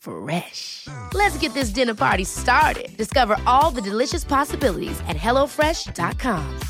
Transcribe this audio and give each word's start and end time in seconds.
Fresh. 0.00 0.88
Let's 1.14 1.38
get 1.42 1.54
this 1.54 1.74
dinner 1.74 1.94
party 1.94 2.24
started. 2.24 2.96
Discover 2.96 3.36
all 3.46 3.70
the 3.70 3.90
delicious 3.90 4.24
possibilities 4.24 5.00
at 5.08 5.16
hellofresh.com. 5.16 6.60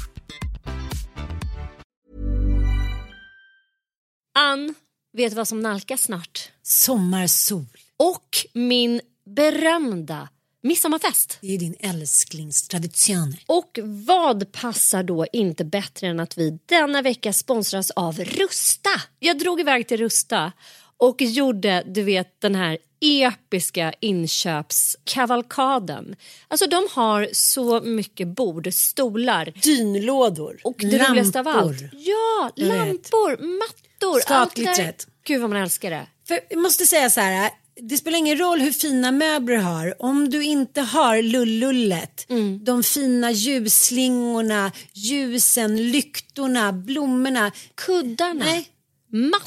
Ann, 4.35 4.75
vet 5.13 5.31
du 5.31 5.37
vad 5.37 5.49
som 5.49 5.61
nalkas 5.61 6.03
snart? 6.03 6.51
Sommarsol. 6.63 7.67
Och 7.97 8.47
min 8.53 9.01
berömda 9.25 10.29
midsommarfest. 10.63 11.39
Det 11.41 11.55
är 11.55 11.59
din 11.59 11.77
älsklingstradition. 11.81 13.37
Och 13.47 13.79
vad 13.85 14.53
passar 14.53 15.03
då 15.03 15.27
inte 15.33 15.65
bättre 15.65 16.07
än 16.07 16.21
att 16.21 16.39
vi 16.39 16.59
denna 16.67 17.03
vecka 17.03 17.33
sponsras 17.33 17.91
av 17.91 18.19
Rusta? 18.19 18.91
Jag 19.19 19.39
drog 19.39 19.61
iväg 19.61 19.89
till 19.89 19.99
Rusta 19.99 20.53
och 21.01 21.23
gjorde, 21.23 21.83
du 21.87 22.03
vet, 22.03 22.41
den 22.41 22.55
här 22.55 22.79
episka 23.01 23.93
inköpskavalkaden. 24.01 26.17
Alltså 26.49 26.67
de 26.67 26.89
har 26.91 27.29
så 27.33 27.81
mycket 27.81 28.29
bord, 28.29 28.69
stolar. 28.75 29.53
Dynlådor. 29.63 30.59
Och 30.65 30.75
det 30.79 30.87
lampor. 30.87 31.09
roligaste 31.11 31.41
av 31.41 31.49
allt. 31.49 31.81
Ja, 31.93 32.51
Jag 32.55 32.67
vet. 32.67 32.77
lampor, 32.77 33.31
mattor. 33.59 34.21
Skatglittret. 34.21 35.07
Gud 35.27 35.41
vad 35.41 35.51
man 35.51 35.63
älskar 35.63 35.91
det. 35.91 36.07
För 36.29 36.41
jag 36.51 36.59
måste 36.59 36.87
säga 36.87 37.11
så 37.11 37.21
här. 37.21 37.51
Det 37.83 37.97
spelar 37.97 38.19
ingen 38.19 38.39
roll 38.39 38.61
hur 38.61 38.73
fina 38.73 39.13
möbler 39.13 39.57
du 39.57 39.63
har. 39.63 40.03
Om 40.03 40.31
du 40.31 40.43
inte 40.45 40.81
har 40.81 41.23
lullullet, 41.23 42.27
Mm. 42.29 42.65
de 42.65 42.83
fina 42.83 43.31
ljusslingorna, 43.31 44.73
ljusen, 44.93 45.91
lyktorna, 45.91 46.73
blommorna. 46.73 47.53
Kuddarna, 47.75 48.45
Nej, 48.45 48.69
mattorna. 49.09 49.47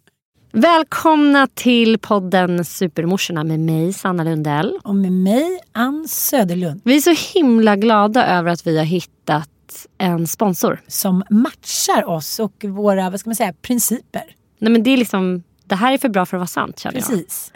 Välkomna 0.53 1.47
till 1.53 1.99
podden 1.99 2.65
Supermorsorna 2.65 3.43
med 3.43 3.59
mig, 3.59 3.93
Sanna 3.93 4.23
Lundell. 4.23 4.79
Och 4.83 4.95
med 4.95 5.11
mig, 5.11 5.59
Ann 5.71 6.07
Söderlund, 6.07 6.81
Vi 6.83 6.95
är 6.95 7.01
så 7.01 7.39
himla 7.39 7.75
glada 7.75 8.27
över 8.27 8.51
att 8.51 8.67
vi 8.67 8.77
har 8.77 8.85
hittat 8.85 9.49
en 9.97 10.27
sponsor. 10.27 10.81
som 10.87 11.23
matchar 11.29 12.09
oss 12.09 12.39
och 12.39 12.65
våra 12.67 13.09
vad 13.09 13.19
ska 13.19 13.29
man 13.29 13.35
säga, 13.35 13.53
principer. 13.61 14.23
Nej, 14.59 14.71
men 14.71 14.83
det, 14.83 14.89
är 14.89 14.97
liksom, 14.97 15.43
det 15.65 15.75
här 15.75 15.93
är 15.93 15.97
för 15.97 16.09
bra 16.09 16.25
för 16.25 16.37
att 16.37 16.41
vara 16.41 16.47
sant 16.47 16.79
känner 16.79 16.99
Precis. 16.99 17.51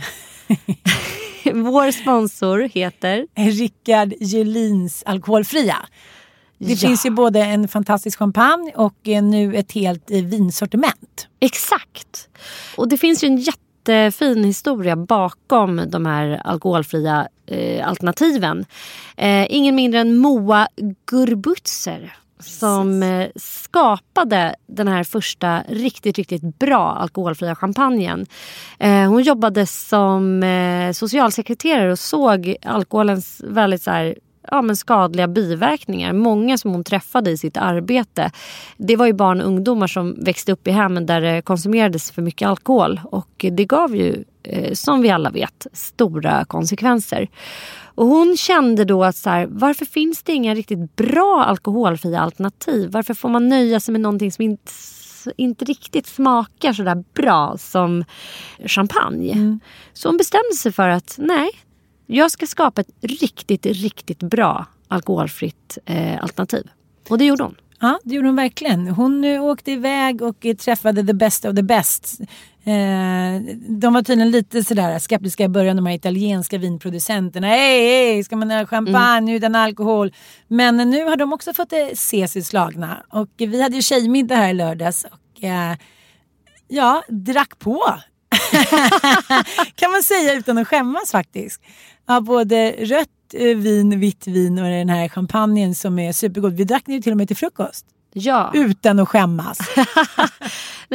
jag. 0.47 0.57
Vår 1.53 1.91
sponsor 1.91 2.59
heter 2.59 3.27
Rickard 3.35 4.13
Gelins 4.19 5.03
alkoholfria. 5.05 5.77
Det 6.57 6.73
Ja. 6.73 6.87
finns 6.87 7.05
ju 7.05 7.09
både 7.09 7.43
en 7.43 7.67
fantastisk 7.67 8.19
champagne 8.19 8.71
och 8.75 8.95
nu 9.03 9.55
ett 9.55 9.71
helt 9.71 10.11
eh, 10.11 10.23
vinsortiment. 10.25 11.27
Exakt. 11.39 12.29
Och 12.77 12.87
det 12.87 12.97
finns 12.97 13.23
ju 13.23 13.27
en 13.27 13.37
jättefin 13.37 14.43
historia 14.43 14.95
bakom 14.95 15.81
de 15.87 16.05
här 16.05 16.41
alkoholfria 16.45 17.27
eh, 17.47 17.87
alternativen. 17.87 18.65
Eh, 19.17 19.45
ingen 19.49 19.75
mindre 19.75 19.99
än 19.99 20.17
Moa 20.17 20.67
Gurbutzer 21.11 22.15
som 22.39 23.03
eh, 23.03 23.27
skapade 23.35 24.55
den 24.67 24.87
här 24.87 25.03
första 25.03 25.61
riktigt, 25.69 26.17
riktigt 26.17 26.59
bra 26.59 26.91
alkoholfria 26.91 27.55
champagnen. 27.55 28.25
Eh, 28.79 29.09
hon 29.09 29.23
jobbade 29.23 29.65
som 29.65 30.43
eh, 30.43 30.91
socialsekreterare 30.91 31.91
och 31.91 31.99
såg 31.99 32.55
alkoholens 32.65 33.41
väldigt 33.47 33.83
så 33.83 33.91
här, 33.91 34.15
ja, 34.51 34.61
men 34.61 34.75
skadliga 34.75 35.27
biverkningar. 35.27 36.13
Många 36.13 36.57
som 36.57 36.71
hon 36.71 36.83
träffade 36.83 37.31
i 37.31 37.37
sitt 37.37 37.57
arbete. 37.57 38.31
Det 38.77 38.95
var 38.95 39.05
ju 39.05 39.13
barn 39.13 39.41
och 39.41 39.47
ungdomar 39.47 39.87
som 39.87 40.15
växte 40.17 40.51
upp 40.51 40.67
i 40.67 40.71
hemmen 40.71 41.05
där 41.05 41.21
det 41.21 41.41
konsumerades 41.41 42.11
för 42.11 42.21
mycket 42.21 42.47
alkohol. 42.47 43.01
Och 43.03 43.45
det 43.51 43.65
gav 43.65 43.95
ju, 43.95 44.23
eh, 44.43 44.73
som 44.73 45.01
vi 45.01 45.09
alla 45.09 45.29
vet, 45.29 45.67
stora 45.73 46.45
konsekvenser. 46.45 47.29
Och 47.95 48.07
hon 48.07 48.37
kände 48.37 48.85
då 48.85 49.03
att 49.03 49.15
så 49.15 49.29
här, 49.29 49.47
varför 49.49 49.85
finns 49.85 50.23
det 50.23 50.33
inga 50.33 50.55
riktigt 50.55 50.95
bra 50.95 51.43
alkoholfria 51.47 52.19
alternativ? 52.19 52.91
Varför 52.91 53.13
får 53.13 53.29
man 53.29 53.49
nöja 53.49 53.79
sig 53.79 53.91
med 53.91 54.01
någonting 54.01 54.31
som 54.31 54.43
inte, 54.43 54.71
inte 55.37 55.65
riktigt 55.65 56.07
smakar 56.07 56.73
så 56.73 56.83
där 56.83 57.03
bra 57.13 57.55
som 57.57 58.03
champagne? 58.65 59.59
Så 59.93 60.09
hon 60.09 60.17
bestämde 60.17 60.55
sig 60.55 60.71
för 60.71 60.89
att 60.89 61.15
nej, 61.17 61.49
jag 62.05 62.31
ska 62.31 62.47
skapa 62.47 62.81
ett 62.81 62.89
riktigt, 63.01 63.65
riktigt 63.65 64.19
bra 64.19 64.65
alkoholfritt 64.87 65.77
eh, 65.85 66.23
alternativ. 66.23 66.69
Och 67.09 67.17
det 67.17 67.25
gjorde 67.25 67.43
hon. 67.43 67.55
Ja, 67.79 67.99
det 68.03 68.15
gjorde 68.15 68.27
hon 68.27 68.35
verkligen. 68.35 68.87
Hon 68.87 69.23
eh, 69.23 69.43
åkte 69.43 69.71
iväg 69.71 70.21
och 70.21 70.45
eh, 70.45 70.55
träffade 70.55 71.03
the 71.03 71.13
best 71.13 71.45
of 71.45 71.55
the 71.55 71.63
best. 71.63 72.19
Eh, 72.65 73.41
de 73.69 73.93
var 73.93 74.01
tydligen 74.01 74.31
lite 74.31 74.63
sådär 74.63 74.99
skeptiska 74.99 75.43
i 75.43 75.47
början, 75.47 75.75
de 75.75 75.85
här 75.85 75.93
italienska 75.95 76.57
vinproducenterna. 76.57 77.47
Hej, 77.47 77.87
hej, 77.87 78.23
ska 78.23 78.35
man 78.35 78.51
ha 78.51 78.65
champagne 78.65 79.35
utan 79.35 79.55
alkohol? 79.55 80.13
Men 80.47 80.77
nu 80.77 81.03
har 81.03 81.15
de 81.15 81.33
också 81.33 81.53
fått 81.53 81.73
eh, 81.73 81.79
se 81.93 82.27
sig 82.27 82.43
slagna. 82.43 83.03
Och 83.09 83.29
vi 83.37 83.61
hade 83.61 83.75
ju 83.75 83.81
tjejmiddag 83.81 84.35
här 84.35 84.49
i 84.49 84.53
lördags 84.53 85.05
och 85.05 85.43
eh, 85.43 85.75
ja, 86.67 87.03
drack 87.07 87.59
på. 87.59 87.83
kan 89.75 89.91
man 89.91 90.03
säga 90.03 90.33
utan 90.33 90.57
att 90.57 90.67
skämmas 90.67 91.11
faktiskt. 91.11 91.61
Ja, 92.07 92.21
både 92.21 92.71
rött 92.71 93.09
eh, 93.33 93.57
vin, 93.57 93.99
vitt 93.99 94.27
vin 94.27 94.59
och 94.59 94.69
den 94.69 94.89
här 94.89 95.09
champagnen 95.09 95.75
som 95.75 95.99
är 95.99 96.11
supergod. 96.11 96.53
Vi 96.53 96.63
drack 96.63 96.83
den 96.85 96.95
ju 96.95 97.01
till 97.01 97.11
och 97.11 97.17
med 97.17 97.27
till 97.27 97.37
frukost. 97.37 97.85
Ja. 98.13 98.51
Utan 98.53 98.99
att 98.99 99.09
skämmas. 99.09 99.57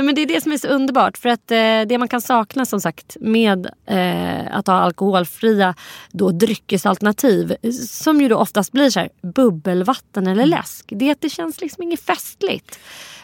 Nej, 0.00 0.06
men 0.06 0.14
det 0.14 0.20
är 0.22 0.26
det 0.26 0.40
som 0.40 0.52
är 0.52 0.58
så 0.58 0.68
underbart. 0.68 1.18
För 1.18 1.28
att 1.28 1.50
eh, 1.50 1.56
Det 1.86 1.98
man 1.98 2.08
kan 2.08 2.20
sakna 2.20 2.64
som 2.66 2.80
sagt 2.80 3.16
med 3.20 3.66
eh, 3.86 4.56
att 4.56 4.66
ha 4.66 4.74
alkoholfria 4.74 5.74
då, 6.12 6.30
dryckesalternativ 6.30 7.56
som 7.88 8.20
ju 8.20 8.28
då 8.28 8.36
oftast 8.36 8.72
blir 8.72 8.90
så 8.90 9.00
här, 9.00 9.08
bubbelvatten 9.22 10.26
eller 10.26 10.42
Mm. 10.42 10.50
läsk. 10.58 10.84
Det 10.88 11.08
är 11.08 11.12
att 11.12 11.20
det 11.20 11.28
känns 11.30 11.60
liksom 11.60 11.82
inget 11.82 12.00
festligt. 12.00 12.78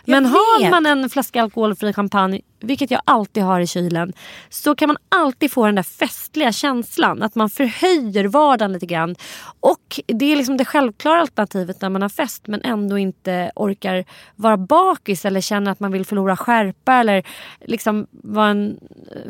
Jag 0.08 0.12
Men 0.14 0.26
har 0.26 0.60
vet. 0.62 0.70
man 0.70 0.86
en 0.86 1.10
flaska 1.10 1.42
alkoholfri 1.42 1.92
champagne, 1.92 2.40
vilket 2.60 2.90
jag 2.90 3.00
alltid 3.04 3.42
har 3.42 3.60
i 3.60 3.66
kylen, 3.66 4.12
så 4.48 4.74
kan 4.74 4.88
man 4.88 4.96
alltid 5.08 5.52
få 5.52 5.66
den 5.66 5.74
där 5.74 5.82
festliga 5.82 6.52
känslan. 6.52 7.22
Att 7.22 7.34
man 7.34 7.50
förhöjer 7.50 8.24
vardagen 8.24 8.72
lite 8.72 8.86
grann. 8.86 9.14
Och 9.60 10.00
det 10.06 10.32
är 10.32 10.36
liksom 10.36 10.56
det 10.56 10.64
självklara 10.64 11.20
alternativet 11.20 11.80
när 11.80 11.88
man 11.88 12.02
har 12.02 12.08
fest 12.08 12.46
men 12.46 12.62
ändå 12.64 12.98
inte 12.98 13.50
orkar 13.56 14.04
vara 14.36 14.56
bakis 14.56 15.24
eller 15.24 15.40
känner 15.40 15.70
att 15.72 15.80
man 15.80 15.92
vill 15.92 16.06
förlora 16.06 16.36
skärpa 16.66 16.92
eller 16.94 17.22
liksom 17.66 18.06
vara 18.10 18.48
en 18.48 18.78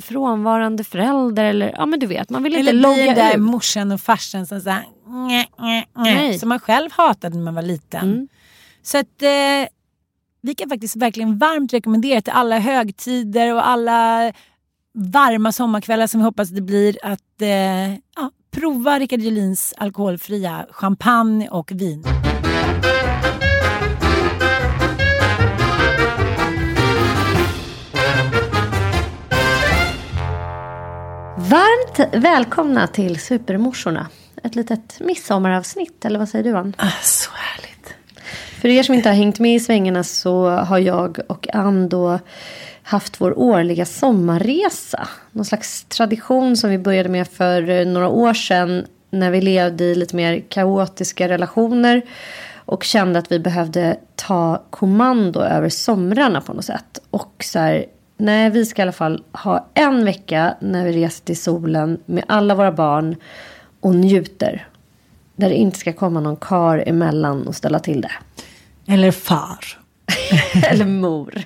frånvarande 0.01 0.85
förälder. 0.85 1.45
Eller, 1.45 1.73
ja 1.77 1.87
men 1.87 2.01
du 2.01 2.07
vet, 2.07 2.31
man 2.31 2.43
vill 2.43 2.53
inte 2.57 2.61
Eller 2.61 2.73
bli 2.73 2.81
logga 2.83 3.05
den 3.05 3.15
där 3.15 3.35
ut. 3.37 3.43
morsan 3.43 3.93
och 3.93 4.01
farsan 4.01 4.47
som 4.47 4.61
såhär, 4.61 4.85
nä, 5.07 5.47
nä, 5.59 5.85
Nej. 5.97 6.31
nä, 6.33 6.39
som 6.39 6.49
man 6.49 6.61
själv 6.61 6.91
hatade 6.93 7.37
när 7.37 7.45
man 7.45 7.55
var 7.55 7.63
liten. 7.63 8.05
Mm. 8.13 8.29
Så 8.83 8.99
att 8.99 9.23
eh, 9.23 9.69
vi 10.43 10.55
kan 10.55 10.69
faktiskt 10.69 10.97
verkligen 10.97 11.39
varmt 11.39 11.73
rekommendera 11.73 12.21
till 12.21 12.33
alla 12.33 12.59
högtider 12.59 13.55
och 13.55 13.69
alla 13.69 14.33
varma 14.95 15.53
sommarkvällar 15.53 16.07
som 16.07 16.21
vi 16.21 16.25
hoppas 16.25 16.49
det 16.49 16.61
blir 16.63 16.99
att 17.03 17.43
eh, 17.43 17.91
ja, 17.91 18.31
prova 18.51 18.99
Rickard 18.99 19.21
Julins 19.21 19.75
alkoholfria 19.77 20.67
champagne 20.71 21.49
och 21.49 21.73
vin. 21.73 22.05
Varmt 31.51 32.15
välkomna 32.25 32.87
till 32.87 33.21
Supermorsorna. 33.21 34.07
Ett 34.43 34.55
litet 34.55 35.01
midsommaravsnitt, 35.01 36.05
eller 36.05 36.19
vad 36.19 36.29
säger 36.29 36.45
du 36.45 36.57
Ann? 36.57 36.75
Ah, 36.79 36.91
så 37.03 37.31
härligt. 37.35 37.95
För 38.61 38.69
er 38.69 38.83
som 38.83 38.95
inte 38.95 39.09
har 39.09 39.17
hängt 39.17 39.39
med 39.39 39.55
i 39.55 39.61
svängarna 39.61 40.05
så 40.05 40.49
har 40.49 40.79
jag 40.79 41.19
och 41.29 41.55
Ann 41.55 41.89
då 41.89 42.19
haft 42.83 43.21
vår 43.21 43.39
årliga 43.39 43.85
sommarresa. 43.85 45.09
Någon 45.33 45.45
slags 45.45 45.85
tradition 45.85 46.57
som 46.57 46.71
vi 46.71 46.79
började 46.79 47.09
med 47.09 47.29
för 47.29 47.71
eh, 47.71 47.87
några 47.87 48.09
år 48.09 48.35
sedan 48.35 48.87
när 49.11 49.31
vi 49.31 49.41
levde 49.41 49.85
i 49.85 49.95
lite 49.95 50.17
mer 50.17 50.45
kaotiska 50.49 51.29
relationer 51.29 52.03
och 52.55 52.85
kände 52.85 53.19
att 53.19 53.33
vi 53.33 53.39
behövde 53.39 53.97
ta 54.15 54.63
kommando 54.71 55.41
över 55.41 55.69
somrarna 55.69 56.41
på 56.41 56.53
något 56.53 56.65
sätt. 56.65 56.99
Och 57.11 57.45
så 57.45 57.59
här, 57.59 57.87
nej 58.17 58.51
vi 58.51 58.67
ska 58.67 58.83
i 58.83 58.85
alla 58.85 58.93
fall 58.93 59.25
ha 59.33 59.69
en 59.75 60.05
vecka 60.05 60.55
när 60.61 60.85
vi 60.85 60.93
reser 60.93 61.25
till 61.25 61.41
solen 61.41 62.01
med 62.07 62.25
alla 62.29 62.55
våra 62.55 62.73
barn 62.73 63.17
och 63.81 63.95
njuter. 63.95 64.69
Där 65.37 65.49
det 65.49 65.55
inte 65.55 65.79
ska 65.79 65.93
komma 65.93 66.21
någon 66.21 66.37
kar 66.37 66.85
emellan 66.87 67.47
och 67.47 67.55
ställa 67.55 67.79
till 67.79 68.01
det. 68.01 68.13
Eller 68.87 69.11
far. 69.11 69.59
Eller 70.71 70.87
mor. 70.87 71.35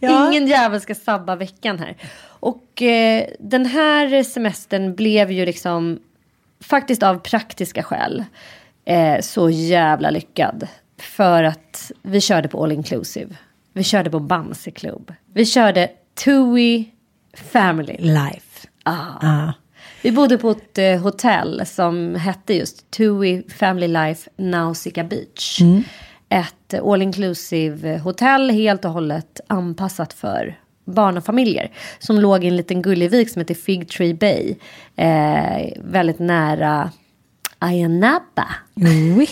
Ja. 0.00 0.28
Ingen 0.30 0.46
jävel 0.46 0.80
ska 0.80 0.94
sabba 0.94 1.36
veckan 1.36 1.78
här. 1.78 1.96
Och 2.26 2.82
eh, 2.82 3.26
den 3.38 3.66
här 3.66 4.22
semestern 4.22 4.94
blev 4.94 5.32
ju 5.32 5.46
liksom 5.46 5.98
faktiskt 6.60 7.02
av 7.02 7.18
praktiska 7.18 7.82
skäl 7.82 8.24
eh, 8.84 9.20
så 9.20 9.50
jävla 9.50 10.10
lyckad. 10.10 10.68
För 10.98 11.42
att 11.42 11.92
vi 12.02 12.20
körde 12.20 12.48
på 12.48 12.64
all 12.64 12.72
inclusive. 12.72 13.34
Vi 13.76 13.84
körde 13.84 14.10
på 14.10 14.20
Bamse 14.20 14.70
Club. 14.70 15.12
Vi 15.34 15.46
körde 15.46 15.90
TUI 16.24 16.92
Family. 17.34 17.96
Life. 17.98 18.68
Ah. 18.82 19.26
Ah. 19.26 19.52
Vi 20.02 20.12
bodde 20.12 20.38
på 20.38 20.50
ett 20.50 20.78
eh, 20.78 21.00
hotell 21.00 21.62
som 21.66 22.14
hette 22.14 22.54
just 22.54 22.90
TUI 22.90 23.42
Family 23.48 23.88
Life 23.88 24.30
Nausicaa 24.36 25.04
Beach. 25.04 25.60
Ett 26.28 26.74
eh, 26.74 26.84
all 26.84 27.02
inclusive 27.02 27.98
hotell 27.98 28.50
helt 28.50 28.84
och 28.84 28.90
hållet 28.90 29.40
anpassat 29.46 30.12
för 30.12 30.58
barn 30.84 31.16
och 31.16 31.24
familjer. 31.24 31.70
Som 31.98 32.20
låg 32.20 32.44
i 32.44 32.48
en 32.48 32.56
liten 32.56 32.82
gullig 32.82 33.10
vik 33.10 33.30
som 33.30 33.40
heter 33.40 33.54
Fig 33.54 33.88
Tree 33.88 34.14
Bay. 34.14 34.54
Eh, 34.96 35.72
väldigt 35.76 36.18
nära 36.18 36.90
Ayia 37.58 37.88
Napa. 37.88 38.46
Oj, 39.16 39.28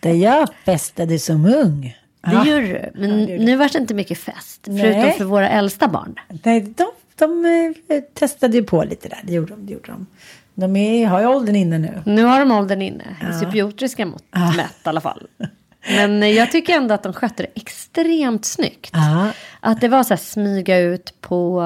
där 0.00 0.14
jag 0.14 0.48
festade 0.64 1.18
som 1.18 1.44
ung. 1.44 1.96
Det 2.22 2.32
Ja. 2.32 2.46
gör 2.46 2.60
du. 2.60 2.90
Men 3.00 3.24
nu 3.24 3.56
var 3.56 3.68
det 3.68 3.78
inte 3.78 3.94
mycket 3.94 4.18
fest. 4.18 4.60
Nej. 4.66 4.80
Förutom 4.82 5.12
för 5.18 5.24
våra 5.24 5.48
äldsta 5.48 5.88
barn. 5.88 6.14
Nej, 6.42 6.60
de, 6.60 6.86
de 7.16 7.44
eh, 7.88 8.00
testade 8.14 8.56
ju 8.56 8.62
på 8.64 8.84
lite 8.84 9.08
där. 9.08 9.20
Det 9.24 9.32
gjorde 9.32 9.52
de. 9.52 9.66
Det 9.66 9.72
gjorde 9.72 9.86
de. 9.92 10.06
de 10.54 10.76
är, 10.76 11.06
har 11.06 11.20
ju 11.20 11.26
åldern 11.26 11.56
inne 11.56 11.78
nu. 11.78 12.02
Nu 12.06 12.22
har 12.24 12.40
de 12.40 12.52
åldern 12.52 12.82
inne. 12.82 13.04
I 13.30 13.38
cypriotiska 13.38 14.06
mått 14.06 14.24
mätt 14.56 14.76
i 14.84 14.88
alla 14.88 15.00
fall. 15.00 15.26
Men 15.88 16.22
eh, 16.22 16.28
jag 16.28 16.50
tycker 16.52 16.76
ändå 16.76 16.94
att 16.94 17.02
de 17.02 17.12
skötte 17.12 17.42
det 17.42 17.48
extremt 17.54 18.44
snyggt. 18.44 18.90
Ja. 18.92 19.30
Att 19.60 19.80
det 19.80 19.88
var 19.88 20.02
så 20.02 20.08
här 20.08 20.16
smyga 20.20 20.78
ut 20.78 21.14
på 21.20 21.62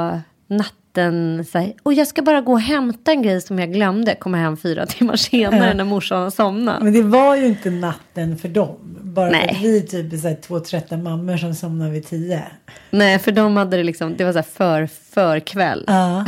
natten. 0.95 1.45
Så 1.45 1.59
här, 1.59 1.73
och 1.83 1.95
jag 1.95 2.07
ska 2.07 2.23
bara 2.23 2.41
gå 2.41 2.53
och 2.53 2.61
hämta 2.61 3.13
en 3.13 3.23
grej 3.23 3.41
som 3.41 3.59
jag 3.59 3.73
glömde. 3.73 4.15
Komma 4.15 4.37
hem 4.37 4.57
fyra 4.57 4.87
timmar 4.87 5.17
senare 5.17 5.75
när 5.75 5.85
morsan 5.85 6.23
har 6.23 6.31
somnat. 6.31 6.83
Men 6.83 6.93
det 6.93 7.03
var 7.03 7.37
ju 7.37 7.47
inte 7.47 7.71
natten 7.71 8.39
för 8.39 8.49
dem. 8.49 8.77
Bara 9.03 9.31
för 9.31 9.37
Nej. 9.37 9.51
att 9.51 9.63
vi 9.63 9.83
typ 9.83 10.13
är 10.13 10.17
så 10.17 10.29
här 10.29 10.39
två 10.43 10.61
trötta 10.61 10.97
mammor 10.97 11.37
som 11.37 11.55
somnar 11.55 11.91
vid 11.91 12.07
tio. 12.07 12.43
Nej, 12.91 13.19
för 13.19 13.33
de 13.33 13.57
hade 13.57 13.77
det 13.77 13.83
liksom, 13.83 14.15
det 14.17 14.25
var 14.25 14.33
så 14.33 14.39
här 14.39 14.43
för, 14.43 14.87
för 14.87 15.41
kväll. 15.41 15.85
Ja. 15.87 16.25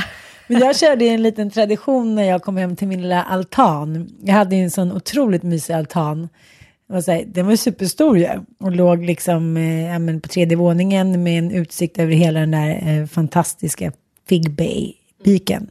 Men 0.49 0.61
jag 0.61 0.79
körde 0.79 1.05
en 1.05 1.23
liten 1.23 1.51
tradition 1.51 2.15
när 2.15 2.23
jag 2.23 2.43
kom 2.43 2.57
hem 2.57 2.77
till 2.77 2.89
min 2.89 3.03
lilla 3.03 3.23
altan. 3.23 4.09
Jag 4.23 4.35
hade 4.35 4.57
en 4.57 4.71
sån 4.71 4.93
otroligt 4.93 5.43
mysig 5.43 5.75
altan. 5.75 6.29
Det 6.89 6.95
var 6.95 7.01
så 7.01 7.13
här, 7.13 7.25
den 7.27 7.47
var 7.47 7.57
superstor 7.57 8.19
ju. 8.19 8.29
Och 8.61 8.73
låg 8.73 9.05
liksom 9.05 9.57
eh, 9.57 10.21
på 10.21 10.29
tredje 10.29 10.57
våningen 10.57 11.23
med 11.23 11.39
en 11.39 11.51
utsikt 11.51 11.99
över 11.99 12.13
hela 12.13 12.41
den 12.41 12.51
där 12.51 13.01
eh, 13.01 13.07
fantastiska 13.07 13.93
Fig 14.29 14.51
Bay-piken. 14.51 15.71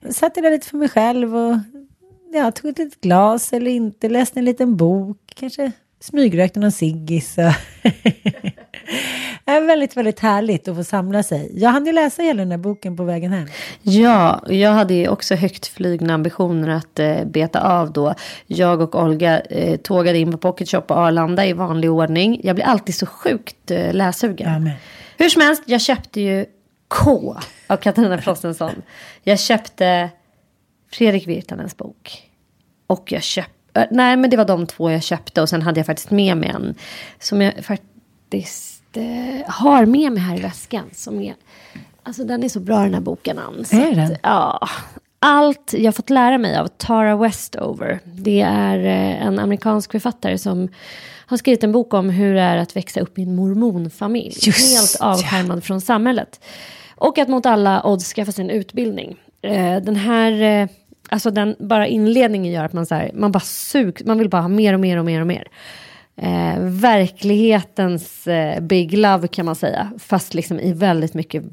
Jag 0.00 0.14
satt 0.14 0.34
där 0.34 0.50
lite 0.50 0.66
för 0.66 0.76
mig 0.76 0.88
själv 0.88 1.36
och 1.36 1.56
ja, 2.32 2.50
tog 2.50 2.70
ett 2.70 2.78
litet 2.78 3.00
glas 3.00 3.52
eller 3.52 3.70
inte, 3.70 4.08
läste 4.08 4.38
en 4.38 4.44
liten 4.44 4.76
bok, 4.76 5.18
kanske 5.34 5.72
smygrökte 6.00 6.60
någon 6.60 6.72
Det 6.80 7.22
är 9.44 9.60
väldigt, 9.66 9.96
väldigt 9.96 10.20
härligt 10.20 10.68
att 10.68 10.76
få 10.76 10.84
samla 10.84 11.22
sig. 11.22 11.50
Jag 11.54 11.70
hann 11.70 11.86
ju 11.86 11.92
läsa 11.92 12.22
hela 12.22 12.42
den 12.42 12.50
här 12.50 12.58
boken 12.58 12.96
på 12.96 13.04
vägen 13.04 13.32
hem. 13.32 13.48
Ja, 13.82 14.44
jag 14.48 14.70
hade 14.70 14.94
ju 14.94 15.08
också 15.08 15.34
högt 15.34 15.66
flygna 15.66 16.14
ambitioner 16.14 16.68
att 16.68 16.98
eh, 16.98 17.24
beta 17.24 17.60
av 17.60 17.92
då. 17.92 18.14
Jag 18.46 18.80
och 18.80 19.02
Olga 19.02 19.40
eh, 19.40 19.76
tågade 19.76 20.18
in 20.18 20.32
på 20.32 20.38
Pocket 20.38 20.68
Shop 20.68 20.80
på 20.80 20.94
Arlanda 20.94 21.46
i 21.46 21.52
vanlig 21.52 21.90
ordning. 21.90 22.40
Jag 22.44 22.56
blir 22.56 22.66
alltid 22.66 22.94
så 22.94 23.06
sjukt 23.06 23.70
eh, 23.70 23.94
läsugen. 23.94 24.70
Hur 25.18 25.28
som 25.28 25.42
helst, 25.42 25.62
jag 25.66 25.80
köpte 25.80 26.20
ju 26.20 26.46
K 26.92 27.36
av 27.66 27.76
Katarina 27.76 28.18
Frostenson. 28.18 28.82
Jag 29.22 29.40
köpte 29.40 30.10
Fredrik 30.90 31.26
Virtanens 31.26 31.76
bok. 31.76 32.30
Och 32.86 33.12
jag 33.12 33.22
köpte, 33.22 33.88
nej 33.90 34.16
men 34.16 34.30
det 34.30 34.36
var 34.36 34.44
de 34.44 34.66
två 34.66 34.90
jag 34.90 35.02
köpte 35.02 35.42
och 35.42 35.48
sen 35.48 35.62
hade 35.62 35.80
jag 35.80 35.86
faktiskt 35.86 36.10
med 36.10 36.36
mig 36.36 36.48
en 36.48 36.74
som 37.18 37.42
jag 37.42 37.64
faktiskt 37.64 38.96
eh, 38.96 39.50
har 39.50 39.86
med 39.86 40.12
mig 40.12 40.22
här 40.22 40.38
i 40.38 40.40
väskan. 40.40 40.84
Som 40.92 41.20
är, 41.20 41.34
alltså 42.02 42.24
den 42.24 42.44
är 42.44 42.48
så 42.48 42.60
bra 42.60 42.78
den 42.78 42.94
här 42.94 43.00
boken 43.00 43.38
Ann. 43.38 43.64
Är 43.70 43.90
att, 43.90 43.96
den? 43.96 44.16
Ja. 44.22 44.68
Allt 45.18 45.74
jag 45.78 45.96
fått 45.96 46.10
lära 46.10 46.38
mig 46.38 46.56
av 46.56 46.66
Tara 46.66 47.16
Westover. 47.16 48.00
Det 48.04 48.40
är 48.40 48.78
eh, 48.78 49.26
en 49.26 49.38
amerikansk 49.38 49.92
författare 49.92 50.38
som 50.38 50.68
har 51.26 51.36
skrivit 51.36 51.64
en 51.64 51.72
bok 51.72 51.94
om 51.94 52.10
hur 52.10 52.34
det 52.34 52.40
är 52.40 52.56
att 52.56 52.76
växa 52.76 53.00
upp 53.00 53.18
i 53.18 53.22
en 53.22 53.34
mormonfamilj. 53.34 54.38
Just 54.42 54.78
helt 54.78 54.96
ja. 55.00 55.06
avskärmad 55.06 55.64
från 55.64 55.80
samhället. 55.80 56.40
Och 57.02 57.18
att 57.18 57.28
mot 57.28 57.46
alla 57.46 57.86
odds 57.86 58.12
skaffa 58.12 58.32
sig 58.32 58.44
en 58.44 58.50
utbildning. 58.50 59.16
Eh, 59.42 59.76
den 59.76 59.96
här, 59.96 60.42
eh, 60.42 60.68
alltså 61.08 61.30
den 61.30 61.56
bara 61.58 61.86
inledningen 61.86 62.52
gör 62.52 62.64
att 62.64 62.72
man, 62.72 62.86
så 62.86 62.94
här, 62.94 63.10
man 63.14 63.32
bara 63.32 63.40
sug, 63.40 64.02
man 64.06 64.18
vill 64.18 64.28
bara 64.28 64.42
ha 64.42 64.48
mer 64.48 64.74
och 64.74 64.80
mer 64.80 64.98
och 64.98 65.04
mer 65.04 65.20
och 65.20 65.26
mer. 65.26 65.48
Eh, 66.16 66.58
verklighetens 66.60 68.26
eh, 68.26 68.60
big 68.60 68.92
love 68.92 69.28
kan 69.28 69.46
man 69.46 69.56
säga. 69.56 69.92
Fast 69.98 70.34
liksom 70.34 70.60
i 70.60 70.72
väldigt 70.72 71.14
mycket, 71.14 71.44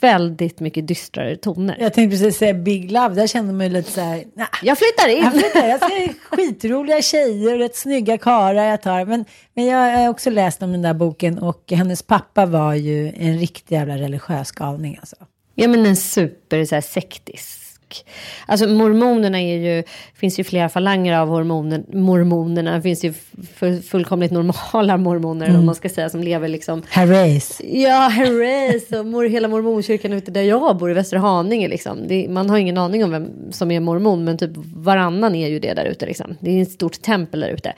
väldigt 0.00 0.60
mycket 0.60 0.88
dystrare 0.88 1.36
toner. 1.36 1.76
Jag 1.80 1.92
tänkte 1.92 2.16
precis 2.16 2.38
säga 2.38 2.54
Big 2.54 2.90
Love, 2.90 3.14
där 3.14 3.26
kände 3.26 3.52
man 3.52 3.66
ju 3.66 3.72
lite 3.72 3.90
så 3.90 4.00
här, 4.00 4.24
nah, 4.34 4.46
Jag 4.62 4.78
flyttar 4.78 5.08
in! 5.08 5.22
jag, 5.22 5.34
inte, 5.34 5.58
jag 5.58 5.80
ser 5.80 6.14
skitroliga 6.30 7.02
tjejer 7.02 7.52
och 7.52 7.58
rätt 7.58 7.76
snygga 7.76 8.18
karlar 8.18 8.64
jag 8.64 8.82
tar. 8.82 9.04
Men, 9.04 9.24
men 9.54 9.64
jag 9.64 9.98
har 9.98 10.08
också 10.08 10.30
läst 10.30 10.62
om 10.62 10.72
den 10.72 10.82
där 10.82 10.94
boken 10.94 11.38
och 11.38 11.72
hennes 11.72 12.02
pappa 12.02 12.46
var 12.46 12.74
ju 12.74 13.12
en 13.16 13.38
riktig 13.38 13.74
jävla 13.76 13.96
religiös 13.96 14.52
galning 14.52 14.96
alltså. 15.00 15.16
Ja 15.54 15.68
men 15.68 15.86
en 15.86 15.96
super 15.96 16.64
så 16.64 16.74
här, 16.74 16.82
sektisk 16.82 17.65
Alltså 18.46 18.68
mormonerna 18.68 19.40
är 19.40 19.56
ju, 19.56 19.82
finns 20.14 20.38
ju 20.38 20.44
flera 20.44 20.68
falanger 20.68 21.18
av 21.18 21.28
hormoner, 21.28 21.82
mormonerna. 21.92 22.76
Det 22.76 22.82
finns 22.82 23.04
ju 23.04 23.14
fullkomligt 23.82 24.30
normala 24.30 24.96
mormoner 24.96 25.46
mm. 25.46 25.58
om 25.58 25.66
man 25.66 25.74
ska 25.74 25.88
säga 25.88 26.10
som 26.10 26.22
lever 26.22 26.48
liksom. 26.48 26.82
Herreys. 26.88 27.60
Ja, 27.64 28.08
herreys 28.12 28.92
och 28.92 29.06
mor, 29.06 29.24
hela 29.24 29.48
mormonkyrkan 29.48 30.12
ute 30.12 30.30
där 30.30 30.42
jag 30.42 30.76
bor 30.76 30.90
i 30.90 30.94
Västra 30.94 31.18
Haninge 31.18 31.68
liksom. 31.68 32.08
Det, 32.08 32.28
man 32.28 32.50
har 32.50 32.58
ingen 32.58 32.78
aning 32.78 33.04
om 33.04 33.10
vem 33.10 33.52
som 33.52 33.70
är 33.70 33.80
mormon 33.80 34.24
men 34.24 34.38
typ 34.38 34.50
varannan 34.76 35.34
är 35.34 35.48
ju 35.48 35.58
det 35.58 35.74
där 35.74 35.84
ute 35.84 36.06
liksom. 36.06 36.36
Det 36.40 36.50
är 36.50 36.62
ett 36.62 36.72
stort 36.72 37.02
tempel 37.02 37.40
där 37.40 37.48
ute. 37.48 37.72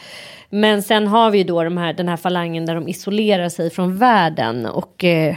Men 0.50 0.82
sen 0.82 1.06
har 1.06 1.30
vi 1.30 1.38
ju 1.38 1.44
då 1.44 1.64
de 1.64 1.76
här, 1.76 1.92
den 1.92 2.08
här 2.08 2.16
falangen 2.16 2.66
där 2.66 2.74
de 2.74 2.88
isolerar 2.88 3.48
sig 3.48 3.70
från 3.70 3.96
världen. 3.96 4.66
Och 4.66 5.04
eh, 5.04 5.36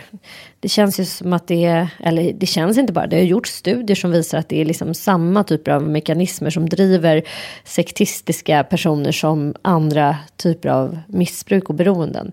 det 0.60 0.70
känns 0.70 1.00
ju 1.00 1.06
som 1.06 1.34
att 1.34 1.48
det 1.48 1.65
är, 1.65 1.88
eller 2.00 2.34
det 2.34 2.46
känns 2.46 2.77
inte 2.77 2.94
bara, 2.94 3.08
det 3.08 3.15
har 3.15 3.24
gjorts 3.24 3.51
studier 3.51 3.96
som 3.96 4.12
visar 4.12 4.38
att 4.38 4.50
det 4.50 4.62
är 4.62 4.65
liksom 4.65 4.94
samma 4.94 5.44
typer 5.44 5.72
av 5.72 5.84
mekanismer 5.84 6.50
som 6.50 6.70
driver 6.70 7.24
sektistiska 7.63 8.63
personer 8.63 9.12
som 9.12 9.56
andra 9.62 10.18
typer 10.36 10.70
av 10.70 11.00
missbruk 11.08 11.70
och 11.70 11.75
beroenden. 11.75 12.32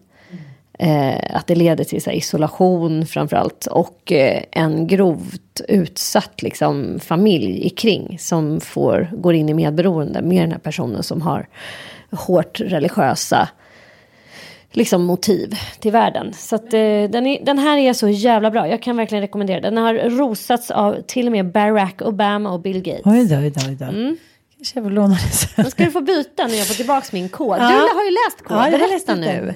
Eh, 0.78 1.36
att 1.36 1.46
det 1.46 1.54
leder 1.54 1.84
till 1.84 2.02
så 2.02 2.10
isolation 2.10 3.06
framförallt 3.06 3.66
och 3.66 4.12
eh, 4.12 4.42
en 4.50 4.86
grovt 4.86 5.60
utsatt 5.68 6.42
liksom, 6.42 7.00
familj 7.00 7.70
kring 7.70 8.18
som 8.18 8.60
får, 8.60 9.10
går 9.12 9.34
in 9.34 9.48
i 9.48 9.54
medberoende 9.54 10.22
med 10.22 10.42
den 10.42 10.52
här 10.52 10.58
personen 10.58 11.02
som 11.02 11.22
har 11.22 11.46
hårt 12.10 12.60
religiösa 12.60 13.48
liksom 14.72 15.04
motiv 15.04 15.54
till 15.80 15.92
världen. 15.92 16.32
Så 16.32 16.54
att, 16.56 16.74
eh, 16.74 16.80
den, 17.10 17.26
är, 17.26 17.44
den 17.44 17.58
här 17.58 17.78
är 17.78 17.92
så 17.92 18.08
jävla 18.08 18.50
bra. 18.50 18.68
Jag 18.68 18.82
kan 18.82 18.96
verkligen 18.96 19.22
rekommendera 19.22 19.60
den. 19.60 19.74
Den 19.74 19.84
har 19.84 19.94
rosats 19.94 20.70
av 20.70 21.02
till 21.06 21.26
och 21.26 21.32
med 21.32 21.52
Barack 21.52 22.02
Obama 22.02 22.50
och 22.50 22.60
Bill 22.60 22.82
Gates. 22.82 23.02
Oj 23.04 23.28
då, 23.28 23.36
oj 23.36 23.50
då, 23.50 23.68
oj 23.68 23.74
då. 23.74 23.84
Mm. 23.84 24.16
Kanske 24.56 24.78
jag 24.78 24.84
får 24.84 24.90
låna 24.90 25.08
den 25.08 25.32
sen. 25.32 25.64
Då 25.64 25.70
ska 25.70 25.84
du 25.84 25.90
få 25.90 26.00
byta 26.00 26.46
när 26.46 26.54
jag 26.54 26.66
får 26.66 26.74
tillbaka 26.74 27.06
min 27.12 27.28
kod. 27.28 27.58
Ja. 27.58 27.68
Du 27.68 27.94
har 27.94 28.04
ju 28.04 28.10
läst 28.10 28.44
kod. 28.44 28.56
Ja, 28.56 28.70
Berätta 28.70 29.14
nu. 29.14 29.54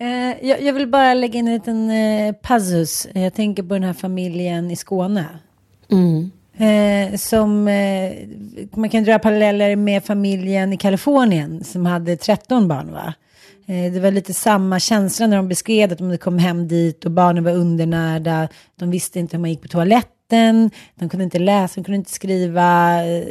Eh, 0.00 0.46
jag, 0.48 0.62
jag, 0.62 0.72
vill 0.72 0.86
bara 0.86 1.14
lägga 1.14 1.38
in 1.38 1.48
en 1.48 1.54
liten 1.54 1.90
eh, 1.90 2.32
passus. 2.32 3.08
Jag 3.12 3.34
tänker 3.34 3.62
på 3.62 3.74
den 3.74 3.82
här 3.82 3.92
familjen 3.92 4.70
i 4.70 4.76
Skåne. 4.76 5.24
Mm. 5.90 6.30
Eh, 6.58 7.16
som 7.16 7.68
eh, 7.68 8.12
man 8.74 8.90
kan 8.90 9.04
dra 9.04 9.18
paralleller 9.18 9.76
med 9.76 10.04
familjen 10.04 10.72
i 10.72 10.76
Kalifornien 10.76 11.64
som 11.64 11.86
hade 11.86 12.16
13 12.16 12.68
barn 12.68 12.92
va? 12.92 13.14
Eh, 13.66 13.92
det 13.92 14.00
var 14.00 14.10
lite 14.10 14.34
samma 14.34 14.80
känsla 14.80 15.26
när 15.26 15.36
de 15.36 15.48
beskrev 15.48 15.92
att 15.92 15.98
de 15.98 16.18
kom 16.18 16.38
hem 16.38 16.68
dit 16.68 17.04
och 17.04 17.10
barnen 17.10 17.44
var 17.44 17.52
undernärda. 17.52 18.48
De 18.78 18.90
visste 18.90 19.18
inte 19.18 19.36
hur 19.36 19.40
man 19.40 19.50
gick 19.50 19.62
på 19.62 19.68
toaletten, 19.68 20.70
de 20.94 21.08
kunde 21.08 21.24
inte 21.24 21.38
läsa, 21.38 21.74
de 21.74 21.84
kunde 21.84 21.96
inte 21.96 22.12
skriva. 22.12 22.96
Eh, 23.06 23.24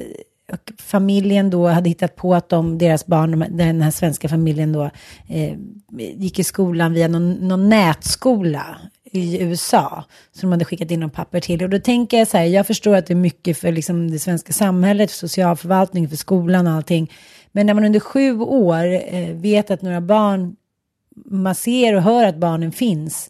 och 0.53 0.71
familjen 0.77 1.49
då 1.49 1.67
hade 1.67 1.89
hittat 1.89 2.15
på 2.15 2.35
att 2.35 2.49
de, 2.49 2.77
deras 2.77 3.05
barn, 3.05 3.57
den 3.57 3.81
här 3.81 3.91
svenska 3.91 4.29
familjen 4.29 4.71
då, 4.71 4.83
eh, 5.27 5.57
gick 5.97 6.39
i 6.39 6.43
skolan 6.43 6.93
via 6.93 7.07
någon, 7.07 7.33
någon 7.33 7.69
nätskola 7.69 8.77
i 9.11 9.41
USA 9.41 10.03
som 10.31 10.49
de 10.49 10.51
hade 10.51 10.65
skickat 10.65 10.91
in 10.91 10.99
några 10.99 11.13
papper 11.13 11.39
till. 11.39 11.63
Och 11.63 11.69
då 11.69 11.79
tänker 11.79 12.17
jag 12.17 12.27
så 12.27 12.37
här, 12.37 12.45
jag 12.45 12.67
förstår 12.67 12.95
att 12.95 13.05
det 13.05 13.13
är 13.13 13.15
mycket 13.15 13.57
för 13.57 13.71
liksom 13.71 14.11
det 14.11 14.19
svenska 14.19 14.53
samhället, 14.53 15.11
för 15.11 15.17
socialförvaltning, 15.17 16.09
för 16.09 16.15
skolan 16.15 16.67
och 16.67 16.73
allting. 16.73 17.11
Men 17.51 17.65
när 17.65 17.73
man 17.73 17.83
under 17.83 17.99
sju 17.99 18.39
år 18.39 19.13
eh, 19.13 19.29
vet 19.29 19.71
att 19.71 19.81
några 19.81 20.01
barn, 20.01 20.55
man 21.25 21.55
ser 21.55 21.95
och 21.95 22.01
hör 22.01 22.25
att 22.25 22.37
barnen 22.37 22.71
finns, 22.71 23.29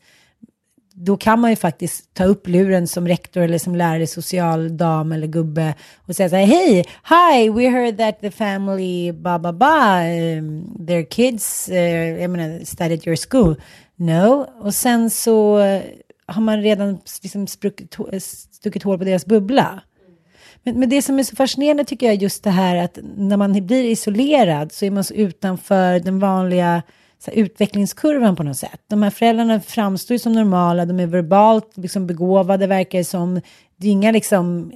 då 1.00 1.18
kan 1.18 1.40
man 1.40 1.50
ju 1.50 1.56
faktiskt 1.56 2.14
ta 2.14 2.24
upp 2.24 2.48
luren 2.48 2.88
som 2.88 3.08
rektor 3.08 3.42
eller 3.42 3.58
som 3.58 3.76
lärare, 3.76 4.08
social 4.08 4.78
dam 4.78 5.12
eller 5.12 5.28
gubbe 5.28 5.74
och 5.96 6.16
säga 6.16 6.30
så 6.30 6.36
här, 6.36 6.46
hej, 6.46 6.86
hi, 7.10 7.50
we 7.50 7.70
heard 7.70 7.98
that 7.98 8.20
the 8.20 8.32
family, 8.32 9.12
ba, 9.12 9.40
ba, 9.40 9.54
ba, 9.54 10.00
um, 10.02 10.86
their 10.88 11.04
kids, 11.04 11.70
uh, 11.72 11.78
jag 12.22 12.30
menar, 12.30 12.66
studied 12.66 13.08
your 13.08 13.18
school. 13.30 13.56
No, 13.96 14.48
och 14.60 14.74
sen 14.74 15.10
så 15.10 15.60
har 16.28 16.42
man 16.42 16.62
redan 16.62 17.00
liksom 17.24 17.48
spruckit, 17.48 18.00
eh, 18.00 18.20
stuckit 18.52 18.84
hål 18.84 18.98
på 18.98 19.04
deras 19.04 19.26
bubbla. 19.26 19.82
Men, 20.64 20.80
men 20.80 20.90
det 20.90 21.02
som 21.02 21.20
är 21.20 21.24
så 21.24 21.36
fascinerande 21.36 21.86
tycker 21.86 22.06
jag 22.06 22.16
är 22.16 22.20
just 22.20 22.44
det 22.44 22.50
här 22.50 22.76
att 22.76 23.00
när 23.18 23.38
man 23.38 23.68
blir 23.68 23.84
isolerad 23.84 24.72
så 24.72 24.86
är 24.86 24.92
man 24.92 25.04
så 25.04 25.14
utanför 25.14 26.00
den 26.00 26.20
vanliga 26.20 26.84
så 27.20 27.32
här, 27.32 27.38
utvecklingskurvan 27.38 28.36
på 28.36 28.44
något 28.44 28.58
sätt. 28.58 28.82
De 28.88 29.04
här 29.04 29.10
föräldrarna 29.10 29.60
framstår 29.60 30.16
ju 30.16 30.20
som 30.20 30.34
normala, 30.34 30.86
de 30.86 31.00
är 31.00 31.08
verbalt 31.08 31.78
liksom, 31.78 32.08
begåvade 32.08 32.68
verkar 32.68 32.98
det 32.98 33.04
som. 33.04 33.42
Det 33.76 33.88
är 33.88 33.92
inga 33.92 34.12
liksom, 34.12 34.72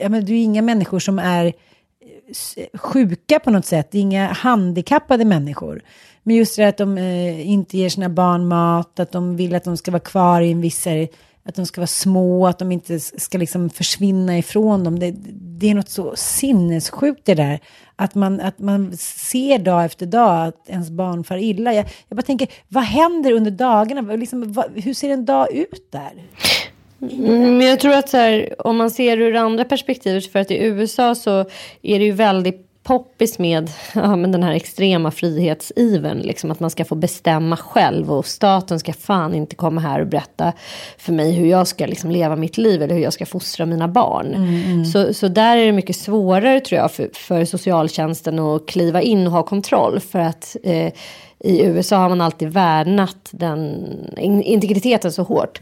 ja, 0.00 0.08
men 0.08 0.24
det 0.24 0.32
är 0.32 0.42
inga 0.42 0.62
människor 0.62 0.98
som 0.98 1.18
är 1.18 1.52
sjuka 2.74 3.38
på 3.38 3.50
något 3.50 3.66
sätt, 3.66 3.88
det 3.90 3.98
är 3.98 4.02
inga 4.02 4.26
handikappade 4.32 5.24
människor. 5.24 5.82
Men 6.22 6.36
just 6.36 6.56
det 6.56 6.68
att 6.68 6.76
de 6.76 6.98
eh, 6.98 7.50
inte 7.50 7.78
ger 7.78 7.88
sina 7.88 8.08
barn 8.08 8.48
mat, 8.48 9.00
att 9.00 9.12
de 9.12 9.36
vill 9.36 9.54
att 9.54 9.64
de 9.64 9.76
ska 9.76 9.90
vara 9.90 10.00
kvar 10.00 10.40
i 10.40 10.52
en 10.52 10.60
viss, 10.60 10.86
att 11.44 11.54
de 11.54 11.66
ska 11.66 11.80
vara 11.80 11.86
små, 11.86 12.46
att 12.46 12.58
de 12.58 12.72
inte 12.72 13.00
ska 13.00 13.38
liksom 13.38 13.70
försvinna 13.70 14.38
ifrån 14.38 14.84
dem. 14.84 14.98
Det, 14.98 15.14
det 15.34 15.70
är 15.70 15.74
något 15.74 15.88
så 15.88 16.16
sinnessjukt 16.16 17.24
det 17.24 17.34
där. 17.34 17.60
Att 17.96 18.14
man, 18.14 18.40
att 18.40 18.58
man 18.58 18.96
ser 18.96 19.58
dag 19.58 19.84
efter 19.84 20.06
dag 20.06 20.46
att 20.46 20.68
ens 20.68 20.90
barn 20.90 21.24
far 21.24 21.36
illa. 21.36 21.74
Jag, 21.74 21.86
jag 22.08 22.16
bara 22.16 22.22
tänker, 22.22 22.48
vad 22.68 22.84
händer 22.84 23.32
under 23.32 23.50
dagarna? 23.50 24.16
Liksom, 24.16 24.52
vad, 24.52 24.66
hur 24.74 24.94
ser 24.94 25.10
en 25.10 25.24
dag 25.24 25.52
ut 25.52 25.90
där? 25.90 26.12
Men 27.18 27.60
jag 27.60 27.80
tror 27.80 27.94
att 27.94 28.08
så 28.08 28.16
här, 28.16 28.54
om 28.66 28.76
man 28.76 28.90
ser 28.90 29.20
ur 29.20 29.36
andra 29.36 29.64
perspektivet, 29.64 30.32
för 30.32 30.38
att 30.38 30.50
i 30.50 30.64
USA 30.64 31.14
så 31.14 31.40
är 31.82 31.98
det 31.98 32.04
ju 32.04 32.12
väldigt 32.12 32.71
poppis 32.82 33.38
med 33.38 33.70
ja, 33.94 34.16
men 34.16 34.32
den 34.32 34.42
här 34.42 34.52
extrema 34.52 35.10
frihetsiven. 35.10 36.18
Liksom 36.18 36.50
att 36.50 36.60
man 36.60 36.70
ska 36.70 36.84
få 36.84 36.94
bestämma 36.94 37.56
själv 37.56 38.12
och 38.12 38.26
staten 38.26 38.80
ska 38.80 38.92
fan 38.92 39.34
inte 39.34 39.56
komma 39.56 39.80
här 39.80 40.00
och 40.00 40.06
berätta 40.06 40.52
för 40.98 41.12
mig 41.12 41.32
hur 41.32 41.46
jag 41.46 41.66
ska 41.66 41.86
liksom 41.86 42.10
leva 42.10 42.36
mitt 42.36 42.58
liv 42.58 42.82
eller 42.82 42.94
hur 42.94 43.02
jag 43.02 43.12
ska 43.12 43.26
fostra 43.26 43.66
mina 43.66 43.88
barn. 43.88 44.34
Mm, 44.34 44.64
mm. 44.64 44.84
Så, 44.84 45.14
så 45.14 45.28
där 45.28 45.56
är 45.56 45.66
det 45.66 45.72
mycket 45.72 45.96
svårare 45.96 46.60
tror 46.60 46.80
jag 46.80 46.92
för, 46.92 47.10
för 47.12 47.44
socialtjänsten 47.44 48.38
att 48.38 48.66
kliva 48.66 49.02
in 49.02 49.26
och 49.26 49.32
ha 49.32 49.42
kontroll. 49.42 50.00
För 50.00 50.18
att 50.18 50.56
eh, 50.62 50.92
i 51.44 51.62
USA 51.62 51.96
har 51.96 52.08
man 52.08 52.20
alltid 52.20 52.48
värnat 52.48 53.28
den 53.30 53.88
integriteten 54.18 55.12
så 55.12 55.22
hårt. 55.22 55.60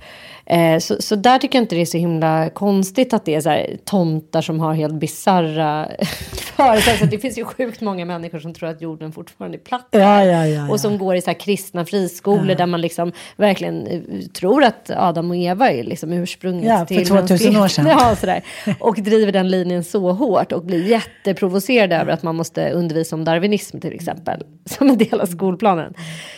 Eh, 0.51 0.79
så, 0.79 0.97
så 1.03 1.17
där 1.17 1.39
tycker 1.39 1.59
jag 1.59 1.63
inte 1.63 1.75
det 1.75 1.81
är 1.81 1.87
så 1.87 1.99
himla 1.99 2.51
konstigt 2.51 3.15
att 3.15 3.25
det 3.25 3.35
är 3.35 3.41
så 3.41 3.49
här, 3.49 3.77
tomtar 3.85 4.43
som 4.43 4.61
har 4.61 4.75
helt 4.75 4.95
bisarra 4.95 5.89
föreställningar. 6.33 7.11
Det 7.11 7.19
finns 7.19 7.39
ju 7.39 7.45
sjukt 7.45 7.81
många 7.81 8.05
människor 8.05 8.39
som 8.39 8.55
tror 8.55 8.69
att 8.69 8.83
jorden 8.83 9.13
fortfarande 9.13 9.59
är 9.59 9.61
platt. 9.61 9.89
Ja, 9.91 10.25
ja, 10.25 10.47
ja, 10.47 10.71
och 10.71 10.81
som 10.81 10.99
går 10.99 11.17
i 11.17 11.23
så 11.23 11.35
kristna 11.35 11.85
friskolor 11.85 12.55
där 12.55 12.67
man 12.67 12.81
liksom 12.81 13.13
verkligen 13.37 13.87
eh, 13.87 14.01
tror 14.33 14.65
att 14.65 14.91
Adam 14.91 15.31
och 15.31 15.37
Eva 15.37 15.71
är 15.71 15.85
liksom 15.85 16.13
ursprunget 16.13 16.69
ja, 16.69 16.87
för 16.87 17.05
2000 17.05 17.57
år 17.57 17.69
sedan. 17.69 17.87
Ja, 18.01 18.17
sådär. 18.17 18.43
Och 18.81 18.97
driver 18.97 19.33
den 19.33 19.49
linjen 19.49 19.85
så 19.85 20.13
hårt 20.13 20.53
och 20.53 20.65
blir 20.65 20.87
jätteprovocerade 20.87 21.97
över 21.97 22.13
att 22.13 22.23
man 22.23 22.37
måste 22.37 22.71
undervisa 22.71 23.17
om 23.17 23.25
darwinism 23.25 23.79
till 23.81 23.93
exempel. 23.93 24.43
Som 24.65 24.91
en 24.91 24.99
del 24.99 25.21
av 25.21 25.27
skolplanen. 25.27 25.95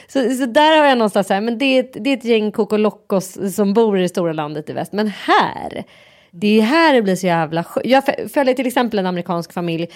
Så, 0.08 0.30
så 0.30 0.46
där 0.46 0.78
har 0.78 0.84
jag 0.84 0.98
någonstans 0.98 1.26
så 1.26 1.34
här, 1.34 1.40
men 1.40 1.58
det 1.58 1.64
är 1.64 1.80
ett, 1.80 1.96
det 2.00 2.10
är 2.10 2.16
ett 2.16 2.24
gäng 2.24 2.52
kokolockos 2.52 3.54
som 3.56 3.74
bor 3.74 4.01
i 4.02 4.04
det 4.04 4.08
stora 4.08 4.32
landet 4.32 4.70
i 4.70 4.72
väst. 4.72 4.92
Men 4.92 5.08
här, 5.08 5.84
det 6.30 6.58
är 6.58 6.62
här 6.62 6.94
det 6.94 7.02
blir 7.02 7.16
så 7.16 7.26
jävla 7.26 7.64
Jag 7.84 8.04
följer 8.32 8.54
till 8.54 8.66
exempel 8.66 8.98
en 8.98 9.06
amerikansk 9.06 9.52
familj 9.52 9.88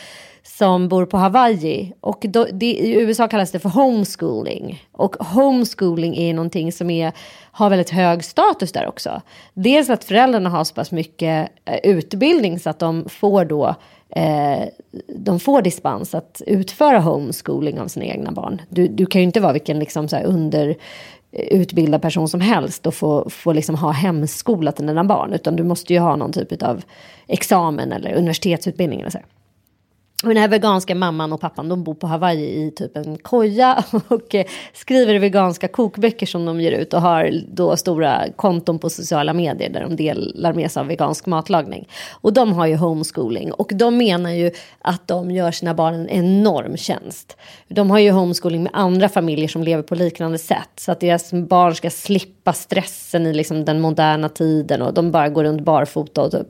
som 0.42 0.88
bor 0.88 1.06
på 1.06 1.16
Hawaii. 1.16 1.92
Och 2.00 2.24
då, 2.28 2.46
det, 2.52 2.66
i 2.66 3.00
USA 3.00 3.28
kallas 3.28 3.50
det 3.50 3.58
för 3.58 3.68
homeschooling. 3.68 4.84
Och 4.92 5.16
homeschooling 5.16 6.16
är 6.16 6.34
någonting 6.34 6.72
som 6.72 6.90
är, 6.90 7.12
har 7.50 7.70
väldigt 7.70 7.90
hög 7.90 8.24
status 8.24 8.72
där 8.72 8.86
också. 8.86 9.22
Dels 9.54 9.90
att 9.90 10.04
föräldrarna 10.04 10.50
har 10.50 10.64
så 10.64 10.74
pass 10.74 10.92
mycket 10.92 11.48
eh, 11.64 11.78
utbildning 11.82 12.58
så 12.58 12.70
att 12.70 12.78
de 12.78 13.08
får 13.08 13.44
då 13.44 13.74
eh, 14.10 14.62
de 15.08 15.40
får 15.40 15.62
dispens 15.62 16.14
att 16.14 16.42
utföra 16.46 16.98
homeschooling 16.98 17.80
av 17.80 17.88
sina 17.88 18.04
egna 18.04 18.32
barn. 18.32 18.62
Du, 18.68 18.88
du 18.88 19.06
kan 19.06 19.20
ju 19.20 19.26
inte 19.26 19.40
vara 19.40 19.52
vilken 19.52 19.78
liksom 19.78 20.08
så 20.08 20.16
under 20.16 20.76
utbildad 21.32 22.02
person 22.02 22.28
som 22.28 22.40
helst 22.40 22.86
och 22.86 22.94
få, 22.94 23.30
få 23.30 23.52
liksom 23.52 23.74
ha 23.74 23.90
hemskola 23.90 24.72
till 24.72 24.86
dina 24.86 25.04
barn. 25.04 25.32
Utan 25.32 25.56
du 25.56 25.62
måste 25.62 25.92
ju 25.92 25.98
ha 25.98 26.16
någon 26.16 26.32
typ 26.32 26.62
av 26.62 26.84
examen 27.26 27.92
eller 27.92 28.14
universitetsutbildning. 28.14 29.00
Eller 29.00 29.10
så. 29.10 29.18
Och 30.22 30.28
den 30.28 30.36
här 30.36 30.48
veganska 30.48 30.94
mamman 30.94 31.32
och 31.32 31.40
pappan 31.40 31.68
de 31.68 31.84
bor 31.84 31.94
på 31.94 32.06
Hawaii 32.06 32.66
i 32.66 32.70
typ 32.70 32.96
en 32.96 33.18
koja 33.18 33.84
och 34.08 34.34
eh, 34.34 34.46
skriver 34.72 35.18
veganska 35.18 35.68
kokböcker 35.68 36.26
som 36.26 36.44
de 36.44 36.60
ger 36.60 36.72
ut 36.72 36.94
och 36.94 37.00
har 37.00 37.30
då 37.48 37.76
stora 37.76 38.24
konton 38.36 38.78
på 38.78 38.90
sociala 38.90 39.32
medier 39.32 39.70
där 39.70 39.80
de 39.80 39.96
delar 39.96 40.52
med 40.52 40.70
sig 40.70 40.80
av 40.80 40.86
vegansk 40.86 41.26
matlagning. 41.26 41.88
Och 42.10 42.32
de 42.32 42.52
har 42.52 42.66
ju 42.66 42.76
homeschooling 42.76 43.52
och 43.52 43.70
de 43.74 43.96
menar 43.96 44.30
ju 44.30 44.50
att 44.80 45.08
de 45.08 45.30
gör 45.30 45.50
sina 45.50 45.74
barn 45.74 45.94
en 45.94 46.08
enorm 46.08 46.76
tjänst. 46.76 47.36
De 47.68 47.90
har 47.90 47.98
ju 47.98 48.10
homeschooling 48.10 48.62
med 48.62 48.72
andra 48.74 49.08
familjer 49.08 49.48
som 49.48 49.62
lever 49.62 49.82
på 49.82 49.94
liknande 49.94 50.38
sätt 50.38 50.70
så 50.76 50.92
att 50.92 51.00
deras 51.00 51.32
barn 51.32 51.74
ska 51.74 51.90
slippa 51.90 52.52
stressen 52.52 53.26
i 53.26 53.34
liksom 53.34 53.64
den 53.64 53.80
moderna 53.80 54.28
tiden 54.28 54.82
och 54.82 54.94
de 54.94 55.10
bara 55.10 55.28
går 55.28 55.44
runt 55.44 55.60
barfota 55.60 56.22
och 56.22 56.30
typ 56.32 56.48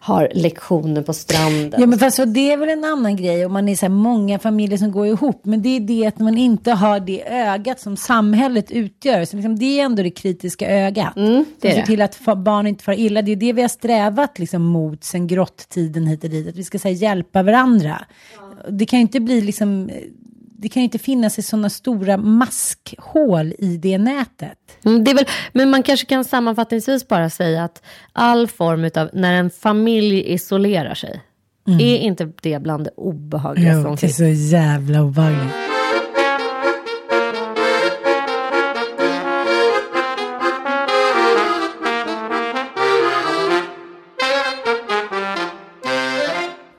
har 0.00 0.30
lektioner 0.34 1.02
på 1.02 1.12
stranden. 1.12 1.80
Ja 1.80 1.86
men 1.86 1.98
fast 1.98 2.20
det 2.26 2.52
är 2.52 2.56
väl 2.56 2.68
en 2.68 2.84
annan 2.84 3.07
grej 3.16 3.46
om 3.46 3.52
man 3.52 3.68
är 3.68 3.76
så 3.76 3.86
här 3.86 3.90
många 3.90 4.38
familjer 4.38 4.78
som 4.78 4.92
går 4.92 5.06
ihop. 5.06 5.44
Men 5.44 5.62
det 5.62 5.76
är 5.76 5.80
det 5.80 6.06
att 6.06 6.18
man 6.18 6.38
inte 6.38 6.72
har 6.72 7.00
det 7.00 7.28
ögat 7.28 7.80
som 7.80 7.96
samhället 7.96 8.70
utgör. 8.70 9.24
Så 9.24 9.36
liksom, 9.36 9.58
det 9.58 9.80
är 9.80 9.84
ändå 9.84 10.02
det 10.02 10.10
kritiska 10.10 10.70
ögat. 10.70 11.16
Mm, 11.16 11.44
det 11.60 11.68
som 11.68 11.70
ser 11.70 11.80
det. 11.80 11.86
till 11.86 12.02
att 12.02 12.36
barn 12.36 12.66
inte 12.66 12.84
far 12.84 12.98
illa. 12.98 13.22
Det 13.22 13.32
är 13.32 13.36
det 13.36 13.52
vi 13.52 13.62
har 13.62 13.68
strävat 13.68 14.38
liksom, 14.38 14.62
mot 14.62 15.04
sen 15.04 15.26
grottiden 15.26 16.06
hit 16.06 16.24
och 16.24 16.30
dit. 16.30 16.48
Att 16.48 16.56
vi 16.56 16.64
ska 16.64 16.78
här, 16.84 16.90
hjälpa 16.90 17.42
varandra. 17.42 18.04
Det 18.68 18.86
kan 18.86 18.98
ju 18.98 19.02
inte 19.02 19.20
bli 19.20 19.40
liksom... 19.40 19.90
Det 20.60 20.68
kan 20.68 20.80
ju 20.80 20.84
inte 20.84 20.98
finnas 20.98 21.38
i 21.38 21.42
sådana 21.42 21.70
stora 21.70 22.16
maskhål 22.16 23.54
i 23.58 23.76
det 23.76 23.98
nätet. 23.98 24.58
Mm, 24.84 25.04
det 25.04 25.14
väl, 25.14 25.24
men 25.52 25.70
man 25.70 25.82
kanske 25.82 26.06
kan 26.06 26.24
sammanfattningsvis 26.24 27.08
bara 27.08 27.30
säga 27.30 27.64
att 27.64 27.82
all 28.12 28.48
form 28.48 28.90
av 28.94 29.10
när 29.12 29.34
en 29.34 29.50
familj 29.50 30.32
isolerar 30.32 30.94
sig 30.94 31.22
är 31.68 31.98
inte 31.98 32.32
det 32.42 32.62
bland 32.62 32.84
det 32.84 32.90
obehagliga 32.96 33.72
som 33.74 33.82
det 33.84 33.90
är 33.90 33.96
finns. 33.96 34.16
så 34.16 34.24
jävla 34.56 35.02
obehagligt. 35.02 35.54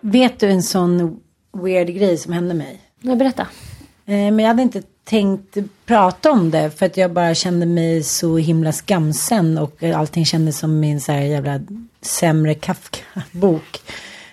Vet 0.01 0.39
du 0.39 0.47
en 0.47 0.63
sån 0.63 1.19
weird 1.63 1.87
grej 1.87 2.17
som 2.17 2.33
hände 2.33 2.53
mig? 2.53 2.81
Nej, 3.01 3.15
berätta. 3.15 3.41
Eh, 4.05 4.13
Men 4.15 4.39
jag 4.39 4.47
hade 4.47 4.61
inte 4.61 4.81
tänkt 5.03 5.57
prata 5.85 6.31
om 6.31 6.51
det 6.51 6.71
för 6.79 6.85
att 6.85 6.97
jag 6.97 7.11
bara 7.13 7.35
kände 7.35 7.65
mig 7.65 8.03
så 8.03 8.37
himla 8.37 8.71
skamsen 8.71 9.57
och 9.57 9.83
allting 9.83 10.25
kändes 10.25 10.57
som 10.59 10.79
min 10.79 11.01
så 11.01 11.11
här 11.11 11.21
jävla 11.21 11.59
sämre 12.01 12.53
Kafka-bok. 12.53 13.81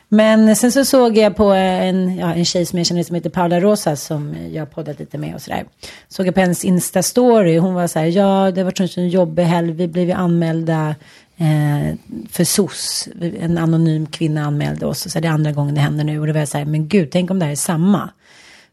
Men 0.09 0.57
sen 0.57 0.73
så 0.73 0.85
såg 0.85 1.19
jag 1.19 1.37
på 1.37 1.45
en, 1.45 2.17
ja, 2.17 2.35
en 2.35 2.45
tjej 2.45 2.67
som 2.67 2.79
jag 2.79 2.87
känner 2.87 3.03
som 3.03 3.15
heter 3.15 3.31
Paula 3.31 3.61
Rosa 3.61 3.97
som 3.97 4.35
jag 4.53 4.61
har 4.63 4.67
poddat 4.67 4.99
lite 4.99 5.19
med 5.19 5.35
och 5.35 5.43
sådär. 5.43 5.65
Såg 6.09 6.27
jag 6.27 6.35
på 6.35 6.41
hennes 6.41 6.65
Insta-story. 6.65 7.59
Hon 7.59 7.75
var 7.75 7.87
så 7.87 7.99
här, 7.99 8.07
ja 8.07 8.51
det 8.51 8.61
har 8.61 8.65
varit 8.65 8.81
en 8.81 8.89
sån 8.89 9.09
jobbig 9.09 9.43
helg. 9.43 9.73
Vi 9.73 9.89
blev 9.89 10.07
ju 10.07 10.13
anmälda 10.13 10.95
eh, 11.37 11.97
för 12.31 12.45
SOS. 12.45 13.09
En 13.41 13.59
anonym 13.59 14.07
kvinna 14.07 14.45
anmälde 14.45 14.87
oss. 14.87 15.07
Och 15.07 15.13
så 15.13 15.19
här, 15.19 15.23
det 15.23 15.29
är 15.29 15.33
andra 15.33 15.53
gången 15.53 15.75
det 15.75 15.81
händer 15.81 16.05
nu. 16.05 16.21
Och 16.21 16.27
det 16.27 16.33
var 16.33 16.47
så 16.47 16.59
här, 16.59 16.65
men 16.65 16.89
gud, 16.89 17.11
tänk 17.11 17.31
om 17.31 17.39
det 17.39 17.45
här 17.45 17.53
är 17.53 17.57
samma. 17.57 18.11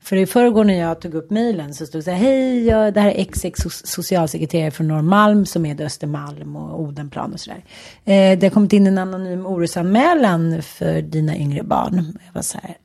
För 0.04 0.16
i 0.16 0.26
förrgår 0.26 0.64
när 0.64 0.80
jag 0.80 1.02
tog 1.02 1.14
upp 1.14 1.30
mejlen 1.30 1.74
så 1.74 1.86
stod 1.86 2.00
det 2.00 2.04
så 2.04 2.12
här, 2.12 2.18
hej, 2.18 2.66
jag, 2.66 2.94
det 2.94 3.02
här 3.02 3.12
är 3.12 3.24
XX 3.24 3.44
so- 3.44 3.86
socialsekreterare 3.86 4.72
från 4.72 4.88
Norrmalm 4.88 5.46
som 5.46 5.66
är 5.66 5.82
Östermalm 5.82 6.56
och 6.56 6.82
Odenplan 6.82 7.34
och 7.34 7.40
sådär. 7.40 7.64
Eh, 8.06 8.40
det 8.40 8.44
har 8.44 8.50
kommit 8.50 8.74
in 8.74 8.88
en 8.88 8.98
anonym 8.98 9.46
orosanmälan 9.46 10.62
för 10.62 11.02
dina 11.02 11.38
yngre 11.38 11.64
barn. 11.64 12.18
Jag 12.26 12.34
var 12.34 12.42
så 12.42 12.58
här, 12.62 12.78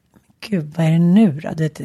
gud 0.48 0.72
vad 0.76 0.86
är 0.86 0.90
det 0.90 0.98
nu 0.98 1.32
då? 1.32 1.50
Du 1.56 1.62
vet, 1.62 1.80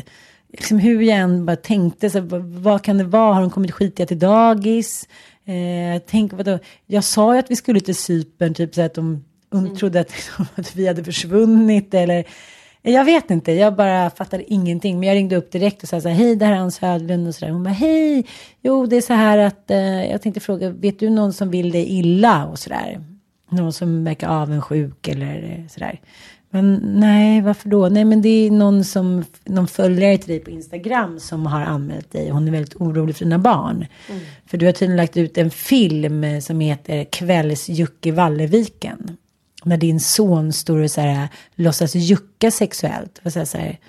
liksom 0.52 0.80
hur 0.80 1.02
jag 1.02 1.18
än 1.18 1.46
bara 1.46 1.56
tänkte, 1.56 2.10
så, 2.10 2.22
vad, 2.22 2.42
vad 2.42 2.84
kan 2.84 2.98
det 2.98 3.04
vara? 3.04 3.34
Har 3.34 3.42
de 3.42 3.50
kommit 3.50 3.72
skitiga 3.72 4.06
till 4.06 4.20
dagis? 4.20 5.08
Eh, 5.46 6.02
tänk 6.08 6.34
vadå? 6.34 6.60
Jag 6.86 7.04
sa 7.04 7.34
ju 7.34 7.40
att 7.40 7.52
vi 7.52 7.56
skulle 7.56 7.80
till 7.80 7.96
Cypern, 7.96 8.54
typ 8.54 8.76
så 8.76 8.82
att 8.82 8.94
de 8.94 9.24
hon 9.52 9.76
trodde 9.76 10.00
att, 10.00 10.14
att 10.56 10.76
vi 10.76 10.88
hade 10.88 11.04
försvunnit 11.04 11.94
eller 11.94 12.26
jag 12.92 13.06
vet 13.06 13.32
inte, 13.32 13.52
jag 13.52 13.76
bara 13.76 14.10
fattade 14.10 14.54
ingenting. 14.54 15.00
Men 15.00 15.10
jag 15.10 15.16
ringde 15.16 15.36
upp 15.36 15.52
direkt 15.52 15.84
och 15.84 15.90
sa 15.90 16.02
så 16.02 16.10
här, 16.10 16.16
hej 16.16 16.36
det 16.36 16.46
här 16.46 16.54
är 16.54 16.58
Hans 16.58 16.80
Hödlund 16.80 17.28
och 17.28 17.36
så 17.36 17.46
där. 17.46 17.52
Hon 17.52 17.64
bara, 17.64 17.70
hej, 17.70 18.28
jo 18.62 18.86
det 18.86 18.96
är 18.96 19.02
så 19.02 19.14
här 19.14 19.38
att 19.38 19.72
eh, 19.72 20.12
jag 20.12 20.22
tänkte 20.22 20.40
fråga, 20.40 20.70
vet 20.70 21.00
du 21.00 21.10
någon 21.10 21.34
som 21.34 21.52
vill 21.52 21.72
dig 21.72 21.86
illa 22.00 22.46
och 22.46 22.60
så 22.60 22.70
där? 22.70 23.04
Någon 23.50 23.74
som 23.74 24.04
verkar 24.04 24.28
avundsjuk 24.28 25.08
eller 25.08 25.60
eh, 25.60 25.68
så 25.68 25.80
där. 25.80 26.02
Men 26.50 26.82
nej, 26.84 27.42
varför 27.42 27.70
då? 27.70 27.90
Nej, 27.90 28.06
men 28.06 28.22
det 28.22 28.30
är 28.30 28.52
någon 28.52 28.84
som, 28.84 29.26
någon 29.46 29.68
följare 29.68 30.18
till 30.18 30.28
dig 30.28 30.40
på 30.40 30.50
Instagram 30.50 31.20
som 31.20 31.46
har 31.46 31.62
anmält 31.62 32.12
dig. 32.12 32.30
Hon 32.30 32.48
är 32.48 32.52
väldigt 32.52 32.76
orolig 32.76 33.16
för 33.16 33.26
dina 33.26 33.40
barn. 33.40 33.86
För 34.46 34.58
du 34.58 34.66
har 34.66 34.74
tydligen 34.74 34.98
lagt 34.98 35.18
ut 35.18 35.38
en 35.38 35.50
film 35.50 36.42
som 36.42 36.60
heter 36.60 37.04
Kvälls-Juck 37.04 38.06
i 38.06 38.12
Valleviken 38.12 39.18
när 39.66 39.78
din 39.78 40.00
son 40.00 40.54
står 40.54 40.80
och 40.80 40.92
så 40.92 41.02
här, 41.02 41.28
låtsas 41.56 41.96
jucka 41.96 42.52
sexuellt. 42.52 43.22
Och 43.24 43.34
så 43.34 43.40
här, 43.40 43.46
så 43.46 43.58
här, 43.58 43.80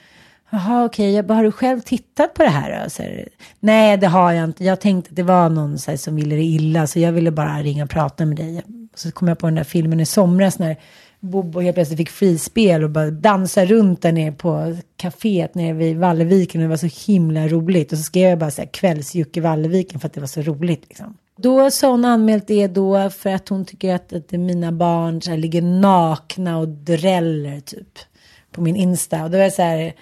Jaha, 0.50 0.84
okej, 0.84 1.20
okay. 1.20 1.36
har 1.36 1.44
du 1.44 1.52
själv 1.52 1.80
tittat 1.80 2.34
på 2.34 2.42
det 2.42 2.50
här? 2.50 2.88
Så 2.88 3.02
här, 3.02 3.28
Nej, 3.60 3.96
det 3.96 4.06
har 4.06 4.32
jag 4.32 4.44
inte. 4.44 4.64
Jag 4.64 4.80
tänkte 4.80 5.10
att 5.10 5.16
det 5.16 5.22
var 5.22 5.48
någon 5.48 5.78
så 5.78 5.90
här, 5.90 5.98
som 5.98 6.16
ville 6.16 6.36
det 6.36 6.42
illa, 6.42 6.86
så 6.86 7.00
jag 7.00 7.12
ville 7.12 7.30
bara 7.30 7.62
ringa 7.62 7.84
och 7.84 7.90
prata 7.90 8.24
med 8.24 8.36
dig. 8.36 8.62
Och 8.92 8.98
så 8.98 9.12
kom 9.12 9.28
jag 9.28 9.38
på 9.38 9.46
den 9.46 9.54
där 9.54 9.64
filmen 9.64 10.00
i 10.00 10.06
somras 10.06 10.58
när 10.58 10.76
Bobo 11.20 11.60
helt 11.60 11.74
plötsligt 11.74 11.98
fick 11.98 12.10
frispel 12.10 12.84
och 12.84 12.90
bara 12.90 13.10
dansa 13.10 13.64
runt 13.64 14.02
där 14.02 14.12
nere 14.12 14.32
på 14.32 14.76
kaféet 14.96 15.54
nere 15.54 15.72
vid 15.72 15.96
Valleviken. 15.96 16.60
Och 16.60 16.64
det 16.64 16.68
var 16.68 16.88
så 16.88 17.12
himla 17.12 17.48
roligt. 17.48 17.92
Och 17.92 17.98
så 17.98 18.04
skrev 18.04 18.28
jag 18.28 18.38
bara 18.38 18.50
så 18.50 18.62
här 18.62 18.68
kvällsjuck 18.68 19.36
i 19.36 19.40
Valleviken 19.40 20.00
för 20.00 20.06
att 20.06 20.12
det 20.12 20.20
var 20.20 20.26
så 20.26 20.42
roligt 20.42 20.84
liksom. 20.88 21.16
Då 21.36 21.70
så 21.70 21.86
har 21.86 21.90
hon 21.90 22.04
anmält 22.04 22.46
det 22.46 22.66
då 22.66 23.10
för 23.10 23.30
att 23.30 23.48
hon 23.48 23.64
tycker 23.64 23.94
att, 23.94 24.12
att 24.12 24.32
mina 24.32 24.72
barn 24.72 25.22
så 25.22 25.30
här, 25.30 25.38
ligger 25.38 25.62
nakna 25.62 26.58
och 26.58 26.68
dräller 26.68 27.60
typ 27.60 27.98
på 28.50 28.60
min 28.60 28.76
Insta. 28.76 29.24
Och 29.24 29.30
då 29.30 29.36
var 29.36 29.44
jag 29.44 29.52
så 29.52 29.62
här, 29.62 29.92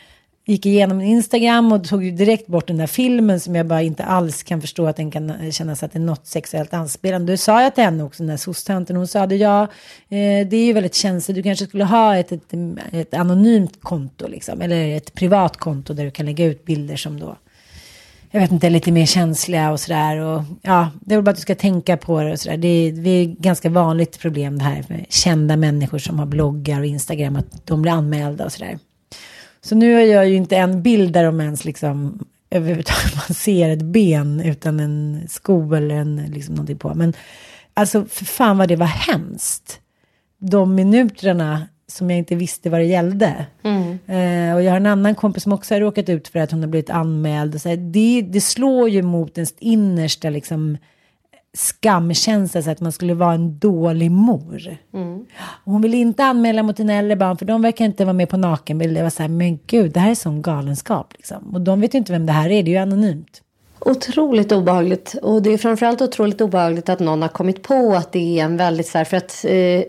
gick 0.44 0.66
igenom 0.66 0.98
min 0.98 1.06
Instagram 1.06 1.72
och 1.72 1.84
tog 1.84 2.04
ju 2.04 2.10
direkt 2.10 2.46
bort 2.46 2.66
den 2.66 2.76
där 2.76 2.86
filmen 2.86 3.40
som 3.40 3.54
jag 3.54 3.66
bara 3.66 3.82
inte 3.82 4.04
alls 4.04 4.42
kan 4.42 4.60
förstå 4.60 4.86
att 4.86 4.96
den 4.96 5.10
kan 5.10 5.30
eh, 5.30 5.50
kännas 5.50 5.82
att 5.82 5.92
det 5.92 5.98
är 5.98 6.00
något 6.00 6.26
sexuellt 6.26 6.74
anspelande. 6.74 7.32
Då 7.32 7.36
sa 7.36 7.62
jag 7.62 7.74
till 7.74 7.84
henne 7.84 8.04
också, 8.04 8.22
den 8.22 8.30
där 8.30 8.36
sostanten, 8.36 8.96
hon 8.96 9.08
sa 9.08 9.26
det, 9.26 9.36
ja, 9.36 9.62
eh, 10.08 10.46
det 10.48 10.56
är 10.56 10.64
ju 10.64 10.72
väldigt 10.72 10.94
känsligt, 10.94 11.34
du 11.34 11.42
kanske 11.42 11.66
skulle 11.66 11.84
ha 11.84 12.16
ett, 12.16 12.32
ett, 12.32 12.54
ett 12.92 13.14
anonymt 13.14 13.82
konto 13.82 14.28
liksom, 14.28 14.60
eller 14.60 14.96
ett 14.96 15.14
privat 15.14 15.56
konto 15.56 15.94
där 15.94 16.04
du 16.04 16.10
kan 16.10 16.26
lägga 16.26 16.44
ut 16.44 16.64
bilder 16.64 16.96
som 16.96 17.20
då 17.20 17.36
jag 18.34 18.40
vet 18.40 18.52
inte, 18.52 18.70
lite 18.70 18.92
mer 18.92 19.06
känsliga 19.06 19.70
och 19.70 19.80
sådär. 19.80 20.16
Och 20.16 20.42
ja, 20.62 20.90
det 21.00 21.14
är 21.14 21.18
väl 21.18 21.24
bara 21.24 21.30
att 21.30 21.36
du 21.36 21.42
ska 21.42 21.54
tänka 21.54 21.96
på 21.96 22.20
det 22.22 22.32
och 22.32 22.40
sådär. 22.40 22.56
Det 22.56 22.68
är, 22.68 22.92
det 22.92 23.10
är 23.10 23.26
ganska 23.26 23.70
vanligt 23.70 24.18
problem 24.18 24.58
det 24.58 24.64
här 24.64 24.84
med 24.88 25.06
kända 25.08 25.56
människor 25.56 25.98
som 25.98 26.18
har 26.18 26.26
bloggar 26.26 26.80
och 26.80 26.86
Instagram, 26.86 27.36
att 27.36 27.66
de 27.66 27.82
blir 27.82 27.92
anmälda 27.92 28.44
och 28.44 28.52
sådär. 28.52 28.78
Så 29.60 29.74
nu 29.74 29.94
har 29.94 30.00
jag 30.00 30.28
ju 30.28 30.34
inte 30.34 30.56
en 30.56 30.82
bild 30.82 31.12
där 31.12 31.24
de 31.24 31.40
ens 31.40 31.64
liksom 31.64 32.18
överhuvudtaget 32.50 33.14
man 33.28 33.34
ser 33.34 33.68
ett 33.68 33.82
ben 33.82 34.40
utan 34.40 34.80
en 34.80 35.26
sko 35.28 35.74
eller 35.74 35.94
en, 35.94 36.16
liksom 36.16 36.54
någonting 36.54 36.78
på. 36.78 36.94
Men 36.94 37.12
alltså 37.74 38.04
för 38.04 38.24
fan 38.24 38.58
vad 38.58 38.68
det 38.68 38.76
var 38.76 38.86
hemskt. 38.86 39.80
De 40.38 40.74
minuterna 40.74 41.66
som 41.92 42.10
jag 42.10 42.18
inte 42.18 42.34
visste 42.34 42.70
vad 42.70 42.80
det 42.80 42.84
gällde. 42.84 43.46
Eh, 44.06 44.54
och 44.54 44.62
jag 44.62 44.70
har 44.70 44.76
en 44.76 44.86
annan 44.86 45.14
kompis 45.14 45.42
som 45.42 45.52
också 45.52 45.74
har 45.74 45.80
råkat 45.80 46.08
ut 46.08 46.28
för 46.28 46.38
att 46.38 46.50
hon 46.50 46.60
har 46.60 46.68
blivit 46.68 46.90
anmäld. 46.90 47.54
Och 47.54 47.60
så 47.60 47.68
här, 47.68 47.76
det, 47.76 48.22
det 48.22 48.40
slår 48.40 48.88
ju 48.88 49.02
mot 49.02 49.38
ens 49.38 49.54
innersta 49.58 50.30
liksom, 50.30 50.76
skamkänsla, 51.54 52.62
så 52.62 52.70
att 52.70 52.80
man 52.80 52.92
skulle 52.92 53.14
vara 53.14 53.34
en 53.34 53.58
dålig 53.58 54.10
mor. 54.10 54.76
Och 55.64 55.72
hon 55.72 55.82
vill 55.82 55.94
inte 55.94 56.24
anmäla 56.24 56.62
mot 56.62 56.76
dina 56.76 56.92
äldre 56.92 57.16
barn 57.16 57.36
för 57.36 57.46
de 57.46 57.62
verkar 57.62 57.84
inte 57.84 58.04
vara 58.04 58.12
med 58.12 58.28
på 58.28 58.36
nakenbilder. 58.36 58.96
Jag 58.96 59.04
var 59.04 59.10
så 59.10 59.22
här, 59.22 59.28
men 59.28 59.58
gud, 59.66 59.92
det 59.92 60.00
här 60.00 60.10
är 60.10 60.14
sån 60.14 60.42
galenskap. 60.42 61.12
Liksom. 61.16 61.54
Och 61.54 61.60
de 61.60 61.80
vet 61.80 61.94
ju 61.94 61.98
inte 61.98 62.12
vem 62.12 62.26
det 62.26 62.32
här 62.32 62.50
är, 62.50 62.62
det 62.62 62.70
är 62.70 62.72
ju 62.72 62.78
anonymt. 62.78 63.42
Otroligt 63.84 64.52
obehagligt. 64.52 65.14
Och 65.22 65.42
det 65.42 65.52
är 65.52 65.58
framförallt 65.58 66.00
otroligt 66.02 66.40
obehagligt 66.40 66.88
att 66.88 67.00
någon 67.00 67.22
har 67.22 67.28
kommit 67.28 67.62
på 67.62 67.92
att 67.94 68.12
det 68.12 68.38
är 68.38 68.44
en 68.44 68.56
väldigt 68.56 68.86
så 68.86 68.98
här, 68.98 69.04
för 69.04 69.16
att 69.16 69.44
eh, 69.48 69.82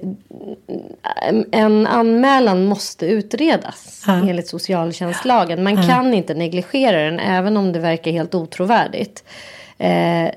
en 1.52 1.88
anmälan 1.88 2.66
måste 2.66 3.06
utredas 3.06 4.04
Ja. 4.08 4.14
enligt 4.14 4.48
socialtjänstlagen. 4.48 5.64
Man 5.64 5.88
kan 5.88 6.14
inte 6.14 6.34
negligera 6.34 7.02
den 7.02 7.20
även 7.20 7.58
om 7.58 7.72
det 7.72 7.80
verkar 7.80 8.12
helt 8.12 8.36
otrovärdigt. 8.36 9.24
Eh, 9.78 10.30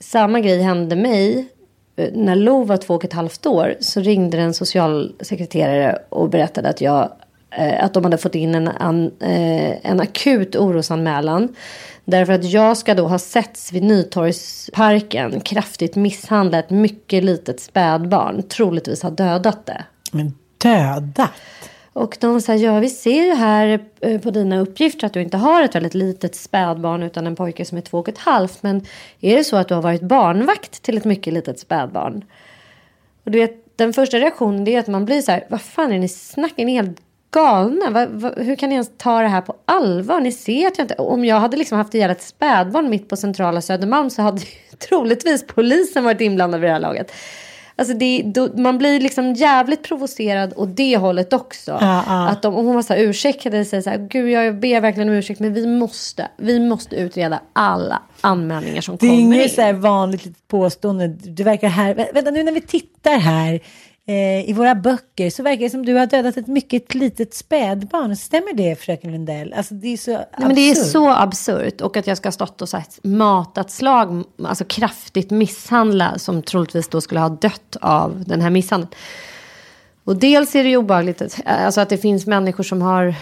samma 0.00 0.40
grej 0.40 0.62
hände 0.62 0.96
mig. 0.96 1.48
Eh, 1.96 2.08
När 2.12 2.36
Lo 2.36 2.64
var 2.64 2.76
två 2.76 2.94
och 2.94 3.04
ett 3.04 3.12
halvt 3.12 3.46
år 3.46 3.74
så 3.80 4.00
ringde 4.00 4.38
en 4.38 4.54
socialsekreterare 4.54 5.98
och 6.08 6.28
berättade 6.30 6.68
att 6.68 6.80
jag 6.80 7.12
att 7.56 7.94
de 7.94 8.04
hade 8.04 8.18
fått 8.18 8.34
in 8.34 8.54
en, 8.54 8.68
an, 8.68 9.10
eh, 9.20 9.86
en 9.90 10.00
akut 10.00 10.56
orosanmälan. 10.56 11.48
Därför 12.04 12.32
att 12.32 12.44
jag 12.44 12.76
ska 12.76 12.94
då 12.94 13.06
ha 13.06 13.18
setts 13.18 13.72
vid 13.72 13.82
Nytorgsparken 13.82 15.40
kraftigt 15.40 15.96
misshandla 15.96 16.58
ett 16.58 16.70
mycket 16.70 17.24
litet 17.24 17.60
spädbarn. 17.60 18.42
Troligtvis 18.42 19.02
ha 19.02 19.10
dödat 19.10 19.66
det. 19.66 19.84
Men 20.12 20.34
döda? 20.58 21.30
Och 21.92 22.16
de 22.20 22.40
sa, 22.40 22.54
ja 22.54 22.78
vi 22.78 22.90
ser 22.90 23.24
ju 23.24 23.34
här 23.34 23.80
eh, 24.00 24.20
på 24.20 24.30
dina 24.30 24.60
uppgifter 24.60 25.06
att 25.06 25.12
du 25.12 25.22
inte 25.22 25.36
har 25.36 25.62
ett 25.62 25.74
väldigt 25.74 25.94
litet 25.94 26.34
spädbarn 26.34 27.02
utan 27.02 27.26
en 27.26 27.36
pojke 27.36 27.64
som 27.64 27.78
är 27.78 27.82
två 27.82 27.98
och 27.98 28.08
ett 28.08 28.18
halvt. 28.18 28.62
Men 28.62 28.86
är 29.20 29.36
det 29.36 29.44
så 29.44 29.56
att 29.56 29.68
du 29.68 29.74
har 29.74 29.82
varit 29.82 30.02
barnvakt 30.02 30.82
till 30.82 30.96
ett 30.96 31.04
mycket 31.04 31.32
litet 31.32 31.58
spädbarn? 31.58 32.24
Och 33.24 33.30
du 33.30 33.38
vet, 33.38 33.76
den 33.76 33.92
första 33.92 34.18
reaktionen 34.18 34.68
är 34.68 34.78
att 34.78 34.86
man 34.86 35.04
blir 35.04 35.22
så 35.22 35.32
här, 35.32 35.46
vad 35.48 35.60
fan 35.60 35.92
är 35.92 35.98
ni 35.98 36.08
snackar? 36.08 36.62
Är 36.62 36.66
ni 36.66 36.74
helt 36.74 36.98
galna? 37.30 37.90
Va, 37.90 38.06
va, 38.10 38.32
hur 38.36 38.56
kan 38.56 38.68
ni 38.68 38.74
ens 38.74 38.90
ta 38.96 39.20
det 39.20 39.28
här 39.28 39.40
på 39.40 39.54
allvar? 39.64 40.20
Ni 40.20 40.32
ser 40.32 40.66
att 40.66 40.78
jag 40.78 40.84
inte... 40.84 40.94
Om 40.94 41.24
jag 41.24 41.40
hade 41.40 41.56
liksom 41.56 41.78
haft 41.78 41.94
ihjäl 41.94 42.10
ett 42.10 42.22
spädbarn 42.22 42.90
mitt 42.90 43.08
på 43.08 43.16
centrala 43.16 43.60
Södermalm 43.60 44.10
så 44.10 44.22
hade 44.22 44.42
troligtvis 44.88 45.46
polisen 45.46 46.04
varit 46.04 46.20
inblandad 46.20 46.60
vid 46.60 46.68
det 46.68 46.72
här 46.72 46.80
laget. 46.80 47.12
Alltså 47.76 47.94
det, 47.94 48.22
då, 48.24 48.48
man 48.56 48.78
blir 48.78 49.00
liksom 49.00 49.34
jävligt 49.34 49.82
provocerad 49.82 50.52
åt 50.56 50.76
det 50.76 50.96
hållet 50.96 51.32
också. 51.32 51.78
Ja, 51.80 52.04
ja. 52.06 52.28
Att 52.28 52.42
de, 52.42 52.54
och 52.54 52.64
hon 52.64 52.74
var 52.74 52.82
så 52.82 52.92
här 52.94 53.00
ursäktade 53.00 53.64
sig 53.64 53.82
så 53.82 53.90
här, 53.90 54.08
gud 54.10 54.30
jag 54.30 54.60
ber 54.60 54.80
verkligen 54.80 55.08
om 55.08 55.14
ursäkt 55.14 55.40
men 55.40 55.54
vi 55.54 55.66
måste, 55.66 56.28
vi 56.36 56.60
måste 56.60 56.96
utreda 56.96 57.40
alla 57.52 58.02
anmälningar 58.20 58.80
som 58.80 58.96
Det 58.96 59.06
är 59.06 59.10
kommer 59.10 59.22
in. 59.22 59.32
inget 59.32 59.52
så 59.54 59.60
här 59.62 59.72
vanligt 59.72 60.48
påstående. 60.48 61.08
Du 61.08 61.42
verkar 61.42 61.68
här, 61.68 61.94
vä- 61.94 62.14
vänta 62.14 62.30
nu 62.30 62.42
när 62.42 62.52
vi 62.52 62.60
tittar 62.60 63.18
här 63.18 63.60
eh, 64.08 64.50
i 64.50 64.52
våra 64.52 64.74
böcker 64.74 65.30
så 65.30 65.42
verkar 65.42 65.60
det 65.60 65.70
som 65.70 65.86
du 65.86 65.94
har 65.94 66.06
dödat 66.06 66.36
ett 66.36 66.46
mycket 66.46 66.94
litet 66.94 67.34
spädbarn. 67.34 68.16
Stämmer 68.16 68.52
det 68.52 68.80
fröken 68.80 69.12
Lundell? 69.12 69.52
Alltså 69.52 69.74
det 69.74 69.88
är 69.88 69.96
så 69.96 70.10
Nej, 70.10 70.26
men 70.36 70.54
det 70.54 70.60
är 70.60 70.70
absurt. 70.70 70.92
så 70.92 71.10
absurt. 71.10 71.80
Och 71.80 71.96
att 71.96 72.06
jag 72.06 72.16
ska 72.16 72.26
ha 72.26 72.32
stått 72.32 72.62
och 72.62 72.68
sagt 72.68 73.04
matat 73.04 73.70
slag, 73.70 74.24
alltså 74.44 74.64
kraftigt 74.64 75.30
misshandla, 75.30 76.18
som 76.18 76.42
troligtvis 76.42 76.88
då 76.88 77.00
skulle 77.00 77.20
ha 77.20 77.28
dött 77.28 77.76
av 77.80 78.24
den 78.26 78.40
här 78.40 78.50
misshandeln. 78.50 78.90
Och 80.04 80.16
dels 80.16 80.54
är 80.54 80.62
det 80.62 80.70
ju 80.70 80.76
obehagligt, 80.76 81.22
alltså 81.44 81.80
att 81.80 81.88
det 81.88 81.98
finns 81.98 82.26
människor 82.26 82.64
som 82.64 82.82
har 82.82 83.14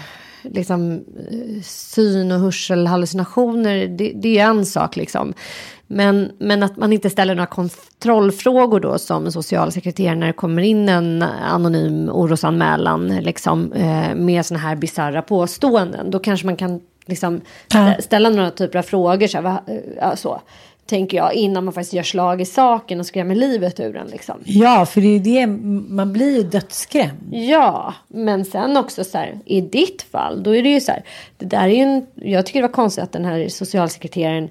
liksom 0.43 0.93
eh, 1.31 1.63
syn 1.63 2.33
och 2.33 2.41
hörselhallucinationer, 2.41 3.87
det, 3.87 4.13
det 4.15 4.39
är 4.39 4.47
en 4.47 4.67
sak 4.67 4.97
liksom. 4.97 5.35
Men, 5.87 6.33
men 6.39 6.63
att 6.63 6.77
man 6.77 6.93
inte 6.93 7.11
ställer 7.11 7.35
några 7.35 7.47
kontrollfrågor 7.47 8.81
då 8.81 8.99
som 8.99 9.33
socialsekreterare 9.33 10.15
när 10.15 10.27
det 10.27 10.33
kommer 10.33 10.63
in 10.63 10.89
en 10.89 11.23
anonym 11.23 12.09
orosanmälan 12.13 13.09
liksom, 13.09 13.73
eh, 13.73 14.15
med 14.15 14.47
sådana 14.47 14.65
här 14.65 14.77
bisarra 14.77 15.23
påståenden. 15.23 16.11
Då 16.11 16.19
kanske 16.19 16.47
man 16.47 16.57
kan 16.57 16.81
liksom 17.07 17.41
stä- 17.69 18.01
ställa 18.01 18.31
några 18.31 18.51
typer 18.51 18.79
av 18.79 18.83
frågor 18.83 19.27
så, 19.27 19.37
här, 19.39 19.43
va, 19.43 19.63
ja, 20.01 20.17
så 20.17 20.41
tänker 20.87 21.17
jag 21.17 21.35
innan 21.35 21.65
man 21.65 21.75
faktiskt 21.75 21.93
gör 21.93 22.03
slag 22.03 22.41
i 22.41 22.45
saken 22.45 23.01
och 23.01 23.07
skrämmer 23.07 23.35
livet 23.35 23.81
ur 23.81 23.93
den 23.93 24.07
liksom. 24.07 24.35
Ja, 24.45 24.87
för 24.87 25.01
det 25.01 25.07
är 25.07 25.13
ju 25.13 25.19
det, 25.19 25.47
man 25.95 26.13
blir 26.13 26.37
ju 26.37 26.43
dödsskrämd. 26.43 27.29
Ja, 27.31 27.95
men 28.09 28.45
sen 28.45 28.77
också 28.77 29.05
så 29.05 29.19
här, 29.19 29.39
i 29.45 29.61
ditt 29.61 30.03
fall, 30.03 30.43
då 30.43 30.55
är 30.57 30.63
det 30.63 30.69
ju 30.69 30.81
så 30.81 30.93
här, 30.93 31.03
det 31.37 31.47
där 31.47 31.63
är 31.63 31.69
ju 31.69 31.81
en, 31.81 32.07
jag 32.15 32.47
tycker 32.47 32.63
det 32.63 32.69
var 32.69 32.75
konstigt 32.75 33.05
att 33.05 33.13
den 33.13 33.25
här 33.25 33.49
socialsekreteraren 33.49 34.49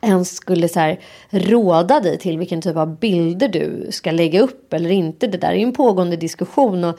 ens 0.00 0.36
skulle 0.36 0.68
så 0.68 0.80
här 0.80 1.00
råda 1.30 2.00
dig 2.00 2.18
till 2.18 2.38
vilken 2.38 2.62
typ 2.62 2.76
av 2.76 2.98
bilder 2.98 3.48
du 3.48 3.86
ska 3.90 4.10
lägga 4.10 4.40
upp 4.40 4.72
eller 4.72 4.90
inte. 4.90 5.26
Det 5.26 5.38
där 5.38 5.48
är 5.48 5.54
ju 5.54 5.62
en 5.62 5.72
pågående 5.72 6.16
diskussion 6.16 6.84
och 6.84 6.98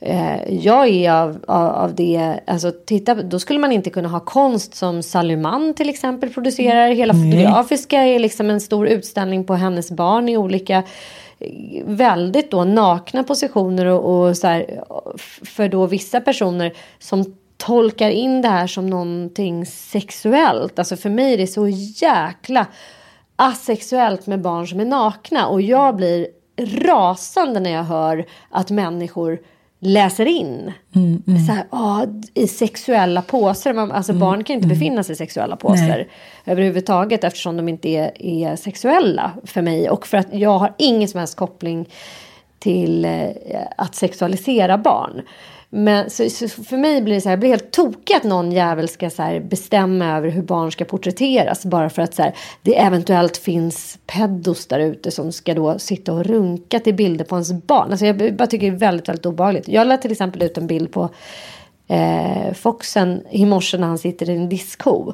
eh, 0.00 0.54
jag 0.54 0.88
är 0.88 1.12
av, 1.12 1.38
av, 1.46 1.66
av 1.66 1.94
det, 1.94 2.40
alltså 2.46 2.72
titta, 2.86 3.14
då 3.14 3.38
skulle 3.38 3.58
man 3.58 3.72
inte 3.72 3.90
kunna 3.90 4.08
ha 4.08 4.20
konst 4.20 4.74
som 4.74 5.02
Saluman 5.02 5.74
till 5.74 5.88
exempel 5.88 6.30
producerar. 6.30 6.88
Hela 6.88 7.14
fotografiska 7.14 8.02
är 8.02 8.18
liksom 8.18 8.50
en 8.50 8.60
stor 8.60 8.88
utställning 8.88 9.44
på 9.44 9.54
hennes 9.54 9.90
barn 9.90 10.28
i 10.28 10.36
olika 10.36 10.82
eh, 11.38 11.84
väldigt 11.84 12.50
då 12.50 12.64
nakna 12.64 13.24
positioner 13.24 13.86
och, 13.86 14.28
och 14.28 14.36
så 14.36 14.46
här, 14.46 14.84
för 15.44 15.68
då 15.68 15.86
vissa 15.86 16.20
personer 16.20 16.72
som 16.98 17.34
tolkar 17.60 18.10
in 18.10 18.42
det 18.42 18.48
här 18.48 18.66
som 18.66 18.90
någonting 18.90 19.66
sexuellt. 19.66 20.78
Alltså 20.78 20.96
för 20.96 21.10
mig 21.10 21.34
är 21.34 21.38
det 21.38 21.46
så 21.46 21.68
jäkla 21.68 22.66
asexuellt 23.36 24.26
med 24.26 24.40
barn 24.40 24.68
som 24.68 24.80
är 24.80 24.84
nakna 24.84 25.46
och 25.46 25.62
jag 25.62 25.96
blir 25.96 26.26
rasande 26.84 27.60
när 27.60 27.70
jag 27.70 27.84
hör 27.84 28.26
att 28.50 28.70
människor 28.70 29.38
läser 29.80 30.26
in 30.26 30.72
Så 31.46 31.52
här, 31.52 31.64
ah, 31.70 32.06
i 32.34 32.46
sexuella 32.46 33.22
påsar. 33.22 33.72
Man, 33.72 33.92
alltså 33.92 34.12
barn 34.12 34.44
kan 34.44 34.56
inte 34.56 34.68
befinna 34.68 35.02
sig 35.02 35.12
i 35.12 35.16
sexuella 35.16 35.56
påsar 35.56 35.86
Nej. 35.86 36.08
överhuvudtaget 36.44 37.24
eftersom 37.24 37.56
de 37.56 37.68
inte 37.68 37.88
är, 37.88 38.22
är 38.22 38.56
sexuella 38.56 39.32
för 39.44 39.62
mig 39.62 39.90
och 39.90 40.06
för 40.06 40.18
att 40.18 40.28
jag 40.32 40.58
har 40.58 40.74
ingen 40.78 41.08
som 41.08 41.18
helst 41.18 41.36
koppling 41.36 41.88
till 42.58 43.04
eh, 43.04 43.28
att 43.76 43.94
sexualisera 43.94 44.78
barn. 44.78 45.22
Men 45.72 46.10
så, 46.10 46.30
så 46.30 46.48
för 46.48 46.76
mig 46.76 47.02
blir 47.02 47.14
det 47.14 47.20
så 47.20 47.28
här, 47.28 47.32
jag 47.32 47.40
blir 47.40 47.50
helt 47.50 47.70
tokig 47.70 48.14
att 48.14 48.24
någon 48.24 48.52
jävel 48.52 48.88
ska 48.88 49.10
så 49.10 49.22
här, 49.22 49.40
bestämma 49.40 50.16
över 50.16 50.28
hur 50.28 50.42
barn 50.42 50.72
ska 50.72 50.84
porträtteras. 50.84 51.64
Bara 51.64 51.90
för 51.90 52.02
att 52.02 52.14
så 52.14 52.22
här, 52.22 52.34
det 52.62 52.78
eventuellt 52.78 53.36
finns 53.36 53.98
peddos 54.06 54.66
där 54.66 54.80
ute 54.80 55.10
som 55.10 55.32
ska 55.32 55.54
då 55.54 55.78
sitta 55.78 56.12
och 56.12 56.24
runka 56.24 56.80
till 56.80 56.94
bilder 56.94 57.24
på 57.24 57.34
ens 57.36 57.52
barn. 57.52 57.90
Alltså 57.90 58.06
jag 58.06 58.36
bara 58.36 58.46
tycker 58.46 58.70
det 58.70 58.76
är 58.76 58.78
väldigt, 58.78 59.08
väldigt 59.08 59.26
obehagligt. 59.26 59.68
Jag 59.68 59.86
lade 59.86 60.02
till 60.02 60.12
exempel 60.12 60.42
ut 60.42 60.58
en 60.58 60.66
bild 60.66 60.92
på 60.92 61.08
eh, 61.88 62.52
Foxen 62.54 63.22
i 63.30 63.46
morse 63.46 63.78
när 63.78 63.86
han 63.86 63.98
sitter 63.98 64.30
i 64.30 64.36
en 64.36 64.48
diskho. 64.48 65.12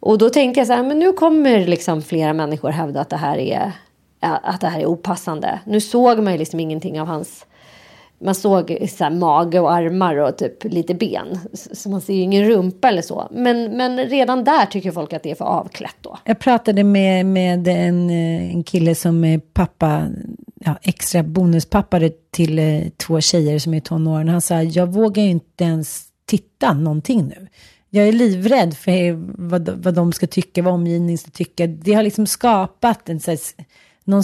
Och 0.00 0.18
då 0.18 0.30
tänkte 0.30 0.60
jag 0.60 0.66
så 0.66 0.72
här, 0.72 0.82
men 0.82 0.98
nu 0.98 1.12
kommer 1.12 1.66
liksom 1.66 2.02
flera 2.02 2.32
människor 2.32 2.70
hävda 2.70 3.00
att 3.00 3.10
det 3.10 3.16
här 3.16 3.38
är, 3.38 3.72
att 4.20 4.60
det 4.60 4.66
här 4.66 4.80
är 4.80 4.86
opassande. 4.86 5.60
Nu 5.64 5.80
såg 5.80 6.18
man 6.18 6.32
ju 6.32 6.38
liksom 6.38 6.60
ingenting 6.60 7.00
av 7.00 7.06
hans 7.06 7.46
man 8.24 8.34
såg 8.34 8.78
så 8.88 9.04
här, 9.04 9.10
mage 9.10 9.60
och 9.60 9.72
armar 9.72 10.16
och 10.16 10.38
typ 10.38 10.64
lite 10.64 10.94
ben. 10.94 11.38
Så 11.52 11.90
man 11.90 12.00
ser 12.00 12.14
ju 12.14 12.20
ingen 12.20 12.44
rumpa 12.44 12.88
eller 12.88 13.02
så. 13.02 13.28
Men, 13.30 13.76
men 13.76 13.98
redan 13.98 14.44
där 14.44 14.66
tycker 14.66 14.90
folk 14.90 15.12
att 15.12 15.22
det 15.22 15.30
är 15.30 15.34
för 15.34 15.44
avklätt 15.44 15.96
då. 16.00 16.18
Jag 16.24 16.38
pratade 16.38 16.84
med, 16.84 17.26
med 17.26 17.68
en, 17.68 18.10
eh, 18.10 18.54
en 18.54 18.64
kille 18.64 18.94
som 18.94 19.24
är 19.24 19.38
pappa, 19.38 20.06
ja, 20.64 20.78
extra 20.82 21.22
bonuspappa 21.22 22.00
till 22.30 22.58
eh, 22.58 22.80
två 22.96 23.20
tjejer 23.20 23.58
som 23.58 23.74
är 23.74 23.78
i 23.78 23.80
tonåren. 23.80 24.28
Han 24.28 24.40
sa, 24.40 24.62
jag 24.62 24.92
vågar 24.92 25.22
ju 25.22 25.30
inte 25.30 25.64
ens 25.64 26.04
titta 26.26 26.72
någonting 26.72 27.26
nu. 27.26 27.46
Jag 27.90 28.08
är 28.08 28.12
livrädd 28.12 28.76
för 28.76 29.12
vad, 29.48 29.68
vad 29.68 29.94
de 29.94 30.12
ska 30.12 30.26
tycka, 30.26 30.62
vad 30.62 30.74
omgivningen 30.74 31.18
ska 31.18 31.30
tycka. 31.30 31.66
Det 31.66 31.94
har 31.94 32.02
liksom 32.02 32.26
skapat 32.26 33.08
en 33.08 33.20
så 33.20 33.30
här, 33.30 33.38
någon 34.04 34.22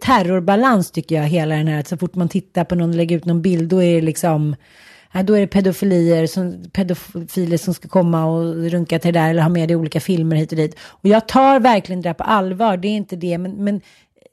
terrorbalans 0.00 0.90
tycker 0.90 1.14
jag, 1.14 1.24
hela 1.24 1.54
den 1.54 1.68
här. 1.68 1.80
Att 1.80 1.88
så 1.88 1.96
fort 1.96 2.14
man 2.14 2.28
tittar 2.28 2.64
på 2.64 2.74
någon 2.74 2.90
och 2.90 2.96
lägger 2.96 3.16
ut 3.16 3.24
någon 3.24 3.42
bild, 3.42 3.68
då 3.68 3.82
är 3.82 3.94
det 3.94 4.00
liksom 4.00 4.56
Ja, 5.12 5.22
då 5.22 5.34
är 5.34 5.40
det 5.40 5.46
pedofilier 5.46 6.26
som, 6.26 6.64
pedofiler 6.72 7.56
som 7.56 7.74
ska 7.74 7.88
komma 7.88 8.24
och 8.24 8.70
runka 8.70 8.98
till 8.98 9.12
det 9.12 9.20
där 9.20 9.30
eller 9.30 9.42
ha 9.42 9.48
med 9.48 9.68
det 9.68 9.72
i 9.72 9.76
olika 9.76 10.00
filmer 10.00 10.36
hit 10.36 10.52
och 10.52 10.56
dit. 10.56 10.78
Och 10.80 11.08
jag 11.08 11.28
tar 11.28 11.60
verkligen 11.60 12.02
det 12.02 12.08
där 12.08 12.14
på 12.14 12.24
allvar, 12.24 12.76
det 12.76 12.88
är 12.88 12.96
inte 12.96 13.16
det, 13.16 13.38
men, 13.38 13.64
men 13.64 13.80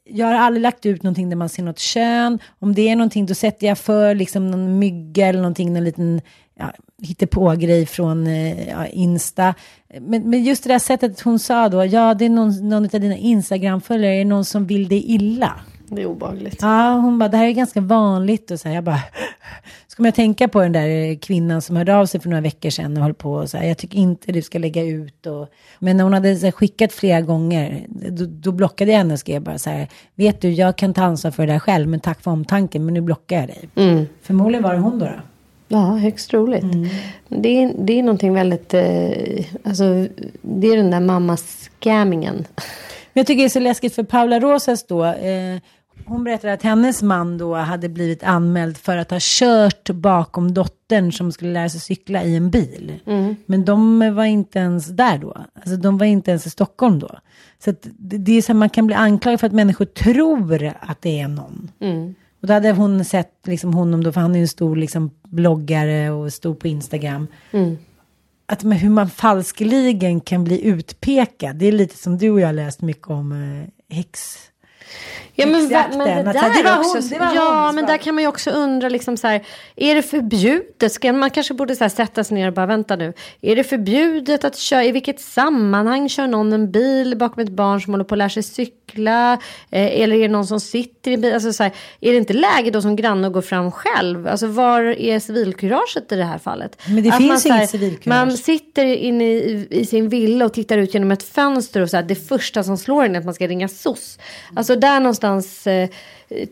jag 0.09 0.27
har 0.27 0.33
aldrig 0.33 0.61
lagt 0.61 0.85
ut 0.85 1.03
någonting 1.03 1.29
där 1.29 1.35
man 1.35 1.49
ser 1.49 1.63
något 1.63 1.79
kön. 1.79 2.39
Om 2.59 2.73
det 2.73 2.89
är 2.89 2.95
någonting 2.95 3.25
då 3.25 3.33
sätter 3.33 3.67
jag 3.67 3.77
för 3.77 4.15
liksom 4.15 4.51
någon 4.51 4.79
mygga 4.79 5.27
eller 5.27 5.39
någonting, 5.39 5.73
någon 5.73 5.83
liten 5.83 6.21
ja, 6.59 6.73
hittepå-grej 7.01 7.85
från 7.85 8.27
eh, 8.27 8.69
ja, 8.69 8.85
Insta. 8.85 9.53
Men, 10.01 10.29
men 10.29 10.43
just 10.43 10.63
det 10.63 10.69
där 10.69 10.79
sättet 10.79 11.21
hon 11.21 11.39
sa 11.39 11.69
då, 11.69 11.85
ja 11.85 12.13
det 12.13 12.25
är 12.25 12.29
någon, 12.29 12.69
någon 12.69 12.83
av 12.83 13.01
dina 13.01 13.17
Instagram-följare, 13.17 14.13
är 14.13 14.17
det 14.19 14.25
någon 14.25 14.45
som 14.45 14.65
vill 14.65 14.87
dig 14.87 15.03
illa? 15.05 15.53
Det 15.89 16.01
är 16.01 16.05
obehagligt. 16.05 16.57
Ja, 16.61 16.93
hon 16.93 17.19
bara, 17.19 17.29
det 17.29 17.37
här 17.37 17.45
är 17.45 17.51
ganska 17.51 17.81
vanligt. 17.81 18.51
Och 18.51 18.59
så 18.59 18.67
här, 18.67 18.75
jag 18.75 18.83
bara, 18.83 18.99
så 19.87 19.95
kommer 19.95 20.07
jag 20.07 20.15
tänka 20.15 20.47
på 20.47 20.61
den 20.61 20.71
där 20.71 21.15
kvinnan 21.15 21.61
som 21.61 21.75
hörde 21.75 21.95
av 21.95 22.05
sig 22.05 22.21
för 22.21 22.29
några 22.29 22.41
veckor 22.41 22.69
sedan 22.69 22.97
och 22.97 23.03
höll 23.03 23.13
på 23.13 23.33
och 23.33 23.49
så 23.49 23.57
här, 23.57 23.67
jag 23.67 23.77
tycker 23.77 23.97
inte 23.97 24.31
du 24.31 24.41
ska 24.41 24.59
lägga 24.59 24.83
ut. 24.83 25.25
Och, 25.25 25.47
men 25.79 25.97
när 25.97 26.03
hon 26.03 26.13
hade 26.13 26.29
här, 26.29 26.51
skickat 26.51 26.93
flera 26.93 27.21
gånger, 27.21 27.85
då, 27.87 28.25
då 28.27 28.51
blockade 28.51 28.91
jag 28.91 28.97
henne 28.97 29.13
och 29.13 29.19
skrev 29.19 29.41
bara 29.41 29.57
så 29.57 29.69
här, 29.69 29.87
vet 30.15 30.41
du, 30.41 30.49
jag 30.49 30.75
kan 30.75 30.93
ta 30.93 31.03
ansvar 31.03 31.31
för 31.31 31.47
det 31.47 31.53
där 31.53 31.59
själv, 31.59 31.87
men 31.87 31.99
tack 31.99 32.21
för 32.21 32.31
omtanken, 32.31 32.85
men 32.85 32.93
nu 32.93 33.01
blockar 33.01 33.39
jag 33.39 33.47
dig. 33.47 33.69
Förmodligen 34.21 34.63
var 34.63 34.73
det 34.73 34.79
hon 34.79 34.99
då. 34.99 35.05
då. 35.05 35.11
Ja, 35.67 35.95
högst 35.95 36.29
troligt. 36.29 36.65
Det, 37.29 37.63
är, 37.63 37.73
det 37.77 37.99
är 37.99 38.03
någonting 38.03 38.33
väldigt... 38.33 38.73
Eh, 38.73 39.45
alltså, 39.63 40.07
det 40.41 40.67
är 40.67 40.77
den 40.77 40.91
där 40.91 40.99
mamma-scammingen. 40.99 42.45
Jag 43.13 43.27
tycker 43.27 43.41
det 43.41 43.47
är 43.47 43.49
så 43.49 43.59
läskigt 43.59 43.95
för 43.95 44.03
Paula 44.03 44.39
Rosas 44.39 44.87
då. 44.87 45.05
Eh, 45.05 45.57
hon 46.05 46.23
berättade 46.23 46.53
att 46.53 46.63
hennes 46.63 47.01
man 47.01 47.37
då 47.37 47.55
hade 47.55 47.89
blivit 47.89 48.23
anmäld 48.23 48.77
för 48.77 48.97
att 48.97 49.11
ha 49.11 49.17
kört 49.21 49.89
bakom 49.89 50.53
dottern 50.53 51.11
som 51.11 51.31
skulle 51.31 51.51
lära 51.51 51.69
sig 51.69 51.79
cykla 51.79 52.23
i 52.23 52.35
en 52.35 52.49
bil. 52.49 52.99
Men 53.45 53.65
de 53.65 53.99
var 54.15 54.23
inte 54.23 54.59
ens 54.59 54.87
där 54.87 55.17
då. 55.17 55.37
Alltså 55.55 55.75
de 55.75 55.97
var 55.97 56.05
inte 56.05 56.31
ens 56.31 56.45
i 56.45 56.49
Stockholm 56.49 56.99
då. 56.99 57.19
Så 57.63 57.73
det, 57.97 58.37
är 58.37 58.41
så 58.41 58.51
att 58.51 58.55
man 58.55 58.69
kan 58.69 58.87
bli 58.87 58.95
anklagad 58.95 59.39
för 59.39 59.47
att 59.47 59.53
människor 59.53 59.85
tror 59.85 60.73
att 60.79 61.01
det 61.01 61.19
är 61.19 61.27
någon. 61.27 61.71
Och 62.47 62.49
då 62.49 62.53
hade 62.53 62.71
hon 62.71 63.05
sett 63.05 63.33
liksom 63.47 63.73
honom 63.73 64.03
då, 64.03 64.11
för 64.11 64.21
han 64.21 64.31
är 64.31 64.39
ju 64.39 64.41
en 64.41 64.47
stor 64.47 64.75
liksom, 64.75 65.11
bloggare 65.23 66.09
och 66.11 66.33
stor 66.33 66.55
på 66.55 66.67
Instagram 66.67 67.27
att 68.45 68.63
med 68.63 68.79
hur 68.79 68.89
man 68.89 69.09
falskeligen 69.09 70.21
kan 70.21 70.43
bli 70.43 70.65
utpekad. 70.65 71.55
Det 71.55 71.65
är 71.65 71.71
lite 71.71 71.97
som 71.97 72.17
du 72.17 72.29
och 72.29 72.39
jag 72.39 72.47
har 72.47 72.53
läst 72.53 72.81
mycket 72.81 73.07
om 73.09 73.31
eh, 73.31 73.95
häx. 73.95 74.37
Ja 75.35 75.45
men, 75.45 75.69
va, 75.69 75.85
men 75.91 75.99
det 75.99 76.13
att 76.13 76.33
där 76.33 76.41
här, 76.41 76.63
det 76.63 76.69
var 76.69 76.79
också. 76.79 76.99
hon, 76.99 77.09
det 77.09 77.19
var 77.19 77.35
ja 77.35 77.65
hon, 77.65 77.75
men 77.75 77.85
där 77.85 77.97
kan 77.97 78.15
man 78.15 78.23
ju 78.23 78.27
också 78.27 78.49
undra 78.49 78.89
liksom 78.89 79.17
så 79.17 79.27
här. 79.27 79.45
Är 79.75 79.95
det 79.95 80.01
förbjudet? 80.01 80.91
Ska 80.91 81.13
man 81.13 81.29
kanske 81.29 81.53
borde 81.53 81.75
så 81.75 81.83
här, 81.83 81.89
sätta 81.89 82.23
sig 82.23 82.35
ner 82.35 82.47
och 82.47 82.53
bara 82.53 82.65
vänta 82.65 82.95
nu. 82.95 83.13
Är 83.41 83.55
det 83.55 83.63
förbjudet 83.63 84.43
att 84.43 84.57
köra? 84.57 84.83
I 84.83 84.91
vilket 84.91 85.19
sammanhang 85.21 86.09
kör 86.09 86.27
någon 86.27 86.53
en 86.53 86.71
bil 86.71 87.17
bakom 87.17 87.43
ett 87.43 87.49
barn 87.49 87.81
som 87.81 87.93
håller 87.93 88.03
på 88.03 88.15
att 88.15 88.19
lära 88.19 88.29
sig 88.29 88.43
cykla? 88.43 88.86
Eh, 88.95 90.01
eller 90.01 90.15
är 90.15 90.21
det 90.21 90.27
någon 90.27 90.47
som 90.47 90.59
sitter 90.59 91.11
i 91.11 91.17
bilen? 91.17 91.33
Alltså, 91.33 91.53
så 91.53 91.63
här, 91.63 91.71
är 92.01 92.11
det 92.11 92.17
inte 92.17 92.33
läge 92.33 92.71
då 92.71 92.81
som 92.81 92.95
granne 92.95 93.27
att 93.27 93.33
gå 93.33 93.41
fram 93.41 93.71
själv? 93.71 94.27
Alltså 94.27 94.47
var 94.47 94.81
är 94.83 95.19
civilkuraget 95.19 96.11
i 96.11 96.15
det 96.15 96.23
här 96.23 96.37
fallet? 96.37 96.81
Men 96.87 97.03
det 97.03 97.09
Att 97.09 97.17
finns 97.17 97.45
man, 97.45 97.51
här, 97.51 97.59
inget 97.59 97.69
civilkurage. 97.69 98.07
Man 98.07 98.37
sitter 98.37 98.85
inne 98.85 99.23
i, 99.23 99.67
i 99.69 99.85
sin 99.85 100.09
villa 100.09 100.45
och 100.45 100.53
tittar 100.53 100.77
ut 100.77 100.93
genom 100.93 101.11
ett 101.11 101.23
fönster 101.23 101.81
och 101.81 101.89
så 101.89 101.97
här, 101.97 102.03
det 102.03 102.15
första 102.15 102.63
som 102.63 102.77
slår 102.77 103.05
en 103.05 103.15
är 103.15 103.19
att 103.19 103.25
man 103.25 103.33
ska 103.33 103.47
ringa 103.47 103.67
SOS. 103.67 104.19
Alltså 104.55 104.75
där 104.75 104.99
någonstans 104.99 105.67
eh, 105.67 105.89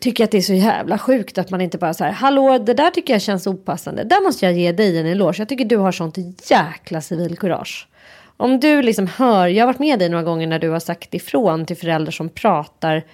tycker 0.00 0.22
jag 0.22 0.26
att 0.26 0.30
det 0.30 0.38
är 0.38 0.42
så 0.42 0.54
jävla 0.54 0.98
sjukt 0.98 1.38
att 1.38 1.50
man 1.50 1.60
inte 1.60 1.78
bara 1.78 1.94
så 1.94 2.04
här, 2.04 2.12
hallå 2.12 2.58
det 2.58 2.74
där 2.74 2.90
tycker 2.90 3.12
jag 3.12 3.22
känns 3.22 3.46
opassande. 3.46 4.04
Där 4.04 4.24
måste 4.24 4.46
jag 4.46 4.54
ge 4.54 4.72
dig 4.72 4.98
en 4.98 5.06
eloge. 5.06 5.38
Jag 5.38 5.48
tycker 5.48 5.64
du 5.64 5.76
har 5.76 5.92
sånt 5.92 6.18
jäkla 6.50 7.00
civilkurage. 7.00 7.88
Om 8.36 8.60
du 8.60 8.82
liksom 8.82 9.06
hör, 9.06 9.46
jag 9.46 9.62
har 9.62 9.72
varit 9.72 9.78
med 9.78 9.98
dig 9.98 10.08
några 10.08 10.24
gånger 10.24 10.46
när 10.46 10.58
du 10.58 10.70
har 10.70 10.80
sagt 10.80 11.14
ifrån 11.14 11.66
till 11.66 11.76
föräldrar 11.76 12.10
som 12.12 12.28
pratar 12.28 13.04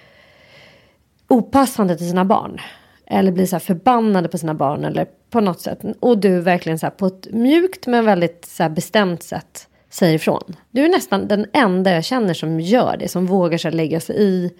opassande 1.27 1.97
till 1.97 2.07
sina 2.09 2.25
barn. 2.25 2.61
Eller 3.07 3.31
blir 3.31 3.45
så 3.45 3.59
förbannade 3.59 4.29
på 4.29 4.37
sina 4.37 4.53
barn 4.53 4.85
eller 4.85 5.07
på 5.29 5.41
något 5.41 5.61
sätt. 5.61 5.79
Och 5.99 6.17
du 6.17 6.39
verkligen 6.39 6.79
så 6.79 6.89
på 6.89 7.07
ett 7.07 7.27
mjukt 7.31 7.87
men 7.87 8.05
väldigt 8.05 8.45
så 8.45 8.69
bestämt 8.69 9.23
sätt 9.23 9.67
säger 9.89 10.15
ifrån. 10.15 10.55
Du 10.71 10.85
är 10.85 10.89
nästan 10.89 11.27
den 11.27 11.45
enda 11.53 11.91
jag 11.91 12.03
känner 12.03 12.33
som 12.33 12.59
gör 12.59 12.97
det. 12.97 13.07
Som 13.07 13.25
vågar 13.25 13.57
sig 13.57 13.71
lägga 13.71 13.99
sig 13.99 14.15
i. 14.21 14.51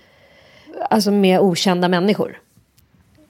Alltså 0.89 1.11
med 1.11 1.39
okända 1.39 1.87
människor. 1.87 2.39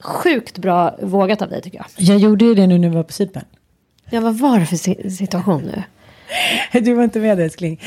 Sjukt 0.00 0.58
bra 0.58 0.96
vågat 1.02 1.42
av 1.42 1.48
dig 1.48 1.62
tycker 1.62 1.78
jag. 1.78 1.86
Jag 1.96 2.18
gjorde 2.18 2.44
ju 2.44 2.54
det 2.54 2.66
nu 2.66 2.78
när 2.78 2.88
vi 2.88 2.94
var 2.96 3.02
på 3.02 3.12
Cypern. 3.12 3.44
Ja 4.10 4.20
vad 4.20 4.38
var 4.38 4.58
det 4.58 4.66
för 4.66 4.76
si- 4.76 5.10
situation 5.10 5.62
nu? 5.62 5.82
Du 6.72 6.94
var 6.94 7.04
inte 7.04 7.20
med 7.20 7.40
älskling. 7.40 7.80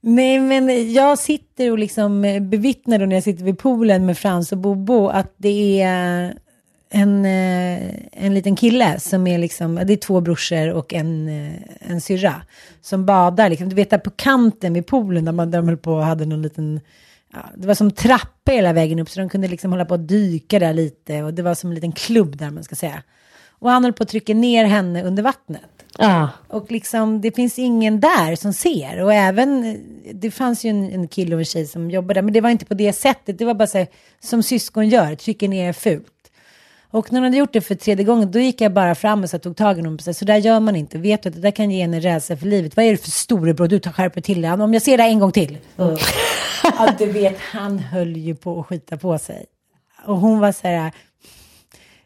Nej 0.00 0.40
men 0.40 0.92
jag 0.92 1.18
sitter 1.18 1.70
och 1.70 1.78
liksom 1.78 2.22
bevittnar 2.40 2.98
då 2.98 3.06
när 3.06 3.16
jag 3.16 3.22
sitter 3.22 3.44
vid 3.44 3.58
poolen 3.58 4.06
med 4.06 4.18
Frans 4.18 4.52
och 4.52 4.58
Bobo 4.58 5.08
att 5.08 5.34
det 5.36 5.82
är 5.82 6.34
en, 6.90 7.24
eh, 7.24 7.94
en 8.12 8.34
liten 8.34 8.56
kille 8.56 9.00
som 9.00 9.26
är 9.26 9.38
liksom, 9.38 9.74
det 9.74 9.92
är 9.92 9.96
två 9.96 10.20
brorsor 10.20 10.72
och 10.72 10.94
en, 10.94 11.28
eh, 11.28 11.52
en 11.80 12.00
syrra 12.00 12.42
som 12.80 13.06
badar 13.06 13.50
liksom, 13.50 13.68
du 13.68 13.74
vet 13.74 13.90
där 13.90 13.98
på 13.98 14.10
kanten 14.10 14.72
vid 14.72 14.86
poolen 14.86 15.24
där 15.24 15.32
man 15.32 15.50
där 15.50 15.58
de 15.58 15.68
höll 15.68 15.76
på 15.76 15.92
och 15.92 16.04
hade 16.04 16.26
någon 16.26 16.42
liten, 16.42 16.80
ja, 17.32 17.38
det 17.56 17.66
var 17.66 17.74
som 17.74 17.90
trappa 17.90 18.52
hela 18.52 18.72
vägen 18.72 18.98
upp 18.98 19.10
så 19.10 19.20
de 19.20 19.28
kunde 19.28 19.48
liksom 19.48 19.70
hålla 19.70 19.84
på 19.84 19.94
att 19.94 20.08
dyka 20.08 20.58
där 20.58 20.72
lite 20.72 21.22
och 21.22 21.34
det 21.34 21.42
var 21.42 21.54
som 21.54 21.70
en 21.70 21.74
liten 21.74 21.92
klubb 21.92 22.36
där 22.36 22.50
man 22.50 22.64
ska 22.64 22.76
säga. 22.76 23.02
Och 23.48 23.70
han 23.70 23.84
höll 23.84 23.92
på 23.92 24.02
att 24.02 24.08
trycka 24.08 24.34
ner 24.34 24.64
henne 24.64 25.02
under 25.02 25.22
vattnet. 25.22 25.79
Ja. 25.98 26.28
Och 26.48 26.70
liksom, 26.70 27.20
det 27.20 27.36
finns 27.36 27.58
ingen 27.58 28.00
där 28.00 28.36
som 28.36 28.52
ser. 28.52 29.02
Och 29.02 29.12
även, 29.12 29.80
det 30.14 30.30
fanns 30.30 30.64
ju 30.64 30.70
en, 30.70 30.90
en 30.92 31.08
kille 31.08 31.34
och 31.34 31.40
en 31.40 31.44
tjej 31.44 31.66
som 31.66 31.90
jobbade 31.90 32.14
där, 32.14 32.22
men 32.22 32.32
det 32.32 32.40
var 32.40 32.50
inte 32.50 32.64
på 32.64 32.74
det 32.74 32.92
sättet. 32.92 33.38
Det 33.38 33.44
var 33.44 33.54
bara 33.54 33.66
så 33.66 33.78
här, 33.78 33.86
som 34.20 34.42
syskon 34.42 34.88
gör, 34.88 35.14
trycker 35.14 35.48
ner 35.48 35.72
fult. 35.72 36.06
Och 36.92 37.12
när 37.12 37.20
hon 37.20 37.24
hade 37.24 37.36
gjort 37.36 37.52
det 37.52 37.60
för 37.60 37.74
tredje 37.74 38.04
gången, 38.04 38.30
då 38.30 38.38
gick 38.38 38.60
jag 38.60 38.72
bara 38.72 38.94
fram 38.94 39.22
och 39.22 39.30
så 39.30 39.38
tog 39.38 39.56
tag 39.56 39.78
i 39.78 39.80
honom 39.80 39.98
så 39.98 40.24
där 40.24 40.36
gör 40.36 40.60
man 40.60 40.76
inte. 40.76 40.98
Vet 40.98 41.22
du 41.22 41.28
att 41.28 41.34
det 41.34 41.40
där 41.40 41.50
kan 41.50 41.70
ge 41.70 41.82
en 41.82 42.00
rädsla 42.00 42.36
för 42.36 42.46
livet. 42.46 42.76
Vad 42.76 42.84
är 42.84 42.90
det 42.90 42.96
för 42.96 43.10
storebror, 43.10 43.68
du 43.68 43.78
tar 43.78 43.92
skärper 43.92 44.20
till 44.20 44.42
dig. 44.42 44.52
Om 44.52 44.74
jag 44.74 44.82
ser 44.82 44.98
det 44.98 45.04
en 45.04 45.18
gång 45.18 45.32
till. 45.32 45.58
ja, 46.62 46.94
du 46.98 47.06
vet, 47.06 47.38
han 47.38 47.78
höll 47.78 48.16
ju 48.16 48.34
på 48.34 48.60
att 48.60 48.66
skita 48.66 48.96
på 48.96 49.18
sig. 49.18 49.46
Och 50.06 50.16
hon 50.16 50.40
var 50.40 50.52
så 50.52 50.68
här, 50.68 50.92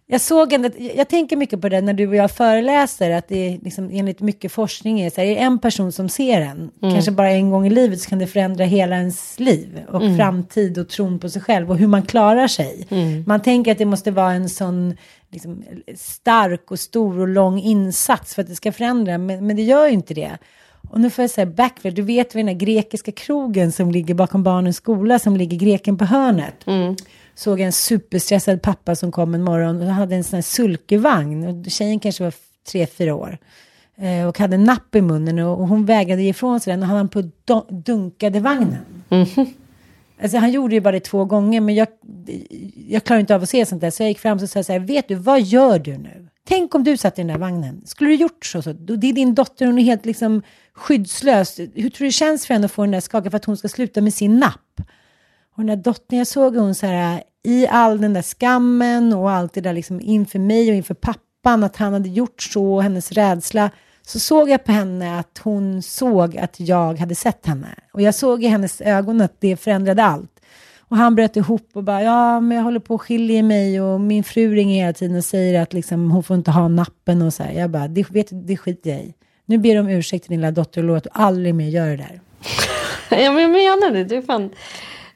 jag 0.06 0.20
såg 0.20 0.52
ändå, 0.52 0.68
jag 0.96 1.08
tänker 1.08 1.36
mycket 1.36 1.60
på 1.60 1.68
det 1.68 1.80
när 1.80 1.92
du 1.92 2.08
och 2.08 2.16
jag 2.16 2.30
föreläser, 2.30 3.10
att 3.10 3.28
det 3.28 3.48
är 3.48 3.58
liksom, 3.62 3.90
enligt 3.92 4.20
mycket 4.20 4.52
forskning 4.52 5.00
är 5.00 5.10
så 5.10 5.20
här, 5.20 5.28
är 5.28 5.34
det 5.34 5.40
en 5.40 5.58
person 5.58 5.92
som 5.92 6.08
ser 6.08 6.40
en, 6.40 6.70
kanske 6.92 7.10
bara 7.10 7.30
en 7.30 7.50
gång 7.50 7.66
i 7.66 7.70
livet, 7.70 8.00
så 8.00 8.08
kan 8.08 8.18
det 8.18 8.26
förändra 8.26 8.64
hela 8.64 8.96
ens 8.96 9.40
liv 9.40 9.80
och 9.88 10.02
framtid 10.16 10.78
och 10.78 10.88
tron 10.88 11.18
på 11.18 11.28
sig 11.28 11.42
själv 11.42 11.70
och 11.70 11.76
hur 11.78 11.86
man 11.86 12.02
klarar 12.02 12.48
sig. 12.48 12.86
Man 13.26 13.42
tänker 13.42 13.72
att 13.72 13.78
det 13.78 13.84
måste 13.84 14.10
vara 14.10 14.32
en 14.32 14.48
sån 14.48 14.96
liksom, 15.30 15.64
stark 15.96 16.70
och 16.70 16.80
stor 16.80 17.18
och 17.20 17.28
lång 17.28 17.60
insats 17.60 18.34
för 18.34 18.42
att 18.42 18.48
det 18.48 18.56
ska 18.56 18.72
förändra, 18.72 19.18
men, 19.18 19.46
men 19.46 19.56
det 19.56 19.62
gör 19.62 19.86
ju 19.86 19.92
inte 19.92 20.14
det. 20.14 20.38
Och 20.90 21.00
nu 21.00 21.10
får 21.10 21.22
jag 21.22 21.30
säga 21.30 21.46
backflip, 21.46 21.96
du 21.96 22.02
vet 22.02 22.34
vid 22.34 22.40
den 22.40 22.48
här 22.48 22.66
grekiska 22.66 23.12
krogen 23.12 23.72
som 23.72 23.90
ligger 23.90 24.14
bakom 24.14 24.42
barnens 24.42 24.76
skola, 24.76 25.18
som 25.18 25.36
ligger 25.36 25.58
greken 25.58 25.98
på 25.98 26.04
hörnet 26.04 26.66
såg 27.35 27.61
en 27.61 27.73
superstressad 27.73 28.62
pappa 28.62 28.97
som 28.97 29.12
kom 29.12 29.35
en 29.35 29.42
morgon 29.42 29.83
och 29.83 29.87
hade 29.87 30.16
en 30.16 30.25
sån 30.25 30.37
här 30.37 30.42
sulkevagn. 30.42 31.47
Och 31.47 31.70
tjejen 31.70 32.01
kanske 32.01 32.25
var 32.25 32.35
tre, 32.73 32.87
fyra 32.87 33.14
år. 33.14 33.38
Eh, 33.97 34.29
och 34.29 34.38
hade 34.38 34.57
napp 34.57 34.94
i 34.94 35.01
munnen 35.01 35.38
och, 35.38 35.68
hon 35.68 35.85
vägrade 35.85 36.23
ge 36.23 36.31
ifrån 36.31 36.61
sig 36.61 36.70
den 36.70 36.83
och 36.83 36.88
han 36.88 37.09
på 37.09 37.31
dunkade 37.68 38.40
vagnen. 38.40 38.85
Alltså 40.23 40.38
han 40.38 40.53
gjorde 40.53 40.75
ju 40.75 40.81
bara 40.81 40.92
det 40.92 41.01
två 41.01 41.25
gånger 41.25 41.61
men 41.61 41.75
jag, 41.75 41.88
jag 42.88 43.05
klarar 43.05 43.20
inte 43.20 43.35
av 43.35 43.42
att 43.42 43.49
se 43.49 43.66
sånt 43.66 43.81
där. 43.81 43.90
Så 43.90 44.03
jag 44.03 44.09
gick 44.09 44.18
fram 44.18 44.38
och 44.38 44.51
sa 44.51 44.62
så 44.62 44.73
här, 44.73 44.81
vet 44.81 45.09
du, 45.09 45.14
vad 45.14 45.42
gör 45.42 45.79
du 45.79 45.99
nu? 45.99 46.29
Tänk 46.49 46.75
om 46.75 46.85
du 46.85 46.97
satt 46.97 47.18
i 47.18 47.20
den 47.20 47.27
där 47.27 47.38
vagnen. 47.38 47.83
Skulle 47.87 48.11
du 48.11 48.14
gjort 48.14 48.44
så? 48.44 48.62
så 48.62 48.73
det 48.73 49.09
är 49.09 49.12
din 49.12 49.35
dotter, 49.35 49.66
hon 49.66 49.79
är 49.79 49.83
helt 49.83 50.07
liksom 50.07 50.42
skyddslös. 50.73 51.59
Hur 51.59 51.90
tror 51.90 51.99
du 51.99 52.05
det 52.05 52.12
känns 52.12 52.47
för 52.47 52.55
henne 52.55 52.66
att 52.66 52.73
få 52.73 52.83
den 52.83 52.90
där 52.90 53.01
skakan 53.01 53.31
för 53.31 53.37
att 53.37 53.44
hon 53.44 53.57
ska 53.57 53.68
sluta 53.68 54.01
med 54.01 54.14
sin 54.14 54.38
napp? 54.38 54.81
Och 55.56 55.64
den 55.64 55.66
där 55.66 55.76
dottern, 55.76 56.18
jag 56.18 56.26
såg 56.26 56.56
hon 56.56 56.74
så 56.74 56.86
här 56.86 57.22
i 57.42 57.66
all 57.66 58.00
den 58.00 58.12
där 58.12 58.22
skammen 58.22 59.12
och 59.12 59.30
allt 59.30 59.52
det 59.52 59.60
där 59.60 59.72
liksom 59.72 60.00
inför 60.00 60.38
mig 60.38 60.70
och 60.70 60.76
inför 60.76 60.94
pappan 60.94 61.64
att 61.64 61.76
han 61.76 61.92
hade 61.92 62.08
gjort 62.08 62.42
så 62.42 62.74
och 62.74 62.82
hennes 62.82 63.12
rädsla. 63.12 63.70
Så 64.06 64.18
såg 64.20 64.48
jag 64.50 64.64
på 64.64 64.72
henne 64.72 65.18
att 65.18 65.40
hon 65.42 65.82
såg 65.82 66.36
att 66.36 66.60
jag 66.60 66.98
hade 66.98 67.14
sett 67.14 67.46
henne. 67.46 67.68
Och 67.92 68.02
jag 68.02 68.14
såg 68.14 68.44
i 68.44 68.46
hennes 68.46 68.80
ögon 68.80 69.20
att 69.20 69.40
det 69.40 69.56
förändrade 69.56 70.04
allt. 70.04 70.30
Och 70.88 70.96
han 70.96 71.14
bröt 71.14 71.36
ihop 71.36 71.70
och 71.72 71.84
bara, 71.84 72.02
ja 72.02 72.40
men 72.40 72.56
jag 72.56 72.64
håller 72.64 72.80
på 72.80 72.94
att 72.94 73.00
skilja 73.00 73.42
mig 73.42 73.80
och 73.80 74.00
min 74.00 74.24
fru 74.24 74.54
ringer 74.54 74.82
hela 74.82 74.92
tiden 74.92 75.16
och 75.16 75.24
säger 75.24 75.62
att 75.62 75.72
liksom, 75.72 76.10
hon 76.10 76.22
får 76.22 76.36
inte 76.36 76.50
ha 76.50 76.68
nappen 76.68 77.22
och 77.22 77.34
så 77.34 77.42
här. 77.42 77.52
Jag 77.52 77.70
bara, 77.70 77.88
det, 77.88 78.10
vet, 78.10 78.28
det 78.30 78.56
skiter 78.56 78.90
jag 78.90 79.00
i. 79.00 79.14
Nu 79.46 79.58
ber 79.58 79.74
de 79.74 79.80
om 79.80 79.88
ursäkt 79.88 80.24
till 80.24 80.30
din 80.30 80.40
lilla 80.40 80.50
dotter 80.50 80.80
och 80.80 80.86
lovar 80.86 80.98
att 80.98 81.04
du 81.04 81.10
aldrig 81.12 81.54
mer 81.54 81.68
gör 81.68 81.88
det 81.88 81.96
där. 81.96 82.20
Ja, 83.10 83.32
men 83.32 83.42
jag 83.42 83.50
menar 83.50 83.90
det. 83.90 84.04
Du, 84.04 84.22
fan, 84.22 84.50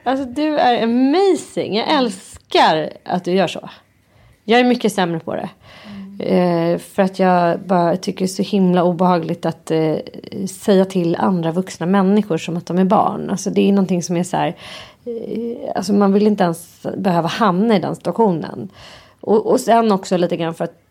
alltså, 0.08 0.24
du 0.24 0.58
är 0.58 0.82
amazing. 0.82 1.76
Jag 1.76 1.88
älskar 1.88 2.92
att 3.04 3.24
du 3.24 3.32
gör 3.32 3.46
så. 3.46 3.70
Jag 4.44 4.60
är 4.60 4.64
mycket 4.64 4.92
sämre 4.92 5.20
på 5.20 5.34
det. 5.34 5.48
Eh, 6.18 6.78
för 6.78 7.02
att 7.02 7.18
jag 7.18 7.60
bara 7.60 7.96
tycker 7.96 8.18
det 8.18 8.24
är 8.24 8.26
så 8.26 8.42
himla 8.42 8.84
obehagligt 8.84 9.46
att 9.46 9.70
eh, 9.70 9.96
säga 10.50 10.84
till 10.84 11.16
andra 11.16 11.52
vuxna 11.52 11.86
människor 11.86 12.38
som 12.38 12.56
att 12.56 12.66
de 12.66 12.78
är 12.78 12.84
barn. 12.84 13.30
Alltså 13.30 13.50
det 13.50 13.68
är 13.68 13.72
någonting 13.72 14.02
som 14.02 14.16
är 14.16 14.22
så 14.22 14.36
här. 14.36 14.56
Eh, 15.04 15.76
alltså 15.76 15.92
man 15.92 16.12
vill 16.12 16.26
inte 16.26 16.44
ens 16.44 16.86
behöva 16.96 17.28
hamna 17.28 17.76
i 17.76 17.78
den 17.78 17.96
situationen. 17.96 18.68
Och, 19.20 19.46
och 19.46 19.60
sen 19.60 19.92
också 19.92 20.16
lite 20.16 20.36
grann 20.36 20.54
för 20.54 20.64
att 20.64 20.87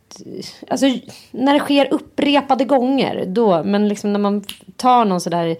Alltså 0.70 0.86
när 1.32 1.54
det 1.54 1.60
sker 1.60 1.94
upprepade 1.94 2.66
gånger 2.66 3.26
då. 3.28 3.64
Men 3.64 3.88
liksom 3.88 4.14
när 4.14 4.20
man 4.20 4.44
tar 4.76 5.06
någon 5.06 5.22
sådär. 5.22 5.56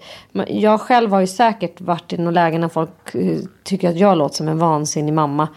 Jag 0.48 0.80
själv 0.80 1.10
har 1.10 1.20
ju 1.20 1.26
säkert 1.26 1.80
varit 1.80 2.12
i 2.12 2.16
några 2.16 2.30
lägen 2.30 2.60
när 2.60 2.68
folk 2.68 3.14
eh, 3.14 3.38
tycker 3.64 3.88
att 3.88 3.98
jag 3.98 4.18
låter 4.18 4.36
som 4.36 4.48
en 4.48 4.58
vansinnig 4.58 5.12
mamma. 5.12 5.48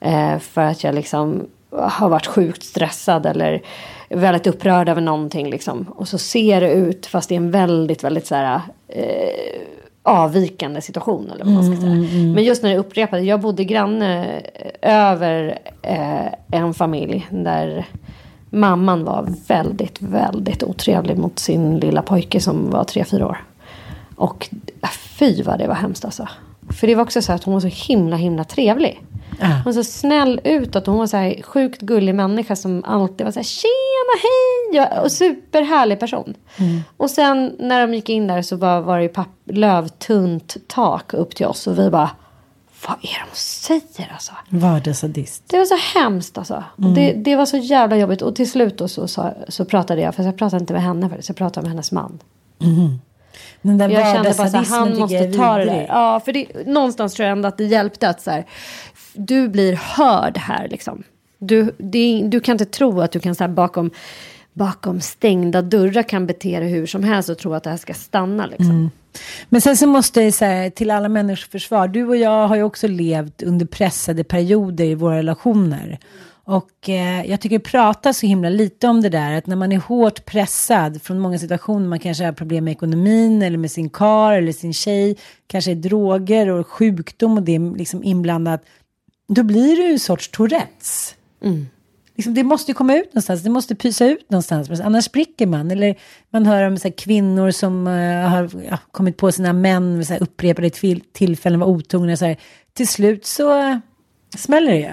Eh, 0.00 0.38
för 0.38 0.60
att 0.60 0.84
jag 0.84 0.94
liksom 0.94 1.46
har 1.70 2.08
varit 2.08 2.26
sjukt 2.26 2.62
stressad 2.62 3.26
eller 3.26 3.62
väldigt 4.08 4.46
upprörd 4.46 4.88
över 4.88 5.00
någonting 5.00 5.50
liksom. 5.50 5.86
Och 5.96 6.08
så 6.08 6.18
ser 6.18 6.60
det 6.60 6.72
ut 6.72 7.06
fast 7.06 7.28
det 7.28 7.34
är 7.34 7.36
en 7.36 7.50
väldigt, 7.50 8.04
väldigt 8.04 8.26
så 8.26 8.34
här, 8.34 8.60
eh, 8.88 9.60
avvikande 10.02 10.80
situation 10.80 11.30
eller 11.30 11.44
vad 11.44 11.54
man 11.54 11.64
ska 11.64 11.80
säga. 11.80 11.94
Men 12.34 12.44
just 12.44 12.62
när 12.62 12.70
det 12.70 12.78
upprepade, 12.78 13.22
jag 13.22 13.40
bodde 13.40 13.64
granne 13.64 14.40
över 14.82 15.58
eh, 15.82 16.26
en 16.52 16.74
familj 16.74 17.26
där 17.30 17.86
mamman 18.50 19.04
var 19.04 19.28
väldigt, 19.46 20.02
väldigt 20.02 20.62
otrevlig 20.62 21.18
mot 21.18 21.38
sin 21.38 21.78
lilla 21.78 22.02
pojke 22.02 22.40
som 22.40 22.70
var 22.70 22.84
tre 22.84 23.04
fyra 23.04 23.26
år. 23.26 23.44
Och 24.16 24.48
äh, 24.82 24.90
fy 24.90 25.42
vad 25.42 25.58
det 25.58 25.66
var 25.66 25.74
hemskt 25.74 26.04
alltså. 26.04 26.28
För 26.80 26.86
det 26.86 26.94
var 26.94 27.02
också 27.02 27.22
så 27.22 27.32
att 27.32 27.44
hon 27.44 27.54
var 27.54 27.60
så 27.60 27.68
himla, 27.88 28.16
himla 28.16 28.44
trevlig. 28.44 29.02
Hon 29.40 29.62
var 29.64 29.72
så 29.72 29.84
snäll 29.84 30.40
utåt. 30.44 30.86
Hon 30.86 30.98
var 30.98 31.06
så 31.06 31.16
här 31.16 31.42
sjukt 31.42 31.80
gullig 31.80 32.14
människa 32.14 32.56
som 32.56 32.84
alltid 32.84 33.24
var 33.24 33.32
så 33.32 33.38
här 33.38 33.44
tjena 33.44 34.14
hej. 34.22 35.00
Och 35.02 35.12
superhärlig 35.12 36.00
person. 36.00 36.34
Och 36.96 37.10
sen 37.10 37.56
när 37.58 37.86
de 37.86 37.94
gick 37.94 38.08
in 38.08 38.26
där 38.26 38.42
så 38.42 38.56
bara 38.56 38.80
var 38.80 38.96
det 38.96 39.02
ju 39.02 39.08
papp, 39.08 39.28
lövtunt 39.44 40.56
tak 40.66 41.14
upp 41.14 41.34
till 41.34 41.46
oss. 41.46 41.66
Och 41.66 41.78
vi 41.78 41.90
bara, 41.90 42.10
vad 42.88 42.96
är 42.96 43.02
det 43.02 43.20
hon 43.20 43.34
säger 43.34 44.12
alltså? 44.12 44.32
Vardagssadist. 44.48 45.42
Det 45.46 45.58
var 45.58 45.64
så 45.64 45.98
hemskt 45.98 46.38
alltså. 46.38 46.64
Och 46.76 46.94
Det, 46.94 47.12
det 47.12 47.36
var 47.36 47.46
så 47.46 47.56
jävla 47.56 47.96
jobbigt. 47.96 48.22
Och 48.22 48.36
till 48.36 48.50
slut 48.50 48.78
då 48.78 48.88
så, 48.88 49.08
så, 49.08 49.32
så 49.48 49.64
pratade 49.64 50.00
jag, 50.00 50.14
för 50.14 50.22
jag 50.22 50.38
pratade 50.38 50.60
inte 50.60 50.72
med 50.72 50.82
henne 50.82 51.08
faktiskt, 51.08 51.28
jag 51.28 51.36
pratade 51.36 51.64
med 51.64 51.70
hennes 51.70 51.92
man. 51.92 52.18
Den 53.62 53.78
där 53.78 53.88
Jag 53.88 54.14
kände 54.14 54.30
bara 54.30 54.36
vardagssadismen 54.36 54.78
han 54.78 54.98
måste 54.98 55.32
ta 55.32 55.56
det 55.56 55.64
där. 55.64 55.86
Ja, 55.88 56.20
för 56.24 56.32
det, 56.32 56.66
någonstans 56.66 57.14
tror 57.14 57.24
jag 57.28 57.32
ändå 57.32 57.48
att 57.48 57.58
det 57.58 57.64
hjälpte 57.64 58.08
att 58.08 58.20
så 58.20 58.30
här, 58.30 58.46
du 59.14 59.48
blir 59.48 59.72
hörd 59.72 60.38
här 60.38 60.68
liksom. 60.68 61.02
Du, 61.38 61.74
det, 61.78 62.22
du 62.24 62.40
kan 62.40 62.52
inte 62.52 62.64
tro 62.64 63.00
att 63.00 63.12
du 63.12 63.20
kan 63.20 63.34
så 63.34 63.44
här, 63.44 63.48
bakom, 63.48 63.90
bakom 64.52 65.00
stängda 65.00 65.62
dörrar 65.62 66.02
kan 66.02 66.26
bete 66.26 66.60
dig 66.60 66.68
hur 66.68 66.86
som 66.86 67.04
helst 67.04 67.28
och 67.28 67.38
tro 67.38 67.54
att 67.54 67.62
det 67.62 67.70
här 67.70 67.76
ska 67.76 67.94
stanna 67.94 68.46
liksom. 68.46 68.70
Mm. 68.70 68.90
Men 69.48 69.60
sen 69.60 69.76
så 69.76 69.86
måste 69.86 70.22
jag 70.22 70.34
säga 70.34 70.70
till 70.70 70.90
alla 70.90 71.08
människors 71.08 71.48
försvar. 71.48 71.88
Du 71.88 72.04
och 72.04 72.16
jag 72.16 72.48
har 72.48 72.56
ju 72.56 72.62
också 72.62 72.88
levt 72.88 73.42
under 73.42 73.66
pressade 73.66 74.24
perioder 74.24 74.84
i 74.84 74.94
våra 74.94 75.16
relationer. 75.16 75.98
Och 76.48 76.88
eh, 76.88 77.30
jag 77.30 77.40
tycker 77.40 77.58
det 77.58 77.64
pratas 77.64 78.18
så 78.18 78.26
himla 78.26 78.48
lite 78.48 78.88
om 78.88 79.00
det 79.00 79.08
där. 79.08 79.32
Att 79.32 79.46
när 79.46 79.56
man 79.56 79.72
är 79.72 79.78
hårt 79.78 80.24
pressad 80.24 81.02
från 81.02 81.18
många 81.18 81.38
situationer. 81.38 81.88
Man 81.88 81.98
kanske 81.98 82.24
har 82.24 82.32
problem 82.32 82.64
med 82.64 82.72
ekonomin 82.72 83.42
eller 83.42 83.58
med 83.58 83.70
sin 83.70 83.90
kar 83.90 84.32
eller 84.32 84.52
sin 84.52 84.74
tjej. 84.74 85.16
Kanske 85.46 85.70
är 85.70 85.74
droger 85.74 86.48
och 86.48 86.66
sjukdom 86.66 87.36
och 87.36 87.42
det 87.42 87.54
är 87.54 87.76
liksom 87.76 88.04
inblandat. 88.04 88.62
Då 89.28 89.42
blir 89.42 89.76
det 89.76 89.82
ju 89.82 89.92
en 89.92 89.98
sorts 89.98 90.28
Tourettes. 90.28 91.14
Mm. 91.42 91.66
Liksom, 92.18 92.34
det 92.34 92.44
måste 92.44 92.70
ju 92.70 92.74
komma 92.74 92.96
ut 92.96 93.14
någonstans, 93.14 93.42
det 93.42 93.50
måste 93.50 93.74
pysa 93.74 94.06
ut 94.06 94.30
någonstans, 94.30 94.80
annars 94.80 95.04
spricker 95.04 95.46
man. 95.46 95.70
Eller 95.70 95.96
man 96.30 96.46
hör 96.46 96.66
om 96.66 96.78
så 96.78 96.88
här, 96.88 96.94
kvinnor 96.96 97.50
som 97.50 97.86
eh, 97.86 98.28
har 98.28 98.50
ja, 98.70 98.78
kommit 98.92 99.16
på 99.16 99.32
sina 99.32 99.52
män 99.52 99.98
vid 99.98 100.06
så 100.06 100.12
här, 100.12 100.22
upprepade 100.22 100.70
till, 100.70 101.00
tillfällen, 101.12 101.60
var 101.60 101.66
otrogna. 101.66 102.16
Så 102.16 102.24
här. 102.24 102.36
Till 102.72 102.88
slut 102.88 103.26
så 103.26 103.60
eh, 103.60 103.78
smäller 104.36 104.72
det 104.72 104.78
ju. 104.78 104.92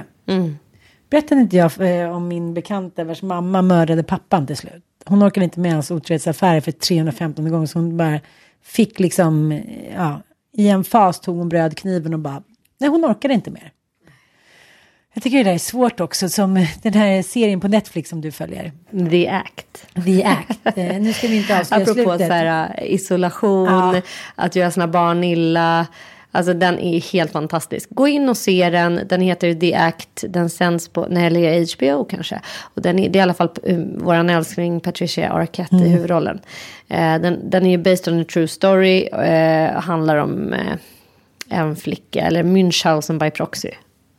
Berättade 1.09 1.41
inte 1.41 1.57
jag 1.57 2.01
eh, 2.01 2.15
om 2.15 2.27
min 2.27 2.53
bekanta 2.53 3.03
vars 3.03 3.21
mamma 3.21 3.61
mördade 3.61 4.03
pappan 4.03 4.47
till 4.47 4.57
slut. 4.57 4.83
Hon 5.05 5.23
orkade 5.23 5.43
inte 5.43 5.59
med 5.59 5.73
hans 5.73 5.91
otrohetsaffärer 5.91 6.61
för 6.61 6.71
315 6.71 7.49
gånger 7.49 7.65
så 7.65 7.79
hon 7.79 7.97
bara 7.97 8.19
fick 8.63 8.99
liksom, 8.99 9.61
ja, 9.95 10.21
i 10.53 10.69
en 10.69 10.83
fas 10.83 11.19
tog 11.19 11.37
hon 11.37 11.49
brödkniven 11.49 12.13
och 12.13 12.19
bara, 12.19 12.43
nej 12.77 12.89
hon 12.89 13.05
orkade 13.05 13.33
inte 13.33 13.51
mer. 13.51 13.71
Jag 15.17 15.23
tycker 15.23 15.37
det 15.37 15.43
där 15.43 15.53
är 15.53 15.57
svårt 15.57 15.99
också, 15.99 16.29
som 16.29 16.65
den 16.81 16.93
här 16.93 17.21
serien 17.21 17.59
på 17.59 17.67
Netflix 17.67 18.09
som 18.09 18.21
du 18.21 18.31
följer. 18.31 18.71
The 19.09 19.27
Act. 19.27 19.85
The 20.05 20.23
Act. 20.23 20.59
Eh, 20.77 20.99
nu 20.99 21.13
ska 21.13 21.27
vi 21.27 21.37
inte 21.37 21.59
avslöja 21.59 21.81
Apropå 21.83 21.93
slutet. 22.09 22.27
så 22.27 22.33
här, 22.33 22.71
äh, 22.77 22.93
isolation, 22.93 23.65
Ja. 23.65 24.01
att 24.35 24.55
göra 24.55 24.71
sina 24.71 24.87
barn 24.87 25.23
illa. 25.23 25.87
Alltså 26.31 26.53
den 26.53 26.79
är 26.79 26.99
helt 27.13 27.31
fantastisk. 27.31 27.89
Gå 27.91 28.07
in 28.07 28.29
och 28.29 28.37
se 28.37 28.69
den. 28.69 28.99
Den 29.09 29.21
heter 29.21 29.53
The 29.53 29.75
Act. 29.75 30.23
Den 30.29 30.49
sänds 30.49 30.89
på, 30.89 31.07
nej, 31.09 31.25
eller 31.25 31.75
HBO 31.75 32.03
kanske. 32.05 32.41
Och 32.75 32.81
den 32.81 32.99
är, 32.99 33.09
det 33.09 33.17
är 33.17 33.19
i 33.19 33.23
alla 33.23 33.33
fall 33.33 33.49
um, 33.63 33.99
våran 34.03 34.29
älskling 34.29 34.79
Patricia 34.79 35.29
Arquette 35.33 35.75
Mm. 35.75 35.87
i 35.87 35.89
huvudrollen. 35.89 36.39
Eh, 36.87 36.97
den, 37.21 37.49
den 37.49 37.65
är 37.65 37.77
based 37.77 38.13
on 38.13 38.21
a 38.21 38.25
true 38.33 38.47
story. 38.47 39.01
Eh, 39.07 39.71
handlar 39.71 40.15
om 40.17 40.53
eh, 40.53 40.59
en 41.49 41.75
flicka, 41.75 42.21
eller 42.21 42.43
Münchhausen 42.43 43.19
by 43.19 43.29
proxy. 43.31 43.69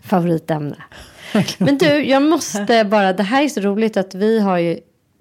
Favoritämne. 0.09 0.77
Men 1.59 1.79
du, 1.79 2.05
jag 2.05 2.23
måste 2.23 2.85
bara, 2.85 3.13
det 3.13 3.23
här 3.23 3.43
är 3.43 3.49
så 3.49 3.61
roligt 3.61 3.97
att 3.97 4.15
vi 4.15 4.41
har 4.41 4.59
ju, 4.59 4.79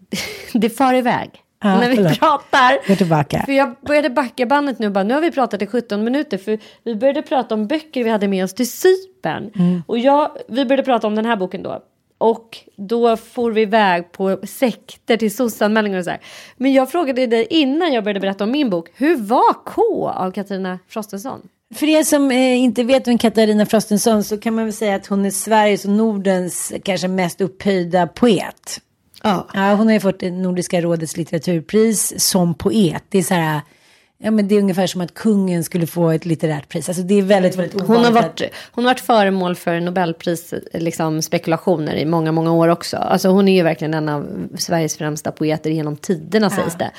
det 0.53 0.69
far 0.69 0.93
iväg. 0.93 1.29
Ja, 1.63 1.79
när 1.79 1.89
vi 1.89 1.95
förlåt. 1.95 2.19
pratar. 2.19 2.87
Gå 2.87 2.95
tillbaka. 2.95 3.43
För 3.45 3.51
jag 3.51 3.75
började 3.81 4.09
backa 4.09 4.45
bandet 4.45 4.79
nu 4.79 4.85
och 4.85 4.91
bara, 4.91 5.03
nu 5.03 5.13
har 5.13 5.21
vi 5.21 5.31
pratat 5.31 5.61
i 5.61 5.67
17 5.67 6.03
minuter. 6.03 6.37
För 6.37 6.59
vi 6.83 6.95
började 6.95 7.21
prata 7.21 7.55
om 7.55 7.67
böcker 7.67 8.03
vi 8.03 8.09
hade 8.09 8.27
med 8.27 8.43
oss 8.43 8.53
till 8.53 8.71
Cypern. 8.71 9.51
Mm. 9.55 9.83
Och 9.87 9.97
jag, 9.99 10.31
vi 10.47 10.65
började 10.65 10.83
prata 10.83 11.07
om 11.07 11.15
den 11.15 11.25
här 11.25 11.35
boken 11.35 11.63
då. 11.63 11.83
Och 12.17 12.57
då 12.77 13.17
får 13.17 13.51
vi 13.51 13.61
iväg 13.61 14.11
på 14.11 14.39
sekter 14.43 15.17
till 15.17 15.35
sossanmälningar 15.35 15.97
och 15.97 16.03
så 16.03 16.09
här. 16.09 16.19
Men 16.57 16.73
jag 16.73 16.91
frågade 16.91 17.27
dig 17.27 17.47
innan 17.49 17.93
jag 17.93 18.03
började 18.03 18.19
berätta 18.19 18.43
om 18.43 18.51
min 18.51 18.69
bok. 18.69 18.89
Hur 18.95 19.17
var 19.17 19.53
K 19.65 20.09
av 20.09 20.31
Katarina 20.31 20.79
Frostenson? 20.87 21.41
För 21.73 21.89
er 21.89 22.03
som 22.03 22.31
eh, 22.31 22.57
inte 22.57 22.83
vet 22.83 23.07
vem 23.07 23.17
Katarina 23.17 23.65
Frostenson 23.65 24.23
så 24.23 24.37
kan 24.37 24.55
man 24.55 24.65
väl 24.65 24.73
säga 24.73 24.95
att 24.95 25.07
hon 25.07 25.25
är 25.25 25.31
Sveriges 25.31 25.85
och 25.85 25.91
Nordens 25.91 26.73
kanske 26.83 27.07
mest 27.07 27.41
upphöjda 27.41 28.07
poet. 28.07 28.81
Ja. 29.23 29.47
Ja, 29.53 29.73
hon 29.73 29.87
har 29.87 29.93
ju 29.93 29.99
fått 29.99 30.21
Nordiska 30.21 30.81
rådets 30.81 31.17
litteraturpris 31.17 32.13
som 32.17 32.53
poet. 32.53 33.03
Det 33.09 33.17
är 33.17 33.23
så 33.23 33.33
här, 33.33 33.61
ja 34.17 34.31
men 34.31 34.47
det 34.47 34.55
är 34.55 34.59
ungefär 34.59 34.87
som 34.87 35.01
att 35.01 35.13
kungen 35.13 35.63
skulle 35.63 35.87
få 35.87 36.09
ett 36.09 36.25
litterärt 36.25 36.69
pris. 36.69 36.89
Alltså 36.89 37.03
det 37.03 37.13
är 37.15 37.21
väldigt, 37.21 37.55
väldigt 37.55 37.75
ovanligt. 37.75 37.97
Hon 37.97 38.05
har, 38.05 38.21
varit, 38.21 38.41
hon 38.71 38.85
har 38.85 38.91
varit 38.91 38.99
föremål 38.99 39.55
för 39.55 39.79
Nobelpris 39.79 40.53
liksom, 40.73 41.21
spekulationer 41.21 41.95
i 41.95 42.05
många, 42.05 42.31
många 42.31 42.51
år 42.51 42.67
också. 42.67 42.97
Alltså, 42.97 43.29
hon 43.29 43.47
är 43.47 43.55
ju 43.55 43.63
verkligen 43.63 43.93
en 43.93 44.09
av 44.09 44.47
Sveriges 44.57 44.97
främsta 44.97 45.31
poeter 45.31 45.69
genom 45.69 45.97
tiderna 45.97 46.49
sägs 46.49 46.75
det. 46.75 46.91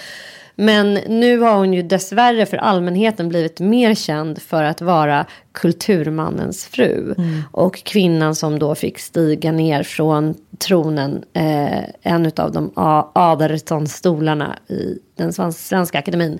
Men 0.59 0.95
nu 0.95 1.39
har 1.39 1.57
hon 1.57 1.73
ju 1.73 1.83
dessvärre 1.83 2.47
för 2.47 2.57
allmänheten 2.57 3.29
blivit 3.29 3.61
mer 3.61 3.95
känd 3.95 4.43
för 4.43 4.65
att 4.65 4.81
vara 4.81 5.27
kulturmannens 5.53 6.65
fru. 6.67 7.15
Och 7.53 7.85
kvinnan 7.85 8.35
som 8.35 8.59
då 8.59 8.75
fick 8.75 8.99
stiga 8.99 9.53
ner 9.53 9.83
från 9.83 10.35
tronen, 10.59 11.25
eh, 11.33 11.85
en 12.03 12.33
av 12.37 12.53
de 12.53 12.73
Aderton-stolarna 13.15 14.59
i 14.69 14.99
den 15.17 15.33
svenska, 15.33 15.61
svenska 15.61 15.99
akademin. 15.99 16.39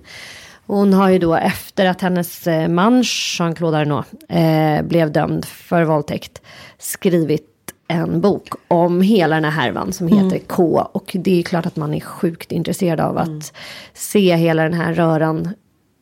Hon 0.67 0.93
har 0.93 1.09
ju 1.09 1.19
då 1.19 1.35
efter 1.35 1.87
att 1.87 2.01
hennes 2.01 2.47
eh, 2.47 2.69
man 2.69 3.03
Jean-Claude 3.03 3.79
Arnault 3.79 4.07
eh, 4.29 4.83
blev 4.83 5.13
dömd 5.13 5.45
för 5.45 5.85
våldtäkt 5.85 6.43
skrivit 6.79 7.56
en 7.89 8.21
bok 8.21 8.49
om 8.69 9.01
hela 9.01 9.35
den 9.35 9.45
här 9.45 9.51
härvan 9.51 9.93
som 9.93 10.09
heter 10.09 10.39
K. 10.39 10.89
Och 10.93 11.17
det 11.19 11.39
är 11.39 11.43
klart 11.43 11.67
att 11.67 11.77
man 11.77 11.95
är 11.95 12.01
sjukt 12.01 12.53
intresserad 12.53 13.01
av 13.01 13.19
att 13.19 13.53
se 13.95 14.37
hela 14.37 14.63
den 14.63 14.75
här 14.75 14.95
röran 14.95 15.55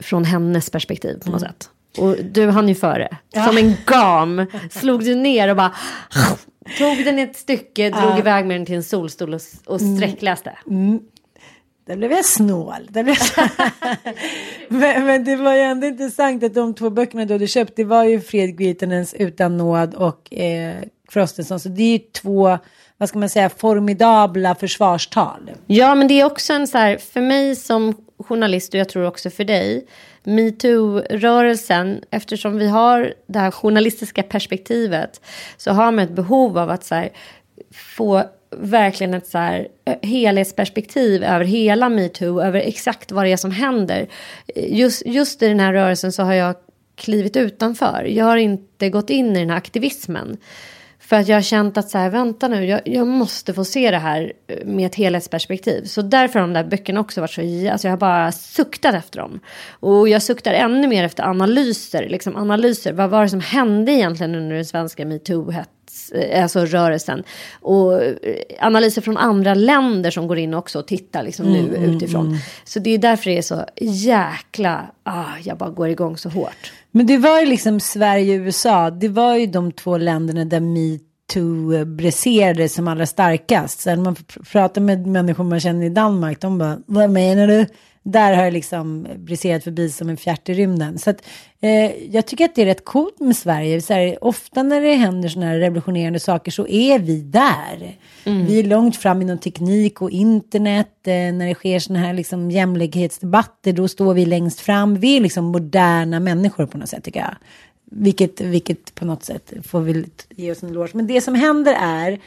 från 0.03 0.25
hennes 0.25 0.71
perspektiv 0.71 1.21
på 1.25 1.31
något 1.31 1.41
sätt. 1.41 1.71
Och 1.99 2.17
du 2.25 2.51
hann 2.51 2.69
ju 2.69 2.75
före. 2.75 3.17
Som 3.49 3.59
en 3.59 3.77
gam 3.87 4.47
slog 4.71 5.05
du 5.05 5.15
ner 5.15 5.49
och 5.49 5.57
bara 5.57 5.75
tog 6.79 7.05
den 7.05 7.19
ett 7.19 7.37
stycke, 7.37 7.91
drog 7.91 8.19
iväg 8.19 8.47
med 8.47 8.57
den 8.57 8.67
till 8.67 8.75
en 8.75 8.83
solstol 8.83 9.35
och, 9.35 9.41
och 9.67 9.81
sträckläste. 9.81 10.53
Där 11.87 11.97
blev 11.97 12.13
jag 12.13 12.25
snål. 12.25 12.89
Där 12.89 13.03
blev 13.03 13.17
jag... 13.37 13.49
men, 14.69 15.07
men 15.07 15.25
det 15.25 15.37
var 15.37 15.55
ju 15.55 15.61
ändå 15.61 15.87
intressant 15.87 16.45
att 16.45 16.55
de 16.55 16.75
två 16.75 16.91
böckerna 16.91 17.25
du 17.25 17.35
hade 17.35 17.47
köpt, 17.47 17.77
det 17.77 17.85
var 17.85 18.05
ju 18.05 18.21
Fredrik 18.21 18.61
Virtanens 18.61 19.15
Utan 19.15 19.57
nåd 19.57 19.95
och 19.95 20.35
eh, 20.35 20.77
Frostenson. 21.15 21.61
Så 21.61 21.69
det 21.69 21.83
är 21.83 21.93
ju 21.93 21.99
två, 21.99 22.59
vad 22.99 23.09
ska 23.09 23.19
man 23.19 23.29
säga, 23.29 23.49
formidabla 23.49 24.55
försvarstal. 24.55 25.51
Ja, 25.67 25.95
men 25.95 26.09
det 26.09 26.21
är 26.21 26.25
också 26.25 26.53
en 26.53 26.67
så 26.67 26.79
här, 26.79 26.97
för 26.97 27.21
mig 27.21 27.57
som 27.57 27.95
journalist 28.19 28.75
och 28.75 28.81
jag 28.81 28.89
tror 28.89 29.07
också 29.07 29.31
för 29.31 29.45
dig, 29.45 29.87
metoo-rörelsen, 30.25 32.05
eftersom 32.11 32.59
vi 32.59 32.69
har 32.69 33.15
det 33.27 33.39
här 33.39 33.51
journalistiska 33.51 34.23
perspektivet, 34.23 35.21
så 35.57 35.71
har 35.71 35.93
man 35.93 36.05
ett 36.05 36.11
behov 36.11 36.59
av 36.59 36.71
att 36.71 36.85
så 36.85 36.95
här, 36.95 37.11
få 37.97 38.23
verkligen 38.57 39.15
ett 39.15 39.27
så 39.27 39.39
här, 39.39 39.69
eh, 39.85 39.97
helhetsperspektiv 40.03 41.25
över 41.25 41.45
hela 41.45 41.89
metoo, 41.89 42.41
över 42.41 42.61
exakt 42.61 43.13
vad 43.13 43.25
det 43.25 43.33
är 43.33 43.37
som 43.37 43.51
händer. 43.51 44.09
Just, 44.55 45.07
just 45.07 45.43
i 45.43 45.49
den 45.49 45.61
här 45.61 45.73
rörelsen 45.73 46.13
så 46.13 46.23
har 46.23 46.35
jag 46.35 46.57
klivit 46.97 47.37
utanför. 47.37 48.05
Jag 48.05 48.25
har 48.25 48.37
inte 48.37 48.91
gått 48.91 49.11
in 49.11 49.37
i 49.37 49.39
den 49.39 49.51
här 49.51 49.57
aktivismen. 49.57 50.37
För 51.07 51.17
att 51.17 51.29
jag 51.29 51.37
har 51.37 51.43
känt 51.43 51.77
att 51.77 51.91
så 51.91 51.99
här, 51.99 52.11
vänta 52.11 52.49
nu, 52.49 52.65
jag, 52.65 52.81
jag 52.85 53.07
måste 53.07 53.55
få 53.55 53.65
se 53.65 53.91
det 53.91 53.99
här 53.99 54.33
eh, 54.47 54.67
med 54.67 54.87
ett 54.87 54.95
helhetsperspektiv. 54.95 55.85
Så 55.85 56.03
därför 56.03 56.41
har 56.41 56.47
de 56.47 56.53
där 56.53 56.65
böckerna 56.65 57.01
också 57.01 57.21
varit 57.21 57.33
så, 57.33 57.41
alltså 57.41 57.87
jag 57.87 57.93
har 57.93 57.99
bara 57.99 58.33
suktat 58.33 58.95
efter 58.95 59.19
dem. 59.19 59.41
Och 59.71 60.09
jag 60.09 60.23
suktar 60.23 60.53
ännu 60.53 60.89
mer 60.89 61.05
efter 61.05 61.23
analyser, 61.23 62.09
liksom 62.09 62.37
analyser. 62.37 62.93
Vad 62.93 63.11
var 63.11 63.23
det 63.23 63.29
som 63.29 63.41
hände 63.41 63.93
egentligen 63.93 64.35
under 64.35 64.57
den 64.57 64.65
svenska 64.65 65.05
metoo 65.05 65.53
eh, 66.15 66.43
alltså 66.43 66.65
rörelsen. 66.65 67.23
Och 67.61 68.03
eh, 68.03 68.17
analyser 68.61 69.03
från 69.03 69.17
andra 69.17 69.55
länder 69.55 70.11
som 70.11 70.27
går 70.27 70.39
in 70.39 70.55
också 70.55 70.79
och 70.79 70.87
tittar 70.87 71.23
liksom 71.23 71.53
nu 71.53 71.77
utifrån. 71.77 72.39
Så 72.65 72.79
det 72.79 72.91
är 72.91 72.99
därför 72.99 73.31
det 73.31 73.39
är 73.39 73.43
så 73.43 73.65
jäkla, 73.81 74.87
ah, 75.03 75.39
jag 75.43 75.59
bara 75.59 75.71
går 75.71 75.89
igång 75.89 76.17
så 76.17 76.29
hårt. 76.29 76.73
Men 76.97 77.07
det 77.07 77.19
var 77.19 77.41
ju 77.41 77.47
liksom 77.47 77.81
Sverige 77.81 78.41
och 78.41 78.45
USA, 78.47 78.91
det 78.91 79.09
var 79.09 79.37
ju 79.37 79.47
de 79.47 79.73
två 79.73 79.97
länderna 79.97 80.45
där 80.45 80.61
metoo 80.61 81.85
briserade 81.85 82.69
som 82.69 82.89
allra 82.89 83.07
starkast. 83.07 83.81
Så 83.81 83.91
när 83.91 83.97
man 83.97 84.17
pratar 84.53 84.81
med 84.81 85.07
människor 85.07 85.45
man 85.45 85.61
känner 85.61 85.87
i 85.87 85.89
Danmark, 85.89 86.41
de 86.41 86.59
bara, 86.59 86.79
vad 86.87 87.11
menar 87.11 87.47
du? 87.47 87.67
Där 88.07 88.33
har 88.33 88.45
det 88.45 88.51
liksom 88.51 89.07
briserat 89.17 89.65
förbi 89.65 89.91
som 89.91 90.09
en 90.09 90.17
fjärt 90.17 90.49
i 90.49 90.55
rymden. 90.55 90.99
Så 90.99 91.11
att, 91.11 91.23
eh, 91.61 92.15
jag 92.15 92.27
tycker 92.27 92.45
att 92.45 92.55
det 92.55 92.63
är 92.63 92.67
rätt 92.67 92.85
coolt 92.85 93.21
med 93.21 93.37
Sverige. 93.37 93.81
Så 93.81 93.95
här, 93.95 94.25
ofta 94.25 94.63
när 94.63 94.81
det 94.81 94.95
händer 94.95 95.29
sådana 95.29 95.51
här 95.51 95.59
revolutionerande 95.59 96.21
saker 96.21 96.51
så 96.51 96.67
är 96.67 96.99
vi 96.99 97.21
där. 97.21 97.97
Vi 98.25 98.59
är 98.59 98.65
långt 98.65 98.97
fram 98.97 99.23
inom 99.23 99.39
teknik 99.39 100.03
och 100.03 100.11
internet. 100.11 101.07
Eh, 101.07 101.13
när 101.13 101.49
det 101.49 101.55
sker 101.55 101.79
sådana 101.79 102.07
här 102.07 102.13
liksom 102.15 102.51
jämlikhetsdebatter, 102.51 103.73
då 103.73 103.89
står 103.89 104.15
vi 104.15 104.27
längst 104.27 104.61
fram. 104.61 104.95
Vi 104.95 105.17
är 105.17 105.21
liksom 105.21 105.45
moderna 105.45 106.21
människor 106.21 106.67
på 106.67 106.79
något 106.79 106.89
sätt 106.89 107.05
tycker 107.05 107.21
jag. 107.21 107.37
Vilket, 107.91 108.41
vilket 108.41 108.95
på 108.95 109.05
något 109.05 109.25
sätt 109.25 109.53
får 109.63 109.81
vi 109.81 110.07
ge 110.37 110.53
oss 110.53 110.63
en 110.63 110.69
eloge. 110.69 110.91
Men 110.93 111.07
det 111.07 111.21
som 111.21 111.35
händer 111.35 111.77
är 111.81 112.19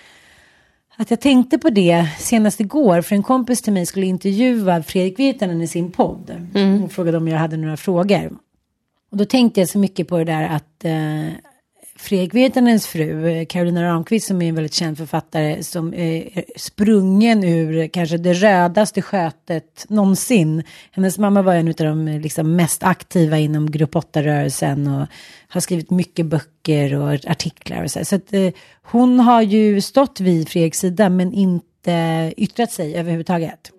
att 0.97 1.09
jag 1.09 1.21
tänkte 1.21 1.57
på 1.57 1.69
det 1.69 2.07
senast 2.19 2.59
igår. 2.59 3.01
För 3.01 3.15
en 3.15 3.23
kompis 3.23 3.61
till 3.61 3.73
mig 3.73 3.85
skulle 3.85 4.05
intervjua 4.05 4.83
Fredrik 4.83 5.19
Virtanen 5.19 5.61
i 5.61 5.67
sin 5.67 5.91
podd. 5.91 6.49
Mm. 6.55 6.83
Och 6.83 6.91
frågade 6.91 7.17
om 7.17 7.27
jag 7.27 7.37
hade 7.37 7.57
några 7.57 7.77
frågor. 7.77 8.37
Och 9.11 9.17
då 9.17 9.25
tänkte 9.25 9.59
jag 9.61 9.69
så 9.69 9.79
mycket 9.79 10.07
på 10.07 10.17
det 10.17 10.23
där 10.23 10.43
att 10.43 10.85
eh, 10.85 11.27
Fredrik 11.99 12.33
Virtanens 12.33 12.87
fru, 12.87 13.27
eh, 13.27 13.45
Carolina 13.45 13.83
Ramqvist, 13.83 14.27
som 14.27 14.41
är 14.41 14.49
en 14.49 14.55
väldigt 14.55 14.73
känd 14.73 14.97
författare, 14.97 15.63
som 15.63 15.93
eh, 15.93 16.37
är 16.37 16.45
sprungen 16.55 17.43
ur 17.43 17.87
kanske 17.87 18.17
det 18.17 18.33
rödaste 18.33 19.01
skötet 19.01 19.85
någonsin. 19.89 20.63
Hennes 20.91 21.17
mamma 21.17 21.41
var 21.41 21.55
en 21.55 21.67
av 21.67 21.73
de 21.73 22.07
eh, 22.07 22.21
liksom, 22.21 22.55
mest 22.55 22.83
aktiva 22.83 23.37
inom 23.37 23.71
Grupp 23.71 23.95
8-rörelsen 23.95 24.87
och 24.87 25.07
har 25.47 25.61
skrivit 25.61 25.89
mycket 25.89 26.25
böcker 26.25 26.95
och 26.95 27.13
artiklar. 27.13 27.83
Och 27.83 27.91
så 27.91 28.05
så 28.05 28.15
att, 28.15 28.33
eh, 28.33 28.49
hon 28.83 29.19
har 29.19 29.41
ju 29.41 29.81
stått 29.81 30.19
vid 30.19 30.49
Fredriks 30.49 30.79
sida, 30.79 31.09
men 31.09 31.33
inte 31.33 32.33
yttrat 32.37 32.71
sig 32.71 32.95
överhuvudtaget. 32.95 33.71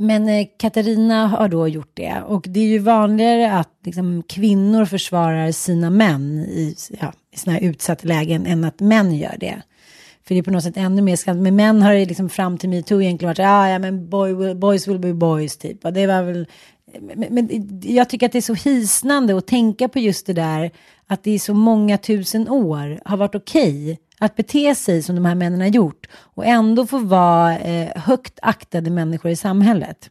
Men 0.00 0.28
eh, 0.28 0.46
Katarina 0.58 1.26
har 1.26 1.48
då 1.48 1.68
gjort 1.68 1.90
det. 1.94 2.22
Och 2.26 2.44
det 2.48 2.60
är 2.60 2.66
ju 2.66 2.78
vanligare 2.78 3.52
att 3.52 3.72
liksom, 3.84 4.22
kvinnor 4.28 4.84
försvarar 4.84 5.52
sina 5.52 5.90
män 5.90 6.38
i, 6.38 6.76
ja, 7.00 7.12
i 7.34 7.38
sådana 7.38 7.58
här 7.58 7.68
utsatta 7.68 8.08
lägen 8.08 8.46
än 8.46 8.64
att 8.64 8.80
män 8.80 9.14
gör 9.16 9.36
det. 9.40 9.62
För 10.24 10.34
det 10.34 10.38
är 10.38 10.42
på 10.42 10.50
något 10.50 10.62
sätt 10.62 10.76
ännu 10.76 11.02
mer 11.02 11.16
skandal. 11.16 11.42
Men 11.42 11.56
män 11.56 11.82
har 11.82 11.94
det 11.94 12.04
liksom 12.04 12.28
fram 12.28 12.58
till 12.58 12.68
metoo 12.68 13.02
egentligen 13.02 13.28
varit, 13.28 13.38
ah, 13.38 13.68
ja 13.68 13.78
men 13.78 14.08
boy 14.08 14.34
will, 14.34 14.56
boys 14.56 14.88
will 14.88 14.98
be 14.98 15.14
boys 15.14 15.56
typ. 15.56 15.84
Och 15.84 15.92
det 15.92 16.06
var 16.06 16.22
väl, 16.22 16.46
men, 17.00 17.26
men 17.30 17.48
jag 17.84 18.08
tycker 18.08 18.26
att 18.26 18.32
det 18.32 18.38
är 18.38 18.42
så 18.42 18.54
hisnande 18.54 19.38
att 19.38 19.46
tänka 19.46 19.88
på 19.88 19.98
just 19.98 20.26
det 20.26 20.32
där, 20.32 20.70
att 21.06 21.22
det 21.24 21.30
i 21.30 21.38
så 21.38 21.54
många 21.54 21.98
tusen 21.98 22.48
år 22.48 23.00
har 23.04 23.16
varit 23.16 23.34
okej 23.34 23.92
okay 23.92 23.96
att 24.18 24.36
bete 24.36 24.74
sig 24.74 25.02
som 25.02 25.14
de 25.14 25.24
här 25.24 25.34
männen 25.34 25.60
har 25.60 25.68
gjort 25.68 26.06
och 26.16 26.46
ändå 26.46 26.86
få 26.86 26.98
vara 26.98 27.58
eh, 27.58 27.88
högt 27.96 28.38
aktade 28.42 28.90
människor 28.90 29.30
i 29.30 29.36
samhället. 29.36 30.10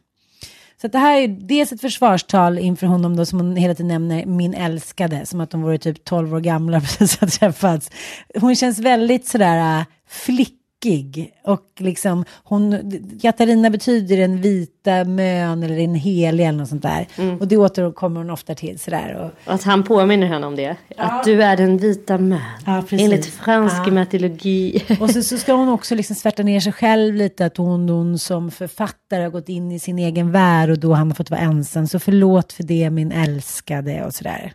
Så 0.80 0.88
det 0.88 0.98
här 0.98 1.16
är 1.16 1.28
dels 1.28 1.72
ett 1.72 1.80
försvarstal 1.80 2.58
inför 2.58 2.86
honom 2.86 3.16
då 3.16 3.26
som 3.26 3.40
hon 3.40 3.56
hela 3.56 3.74
tiden 3.74 3.88
nämner, 3.88 4.26
min 4.26 4.54
älskade, 4.54 5.26
som 5.26 5.40
att 5.40 5.50
de 5.50 5.62
vore 5.62 5.78
typ 5.78 6.04
12 6.04 6.34
år 6.34 6.40
gamla 6.40 6.80
precis 6.98 7.20
har 7.20 7.28
träffats. 7.28 7.90
Hon 8.34 8.56
känns 8.56 8.78
väldigt 8.78 9.26
sådär 9.26 9.78
eh, 9.78 9.84
flick 10.08 10.57
tokig. 10.80 11.32
Och 11.44 11.66
liksom 11.78 12.24
hon, 12.44 12.92
Katarina 13.22 13.70
betyder 13.70 14.16
den 14.16 14.40
vita 14.40 15.04
mön 15.04 15.62
eller 15.62 15.76
den 15.76 15.94
heliga 15.94 16.48
eller 16.48 16.58
något 16.58 16.68
sånt 16.68 16.82
där. 16.82 17.06
Mm. 17.16 17.38
Och 17.38 17.48
det 17.48 17.56
återkommer 17.56 18.20
hon 18.20 18.30
ofta 18.30 18.54
till 18.54 18.78
sådär. 18.78 19.32
Och, 19.46 19.52
att 19.52 19.62
han 19.62 19.84
påminner 19.84 20.26
henne 20.26 20.46
om 20.46 20.56
det. 20.56 20.76
Ja. 20.96 21.04
Att 21.04 21.24
du 21.24 21.42
är 21.42 21.56
den 21.56 21.78
vita 21.78 22.18
mön. 22.18 22.40
Ja, 22.66 22.84
enligt 22.90 23.26
fransk 23.26 23.82
ja. 23.86 23.90
mytologi. 23.90 24.84
Och 25.00 25.10
så, 25.10 25.22
så 25.22 25.38
ska 25.38 25.52
hon 25.52 25.68
också 25.68 25.94
liksom 25.94 26.16
svärta 26.16 26.42
ner 26.42 26.60
sig 26.60 26.72
själv 26.72 27.14
lite. 27.14 27.46
Att 27.46 27.56
hon, 27.56 27.88
hon 27.88 28.18
som 28.18 28.50
författare 28.50 29.22
har 29.22 29.30
gått 29.30 29.48
in 29.48 29.72
i 29.72 29.78
sin 29.78 29.98
egen 29.98 30.32
värld 30.32 30.70
och 30.70 30.78
då 30.78 30.94
han 30.94 31.08
har 31.08 31.14
fått 31.14 31.30
vara 31.30 31.40
ensam. 31.40 31.86
Så 31.86 31.98
förlåt 31.98 32.52
för 32.52 32.62
det 32.62 32.90
min 32.90 33.12
älskade 33.12 34.04
och 34.04 34.14
sådär. 34.14 34.52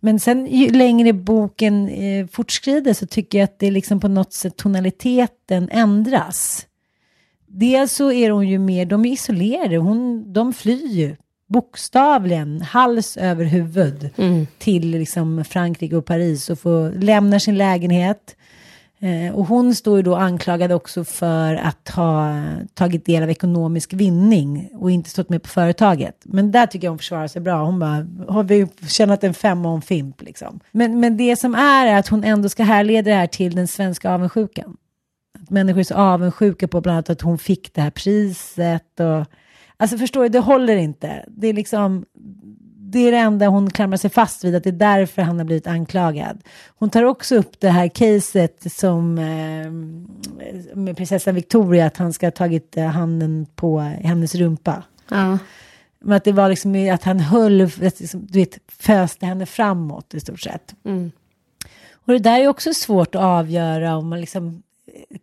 Men 0.00 0.20
sen 0.20 0.46
ju 0.46 0.70
längre 0.70 1.12
boken 1.12 1.88
eh, 1.88 2.26
fortskrider 2.26 2.94
så 2.94 3.06
tycker 3.06 3.38
jag 3.38 3.44
att 3.44 3.58
det 3.58 3.70
liksom 3.70 4.00
på 4.00 4.08
något 4.08 4.32
sätt 4.32 4.56
tonaliteten 4.56 5.68
ändras. 5.72 6.66
Dels 7.46 7.92
så 7.92 8.12
är 8.12 8.30
hon 8.30 8.48
ju 8.48 8.58
mer, 8.58 8.86
de 8.86 9.04
är 9.04 9.12
isolerade, 9.12 9.76
hon, 9.76 10.32
de 10.32 10.52
flyr 10.52 10.88
ju 10.88 11.16
bokstavligen 11.48 12.60
hals 12.60 13.16
över 13.16 13.44
huvud 13.44 14.10
mm. 14.16 14.46
till 14.58 14.90
liksom 14.90 15.44
Frankrike 15.44 15.96
och 15.96 16.06
Paris 16.06 16.50
och 16.50 16.58
får 16.58 16.92
lämna 16.92 17.40
sin 17.40 17.58
lägenhet 17.58 18.36
Eh, 18.98 19.34
och 19.34 19.46
hon 19.46 19.74
står 19.74 19.96
ju 19.96 20.02
då 20.02 20.16
anklagad 20.16 20.72
också 20.72 21.04
för 21.04 21.54
att 21.54 21.88
ha 21.88 22.44
tagit 22.74 23.04
del 23.04 23.22
av 23.22 23.30
ekonomisk 23.30 23.92
vinning 23.92 24.70
och 24.74 24.90
inte 24.90 25.10
stått 25.10 25.28
med 25.28 25.42
på 25.42 25.48
företaget. 25.48 26.16
Men 26.24 26.52
där 26.52 26.66
tycker 26.66 26.86
jag 26.86 26.92
hon 26.92 26.98
försvarar 26.98 27.26
sig 27.26 27.42
bra. 27.42 27.64
Hon 27.64 27.78
bara, 27.78 28.06
har 28.28 28.42
vi 28.42 28.66
tjänat 28.88 29.24
en 29.24 29.34
femma 29.34 29.68
om 29.68 29.82
fimp 29.82 30.22
liksom. 30.22 30.60
Men, 30.72 31.00
men 31.00 31.16
det 31.16 31.36
som 31.36 31.54
är, 31.54 31.86
är 31.86 31.98
att 31.98 32.08
hon 32.08 32.24
ändå 32.24 32.48
ska 32.48 32.62
härleda 32.62 33.10
det 33.10 33.16
här 33.16 33.26
till 33.26 33.54
den 33.54 33.68
svenska 33.68 34.10
avundsjukan. 34.10 34.76
Att 35.42 35.50
människor 35.50 35.80
är 35.80 35.84
så 35.84 35.94
avundsjuka 35.94 36.68
på 36.68 36.80
bland 36.80 36.94
annat 36.94 37.10
att 37.10 37.20
hon 37.20 37.38
fick 37.38 37.74
det 37.74 37.80
här 37.80 37.90
priset 37.90 39.00
och 39.00 39.26
Alltså 39.78 39.98
förstår 39.98 40.22
du, 40.22 40.28
det 40.28 40.38
håller 40.38 40.76
inte. 40.76 41.24
Det 41.28 41.46
är 41.46 41.52
liksom, 41.52 42.04
det 42.90 42.98
är 42.98 43.12
det 43.12 43.18
enda 43.18 43.48
hon 43.48 43.70
klamrar 43.70 43.96
sig 43.96 44.10
fast 44.10 44.44
vid, 44.44 44.54
att 44.54 44.64
det 44.64 44.70
är 44.70 44.72
därför 44.72 45.22
han 45.22 45.38
har 45.38 45.44
blivit 45.44 45.66
anklagad. 45.66 46.42
Hon 46.78 46.90
tar 46.90 47.02
också 47.02 47.36
upp 47.36 47.60
det 47.60 47.68
här 47.68 47.88
caset 47.88 48.72
som 48.72 49.18
eh, 49.18 49.70
med 50.74 50.96
prinsessan 50.96 51.34
Victoria, 51.34 51.86
att 51.86 51.96
han 51.96 52.12
ska 52.12 52.26
ha 52.26 52.30
tagit 52.30 52.76
eh, 52.76 52.86
handen 52.86 53.46
på 53.54 53.78
hennes 53.80 54.34
rumpa. 54.34 54.82
Ja. 55.08 55.38
Men 55.98 56.16
att 56.16 56.24
det 56.24 56.32
var 56.32 56.48
liksom 56.48 56.90
att 56.94 57.04
han 57.04 57.20
höll, 57.20 57.70
liksom, 57.80 58.26
du 58.26 58.38
vet, 58.38 58.58
föste 58.68 59.26
henne 59.26 59.46
framåt 59.46 60.14
i 60.14 60.20
stort 60.20 60.40
sett. 60.40 60.74
Mm. 60.84 61.10
Och 61.92 62.12
det 62.12 62.18
där 62.18 62.40
är 62.40 62.48
också 62.48 62.74
svårt 62.74 63.14
att 63.14 63.22
avgöra 63.22 63.96
om 63.96 64.08
man 64.08 64.20
liksom, 64.20 64.62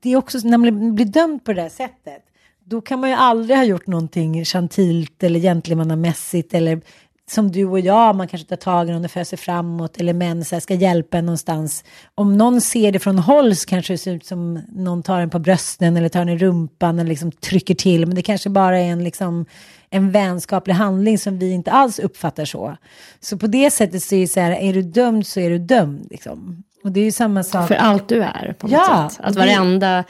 det 0.01 0.09
är 0.09 0.15
också 0.15 0.37
när 0.43 0.57
man 0.57 0.95
blir 0.95 1.05
dömd 1.05 1.43
på 1.43 1.53
det 1.53 1.61
där 1.61 1.69
sättet. 1.69 2.23
Då 2.65 2.81
kan 2.81 2.99
man 2.99 3.09
ju 3.09 3.15
aldrig 3.15 3.57
ha 3.57 3.63
gjort 3.63 3.87
någonting 3.87 4.45
chantilt 4.45 5.23
eller 5.23 5.39
gentlemannamässigt 5.39 6.53
eller 6.53 6.81
som 7.29 7.51
du 7.51 7.65
och 7.65 7.79
jag, 7.79 8.15
man 8.15 8.27
kanske 8.27 8.47
tar 8.47 8.55
tag 8.55 8.89
i 8.89 8.91
någon 8.91 9.05
och 9.05 9.11
för 9.11 9.23
sig 9.23 9.37
framåt 9.37 9.97
eller 9.97 10.13
män 10.13 10.45
så 10.45 10.55
här, 10.55 10.59
ska 10.59 10.73
hjälpa 10.73 11.17
en 11.17 11.25
någonstans. 11.25 11.83
Om 12.15 12.37
någon 12.37 12.61
ser 12.61 12.91
det 12.91 12.99
från 12.99 13.19
håll 13.19 13.55
så 13.55 13.67
kanske 13.67 13.93
det 13.93 13.97
ser 13.97 14.13
ut 14.13 14.25
som 14.25 14.61
någon 14.75 15.03
tar 15.03 15.19
en 15.19 15.29
på 15.29 15.39
brösten 15.39 15.97
eller 15.97 16.09
tar 16.09 16.21
en 16.21 16.29
i 16.29 16.37
rumpan 16.37 16.99
eller 16.99 17.09
liksom 17.09 17.31
trycker 17.31 17.75
till. 17.75 18.05
Men 18.05 18.15
det 18.15 18.21
kanske 18.21 18.49
bara 18.49 18.79
är 18.79 18.91
en, 18.91 19.03
liksom, 19.03 19.45
en 19.89 20.11
vänskaplig 20.11 20.73
handling 20.73 21.17
som 21.17 21.39
vi 21.39 21.51
inte 21.51 21.71
alls 21.71 21.99
uppfattar 21.99 22.45
så. 22.45 22.77
Så 23.19 23.37
på 23.37 23.47
det 23.47 23.71
sättet 23.71 24.03
så 24.03 24.15
är 24.15 24.21
det 24.21 24.27
så 24.27 24.39
här, 24.39 24.51
är 24.51 24.73
du 24.73 24.81
dömd 24.81 25.27
så 25.27 25.39
är 25.39 25.49
du 25.49 25.57
dömd. 25.57 26.07
Liksom. 26.11 26.63
Och 26.83 26.91
det 26.91 26.99
är 26.99 27.05
ju 27.05 27.11
samma 27.11 27.43
sak. 27.43 27.67
För 27.67 27.75
allt 27.75 28.07
du 28.07 28.23
är 28.23 28.55
på 28.59 28.67
något 28.67 28.73
ja, 28.73 29.09
sätt. 29.11 29.25
Att 29.25 29.35
varenda, 29.35 30.03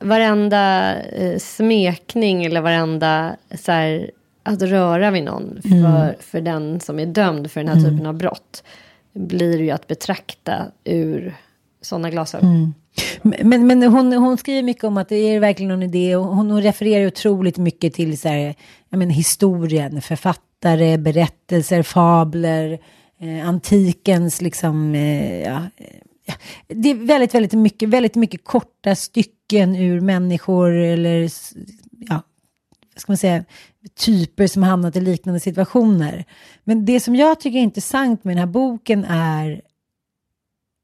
varenda 0.00 0.94
eh, 1.02 1.38
smekning 1.38 2.44
eller 2.44 2.60
varenda 2.60 3.36
så 3.58 3.72
här, 3.72 4.10
att 4.42 4.62
röra 4.62 5.10
vid 5.10 5.24
någon 5.24 5.62
för, 5.62 5.76
mm. 5.76 6.14
för 6.20 6.40
den 6.40 6.80
som 6.80 6.98
är 6.98 7.06
dömd 7.06 7.50
för 7.50 7.60
den 7.60 7.68
här 7.68 7.76
mm. 7.76 7.90
typen 7.90 8.06
av 8.06 8.14
brott 8.14 8.64
blir 9.12 9.60
ju 9.60 9.70
att 9.70 9.86
betrakta 9.86 10.66
ur 10.84 11.34
sådana 11.80 12.10
glasögon. 12.10 12.48
Mm. 12.48 12.72
Men, 13.48 13.66
men 13.66 13.82
hon, 13.82 14.12
hon 14.12 14.36
skriver 14.36 14.62
mycket 14.62 14.84
om 14.84 14.96
att 14.96 15.08
det 15.08 15.16
är 15.16 15.40
verkligen 15.40 15.68
någon 15.68 15.82
idé 15.82 16.16
och 16.16 16.24
hon, 16.24 16.50
hon 16.50 16.62
refererar 16.62 17.06
otroligt 17.06 17.56
mycket 17.56 17.94
till 17.94 18.18
så 18.18 18.28
här, 18.28 18.54
jag 18.88 18.98
menar, 18.98 19.12
historien, 19.12 20.02
författare, 20.02 20.98
berättelser, 20.98 21.82
fabler, 21.82 22.78
eh, 23.20 23.48
antikens 23.48 24.40
liksom, 24.40 24.94
eh, 24.94 25.42
ja, 25.42 25.62
ja, 26.24 26.34
det 26.68 26.90
är 26.90 26.94
väldigt, 26.94 27.34
väldigt 27.34 27.52
mycket, 27.52 27.88
väldigt 27.88 28.14
mycket 28.14 28.44
korta 28.44 28.94
stycken 28.94 29.76
ur 29.76 30.00
människor 30.00 30.72
eller 30.72 31.30
ja, 32.08 32.22
ska 32.96 33.12
man 33.12 33.16
säga, 33.16 33.44
typer 33.94 34.46
som 34.46 34.62
hamnat 34.62 34.96
i 34.96 35.00
liknande 35.00 35.40
situationer. 35.40 36.24
Men 36.64 36.84
det 36.84 37.00
som 37.00 37.16
jag 37.16 37.40
tycker 37.40 37.58
är 37.58 37.62
intressant 37.62 38.24
med 38.24 38.36
den 38.36 38.40
här 38.40 38.52
boken 38.52 39.04
är, 39.04 39.62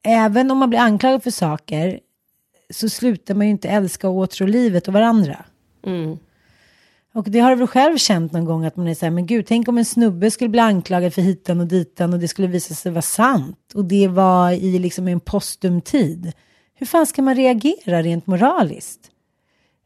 även 0.04 0.50
om 0.50 0.58
man 0.58 0.70
blir 0.70 0.80
anklagad 0.80 1.22
för 1.22 1.30
saker, 1.30 2.00
så 2.70 2.88
slutar 2.88 3.34
man 3.34 3.46
ju 3.46 3.50
inte 3.50 3.68
älska 3.68 4.08
och 4.08 4.16
åtrå 4.16 4.46
livet 4.46 4.88
och 4.88 4.94
varandra. 4.94 5.44
Mm. 5.86 6.18
Och 7.14 7.30
det 7.30 7.38
har 7.38 7.50
du 7.50 7.56
väl 7.56 7.66
själv 7.66 7.96
känt 7.96 8.32
någon 8.32 8.44
gång 8.44 8.64
att 8.64 8.76
man 8.76 8.88
är 8.88 8.94
så 8.94 9.06
här, 9.06 9.10
men 9.10 9.26
gud, 9.26 9.46
tänk 9.46 9.68
om 9.68 9.78
en 9.78 9.84
snubbe 9.84 10.30
skulle 10.30 10.50
bli 10.50 10.60
anklagad 10.60 11.14
för 11.14 11.22
hitan 11.22 11.60
och 11.60 11.66
ditan 11.66 12.12
och 12.12 12.18
det 12.18 12.28
skulle 12.28 12.48
visa 12.48 12.74
sig 12.74 12.92
vara 12.92 13.02
sant. 13.02 13.72
Och 13.74 13.84
det 13.84 14.08
var 14.08 14.50
i 14.50 14.78
liksom 14.78 15.08
en 15.08 15.20
postumtid. 15.20 16.32
Hur 16.74 16.86
fan 16.86 17.06
ska 17.06 17.22
man 17.22 17.34
reagera 17.34 18.02
rent 18.02 18.26
moraliskt? 18.26 19.10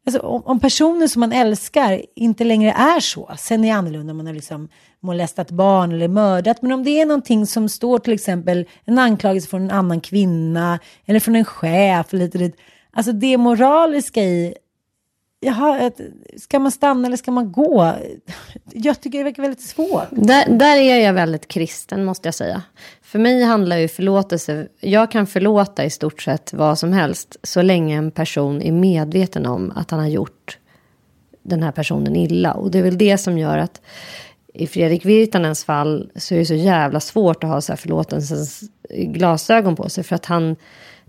Alltså, 0.07 0.21
om, 0.21 0.43
om 0.45 0.61
personen 0.61 1.09
som 1.09 1.21
man 1.21 1.33
älskar 1.33 2.03
inte 2.17 2.45
längre 2.45 2.73
är 2.73 3.01
så, 3.01 3.31
sen 3.39 3.65
är 3.65 3.69
det 3.69 3.75
annorlunda 3.75 4.11
om 4.11 4.17
man 4.17 4.27
har 4.27 4.35
liksom 4.35 4.69
molestat 5.01 5.51
barn 5.51 5.93
eller 5.93 6.09
mördat, 6.09 6.63
men 6.63 6.73
om 6.73 6.85
det 6.85 7.01
är 7.01 7.07
någonting 7.07 7.47
som 7.47 7.69
står 7.69 7.99
till 7.99 8.13
exempel 8.13 8.69
en 8.85 8.99
anklagelse 8.99 9.49
från 9.49 9.63
en 9.63 9.71
annan 9.71 10.01
kvinna 10.01 10.79
eller 11.07 11.21
från 11.21 11.37
en 11.37 11.45
chef, 11.45 12.13
lite, 12.13 12.39
lite, 12.39 12.59
alltså 12.93 13.13
det 13.13 13.37
moraliska 13.37 14.23
i 14.23 14.55
Jaha, 15.45 15.91
ska 16.37 16.59
man 16.59 16.73
stanna 16.73 17.07
eller 17.07 17.17
ska 17.17 17.31
man 17.31 17.53
gå? 17.53 17.95
Jag 18.73 19.01
tycker 19.01 19.19
det 19.19 19.25
verkar 19.25 19.43
väldigt 19.43 19.63
svårt. 19.63 20.09
Där, 20.11 20.49
där 20.49 20.77
är 20.77 21.01
jag 21.01 21.13
väldigt 21.13 21.49
kristen 21.49 22.05
måste 22.05 22.27
jag 22.29 22.35
säga. 22.35 22.63
För 23.13 23.19
mig 23.19 23.43
handlar 23.43 23.77
ju 23.77 23.89
förlåtelse, 23.89 24.67
jag 24.81 25.11
kan 25.11 25.27
förlåta 25.27 25.85
i 25.85 25.91
stort 25.91 26.23
sett 26.23 26.53
vad 26.53 26.79
som 26.79 26.93
helst 26.93 27.37
så 27.43 27.63
länge 27.63 27.97
en 27.97 28.11
person 28.11 28.63
är 28.63 28.73
medveten 28.73 29.47
om 29.47 29.73
att 29.77 29.91
han 29.91 30.01
har 30.01 30.09
gjort 30.09 30.59
den 31.43 31.63
här 31.63 31.73
personen 31.73 32.17
illa. 32.17 32.53
Och 32.53 32.71
det 32.71 32.79
är 32.79 32.83
väl 32.83 32.99
det 32.99 33.19
som 33.19 33.39
gör 33.39 33.59
att 33.59 33.81
i 34.55 34.67
Fredrik 34.67 35.05
Virtanens 35.05 35.65
fall 35.65 36.11
så 36.17 36.35
är 36.35 36.39
det 36.39 36.47
så 36.47 36.55
jävla 36.55 37.01
svårt 37.01 37.45
att 37.45 37.51
ha 37.51 37.61
så 37.61 37.73
här 37.73 37.77
förlåtelsens 37.77 38.61
glasögon 38.91 39.77
på 39.77 39.89
sig. 39.89 40.05
För 40.05 40.17
att 40.17 40.27
han 40.27 40.57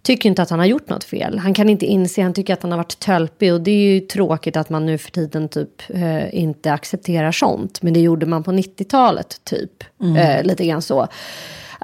tycker 0.01 0.29
inte 0.29 0.41
att 0.41 0.49
han 0.49 0.59
har 0.59 0.65
gjort 0.65 0.89
något 0.89 1.03
fel. 1.03 1.39
Han 1.39 1.53
kan 1.53 1.69
inte 1.69 1.85
inse, 1.85 2.21
han 2.21 2.33
tycker 2.33 2.53
att 2.53 2.61
han 2.61 2.71
har 2.71 2.77
varit 2.77 2.99
tölpig 2.99 3.53
och 3.53 3.61
det 3.61 3.71
är 3.71 3.93
ju 3.93 3.99
tråkigt 3.99 4.57
att 4.57 4.69
man 4.69 4.85
nu 4.85 4.97
för 4.97 5.11
tiden 5.11 5.49
typ 5.49 5.89
eh, 5.89 6.35
inte 6.35 6.73
accepterar 6.73 7.31
sånt. 7.31 7.81
Men 7.81 7.93
det 7.93 7.99
gjorde 7.99 8.25
man 8.25 8.43
på 8.43 8.51
90-talet 8.51 9.41
typ, 9.43 9.83
mm. 10.01 10.15
eh, 10.15 10.43
lite 10.43 10.65
grann 10.65 10.81
så. 10.81 11.07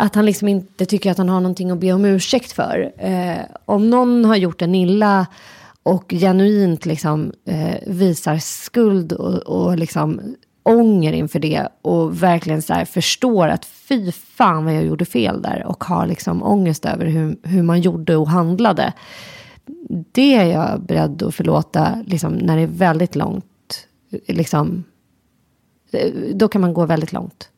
Att 0.02 0.16
han 0.16 0.26
liksom 0.26 0.48
inte 0.48 0.86
tycker 0.86 1.12
att 1.12 1.18
han 1.18 1.30
har 1.30 1.40
någonting 1.40 1.72
att 1.72 1.80
be 1.80 1.94
om 1.94 2.06
ursäkt 2.06 2.52
för. 2.52 2.92
Eh, 2.98 3.38
om 3.66 3.90
någon 3.90 4.26
har 4.26 4.36
gjort 4.36 4.62
en 4.62 4.76
illa 4.76 5.28
och 5.84 6.10
genuint 6.12 6.86
liksom 6.86 7.32
eh, 7.46 7.76
visar 7.88 8.38
skuld 8.38 9.14
och, 9.14 9.38
och 9.38 9.78
liksom 9.78 10.36
ånger 10.64 11.14
inför 11.14 11.40
det 11.40 11.68
och 11.82 12.24
verkligen 12.24 12.62
så 12.62 12.86
förstår 12.86 13.48
att 13.48 13.66
fy 13.66 14.12
fan 14.12 14.66
vad 14.66 14.76
jag 14.76 14.86
gjorde 14.86 15.06
fel 15.06 15.42
där 15.42 15.66
och 15.66 15.84
har 15.84 16.08
liksom 16.08 16.44
ångest 16.44 16.86
över 16.86 17.06
hur, 17.06 17.38
hur 17.44 17.64
man 17.64 17.82
gjorde 17.82 18.16
och 18.16 18.30
handlade. 18.30 18.94
Det 20.12 20.36
är 20.36 20.46
jag 20.46 20.82
beredd 20.82 21.24
att 21.24 21.36
förlåta 21.36 22.04
liksom, 22.08 22.34
när 22.34 22.58
det 22.58 22.64
är 22.64 22.68
väldigt 22.68 23.16
långt. 23.16 23.88
Liksom, 24.28 24.84
eh, 25.92 26.12
då 26.34 26.48
kan 26.48 26.62
man 26.62 26.74
gå 26.74 26.86
väldigt 26.86 27.14
långt. 27.14 27.50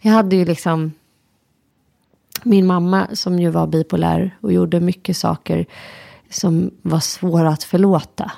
Jag 0.00 0.12
hade 0.12 0.36
ju 0.36 0.44
liksom 0.44 0.92
min 2.42 2.66
mamma 2.66 3.06
som 3.12 3.38
ju 3.38 3.50
var 3.50 3.66
bipolär 3.66 4.36
och 4.40 4.52
gjorde 4.52 4.80
mycket 4.80 5.16
saker 5.16 5.66
som 6.30 6.70
var 6.82 7.00
svåra 7.00 7.48
att 7.48 7.64
förlåta. 7.64 8.32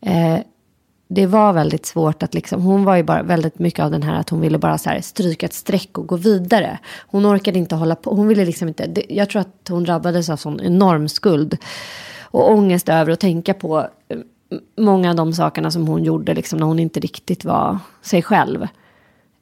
Eh, 0.00 0.38
det 1.08 1.26
var 1.26 1.52
väldigt 1.52 1.86
svårt 1.86 2.22
att 2.22 2.34
liksom, 2.34 2.62
hon 2.62 2.84
var 2.84 2.96
ju 2.96 3.02
bara 3.02 3.22
väldigt 3.22 3.58
mycket 3.58 3.84
av 3.84 3.90
den 3.90 4.02
här 4.02 4.20
att 4.20 4.30
hon 4.30 4.40
ville 4.40 4.58
bara 4.58 4.78
så 4.78 4.90
här 4.90 5.00
stryka 5.00 5.46
ett 5.46 5.52
streck 5.52 5.98
och 5.98 6.06
gå 6.06 6.16
vidare. 6.16 6.78
Hon 7.06 7.26
orkade 7.26 7.58
inte 7.58 7.74
hålla 7.74 7.94
på, 7.94 8.14
hon 8.14 8.28
ville 8.28 8.44
liksom 8.44 8.68
inte, 8.68 8.86
det, 8.86 9.04
jag 9.08 9.30
tror 9.30 9.40
att 9.40 9.68
hon 9.68 9.84
drabbades 9.84 10.30
av 10.30 10.36
sån 10.36 10.60
enorm 10.60 11.08
skuld. 11.08 11.56
Och 12.20 12.50
ångest 12.50 12.88
över 12.88 13.12
att 13.12 13.20
tänka 13.20 13.54
på 13.54 13.88
eh, 14.08 14.18
många 14.76 15.10
av 15.10 15.16
de 15.16 15.32
sakerna 15.32 15.70
som 15.70 15.88
hon 15.88 16.04
gjorde 16.04 16.34
liksom 16.34 16.58
när 16.58 16.66
hon 16.66 16.78
inte 16.78 17.00
riktigt 17.00 17.44
var 17.44 17.78
sig 18.02 18.22
själv. 18.22 18.66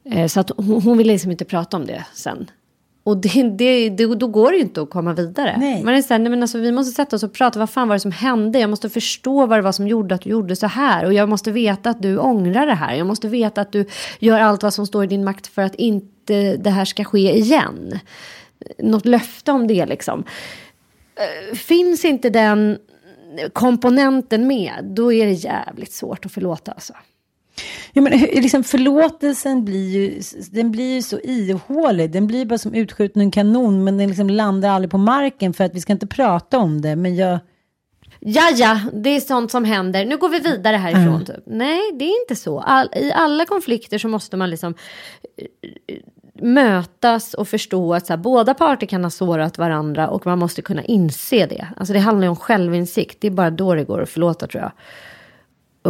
Eh, 0.05 0.27
så 0.27 0.41
att 0.41 0.51
hon, 0.57 0.83
hon 0.83 0.99
ville 0.99 1.13
liksom 1.13 1.31
inte 1.31 1.45
prata 1.45 1.77
om 1.77 1.87
det 1.87 2.05
sen. 2.15 2.51
Och 3.09 3.17
det, 3.17 3.43
det, 3.43 3.89
det, 3.89 4.07
då 4.07 4.27
går 4.27 4.51
det 4.51 4.57
ju 4.57 4.63
inte 4.63 4.83
att 4.83 4.91
komma 4.91 5.13
vidare. 5.13 5.57
Nej. 5.59 5.85
Man 5.85 5.95
är 5.95 6.03
så 6.03 6.15
här, 6.15 6.19
nej 6.19 6.31
men 6.31 6.43
alltså, 6.43 6.59
vi 6.59 6.73
måste 6.73 6.93
sätta 6.93 7.17
oss 7.17 7.23
och 7.23 7.33
prata. 7.33 7.59
Vad 7.59 7.71
fan 7.71 7.89
var 7.89 7.97
det 7.97 8.01
som 8.01 8.13
hände? 8.13 8.59
Jag 8.59 8.71
måste 8.71 8.91
förstå 8.91 9.47
vad 9.47 9.59
det 9.59 9.63
var 9.63 9.73
som 9.73 9.89
gjorde 9.89 10.15
att 10.15 10.21
du 10.21 10.31
gjorde 10.31 10.57
så 10.57 10.67
här. 10.67 11.05
Och 11.05 11.13
jag 11.13 11.29
måste 11.29 11.53
veta 11.53 11.91
att 11.91 12.03
du 12.03 12.19
ångrar 12.19 12.67
det 12.67 12.75
här. 12.75 12.95
Jag 12.95 13.07
måste 13.07 13.29
veta 13.29 13.61
att 13.61 13.73
du 13.73 13.87
gör 14.19 14.41
allt 14.41 14.63
vad 14.63 14.75
som 14.75 14.87
står 14.87 15.05
i 15.05 15.07
din 15.07 15.25
makt 15.25 15.47
för 15.47 15.63
att 15.63 15.75
inte 15.75 16.57
det 16.57 16.71
här 16.71 16.85
ska 16.85 17.05
ske 17.05 17.37
igen. 17.37 17.99
Något 18.79 19.07
löfte 19.07 19.53
om 19.53 19.67
det 19.67 19.87
liksom. 19.87 20.25
Eh, 21.17 21.57
finns 21.57 22.05
inte 22.05 22.31
den 22.31 22.79
komponenten 23.53 24.47
med, 24.47 24.73
då 24.83 25.13
är 25.13 25.27
det 25.27 25.33
jävligt 25.33 25.93
svårt 25.93 26.27
att 26.27 26.33
förlåta 26.33 26.73
alltså. 26.73 26.93
Ja, 27.93 28.03
men 28.03 28.19
liksom 28.19 28.65
förlåtelsen 28.65 29.65
blir 29.65 29.89
ju, 29.91 30.23
den 30.51 30.71
blir 30.71 30.95
ju 30.95 31.03
så 31.03 31.19
ihålig. 31.19 32.11
Den 32.11 32.27
blir 32.27 32.45
bara 32.45 32.59
som 32.59 32.75
utskjuten 32.75 33.31
kanon, 33.31 33.85
men 33.85 33.99
den 33.99 34.09
liksom 34.09 34.31
landar 34.31 34.69
aldrig 34.69 34.91
på 34.91 34.99
marken 34.99 35.53
för 35.53 35.65
att 35.65 35.75
vi 35.75 35.81
ska 35.81 35.93
inte 35.93 36.07
prata 36.07 36.59
om 36.59 36.81
det. 36.81 36.97
Men 36.97 37.17
jag... 37.17 37.39
Ja, 38.21 38.51
ja, 38.57 38.81
det 38.93 39.11
är 39.11 39.21
sånt 39.21 39.51
som 39.51 39.65
händer. 39.65 40.05
Nu 40.05 40.17
går 40.17 40.29
vi 40.29 40.39
vidare 40.39 40.77
härifrån. 40.77 41.15
Mm. 41.15 41.25
Typ. 41.25 41.43
Nej, 41.47 41.81
det 41.99 42.05
är 42.05 42.21
inte 42.23 42.37
så. 42.37 42.61
All, 42.61 42.91
I 42.97 43.13
alla 43.13 43.47
konflikter 43.47 43.99
så 43.99 44.09
måste 44.09 44.37
man 44.37 44.51
liksom 44.51 44.75
eh, 45.37 45.97
mötas 46.43 47.35
och 47.35 47.49
förstå 47.49 47.95
att 47.95 48.07
så 48.07 48.13
här, 48.13 48.19
båda 48.19 48.55
parter 48.55 48.87
kan 48.87 49.05
ha 49.05 49.11
sårat 49.11 49.59
varandra 49.59 50.09
och 50.09 50.27
man 50.27 50.39
måste 50.39 50.63
kunna 50.63 50.83
inse 50.83 51.47
det. 51.47 51.67
Alltså 51.77 51.95
det 51.95 52.01
handlar 52.01 52.25
ju 52.25 52.29
om 52.31 52.37
självinsikt. 52.37 53.21
Det 53.21 53.27
är 53.27 53.31
bara 53.31 53.51
då 53.51 53.75
det 53.75 53.85
går 53.85 54.03
att 54.03 54.09
förlåta 54.09 54.47
tror 54.47 54.63
jag. 54.63 54.73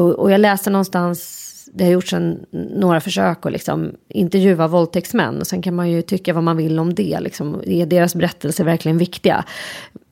Och, 0.03 0.11
och 0.11 0.31
jag 0.31 0.41
läste 0.41 0.71
någonstans 0.71 1.48
det 1.73 1.85
har 1.85 1.91
gjorts 1.91 2.13
en, 2.13 2.47
några 2.51 3.01
försök 3.01 3.47
att 3.47 3.53
liksom 3.53 3.93
intervjua 4.09 4.67
våldtäktsmän. 4.69 5.41
Och 5.41 5.47
sen 5.47 5.63
kan 5.63 5.75
man 5.75 5.91
ju 5.91 6.03
tycka 6.03 6.33
vad 6.33 6.45
man 6.45 6.57
vill 6.57 6.79
om 6.79 6.95
det. 6.95 7.21
Liksom, 7.21 7.63
är 7.67 7.87
deras 7.87 8.15
berättelser 8.15 8.65
verkligen 8.65 8.99
viktiga? 8.99 9.45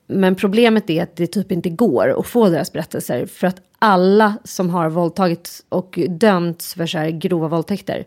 Men 0.06 0.34
problemet 0.34 0.90
är 0.90 1.02
att 1.02 1.16
det 1.16 1.26
typ 1.26 1.52
inte 1.52 1.70
går 1.70 2.20
att 2.20 2.26
få 2.26 2.48
deras 2.48 2.72
berättelser. 2.72 3.26
För 3.26 3.46
att 3.46 3.60
alla 3.78 4.36
som 4.44 4.70
har 4.70 4.88
våldtagits 4.88 5.64
och 5.68 5.98
dömts 6.08 6.74
för 6.74 6.86
så 6.86 6.98
här 6.98 7.10
grova 7.10 7.48
våldtäkter. 7.48 8.04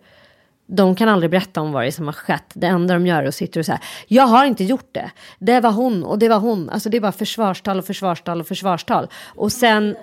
De 0.67 0.95
kan 0.95 1.09
aldrig 1.09 1.31
berätta 1.31 1.61
om 1.61 1.71
vad 1.71 1.83
det 1.83 1.87
är 1.87 1.91
som 1.91 2.05
har 2.05 2.13
skett. 2.13 2.51
Det 2.53 2.67
enda 2.67 2.93
de 2.93 3.07
gör 3.07 3.23
är 3.23 3.27
att 3.27 3.35
sitta 3.35 3.59
och 3.59 3.65
säga. 3.65 3.79
Jag 4.07 4.23
har 4.23 4.45
inte 4.45 4.63
gjort 4.63 4.89
det. 4.91 5.11
Det 5.39 5.59
var 5.59 5.71
hon 5.71 6.03
och 6.03 6.19
det 6.19 6.29
var 6.29 6.39
hon. 6.39 6.69
Alltså 6.69 6.89
det 6.89 6.97
är 6.97 7.01
bara 7.01 7.11
försvarstal 7.11 7.79
och 7.79 7.85
försvarstal 7.85 8.39
och 8.39 8.47
försvarstal. 8.47 9.07
Och 9.35 9.51
sen, 9.51 9.95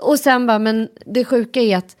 och 0.00 0.18
sen 0.18 0.46
bara, 0.46 0.58
men 0.58 0.88
det 1.06 1.24
sjuka 1.24 1.60
är 1.60 1.76
att 1.76 1.96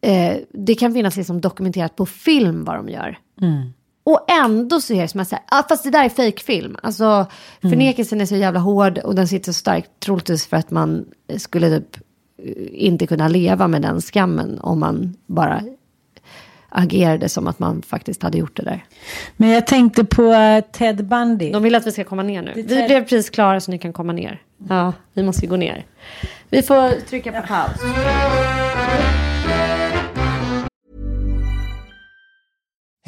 eh, 0.00 0.36
det 0.52 0.74
kan 0.74 0.92
finnas 0.92 1.16
liksom 1.16 1.40
dokumenterat 1.40 1.96
på 1.96 2.06
film 2.06 2.64
vad 2.64 2.76
de 2.76 2.88
gör. 2.88 3.18
Mm. 3.42 3.72
Och 4.04 4.30
ändå 4.30 4.80
så 4.80 4.94
är 4.94 5.02
det 5.02 5.08
som 5.08 5.20
att 5.20 5.28
säga, 5.28 5.42
ah, 5.46 5.62
fast 5.68 5.84
det 5.84 5.90
där 5.90 6.04
är 6.04 6.08
fejkfilm. 6.08 6.76
Alltså 6.82 7.04
mm. 7.04 7.26
förnekelsen 7.60 8.20
är 8.20 8.26
så 8.26 8.36
jävla 8.36 8.60
hård 8.60 8.98
och 8.98 9.14
den 9.14 9.28
sitter 9.28 9.52
så 9.52 9.58
starkt, 9.58 9.90
troligtvis 10.00 10.46
för 10.46 10.56
att 10.56 10.70
man 10.70 11.04
skulle 11.36 11.80
typ 11.80 11.96
eh, 12.42 12.52
inte 12.70 13.06
kunna 13.06 13.28
leva 13.28 13.68
med 13.68 13.82
den 13.82 14.00
skammen 14.00 14.58
om 14.60 14.80
man 14.80 15.16
bara 15.26 15.62
agerade 16.68 17.28
som 17.28 17.46
att 17.46 17.58
man 17.58 17.82
faktiskt 17.82 18.22
hade 18.22 18.38
gjort 18.38 18.56
det 18.56 18.62
där. 18.62 18.84
Men 19.36 19.48
jag 19.48 19.66
tänkte 19.66 20.04
på 20.04 20.22
eh, 20.22 20.64
Ted 20.64 21.04
Bundy. 21.04 21.52
De 21.52 21.62
vill 21.62 21.74
att 21.74 21.86
vi 21.86 21.92
ska 21.92 22.04
komma 22.04 22.22
ner 22.22 22.42
nu. 22.42 22.52
Vi 22.54 22.62
blev 22.62 23.00
precis 23.00 23.30
klara 23.30 23.60
så 23.60 23.70
ni 23.70 23.78
kan 23.78 23.92
komma 23.92 24.12
ner. 24.12 24.42
Ja, 24.68 24.92
vi 25.12 25.22
måste 25.22 25.46
gå 25.46 25.56
ner. 25.56 25.86
Vi 26.48 26.62
får 26.62 27.00
trycka 27.00 27.32
på 27.32 27.46
paus. 27.46 27.80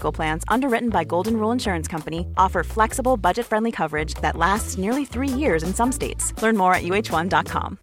Plans, 0.00 0.44
underwritten 0.48 0.90
by 0.90 1.04
Golden 1.04 1.36
Rule 1.36 1.52
Insurance 1.52 1.90
Company, 1.90 2.26
offer 2.36 2.64
flexible, 2.64 3.16
budget-friendly 3.16 3.72
coverage 3.72 4.14
that 4.22 4.36
lasts 4.36 4.78
nearly 4.78 5.04
three 5.04 5.40
years 5.40 5.62
in 5.62 5.74
some 5.74 5.92
states. 5.92 6.32
Learn 6.42 6.56
more 6.56 6.74
at 6.74 6.82
uh1.com. 6.82 7.78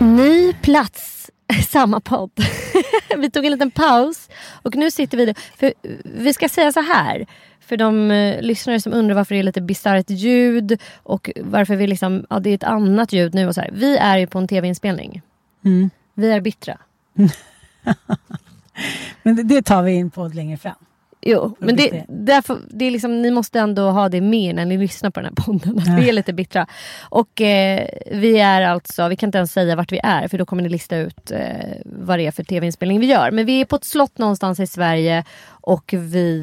Ny 0.00 0.52
plats, 0.52 1.30
samma 1.68 2.00
podd. 2.00 2.30
vi 3.16 3.30
tog 3.30 3.44
en 3.44 3.52
liten 3.52 3.70
paus 3.70 4.28
och 4.62 4.74
nu 4.74 4.90
sitter 4.90 5.18
vi... 5.18 5.34
För 5.56 5.72
vi 6.04 6.34
ska 6.34 6.48
säga 6.48 6.72
så 6.72 6.80
här. 6.80 7.26
För 7.60 7.76
de 7.76 8.10
eh, 8.10 8.42
lyssnare 8.42 8.80
som 8.80 8.92
undrar 8.92 9.14
varför 9.14 9.34
det 9.34 9.40
är 9.40 9.42
lite 9.42 9.60
bisarrt 9.60 10.10
ljud 10.10 10.80
och 11.02 11.30
varför 11.36 11.76
vi 11.76 11.86
liksom, 11.86 12.26
ja, 12.30 12.40
det 12.40 12.50
är 12.50 12.54
ett 12.54 12.64
annat 12.64 13.12
ljud 13.12 13.34
nu. 13.34 13.46
Och 13.46 13.54
så 13.54 13.60
här. 13.60 13.70
Vi 13.72 13.96
är 13.96 14.18
ju 14.18 14.26
på 14.26 14.38
en 14.38 14.48
tv-inspelning. 14.48 15.22
Mm. 15.64 15.90
Vi 16.14 16.30
är 16.30 16.40
bittra. 16.40 16.78
Men 19.22 19.36
det, 19.36 19.42
det 19.42 19.62
tar 19.62 19.82
vi 19.82 19.92
in 19.92 20.10
på 20.10 20.28
längre 20.28 20.56
fram. 20.56 20.74
Jo, 21.20 21.56
men 21.58 21.76
det, 21.76 22.04
därför, 22.08 22.58
det 22.70 22.84
är 22.84 22.90
liksom, 22.90 23.22
ni 23.22 23.30
måste 23.30 23.60
ändå 23.60 23.90
ha 23.90 24.08
det 24.08 24.20
med 24.20 24.54
när 24.54 24.64
ni 24.64 24.78
lyssnar 24.78 25.10
på 25.10 25.20
den 25.20 25.34
här 25.36 25.44
podden. 25.44 25.78
Att 25.78 26.02
vi 26.02 26.08
är 26.08 26.12
lite 26.12 26.32
bittra. 26.32 26.66
Och 27.00 27.40
eh, 27.40 27.88
vi 28.12 28.38
är 28.38 28.62
alltså, 28.62 29.08
vi 29.08 29.16
kan 29.16 29.28
inte 29.28 29.38
ens 29.38 29.52
säga 29.52 29.76
vart 29.76 29.92
vi 29.92 30.00
är 30.02 30.28
för 30.28 30.38
då 30.38 30.46
kommer 30.46 30.62
ni 30.62 30.68
lista 30.68 30.96
ut 30.96 31.30
eh, 31.30 31.40
vad 31.84 32.18
det 32.18 32.26
är 32.26 32.30
för 32.30 32.44
tv-inspelning 32.44 33.00
vi 33.00 33.06
gör. 33.06 33.30
Men 33.30 33.46
vi 33.46 33.60
är 33.60 33.64
på 33.64 33.76
ett 33.76 33.84
slott 33.84 34.18
någonstans 34.18 34.60
i 34.60 34.66
Sverige 34.66 35.24
och 35.48 35.94
vi 35.96 36.40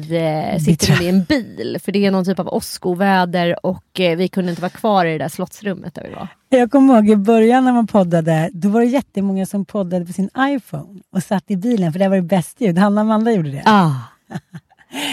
eh, 0.52 0.58
sitter 0.58 1.02
i 1.02 1.08
en 1.08 1.24
bil. 1.24 1.78
För 1.84 1.92
det 1.92 2.06
är 2.06 2.10
någon 2.10 2.24
typ 2.24 2.38
av 2.38 2.48
åskoväder 2.48 3.66
och 3.66 4.00
eh, 4.00 4.16
vi 4.16 4.28
kunde 4.28 4.50
inte 4.50 4.62
vara 4.62 4.70
kvar 4.70 5.04
i 5.04 5.12
det 5.12 5.18
där 5.18 5.28
slottsrummet 5.28 5.94
där 5.94 6.02
vi 6.08 6.14
var. 6.14 6.28
Jag 6.48 6.70
kommer 6.70 6.94
ihåg 6.94 7.10
i 7.10 7.16
början 7.16 7.64
när 7.64 7.72
man 7.72 7.86
poddade, 7.86 8.50
då 8.52 8.68
var 8.68 8.80
det 8.80 8.86
jättemånga 8.86 9.46
som 9.46 9.64
poddade 9.64 10.06
på 10.06 10.12
sin 10.12 10.30
iPhone 10.38 11.00
och 11.12 11.22
satt 11.22 11.50
i 11.50 11.56
bilen 11.56 11.92
för 11.92 11.98
det 11.98 12.08
var 12.08 12.16
det 12.16 12.22
bäst 12.22 12.60
ljud. 12.60 12.78
Hanna 12.78 13.00
och 13.00 13.04
Amanda 13.04 13.32
gjorde 13.32 13.50
det. 13.50 13.62
Ah. 13.64 13.90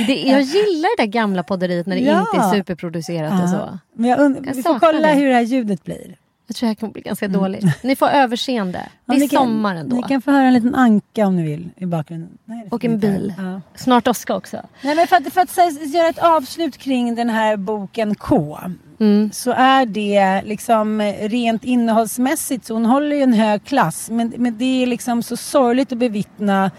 Det, 0.08 0.14
jag 0.22 0.42
gillar 0.42 0.98
det 0.98 1.04
där 1.04 1.12
gamla 1.12 1.44
podderiet 1.44 1.88
när 1.88 1.96
det 1.96 2.02
Ja. 2.02 2.20
inte 2.20 2.38
är 2.48 2.52
superproducerat 2.54 3.44
och 3.44 3.50
så. 3.50 3.80
Men 3.96 4.10
jag 4.10 4.20
und- 4.20 4.48
Jag 4.48 4.54
vi 4.54 4.64
får 4.64 4.80
kolla 4.80 5.08
det. 5.08 5.14
hur 5.14 5.28
det 5.28 5.34
här 5.34 5.42
ljudet 5.42 5.84
blir. 5.84 6.16
Jag 6.48 6.56
tror 6.56 6.68
det 6.68 6.70
här 6.70 6.76
kommer 6.76 6.94
bli 6.94 7.02
ganska 7.02 7.28
dåligt. 7.28 7.66
Ni 7.84 7.96
får 7.96 8.08
överseende. 8.10 8.80
Det 9.06 9.16
Ja, 9.18 9.24
är 9.24 9.28
sommar 9.28 9.76
ändå. 9.76 9.96
Ni 9.96 10.04
kan 10.04 10.22
få 10.22 10.32
höra 10.32 10.44
en 10.44 10.54
liten 10.54 10.76
anka 10.76 11.28
om 11.28 11.36
ni 11.36 11.44
vill 11.44 11.70
i 11.78 11.86
bakgrunden. 11.86 12.38
Nej, 12.46 12.68
Och 12.72 12.86
en 12.86 13.00
bil. 13.00 13.34
Ja. 13.38 13.62
Snart 13.76 14.08
åska 14.08 14.36
också. 14.36 14.58
Nej, 14.82 14.96
men 14.96 15.08
för 15.08 15.16
att, 15.16 15.34
för 15.34 15.42
att 15.42 15.50
säga- 15.50 15.84
göra 15.86 16.08
ett 16.08 16.20
avslut 16.20 16.78
kring 16.78 17.16
den 17.16 17.30
här 17.30 17.58
boken 17.58 18.16
K. 18.16 18.60
Mm. 19.00 19.30
Så 19.34 19.52
är 19.52 19.86
det 19.86 20.42
liksom 20.46 21.02
eh, 21.02 21.30
rent 21.30 21.64
innehållsmässigt 21.64 22.66
så 22.66 22.74
hon 22.74 22.86
håller 22.86 23.16
ju 23.16 23.22
en 23.22 23.34
hög 23.34 23.64
klass. 23.64 24.10
Men, 24.10 24.34
men 24.38 24.58
det 24.58 24.84
är 24.84 24.88
liksom 24.88 25.24
så 25.24 25.38
sorgligt 25.38 25.92
att 25.92 25.98
bevittna. 25.98 26.72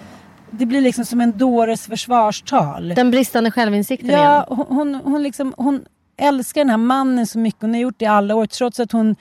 Det 0.59 0.67
blir 0.67 0.81
liksom 0.81 1.05
som 1.05 1.21
en 1.21 1.39
dåres 1.39 1.87
försvarstal. 1.87 2.89
Den 2.89 3.11
bristande 3.11 3.51
självinsikten 3.51 4.11
Ja, 4.11 4.19
igen. 4.19 4.45
hon, 4.49 4.67
hon, 4.69 4.95
hon, 4.95 5.23
liksom, 5.23 5.55
hon 5.57 5.85
älskar 6.17 6.61
den 6.61 6.71
här 6.71 6.77
mannen 6.77 7.27
så 7.27 7.39
mycket. 7.39 7.63
Hon 7.63 7.75
har 7.75 7.81
gjort 7.81 7.99
det 7.99 8.05
i 8.05 8.09
alla 8.09 8.35
år 8.35 8.47
trots 8.47 8.81
att 8.81 8.93
hon 8.93 9.17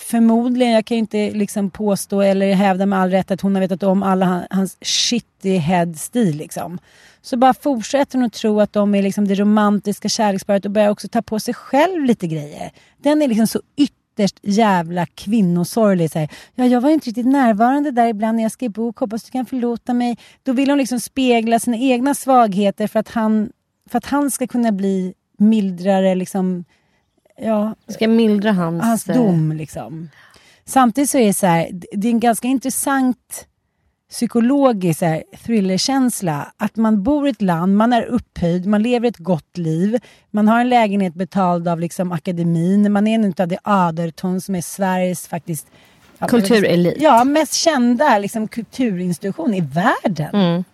förmodligen, 0.00 0.72
jag 0.72 0.84
kan 0.84 0.94
ju 0.94 0.98
inte 0.98 1.30
liksom 1.30 1.70
påstå 1.70 2.20
eller 2.20 2.54
hävda 2.54 2.86
med 2.86 2.98
all 2.98 3.10
rätt 3.10 3.30
att 3.30 3.40
hon 3.40 3.54
har 3.54 3.62
vetat 3.62 3.82
om 3.82 4.02
alla 4.02 4.26
han, 4.26 4.42
hans 4.50 4.76
shitty 4.80 5.56
head-stil. 5.56 6.36
Liksom. 6.36 6.78
Så 7.22 7.36
bara 7.36 7.54
fortsätter 7.54 8.18
hon 8.18 8.26
att 8.26 8.32
tro 8.32 8.60
att 8.60 8.72
de 8.72 8.94
är 8.94 9.02
liksom 9.02 9.28
det 9.28 9.34
romantiska 9.34 10.08
kärleksparet 10.08 10.64
och 10.64 10.70
börjar 10.70 10.90
också 10.90 11.08
ta 11.08 11.22
på 11.22 11.40
sig 11.40 11.54
själv 11.54 12.04
lite 12.04 12.26
grejer. 12.26 12.70
Den 13.02 13.22
är 13.22 13.28
liksom 13.28 13.46
så 13.46 13.60
ytterst 14.12 14.38
jävla 14.42 15.06
kvinnosorglig. 15.06 16.10
Så 16.10 16.18
här, 16.18 16.28
ja, 16.54 16.66
jag 16.66 16.80
var 16.80 16.90
inte 16.90 17.06
riktigt 17.08 17.26
närvarande 17.26 17.90
där 17.90 18.06
ibland 18.06 18.36
när 18.36 18.42
jag 18.42 18.52
skrev 18.52 18.70
bok, 18.70 18.98
hoppas 18.98 19.24
du 19.24 19.30
kan 19.30 19.46
förlåta 19.46 19.94
mig. 19.94 20.16
Då 20.42 20.52
vill 20.52 20.68
hon 20.70 20.78
liksom 20.78 21.00
spegla 21.00 21.58
sina 21.58 21.76
egna 21.76 22.14
svagheter 22.14 22.86
för 22.86 23.00
att 23.00 23.08
han, 23.08 23.50
för 23.90 23.98
att 23.98 24.06
han 24.06 24.30
ska 24.30 24.46
kunna 24.46 24.72
bli 24.72 25.14
mildrare, 25.38 26.14
liksom, 26.14 26.64
ja, 27.38 27.74
Ska 27.88 28.08
mildra 28.08 28.52
hans... 28.52 28.82
hans 28.84 29.08
eh, 29.08 29.16
dom. 29.16 29.52
Liksom. 29.52 30.08
Samtidigt 30.64 31.10
så 31.10 31.18
är 31.18 31.26
det 31.26 31.34
så 31.34 31.46
här, 31.46 31.68
det- 31.72 31.86
det 31.92 32.08
är 32.08 32.12
en 32.12 32.20
ganska 32.20 32.48
intressant 32.48 33.46
psykologisk 34.12 34.98
så 34.98 35.04
här, 35.04 35.22
thrillerkänsla. 35.44 36.52
Att 36.56 36.76
man 36.76 37.02
bor 37.02 37.26
i 37.26 37.30
ett 37.30 37.42
land, 37.42 37.76
man 37.76 37.92
är 37.92 38.02
upphöjd, 38.02 38.66
man 38.66 38.82
lever 38.82 39.08
ett 39.08 39.18
gott 39.18 39.58
liv. 39.58 39.98
Man 40.30 40.48
har 40.48 40.60
en 40.60 40.68
lägenhet 40.68 41.14
betald 41.14 41.68
av 41.68 41.80
liksom, 41.80 42.12
akademin. 42.12 42.92
Man 42.92 43.06
är 43.06 43.14
en 43.14 43.34
av 43.38 43.48
de 43.48 43.58
aderton 43.62 44.40
som 44.40 44.54
är 44.54 44.60
Sveriges 44.60 45.28
faktiskt 45.28 45.66
Kulturelit. 46.28 46.96
Ja, 47.00 47.24
mest 47.24 47.54
kända 47.54 48.18
liksom, 48.18 48.48
kulturinstitution 48.48 49.54
i 49.54 49.60
världen. 49.60 50.34
Mm. 50.34 50.64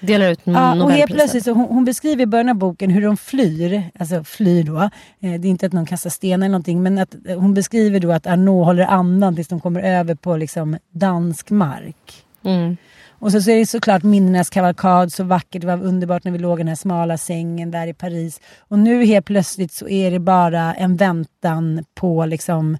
Delar 0.00 0.30
ut 0.30 0.40
Ja, 0.44 0.84
och 0.84 0.92
helt 0.92 1.12
plötsligt 1.12 1.44
så 1.44 1.52
hon, 1.52 1.66
hon 1.66 1.84
beskriver 1.84 2.22
i 2.22 2.26
början 2.26 2.48
av 2.48 2.54
boken 2.54 2.90
hur 2.90 3.02
de 3.02 3.16
flyr, 3.16 3.82
alltså 3.98 4.24
flyr 4.24 4.62
då. 4.62 4.78
Eh, 4.80 4.90
det 5.20 5.28
är 5.28 5.50
inte 5.50 5.66
att 5.66 5.72
någon 5.72 5.86
kastar 5.86 6.10
stenar 6.10 6.46
eller 6.46 6.52
någonting 6.52 6.82
men 6.82 6.98
att 6.98 7.14
hon 7.36 7.54
beskriver 7.54 8.00
då 8.00 8.12
att 8.12 8.26
Arnaud 8.26 8.64
håller 8.64 8.84
andan 8.84 9.34
tills 9.34 9.48
de 9.48 9.60
kommer 9.60 9.82
över 9.82 10.14
på 10.14 10.36
liksom 10.36 10.76
dansk 10.92 11.50
mark. 11.50 12.24
Mm. 12.44 12.76
Och 13.20 13.32
så, 13.32 13.42
så 13.42 13.50
är 13.50 13.58
det 13.58 13.66
såklart 13.66 14.02
minnenas 14.02 14.50
kavalkad, 14.50 15.12
så 15.12 15.24
vackert, 15.24 15.60
det 15.60 15.66
var 15.66 15.82
underbart 15.82 16.24
när 16.24 16.32
vi 16.32 16.38
låg 16.38 16.58
i 16.58 16.62
den 16.62 16.68
här 16.68 16.74
smala 16.74 17.18
sängen 17.18 17.70
där 17.70 17.86
i 17.86 17.94
Paris. 17.94 18.40
Och 18.58 18.78
nu 18.78 19.04
helt 19.04 19.26
plötsligt 19.26 19.72
så 19.72 19.88
är 19.88 20.10
det 20.10 20.18
bara 20.18 20.74
en 20.74 20.96
väntan 20.96 21.84
på 21.94 22.26
liksom 22.26 22.78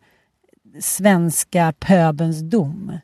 svenska 0.81 1.73
pöbens 1.79 2.41
dom. 2.41 2.99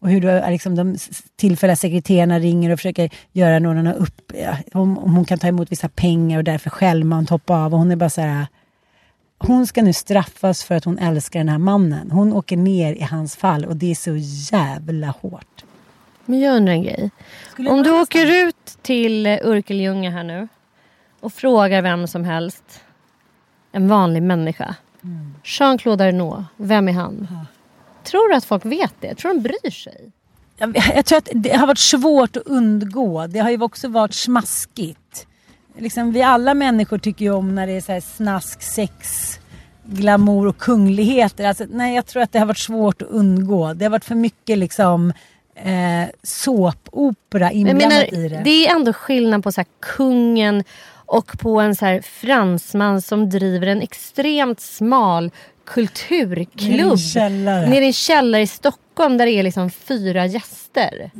Och 0.00 0.10
hur 0.10 0.20
då, 0.20 0.50
liksom 0.50 0.74
de 0.74 0.96
tillfälliga 1.36 1.76
sekreterarna 1.76 2.38
ringer 2.38 2.70
och 2.70 2.78
försöker 2.78 3.10
göra 3.32 3.58
någon 3.58 3.86
upp, 3.86 4.32
ja, 4.34 4.56
om, 4.72 4.98
om 4.98 5.16
hon 5.16 5.24
kan 5.24 5.38
ta 5.38 5.46
emot 5.46 5.72
vissa 5.72 5.88
pengar 5.88 6.38
och 6.38 6.44
därför 6.44 6.70
självmant 6.70 7.30
hoppa 7.30 7.54
av. 7.54 7.72
Och 7.72 7.78
hon 7.78 7.90
är 7.90 7.96
bara 7.96 8.10
så 8.10 8.20
här, 8.20 8.46
hon 9.38 9.66
ska 9.66 9.82
nu 9.82 9.92
straffas 9.92 10.64
för 10.64 10.74
att 10.74 10.84
hon 10.84 10.98
älskar 10.98 11.40
den 11.40 11.48
här 11.48 11.58
mannen. 11.58 12.10
Hon 12.10 12.32
åker 12.32 12.56
ner 12.56 12.92
i 12.92 13.02
hans 13.02 13.36
fall 13.36 13.64
och 13.64 13.76
det 13.76 13.90
är 13.90 13.94
så 13.94 14.16
jävla 14.56 15.14
hårt. 15.20 15.64
Men 16.28 16.40
jag 16.40 16.56
undrar 16.56 16.72
en 16.72 16.82
grej. 16.82 17.10
Skulle 17.50 17.70
Om 17.70 17.82
du 17.82 17.90
åker 17.90 18.46
ut 18.46 18.78
till 18.82 19.26
eh, 19.26 19.38
Örkelljunga 19.42 20.10
här 20.10 20.24
nu 20.24 20.48
och 21.20 21.32
frågar 21.32 21.82
vem 21.82 22.06
som 22.06 22.24
helst, 22.24 22.80
en 23.72 23.88
vanlig 23.88 24.22
människa. 24.22 24.74
Mm. 25.02 25.34
Jean-Claude 25.44 26.04
Arnault, 26.04 26.46
vem 26.56 26.88
är 26.88 26.92
han? 26.92 27.28
Tror 28.04 28.28
du 28.28 28.34
att 28.34 28.44
folk 28.44 28.64
vet 28.64 28.94
det? 29.00 29.14
Tror 29.14 29.34
de 29.34 29.40
bryr 29.40 29.70
sig? 29.70 30.12
Jag, 30.58 30.76
jag 30.94 31.04
tror 31.04 31.18
att 31.18 31.28
det 31.32 31.56
har 31.56 31.66
varit 31.66 31.78
svårt 31.78 32.36
att 32.36 32.46
undgå. 32.46 33.26
Det 33.26 33.38
har 33.38 33.50
ju 33.50 33.62
också 33.62 33.88
varit 33.88 34.14
smaskigt. 34.14 35.26
Liksom, 35.78 36.12
vi 36.12 36.22
alla 36.22 36.54
människor 36.54 36.98
tycker 36.98 37.24
ju 37.24 37.30
om 37.30 37.54
när 37.54 37.66
det 37.66 37.72
är 37.72 38.00
så 38.00 38.06
snask, 38.06 38.62
sex, 38.62 39.30
glamour 39.84 40.46
och 40.46 40.58
kungligheter. 40.58 41.44
Alltså, 41.44 41.64
nej, 41.70 41.94
jag 41.94 42.06
tror 42.06 42.22
att 42.22 42.32
det 42.32 42.38
har 42.38 42.46
varit 42.46 42.58
svårt 42.58 43.02
att 43.02 43.08
undgå. 43.08 43.74
Det 43.74 43.84
har 43.84 43.90
varit 43.90 44.04
för 44.04 44.14
mycket 44.14 44.58
liksom 44.58 45.12
eh, 45.64 46.08
såpopera 46.22 47.52
inblandat 47.52 47.88
menar, 47.88 48.14
i 48.14 48.28
det. 48.28 48.40
det 48.44 48.66
är 48.66 48.76
ändå 48.76 48.92
skillnad 48.92 49.44
på 49.44 49.52
så 49.52 49.60
här, 49.60 49.68
kungen 49.80 50.64
och 50.90 51.38
på 51.38 51.60
en 51.60 51.76
så 51.76 51.84
här, 51.84 52.00
fransman 52.00 53.02
som 53.02 53.30
driver 53.30 53.66
en 53.66 53.82
extremt 53.82 54.60
smal 54.60 55.30
kulturklubb. 55.66 56.98
Nere 57.44 57.84
i 57.84 57.86
en 57.86 57.92
källare. 57.92 58.42
I 58.42 58.46
Stockholm 58.46 59.18
där 59.18 59.26
det 59.26 59.32
är 59.32 59.42
liksom 59.42 59.70
fyra 59.70 60.26
gäster 60.26 61.10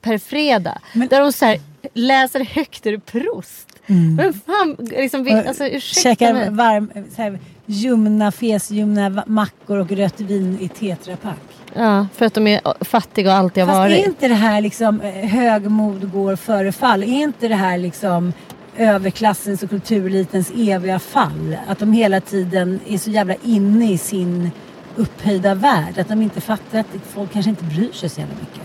per 0.00 0.18
fredag. 0.18 0.70
Mm. 0.70 0.80
Men- 0.92 1.08
där 1.08 1.20
de 1.20 1.32
så 1.32 1.44
här, 1.44 1.60
läser 1.94 2.44
högt 2.44 2.86
ur 2.86 2.98
Proust. 2.98 3.68
Men 4.16 4.32
fan, 4.32 4.76
liksom, 4.78 5.24
vi, 5.24 5.32
alltså, 5.32 5.66
ursäkta 5.66 6.00
Käkar 6.00 6.32
mig. 6.32 6.50
varm, 6.50 6.90
så 7.16 7.22
här, 7.22 7.38
ljumna, 7.66 8.32
fesljumna 8.32 9.24
mackor 9.26 9.78
och 9.78 9.90
rött 9.90 10.20
vin 10.20 10.58
i 10.60 10.68
tetrapack. 10.68 11.55
Ja, 11.76 12.06
för 12.14 12.26
att 12.26 12.34
de 12.34 12.46
är 12.46 12.84
fattiga 12.84 13.30
och 13.30 13.36
alltid 13.36 13.62
har 13.62 13.70
Fast 13.70 13.78
varit. 13.78 14.04
är 14.04 14.08
inte 14.08 14.28
det 14.28 14.34
här 14.34 14.60
liksom 14.60 15.00
eh, 15.00 15.10
högmod 15.10 16.12
går 16.12 16.36
före 16.36 16.72
fall? 16.72 17.02
Är 17.02 17.06
inte 17.06 17.48
det 17.48 17.54
här 17.54 17.78
liksom 17.78 18.32
överklassens 18.76 19.62
och 19.62 19.70
kulturelitens 19.70 20.52
eviga 20.56 20.98
fall? 20.98 21.56
Att 21.66 21.78
de 21.78 21.92
hela 21.92 22.20
tiden 22.20 22.80
är 22.88 22.98
så 22.98 23.10
jävla 23.10 23.34
inne 23.44 23.92
i 23.92 23.98
sin 23.98 24.50
upphöjda 24.96 25.54
värld. 25.54 25.98
Att 25.98 26.08
de 26.08 26.22
inte 26.22 26.40
fattar 26.40 26.78
att 26.78 26.86
folk 27.08 27.32
kanske 27.32 27.50
inte 27.50 27.64
bryr 27.64 27.92
sig 27.92 28.08
så 28.08 28.20
jävla 28.20 28.34
mycket. 28.34 28.62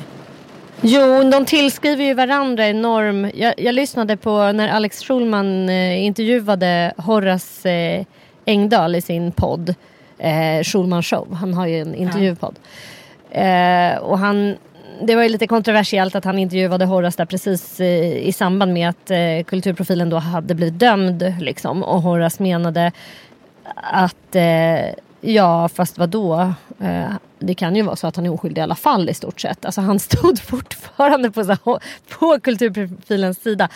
Jo, 0.82 1.30
de 1.32 1.46
tillskriver 1.46 2.04
ju 2.04 2.14
varandra 2.14 2.68
enorm... 2.68 3.32
Jag, 3.34 3.54
jag 3.58 3.76
lyssnade 3.76 4.18
på 4.18 4.52
när 4.52 4.68
Alex 4.68 5.04
Schulman 5.04 5.70
eh, 5.70 6.06
intervjuade 6.06 6.94
Horace 6.98 7.70
eh, 7.70 8.06
Engdahl 8.46 8.96
i 8.96 9.02
sin 9.02 9.32
podd 9.32 9.76
eh, 10.18 10.64
Schulman 10.64 11.04
show. 11.04 11.34
Han 11.34 11.54
har 11.54 11.68
ju 11.68 11.82
en 11.82 11.96
intervjupodd. 11.96 12.56
Eh, 13.32 13.98
och 13.98 14.20
han, 14.20 14.58
det 15.02 15.16
var 15.16 15.24
ju 15.24 15.30
lite 15.30 15.48
kontroversiellt 15.48 16.16
att 16.16 16.26
han 16.26 16.40
intervjuade 16.40 16.86
Horace 16.86 17.18
där 17.18 17.26
precis 17.26 17.80
i, 17.80 18.22
i 18.28 18.34
samband 18.34 18.74
med 18.74 18.90
att 18.90 19.12
eh, 19.12 19.44
kulturprofilen 19.48 20.10
då 20.10 20.18
hade 20.18 20.56
blivit 20.56 20.80
dömd. 20.80 21.36
Liksom. 21.40 21.84
Och 21.84 22.02
Horace 22.02 22.44
menade 22.44 22.92
att 23.76 24.36
eh, 24.36 24.94
ja, 25.22 25.70
fast 25.70 25.98
vadå? 25.98 26.54
Eh, 26.80 27.12
det 27.40 27.54
kan 27.54 27.76
ju 27.76 27.82
vara 27.82 27.96
så 27.96 28.08
att 28.08 28.16
han 28.16 28.26
är 28.26 28.34
oskyldig 28.34 28.62
i 28.62 28.64
alla 28.64 28.76
fall 28.76 29.10
i 29.10 29.14
stort 29.14 29.42
sett. 29.42 29.66
Alltså 29.66 29.82
han 29.82 30.00
stod 30.10 30.40
fortfarande 30.40 31.32
på, 31.32 31.44
så 31.44 31.80
på 32.20 32.40
kulturprofilens 32.40 33.44
sida. 33.44 33.70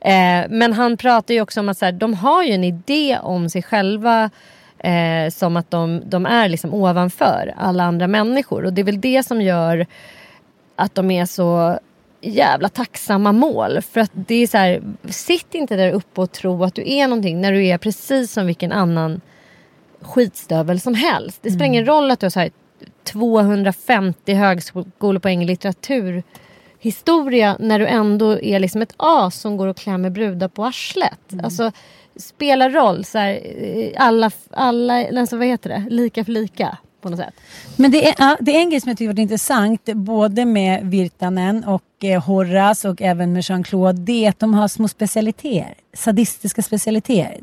Eh, 0.00 0.44
men 0.48 0.72
han 0.72 0.96
pratar 0.96 1.34
ju 1.34 1.40
också 1.40 1.60
om 1.60 1.68
att 1.68 1.78
så 1.78 1.84
här, 1.84 1.92
de 1.92 2.14
har 2.14 2.42
ju 2.42 2.52
en 2.52 2.64
idé 2.64 3.18
om 3.22 3.50
sig 3.50 3.62
själva 3.62 4.30
Eh, 4.82 5.30
som 5.30 5.56
att 5.56 5.70
de, 5.70 6.02
de 6.04 6.26
är 6.26 6.48
liksom 6.48 6.74
ovanför 6.74 7.54
alla 7.56 7.84
andra 7.84 8.06
människor. 8.06 8.64
Och 8.64 8.72
det 8.72 8.82
är 8.82 8.84
väl 8.84 9.00
det 9.00 9.26
som 9.26 9.42
gör 9.42 9.86
att 10.76 10.94
de 10.94 11.10
är 11.10 11.26
så 11.26 11.78
jävla 12.20 12.68
tacksamma 12.68 13.32
mål. 13.32 13.82
För 13.82 14.00
att 14.00 14.10
det 14.14 14.34
är 14.34 14.46
så 14.46 14.58
här, 14.58 14.82
sitt 15.08 15.54
inte 15.54 15.76
där 15.76 15.92
uppe 15.92 16.20
och 16.20 16.32
tro 16.32 16.64
att 16.64 16.74
du 16.74 16.92
är 16.92 17.08
någonting 17.08 17.40
när 17.40 17.52
du 17.52 17.66
är 17.66 17.78
precis 17.78 18.32
som 18.32 18.46
vilken 18.46 18.72
annan 18.72 19.20
skitstövel 20.00 20.80
som 20.80 20.94
helst. 20.94 21.38
Det 21.42 21.50
spelar 21.50 21.66
ingen 21.66 21.86
roll 21.86 22.10
att 22.10 22.20
du 22.20 22.26
har 22.26 22.30
så 22.30 22.40
här 22.40 22.50
250 23.04 24.34
högskolepoäng 24.34 25.42
i 25.42 25.46
litteraturhistoria 25.46 27.56
när 27.60 27.78
du 27.78 27.86
ändå 27.86 28.40
är 28.40 28.58
liksom 28.58 28.82
ett 28.82 28.94
as 28.96 29.40
som 29.40 29.56
går 29.56 29.66
och 29.66 29.76
klämmer 29.76 30.10
brudar 30.10 30.48
på 30.48 30.64
arslet. 30.64 31.20
Alltså, 31.42 31.72
spelar 32.16 32.70
roll. 32.70 33.04
Så 33.04 33.18
här, 33.18 33.40
eh, 33.62 33.92
alla, 33.96 34.30
alla, 34.50 35.20
alltså, 35.20 35.36
vad 35.36 35.46
heter 35.46 35.70
det? 35.70 35.84
Lika 35.90 36.24
för 36.24 36.32
lika 36.32 36.78
på 37.02 37.10
något 37.10 37.18
sätt. 37.18 37.34
Men 37.76 37.90
det 37.90 38.08
är, 38.08 38.44
det 38.44 38.56
är 38.56 38.60
en 38.60 38.70
grej 38.70 38.80
som 38.80 38.88
jag 38.88 38.98
tycker 38.98 39.08
varit 39.08 39.18
intressant 39.18 39.84
både 39.84 40.44
med 40.44 40.86
Virtanen 40.86 41.64
och 41.64 42.04
eh, 42.04 42.22
Horace 42.22 42.88
och 42.88 43.02
även 43.02 43.32
med 43.32 43.42
Jean-Claude. 43.42 43.92
Det 43.92 44.24
är 44.24 44.28
att 44.28 44.38
de 44.38 44.54
har 44.54 44.68
små 44.68 44.88
specialiteter. 44.88 45.74
Sadistiska 45.94 46.62
specialiteter. 46.62 47.40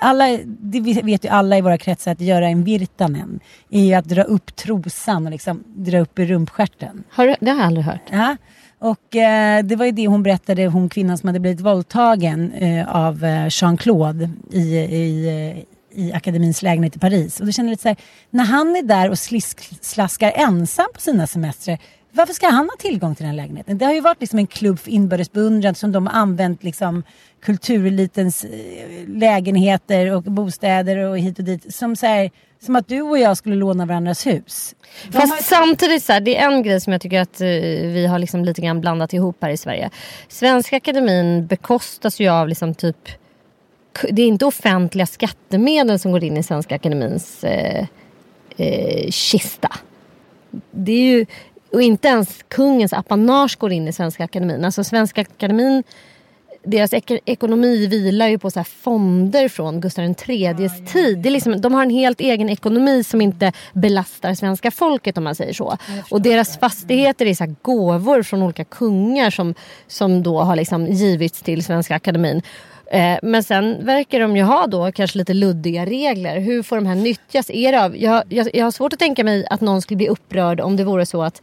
Alla, 0.00 0.38
det 0.46 0.80
vet 0.80 1.24
ju 1.24 1.28
alla 1.28 1.58
i 1.58 1.60
våra 1.60 1.78
kretsar 1.78 2.12
att 2.12 2.20
göra 2.20 2.48
en 2.48 2.64
Virtanen 2.64 3.40
är 3.70 3.84
ju 3.84 3.94
att 3.94 4.04
dra 4.04 4.22
upp 4.22 4.56
trosan 4.56 5.26
och 5.26 5.32
liksom 5.32 5.64
dra 5.66 5.98
upp 5.98 6.18
i 6.18 6.26
rumpstjärten. 6.26 7.04
Har 7.10 7.26
du, 7.26 7.36
det 7.40 7.50
har 7.50 7.58
jag 7.58 7.66
aldrig 7.66 7.86
hört. 7.86 8.00
Ja. 8.10 8.36
Och 8.78 9.16
eh, 9.16 9.64
det 9.64 9.76
var 9.76 9.86
ju 9.86 9.92
det 9.92 10.06
hon 10.06 10.22
berättade, 10.22 10.66
hon 10.66 10.88
kvinnan 10.88 11.18
som 11.18 11.26
hade 11.26 11.40
blivit 11.40 11.60
våldtagen 11.60 12.52
eh, 12.52 12.96
av 12.96 13.24
eh, 13.24 13.46
Jean-Claude 13.50 14.30
i, 14.52 14.76
i, 14.76 15.66
i 15.94 16.12
akademins 16.12 16.62
lägenhet 16.62 16.96
i 16.96 16.98
Paris. 16.98 17.40
Och 17.40 17.46
då 17.46 17.52
kände 17.52 17.70
jag 17.70 17.72
lite 17.72 17.82
så 17.82 17.88
här, 17.88 17.96
när 18.30 18.44
han 18.44 18.76
är 18.76 18.82
där 18.82 19.10
och 19.10 19.18
slisk, 19.18 19.84
slaskar 19.84 20.32
ensam 20.34 20.86
på 20.94 21.00
sina 21.00 21.26
semestrar, 21.26 21.78
varför 22.16 22.32
ska 22.32 22.46
han 22.46 22.68
ha 22.68 22.76
tillgång 22.78 23.14
till 23.14 23.24
den 23.24 23.30
här 23.30 23.42
lägenheten? 23.42 23.78
Det 23.78 23.84
har 23.84 23.92
ju 23.92 24.00
varit 24.00 24.20
liksom 24.20 24.38
en 24.38 24.46
klubb 24.46 24.78
för 24.78 24.90
inbördes 24.90 25.32
beundran 25.32 25.74
som 25.74 25.92
de 25.92 26.06
har 26.06 26.14
använt 26.14 26.64
liksom 26.64 27.02
kulturelitens 27.42 28.44
eh, 28.44 29.08
lägenheter 29.08 30.14
och 30.14 30.22
bostäder 30.22 30.96
och 30.96 31.18
hit 31.18 31.38
och 31.38 31.44
dit. 31.44 31.74
Som, 31.74 31.96
så 31.96 32.06
här, 32.06 32.30
som 32.60 32.76
att 32.76 32.88
du 32.88 33.02
och 33.02 33.18
jag 33.18 33.36
skulle 33.36 33.56
låna 33.56 33.86
varandras 33.86 34.26
hus. 34.26 34.74
De 35.06 35.12
Fast 35.12 35.32
har- 35.34 35.42
samtidigt 35.42 36.02
så 36.04 36.12
här, 36.12 36.20
det 36.20 36.36
är 36.36 36.50
en 36.50 36.62
grej 36.62 36.80
som 36.80 36.92
jag 36.92 37.02
tycker 37.02 37.20
att 37.20 37.40
eh, 37.40 37.46
vi 37.46 38.06
har 38.10 38.18
liksom 38.18 38.44
lite 38.44 38.60
grann 38.60 38.80
blandat 38.80 39.12
ihop 39.12 39.36
här 39.40 39.50
i 39.50 39.56
Sverige. 39.56 39.90
Svenska 40.28 40.76
akademin 40.76 41.46
bekostas 41.46 42.20
ju 42.20 42.28
av 42.28 42.48
liksom 42.48 42.74
typ 42.74 43.08
det 44.10 44.22
är 44.22 44.26
inte 44.26 44.46
offentliga 44.46 45.06
skattemedel 45.06 45.98
som 45.98 46.12
går 46.12 46.24
in 46.24 46.36
i 46.36 46.42
Svenska 46.42 46.74
akademins 46.74 47.44
eh, 47.44 47.86
eh, 48.56 49.10
kista. 49.10 49.68
Det 50.70 50.92
är 50.92 51.00
ju, 51.18 51.26
och 51.72 51.82
inte 51.82 52.08
ens 52.08 52.38
kungens 52.48 52.92
apanage 52.92 53.56
går 53.58 53.72
in 53.72 53.88
i 53.88 53.92
Svenska 53.92 54.24
akademin. 54.24 54.64
Alltså 54.64 54.84
Svenska 54.84 55.20
akademin 55.20 55.82
deras 56.66 56.92
ek- 56.92 57.20
ekonomi 57.24 57.86
vilar 57.86 58.28
ju 58.28 58.38
på 58.38 58.50
så 58.50 58.64
fonder 58.64 59.48
från 59.48 59.80
Gustav 59.80 60.04
IIIs 60.28 60.92
tid. 60.92 61.18
Det 61.18 61.28
är 61.28 61.30
liksom, 61.30 61.60
de 61.60 61.74
har 61.74 61.82
en 61.82 61.90
helt 61.90 62.20
egen 62.20 62.48
ekonomi 62.50 63.04
som 63.04 63.20
inte 63.20 63.52
belastar 63.72 64.34
svenska 64.34 64.70
folket 64.70 65.18
om 65.18 65.24
man 65.24 65.34
säger 65.34 65.52
så. 65.52 65.76
Och 66.10 66.22
deras 66.22 66.58
fastigheter 66.58 67.26
är 67.26 67.34
så 67.34 67.54
gåvor 67.62 68.22
från 68.22 68.42
olika 68.42 68.64
kungar 68.64 69.30
som, 69.30 69.54
som 69.86 70.22
då 70.22 70.40
har 70.40 70.56
liksom 70.56 70.86
givits 70.86 71.42
till 71.42 71.64
Svenska 71.64 71.94
akademin. 71.94 72.42
Eh, 72.90 73.18
men 73.22 73.42
sen 73.42 73.84
verkar 73.86 74.20
de 74.20 74.36
ju 74.36 74.42
ha 74.42 74.66
då 74.66 74.92
kanske 74.92 75.18
lite 75.18 75.34
luddiga 75.34 75.86
regler. 75.86 76.40
Hur 76.40 76.62
får 76.62 76.76
de 76.76 76.86
här 76.86 76.94
nyttjas? 76.94 77.50
Är 77.50 77.72
av, 77.84 77.96
jag, 77.96 78.22
jag, 78.28 78.48
jag 78.54 78.64
har 78.66 78.70
svårt 78.70 78.92
att 78.92 78.98
tänka 78.98 79.24
mig 79.24 79.46
att 79.50 79.60
någon 79.60 79.82
skulle 79.82 79.96
bli 79.96 80.08
upprörd 80.08 80.60
om 80.60 80.76
det 80.76 80.84
vore 80.84 81.06
så 81.06 81.22
att 81.22 81.42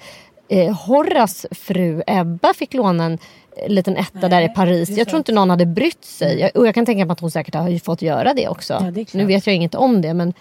eh, 0.54 0.76
Horras 0.76 1.46
fru 1.52 2.04
Ebba 2.08 2.54
fick 2.54 2.74
låna 2.74 3.06
en 3.06 3.18
eh, 3.58 3.70
liten 3.70 3.98
etta 3.98 4.30
där 4.30 4.42
i 4.42 4.50
Paris. 4.50 4.90
Jag 4.90 5.08
tror 5.08 5.18
inte 5.18 5.32
någon 5.32 5.50
hade 5.50 5.66
brytt 5.66 6.06
sig. 6.06 6.40
Jag, 6.40 6.56
och 6.56 6.68
jag 6.68 6.76
kan 6.76 6.86
tänka 6.86 7.06
mig 7.06 7.14
att 7.14 7.20
hon 7.20 7.32
säkert 7.32 7.56
har 7.56 7.80
fått 7.80 8.02
göra 8.02 8.34
det 8.34 8.48
också. 8.48 8.74
Ja, 8.74 8.92
det 8.92 9.14
nu 9.14 9.26
vet 9.26 9.48
jag 9.48 9.56
inget 9.56 9.76
om 9.76 10.02
det 10.02 10.14
men 10.14 10.34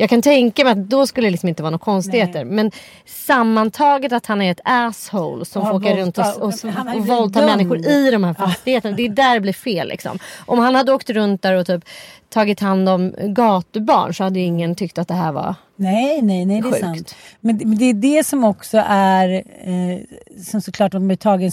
jag 0.00 0.10
kan 0.10 0.22
tänka 0.22 0.64
mig 0.64 0.72
att 0.72 0.88
då 0.90 1.06
skulle 1.06 1.26
det 1.26 1.30
liksom 1.30 1.48
inte 1.48 1.62
vara 1.62 1.70
några 1.70 1.84
konstigheter. 1.84 2.44
Men 2.44 2.70
sammantaget 3.06 4.12
att 4.12 4.26
han 4.26 4.42
är 4.42 4.50
ett 4.50 4.60
asshole 4.64 5.44
som 5.44 5.66
får 5.66 5.74
åka 5.74 5.96
runt 5.96 6.18
och, 6.18 6.24
och, 6.36 6.42
och, 6.42 6.96
och 6.96 7.06
våldta 7.06 7.46
människor 7.46 7.86
i 7.86 8.10
de 8.10 8.24
här 8.24 8.34
fastigheterna. 8.34 8.96
Det 8.96 9.02
är 9.02 9.08
där 9.08 9.34
det 9.34 9.40
blir 9.40 9.52
fel. 9.52 9.88
Liksom. 9.88 10.18
Om 10.46 10.58
han 10.58 10.74
hade 10.74 10.92
åkt 10.92 11.10
runt 11.10 11.42
där 11.42 11.54
och 11.54 11.66
typ 11.66 11.84
tagit 12.28 12.60
hand 12.60 12.88
om 12.88 13.14
gatubarn 13.22 14.14
så 14.14 14.24
hade 14.24 14.38
ju 14.38 14.44
ingen 14.44 14.74
tyckt 14.74 14.98
att 14.98 15.08
det 15.08 15.14
här 15.14 15.32
var 15.32 15.54
Nej, 15.76 16.22
nej, 16.22 16.44
nej 16.44 16.60
det 16.60 16.68
är 16.68 16.72
Sjukt. 16.72 16.84
sant. 16.84 17.14
Men, 17.40 17.58
det- 17.58 17.64
men 17.66 17.78
det 17.78 17.84
är 17.84 17.94
det 17.94 18.24
som 18.26 18.44
också 18.44 18.82
är, 18.86 19.28
eh, 19.64 19.98
som 20.44 20.60
såklart 20.60 20.92
man 20.92 21.06
blir 21.06 21.16
tagen 21.16 21.50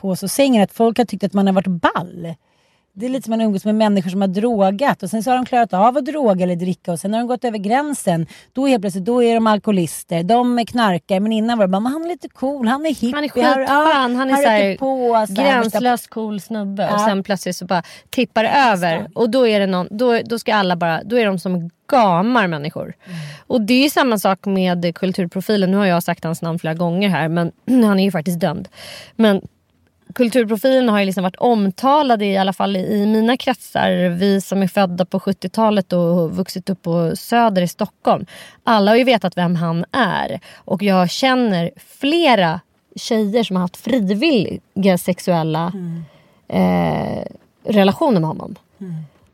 på 0.00 0.16
så 0.16 0.28
sängen, 0.28 0.62
att 0.62 0.72
folk 0.72 0.98
har 0.98 1.04
tyckt 1.04 1.24
att 1.24 1.32
man 1.32 1.46
har 1.46 1.54
varit 1.54 1.66
ball. 1.66 2.34
Det 2.98 3.06
är 3.06 3.10
lite 3.10 3.24
som 3.24 3.30
man 3.30 3.40
umgås 3.40 3.64
med 3.64 3.74
människor 3.74 4.10
som 4.10 4.20
har 4.20 4.28
drogat 4.28 5.02
och 5.02 5.10
sen 5.10 5.22
så 5.22 5.30
har 5.30 5.36
de 5.36 5.46
klarat 5.46 5.72
av 5.74 5.96
att 5.96 6.04
droga 6.06 6.42
eller 6.44 6.56
dricka 6.56 6.92
och 6.92 7.00
sen 7.00 7.12
har 7.12 7.20
de 7.20 7.26
gått 7.26 7.44
över 7.44 7.58
gränsen. 7.58 8.26
Då 8.52 8.66
helt 8.66 8.82
plötsligt, 8.82 9.04
då 9.04 9.22
är 9.22 9.34
de 9.34 9.46
alkoholister, 9.46 10.22
de 10.22 10.58
är 10.58 10.64
knarkare 10.64 11.20
men 11.20 11.32
innan 11.32 11.58
var 11.58 11.66
det 11.66 11.70
bara, 11.70 11.80
men 11.80 11.92
han 11.92 12.04
är 12.04 12.08
lite 12.08 12.28
cool, 12.28 12.66
han 12.68 12.86
är 12.86 12.90
hippie. 12.90 13.14
Han 13.14 13.24
är 13.24 13.28
skitskön, 13.28 14.16
han 14.16 14.30
är 14.30 14.36
såhär 14.36 14.76
på, 14.76 15.26
så 15.28 15.42
här, 15.42 15.60
gränslöst 15.60 16.10
cool 16.10 16.40
snubbe. 16.40 16.84
Och 16.88 16.94
Ja. 16.94 17.06
sen 17.06 17.22
plötsligt 17.22 17.56
så 17.56 17.64
bara 17.66 17.82
tippar 18.10 18.44
över. 18.44 19.06
Och 19.14 19.30
då 19.30 19.46
är 19.48 19.60
det 19.60 19.66
någon, 19.66 19.88
då, 19.90 20.18
då 20.24 20.38
ska 20.38 20.54
alla 20.54 20.76
bara, 20.76 21.02
då 21.04 21.18
är 21.18 21.26
de 21.26 21.38
som 21.38 21.70
gamar 21.90 22.46
människor. 22.46 22.82
Mm. 23.04 23.18
Och 23.46 23.60
det 23.60 23.84
är 23.84 23.90
samma 23.90 24.18
sak 24.18 24.46
med 24.46 24.94
kulturprofilen. 24.94 25.70
Nu 25.70 25.76
har 25.76 25.86
jag 25.86 26.02
sagt 26.02 26.24
hans 26.24 26.42
namn 26.42 26.58
flera 26.58 26.74
gånger 26.74 27.08
här 27.08 27.28
men 27.28 27.52
han 27.84 28.00
är 28.00 28.04
ju 28.04 28.10
faktiskt 28.10 28.40
dömd. 28.40 28.68
Men 29.16 29.42
kulturprofilen 30.14 30.88
har 30.88 30.98
ju 30.98 31.04
liksom 31.04 31.22
varit 31.22 31.36
omtalade 31.36 32.26
i 32.26 32.36
alla 32.36 32.52
fall 32.52 32.76
i, 32.76 33.06
mina 33.06 33.36
kretsar. 33.36 34.08
Vi 34.08 34.40
som 34.40 34.62
är 34.62 34.68
födda 34.68 35.04
på 35.04 35.18
70-talet 35.18 35.92
och 35.92 36.36
vuxit 36.36 36.70
upp 36.70 36.82
på 36.82 37.16
Söder 37.16 37.62
i 37.62 37.68
Stockholm. 37.68 38.26
Alla 38.64 38.90
har 38.90 38.96
ju 38.96 39.04
vetat 39.04 39.36
vem 39.36 39.56
han 39.56 39.84
är. 39.92 40.40
Och 40.54 40.82
jag 40.82 41.10
känner 41.10 41.70
flera 41.76 42.60
tjejer 42.96 43.44
som 43.44 43.56
har 43.56 43.60
haft 43.60 43.76
frivilliga 43.76 44.98
sexuella 44.98 45.72
eh, 46.48 47.22
relationer 47.64 48.20
med 48.20 48.28
honom. 48.28 48.54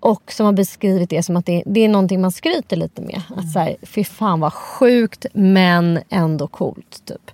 Och 0.00 0.32
som 0.32 0.46
har 0.46 0.52
beskrivit 0.52 1.10
det 1.10 1.22
som 1.22 1.36
att 1.36 1.46
det, 1.46 1.62
det 1.66 1.80
är 1.80 1.88
någonting 1.88 2.20
man 2.20 2.32
skryter 2.32 2.76
lite 2.76 3.02
med. 3.02 3.22
Att 3.36 3.52
så 3.52 3.58
här, 3.58 3.76
fy 3.82 4.04
fan 4.04 4.40
vad 4.40 4.52
sjukt 4.52 5.26
men 5.32 5.98
ändå 6.08 6.46
coolt. 6.46 7.02
Typ. 7.04 7.30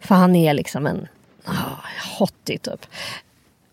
För 0.00 0.14
han 0.14 0.36
är 0.36 0.54
liksom 0.54 0.86
en 0.86 1.08
oh, 1.46 2.18
hottie 2.18 2.58
typ. 2.58 2.86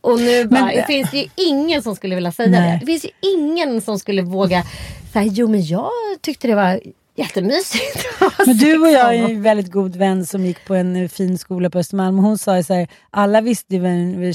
Och 0.01 0.19
nu 0.19 0.45
bara, 0.45 0.65
det 0.65 0.85
finns 0.87 1.13
ju 1.13 1.27
ingen 1.35 1.83
som 1.83 1.95
skulle 1.95 2.15
vilja 2.15 2.31
säga 2.31 2.49
Nej. 2.49 2.71
det. 2.71 2.79
Det 2.79 2.85
finns 2.85 3.05
ju 3.05 3.09
ingen 3.35 3.81
som 3.81 3.99
skulle 3.99 4.21
våga 4.21 4.63
säga 5.13 5.31
jo 5.31 5.47
men 5.47 5.65
jag 5.65 5.91
tyckte 6.21 6.47
det 6.47 6.55
var 6.55 6.81
jättemysigt. 7.15 8.05
Men 8.45 8.57
du 8.57 8.77
och 8.77 8.91
jag 8.91 9.15
är 9.15 9.23
en 9.23 9.41
väldigt 9.41 9.71
god 9.71 9.95
vän 9.95 10.25
som 10.25 10.45
gick 10.45 10.65
på 10.65 10.75
en 10.75 10.95
eh, 10.95 11.09
fin 11.09 11.37
skola 11.37 11.69
på 11.69 11.79
Östermalm. 11.79 12.17
Hon 12.17 12.37
sa 12.37 12.57
ju 12.57 12.63
så 12.63 12.73
här, 12.73 12.87
alla 13.09 13.41
visste 13.41 13.75
ju 13.75 13.81
vem 13.81 14.33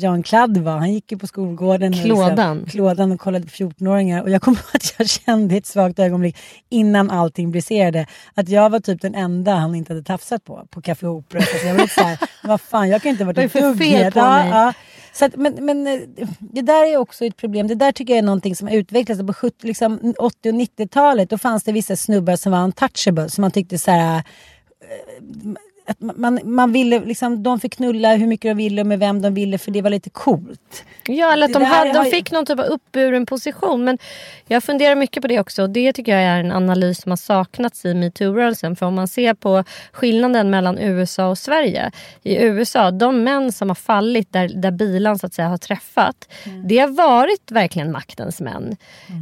Jan 0.00 0.22
Kladd 0.22 0.56
var. 0.56 0.78
Han 0.78 0.92
gick 0.92 1.12
ju 1.12 1.18
på 1.18 1.26
skolgården. 1.26 1.94
och 1.94 2.00
Klådan. 2.00 2.58
Liksom, 2.58 2.70
klådan 2.70 3.12
och 3.12 3.20
kollade 3.20 3.46
på 3.46 3.50
14-åringar. 3.50 4.22
Och 4.22 4.30
jag 4.30 4.42
kommer 4.42 4.58
ihåg 4.58 4.66
att 4.72 4.94
jag 4.98 5.08
kände 5.08 5.56
ett 5.56 5.66
svagt 5.66 5.98
ögonblick 5.98 6.36
innan 6.68 7.10
allting 7.10 7.50
briserade 7.50 8.06
att 8.34 8.48
jag 8.48 8.70
var 8.70 8.80
typ 8.80 9.02
den 9.02 9.14
enda 9.14 9.54
han 9.54 9.74
inte 9.74 9.92
hade 9.92 10.04
tafsat 10.04 10.44
på, 10.44 10.66
på 10.70 10.82
Café 10.82 11.06
Opera. 11.06 11.42
Så 11.42 11.66
jag 11.66 11.74
var 11.74 11.82
lite 11.82 11.94
så 11.94 12.00
här, 12.00 12.18
vad 12.42 12.60
fan, 12.60 12.88
jag 12.88 13.02
kan 13.02 13.10
inte 13.10 13.24
ha 13.24 13.26
varit 13.32 13.36
Vad 13.54 13.62
är 13.64 13.70
ett 13.70 13.78
dugg 13.78 13.88
fel 13.88 14.12
på 14.12 14.18
ja, 14.18 14.36
mig? 14.36 14.48
ja. 14.48 14.72
Så 15.12 15.24
att, 15.24 15.36
men, 15.36 15.54
men 15.54 15.86
eh, 15.86 16.28
det 16.38 16.62
där 16.62 16.86
är 16.86 16.96
också 16.96 17.24
ett 17.24 17.36
problem. 17.36 17.66
Det 17.66 17.74
där 17.74 17.92
tycker 17.92 18.12
jag 18.12 18.18
är 18.18 18.22
någonting 18.22 18.56
som 18.56 18.68
har 18.68 18.74
utvecklats. 18.74 19.20
På 19.26 19.34
70, 19.34 19.66
liksom 19.66 20.14
80 20.18 20.48
och 20.48 20.54
90-talet 20.54 21.30
då 21.30 21.38
fanns 21.38 21.64
det 21.64 21.72
vissa 21.72 21.96
snubbar 21.96 22.36
som 22.36 22.52
var 22.52 22.64
untouchable. 22.64 23.28
Som 23.28 23.42
man 23.42 23.50
tyckte 23.50 23.78
så 23.78 23.90
här... 23.90 24.16
Eh, 24.16 25.54
att 25.90 26.16
man, 26.16 26.40
man 26.44 26.72
ville, 26.72 27.00
liksom, 27.00 27.42
de 27.42 27.60
fick 27.60 27.76
knulla 27.76 28.14
hur 28.14 28.26
mycket 28.26 28.50
de 28.50 28.54
ville 28.54 28.80
och 28.80 28.86
med 28.86 28.98
vem 28.98 29.22
de 29.22 29.34
ville 29.34 29.58
för 29.58 29.70
det 29.70 29.82
var 29.82 29.90
lite 29.90 30.10
coolt. 30.10 30.84
Ja, 31.06 31.32
eller 31.32 31.46
att 31.46 31.52
de, 31.52 31.62
hade, 31.62 31.92
de 31.92 32.04
fick 32.04 32.30
någon 32.32 32.46
typ 32.46 32.58
av 32.58 32.64
uppburen 32.64 33.26
position. 33.26 33.84
Men 33.84 33.98
jag 34.46 34.64
funderar 34.64 34.94
mycket 34.94 35.22
på 35.22 35.28
det 35.28 35.40
också. 35.40 35.66
Det 35.66 35.92
tycker 35.92 36.12
jag 36.12 36.22
är 36.22 36.40
en 36.40 36.52
analys 36.52 37.02
som 37.02 37.12
har 37.12 37.16
saknats 37.16 37.84
i 37.84 37.94
metoo-rörelsen. 37.94 38.76
För 38.76 38.86
om 38.86 38.94
man 38.94 39.08
ser 39.08 39.34
på 39.34 39.64
skillnaden 39.92 40.50
mellan 40.50 40.78
USA 40.78 41.28
och 41.28 41.38
Sverige. 41.38 41.90
I 42.22 42.36
USA, 42.42 42.90
de 42.90 43.24
män 43.24 43.52
som 43.52 43.70
har 43.70 43.74
fallit 43.74 44.32
där, 44.32 44.48
där 44.48 44.70
bilan 44.70 45.18
så 45.18 45.26
att 45.26 45.34
säga 45.34 45.48
har 45.48 45.58
träffat. 45.58 46.28
Det 46.64 46.78
har 46.78 46.88
varit 46.88 47.50
verkligen 47.50 47.92
maktens 47.92 48.40
män. 48.40 48.76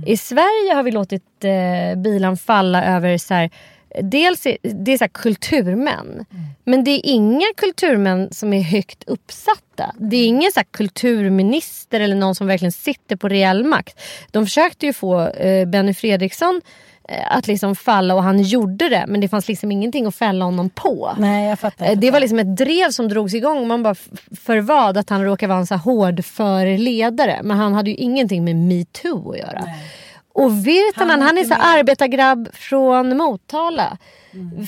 I 0.06 0.16
Sverige 0.16 0.74
har 0.74 0.82
vi 0.82 0.90
låtit 0.90 1.44
eh, 1.44 2.02
bilan 2.02 2.36
falla 2.36 2.84
över 2.84 3.18
så 3.18 3.34
här, 3.34 3.50
dels 4.02 4.46
är, 4.46 4.56
det 4.62 4.92
är 4.92 4.98
så 4.98 5.08
kulturmän. 5.08 6.24
Men 6.64 6.84
det 6.84 6.90
är 6.90 7.00
inga 7.04 7.46
kulturmän 7.56 8.28
som 8.32 8.52
är 8.52 8.60
högt 8.62 9.04
uppsatta. 9.06 9.94
Det 9.98 10.16
är 10.16 10.26
ingen 10.26 10.52
så 10.54 10.60
kulturminister 10.70 12.00
eller 12.00 12.16
någon 12.16 12.34
som 12.34 12.46
verkligen 12.46 12.72
sitter 12.72 13.16
på 13.16 13.28
reell 13.28 13.64
makt. 13.64 14.00
De 14.30 14.46
försökte 14.46 14.86
ju 14.86 14.92
få 14.92 15.20
eh, 15.28 15.68
Benny 15.68 15.94
Fredriksson 15.94 16.60
eh, 17.08 17.36
att 17.36 17.46
liksom 17.46 17.76
falla 17.76 18.14
och 18.14 18.22
han 18.22 18.42
gjorde 18.42 18.88
det 18.88 19.04
men 19.08 19.20
det 19.20 19.28
fanns 19.28 19.48
liksom 19.48 19.72
ingenting 19.72 20.06
att 20.06 20.14
fälla 20.14 20.44
honom 20.44 20.70
på. 20.70 21.14
Nej, 21.18 21.48
jag 21.48 21.58
fattar. 21.58 21.86
Eh, 21.86 21.98
Det 21.98 22.10
var 22.10 22.20
liksom 22.20 22.38
ett 22.38 22.56
drev 22.56 22.90
som 22.90 23.08
drogs 23.08 23.34
igång. 23.34 23.68
Man 23.68 23.82
bara, 23.82 23.94
för 24.44 24.60
vad? 24.60 24.96
Att 24.98 25.10
han 25.10 25.24
råkar 25.24 25.46
vara 25.48 25.58
en 25.58 25.66
så 25.66 25.74
hård 25.76 26.22
ledare. 26.78 27.40
Men 27.42 27.56
han 27.56 27.74
hade 27.74 27.90
ju 27.90 27.96
ingenting 27.96 28.44
med 28.44 28.56
metoo 28.56 29.32
att 29.32 29.38
göra. 29.38 29.64
Och 30.38 30.66
Virtanen, 30.66 31.22
han, 31.22 31.38
är 31.38 31.44
så 31.44 31.54
arbetargrabb 31.54 32.48
från 32.52 33.16
Motala. 33.16 33.98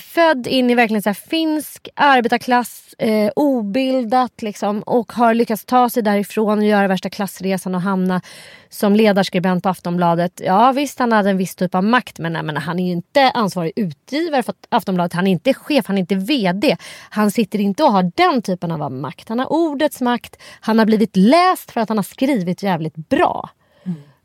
Född 0.03 0.47
in 0.47 0.69
i 0.69 0.75
verkligen 0.75 1.01
så 1.01 1.13
finsk 1.13 1.89
arbetarklass, 1.95 2.95
eh, 2.97 3.31
obildat 3.35 4.41
liksom, 4.41 4.81
och 4.81 5.11
har 5.11 5.33
lyckats 5.33 5.65
ta 5.65 5.89
sig 5.89 6.03
därifrån 6.03 6.59
och 6.59 6.65
göra 6.65 6.87
värsta 6.87 7.09
klassresan 7.09 7.75
och 7.75 7.81
hamna 7.81 8.21
som 8.69 8.95
ledarskribent 8.95 9.63
på 9.63 9.69
Aftonbladet. 9.69 10.41
Ja 10.45 10.71
visst, 10.71 10.99
han 10.99 11.11
hade 11.11 11.29
en 11.29 11.37
viss 11.37 11.55
typ 11.55 11.75
av 11.75 11.83
makt 11.83 12.19
men, 12.19 12.33
nej, 12.33 12.43
men 12.43 12.57
han 12.57 12.79
är 12.79 12.85
ju 12.85 12.91
inte 12.91 13.31
ansvarig 13.31 13.71
utgivare 13.75 14.43
för 14.43 14.55
Aftonbladet. 14.69 15.13
Han 15.13 15.27
är 15.27 15.31
inte 15.31 15.53
chef, 15.53 15.85
han 15.87 15.97
är 15.97 15.99
inte 15.99 16.15
VD. 16.15 16.77
Han 17.09 17.31
sitter 17.31 17.59
inte 17.59 17.83
och 17.83 17.91
har 17.91 18.11
den 18.15 18.41
typen 18.41 18.71
av 18.71 18.91
makt. 18.91 19.29
Han 19.29 19.39
har 19.39 19.51
ordets 19.51 20.01
makt. 20.01 20.37
Han 20.59 20.79
har 20.79 20.85
blivit 20.85 21.15
läst 21.15 21.71
för 21.71 21.81
att 21.81 21.89
han 21.89 21.97
har 21.97 22.03
skrivit 22.03 22.63
jävligt 22.63 22.95
bra. 22.95 23.49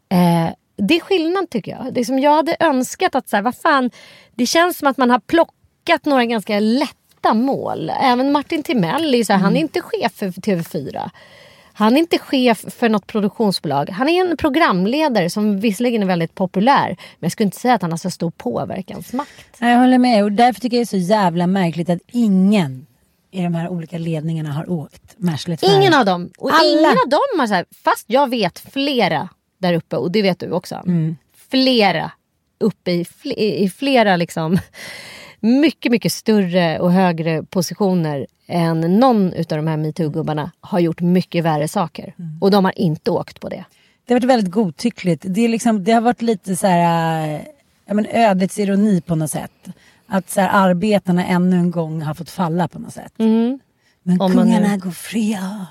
Eh, 0.08 0.50
det 0.76 0.96
är 0.96 1.00
skillnad 1.00 1.50
tycker 1.50 1.70
jag. 1.70 1.94
Det 1.94 2.00
är 2.00 2.04
som 2.04 2.18
jag 2.18 2.36
hade 2.36 2.56
önskat 2.60 3.14
att 3.14 3.28
så 3.28 3.36
här, 3.36 3.42
vad 3.42 3.56
fan, 3.56 3.90
det 4.34 4.46
känns 4.46 4.78
som 4.78 4.88
att 4.88 4.96
man 4.96 5.10
har 5.10 5.18
plockat 5.18 6.04
några 6.04 6.24
ganska 6.24 6.60
lätta 6.60 7.34
mål. 7.34 7.92
Även 8.00 8.32
Martin 8.32 8.62
Timell 8.62 9.14
är 9.14 9.24
så 9.24 9.32
här, 9.32 9.40
han 9.40 9.56
är 9.56 9.60
inte 9.60 9.80
chef 9.80 10.12
för 10.12 10.26
TV4. 10.26 11.10
Han 11.72 11.92
är 11.92 11.98
inte 11.98 12.18
chef 12.18 12.64
för 12.68 12.88
något 12.88 13.06
produktionsbolag. 13.06 13.90
Han 13.90 14.08
är 14.08 14.30
en 14.30 14.36
programledare 14.36 15.30
som 15.30 15.60
visserligen 15.60 16.02
är 16.02 16.06
väldigt 16.06 16.34
populär. 16.34 16.88
Men 16.88 16.96
jag 17.26 17.32
skulle 17.32 17.44
inte 17.44 17.60
säga 17.60 17.74
att 17.74 17.82
han 17.82 17.90
har 17.90 17.98
så 17.98 18.10
stor 18.10 18.30
påverkansmakt. 18.30 19.56
Jag 19.58 19.78
håller 19.78 19.98
med 19.98 20.24
och 20.24 20.32
därför 20.32 20.60
tycker 20.60 20.76
jag 20.76 20.86
det 20.86 20.96
är 20.96 21.00
så 21.00 21.06
jävla 21.08 21.46
märkligt 21.46 21.90
att 21.90 21.98
ingen 22.12 22.86
i 23.30 23.42
de 23.42 23.54
här 23.54 23.68
olika 23.68 23.98
ledningarna 23.98 24.52
har 24.52 24.70
åkt. 24.70 25.14
Ingen 25.76 25.94
av 25.94 26.04
dem. 26.04 26.30
Och 26.38 26.50
Alla. 26.50 26.68
ingen 26.68 26.98
av 27.04 27.08
dem 27.08 27.38
har 27.40 27.46
så 27.46 27.54
här, 27.54 27.66
fast 27.84 28.04
jag 28.06 28.30
vet 28.30 28.58
flera 28.58 29.28
där 29.66 29.74
uppe 29.74 29.96
och 29.96 30.10
det 30.12 30.22
vet 30.22 30.38
du 30.40 30.50
också. 30.50 30.74
Mm. 30.86 31.16
Flera 31.50 32.10
uppe 32.60 32.90
i, 32.90 33.04
fl- 33.04 33.34
i 33.38 33.68
flera 33.70 34.16
liksom 34.16 34.58
mycket, 35.40 35.92
mycket 35.92 36.12
större 36.12 36.78
och 36.80 36.92
högre 36.92 37.42
positioner 37.42 38.26
än 38.46 38.80
någon 38.80 39.26
av 39.26 39.44
de 39.48 39.66
här 39.66 39.76
metoo-gubbarna 39.76 40.50
har 40.60 40.78
gjort 40.80 41.00
mycket 41.00 41.44
värre 41.44 41.68
saker. 41.68 42.14
Mm. 42.18 42.38
Och 42.42 42.50
de 42.50 42.64
har 42.64 42.78
inte 42.78 43.10
åkt 43.10 43.40
på 43.40 43.48
det. 43.48 43.64
Det 44.04 44.14
har 44.14 44.20
varit 44.20 44.30
väldigt 44.30 44.52
godtyckligt. 44.52 45.24
Det, 45.28 45.40
är 45.40 45.48
liksom, 45.48 45.84
det 45.84 45.92
har 45.92 46.00
varit 46.00 46.22
lite 46.22 46.56
så 46.56 46.66
här, 46.66 47.34
äh, 47.34 47.40
ja, 47.86 47.94
men 47.94 48.06
ödets 48.06 48.58
ironi 48.58 49.00
på 49.00 49.14
något 49.14 49.30
sätt. 49.30 49.52
Att 50.06 50.30
så 50.30 50.40
här, 50.40 50.50
arbetarna 50.52 51.26
ännu 51.26 51.56
en 51.56 51.70
gång 51.70 52.02
har 52.02 52.14
fått 52.14 52.30
falla 52.30 52.68
på 52.68 52.78
något 52.78 52.92
sätt. 52.94 53.12
Men 53.16 53.60
Mm. 54.08 54.20
Om 54.20 54.34
man 54.34 54.44
kungarna 54.44 54.68
nu- 54.68 54.78
går 54.78 54.90
fria. 54.90 55.66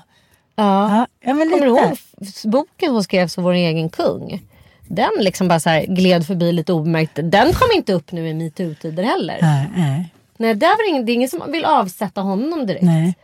Ja. 0.56 1.06
Ja, 1.20 1.34
men 1.34 1.50
Kommer 1.50 1.66
du 1.66 1.70
ihåg 1.70 1.98
boken 2.44 2.92
hon 2.92 3.04
skrev 3.04 3.28
för 3.28 3.42
vår 3.42 3.52
egen 3.52 3.88
kung? 3.88 4.42
Den 4.88 5.10
liksom 5.18 5.48
bara 5.48 5.60
så 5.60 5.70
här 5.70 5.86
gled 5.86 6.26
förbi 6.26 6.52
lite 6.52 6.72
obemärkt. 6.72 7.14
Den 7.14 7.52
kom 7.52 7.68
inte 7.74 7.92
upp 7.92 8.12
nu 8.12 8.28
i 8.28 8.34
metoo-tider 8.34 9.02
heller. 9.02 9.38
Nej, 9.42 9.70
nej, 9.76 10.12
Nej, 10.36 10.54
där 10.54 10.68
var 10.68 10.84
det, 10.84 10.90
ingen, 10.90 11.06
det 11.06 11.12
är 11.12 11.14
ingen 11.14 11.28
som 11.28 11.42
vill 11.52 11.64
avsätta 11.64 12.20
honom 12.20 12.66
direkt. 12.66 12.84
nej. 12.84 13.14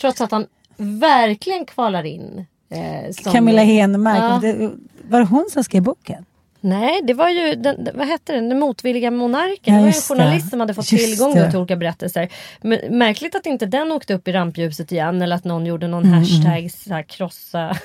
Trots 0.00 0.20
att 0.20 0.30
han 0.30 0.46
verkligen 0.76 1.66
kvalar 1.66 2.04
in. 2.04 2.46
Eh, 2.70 3.12
som, 3.12 3.32
Camilla 3.32 3.62
Henemark. 3.62 4.18
Ja. 4.22 4.38
Det, 4.42 4.70
var 5.08 5.18
det 5.18 5.26
hon 5.26 5.46
som 5.52 5.64
skrev 5.64 5.82
boken? 5.82 6.24
Nej, 6.68 7.00
det 7.04 7.14
var 7.14 7.28
ju 7.28 7.54
den, 7.54 7.88
vad 7.94 8.06
hette 8.06 8.32
den? 8.32 8.48
den 8.48 8.58
motvilliga 8.58 9.10
monarken. 9.10 9.56
Ja, 9.64 9.72
det 9.72 9.72
var 9.72 9.80
en 9.80 9.86
just 9.86 10.08
det. 10.08 10.14
journalist 10.14 10.50
som 10.50 10.60
hade 10.60 10.74
fått 10.74 10.92
Just 10.92 11.04
tillgång 11.04 11.32
till 11.50 11.58
olika 11.58 11.76
berättelser. 11.76 12.28
Men, 12.60 12.78
märkligt 12.98 13.34
att 13.34 13.46
inte 13.46 13.66
den 13.66 13.92
åkte 13.92 14.14
upp 14.14 14.28
i 14.28 14.32
rampljuset 14.32 14.92
igen 14.92 15.22
eller 15.22 15.36
att 15.36 15.44
någon 15.44 15.66
gjorde 15.66 15.88
någon 15.88 16.04
Mm, 16.04 16.18
hashtag 16.18 16.70
så 16.70 16.94
här, 16.94 17.02
krossa, 17.02 17.76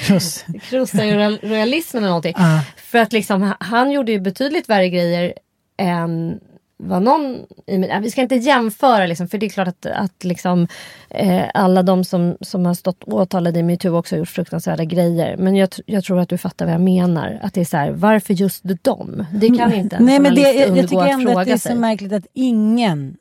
Kross. 0.00 0.44
krossa 0.70 0.98
royal- 0.98 1.38
royalismen 1.42 2.02
eller 2.02 2.08
någonting. 2.10 2.34
Ja. 2.38 2.60
För 2.76 2.98
att 2.98 3.12
liksom, 3.12 3.52
han 3.60 3.90
gjorde 3.90 4.12
ju 4.12 4.20
betydligt 4.20 4.68
värre 4.68 4.88
grejer 4.88 5.32
än 5.76 6.40
vad 6.80 7.02
någon... 7.02 7.46
i 7.66 7.78
min- 7.78 7.90
ja, 7.90 7.98
Vi 7.98 8.10
ska 8.10 8.20
inte 8.20 8.34
jämföra 8.34 9.06
liksom, 9.06 9.28
för 9.28 9.38
det 9.38 9.46
är 9.46 9.50
klart 9.50 9.68
att, 9.68 9.86
att 9.86 10.24
liksom, 10.24 10.68
eh, 11.10 11.42
alla 11.54 11.82
de 11.82 12.04
som, 12.04 12.36
som 12.40 12.66
har 12.66 12.74
stått 12.74 13.04
åtalade 13.04 13.58
i 13.58 13.62
metoo 13.62 13.96
också 13.96 14.14
har 14.14 14.18
gjort 14.18 14.28
fruktansvärda 14.28 14.84
grejer. 14.84 15.36
Men 15.36 15.56
jag, 15.56 15.68
jag 15.86 16.04
tror 16.04 16.20
att 16.20 16.28
du 16.28 16.38
fattar 16.38 16.64
vad 16.64 16.74
jag 16.74 16.80
menar. 16.80 17.38
Att 17.42 17.54
det 17.54 17.60
är 17.60 17.64
så 17.64 17.76
här, 17.76 17.90
varför 17.90 18.34
just 18.34 18.62
dem? 18.82 19.26
Det 19.32 19.56
kan 19.56 19.72
inte 19.72 19.96
en 19.96 20.04
Nej, 20.04 20.18
men 20.20 20.34
det, 20.34 20.40
jag, 20.40 20.76
jag 20.78 20.88
tycker 20.88 21.02
att 21.02 21.10
ändå 21.10 21.26
fråga 21.30 21.40
att 21.40 21.46
det 21.46 21.52
är 21.52 21.56
så 21.56 21.68
sig. 21.68 21.76
märkligt 21.76 22.12
att 22.12 22.26
ingen 22.34 23.16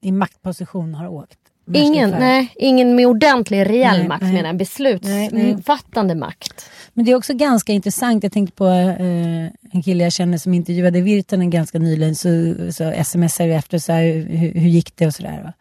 i 0.00 0.12
maktposition 0.12 0.94
har 0.94 1.08
åkt. 1.08 1.38
Ingen, 1.74 2.10
nej, 2.10 2.52
ingen 2.56 2.94
med 2.94 3.06
ordentlig 3.06 3.70
reell 3.70 3.98
Nej, 3.98 4.08
makt 4.08 4.22
nej. 4.22 4.32
menar. 4.32 4.52
Beslutsfattande 4.52 6.14
makt. 6.14 6.70
Men 6.94 7.04
det 7.04 7.10
är 7.10 7.16
också 7.16 7.34
ganska 7.34 7.72
intressant. 7.72 8.22
Jag 8.22 8.32
tänkte 8.32 8.56
på 8.56 8.66
eh, 8.68 9.72
en 9.72 9.82
kille 9.84 10.04
jag 10.04 10.12
känner 10.12 10.38
som 10.38 10.54
intervjuade 10.54 11.00
Virtanen 11.00 11.50
ganska 11.50 11.78
nyligen. 11.78 12.14
Så, 12.14 12.54
så 12.72 13.04
smsade 13.04 13.48
jag 13.48 13.58
efter 13.58 13.78
så 13.78 13.92
här, 13.92 14.02
hur, 14.12 14.52
hur 14.52 14.68
gick 14.68 14.96
det 14.96 15.06
och 15.06 15.14
sådär. 15.14 15.52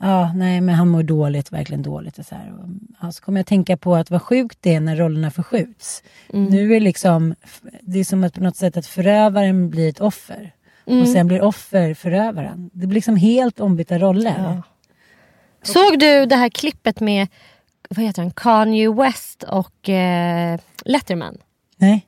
Ja, 0.00 0.32
nej 0.34 0.60
men 0.60 0.74
han 0.74 0.88
mår 0.88 1.02
dåligt, 1.02 1.52
verkligen 1.52 1.82
dåligt. 1.82 2.18
Och 2.18 2.26
så, 2.26 2.34
här. 2.34 2.52
Och, 2.52 2.68
ja, 3.00 3.12
så 3.12 3.22
kommer 3.22 3.40
jag 3.40 3.46
tänka 3.46 3.76
på 3.76 3.94
att 3.94 4.10
vad 4.10 4.22
sjukt 4.22 4.58
det 4.60 4.74
är 4.74 4.80
när 4.80 4.96
rollerna 4.96 5.30
förskjuts. 5.30 6.02
Nu 6.32 6.76
är 6.76 6.80
liksom, 6.80 7.34
det 7.80 7.98
är 8.00 8.04
som 8.04 8.24
att 8.24 8.34
på 8.34 8.42
något 8.42 8.56
sätt 8.56 8.76
att 8.76 8.86
förövaren 8.86 9.70
blir 9.70 9.88
ett 9.88 10.00
offer. 10.00 10.52
Och 10.84 11.08
sen 11.08 11.26
blir 11.26 11.42
offer 11.42 11.94
förövaren. 11.94 12.70
Det 12.72 12.86
blir 12.86 12.94
liksom 12.94 13.16
helt 13.16 13.60
ombytta 13.60 13.98
roller. 13.98 14.62
Såg 15.62 15.98
du 15.98 16.26
det 16.26 16.36
här 16.36 16.48
klippet 16.48 17.00
med 17.00 17.28
vad 17.90 18.04
heter 18.04 18.22
han? 18.22 18.30
Kanye 18.30 18.90
West 18.92 19.42
och 19.42 19.88
eh, 19.88 20.58
Letterman? 20.84 21.36
Nej? 21.76 22.06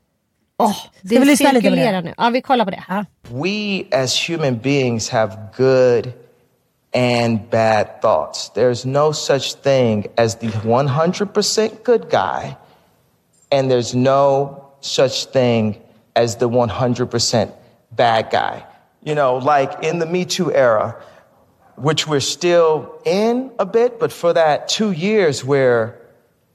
Oh, 0.59 0.77
vi 1.01 1.19
lyssna 1.19 1.53
lite 1.53 1.71
på 1.71 1.77
det? 1.77 2.01
nu. 2.01 2.15
Ja, 2.17 2.31
vi 2.31 2.41
kollar 2.41 2.65
på 2.65 2.71
det. 2.71 2.85
Ja. 2.89 3.05
we 3.31 3.85
as 3.93 4.29
human 4.29 4.57
beings 4.57 5.09
have 5.09 5.39
good 5.57 6.13
and 6.93 7.49
bad 7.51 8.01
thoughts. 8.03 8.51
There's 8.51 8.85
no 8.85 9.13
such 9.13 9.55
thing 9.55 10.07
as 10.19 10.37
the 10.37 10.49
100% 10.49 11.85
good 11.85 12.11
guy, 12.11 12.57
and 13.53 13.71
there's 13.71 13.95
no 13.95 14.73
such 14.81 15.27
thing 15.27 15.77
as 16.17 16.37
the 16.37 16.49
100% 16.49 17.53
bad 17.93 18.31
guy. 18.31 18.65
You 19.03 19.15
know, 19.15 19.37
like 19.37 19.83
in 19.83 19.99
the 20.01 20.07
Me 20.07 20.25
Too 20.25 20.53
era, 20.53 20.97
which 21.81 22.07
we're 22.07 22.21
still 22.21 23.01
in 23.05 23.51
a 23.59 23.67
bit, 23.67 23.99
but 23.99 24.13
for 24.13 24.33
that 24.33 24.69
two 24.69 24.93
years 24.93 25.45
where 25.45 25.99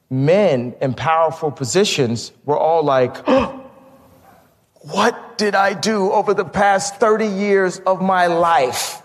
men 0.09 0.75
in 0.81 0.93
powerful 0.93 1.51
positions 1.51 2.31
were 2.45 2.57
all 2.57 2.83
like, 2.83 3.27
What 4.85 5.39
did 5.39 5.55
I 5.55 5.73
do 5.73 6.11
over 6.11 6.35
the 6.35 6.45
past 6.45 6.97
30 6.97 7.25
years 7.25 7.79
of 7.79 8.03
my 8.03 8.27
life? 8.27 9.01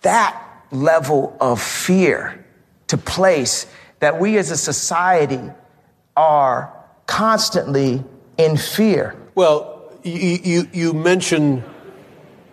That 0.00 0.42
level 0.70 1.36
of 1.42 1.60
fear 1.60 2.42
to 2.86 2.96
place 2.96 3.66
that 3.98 4.18
we 4.18 4.38
as 4.38 4.50
a 4.50 4.56
society 4.56 5.42
are 6.16 6.74
constantly 7.06 8.02
in 8.38 8.56
fear. 8.56 9.14
Well, 9.34 9.92
you, 10.04 10.38
you, 10.42 10.68
you 10.72 10.92
mention 10.94 11.62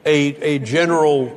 a, 0.08 0.36
a 0.42 0.60
general 0.60 1.30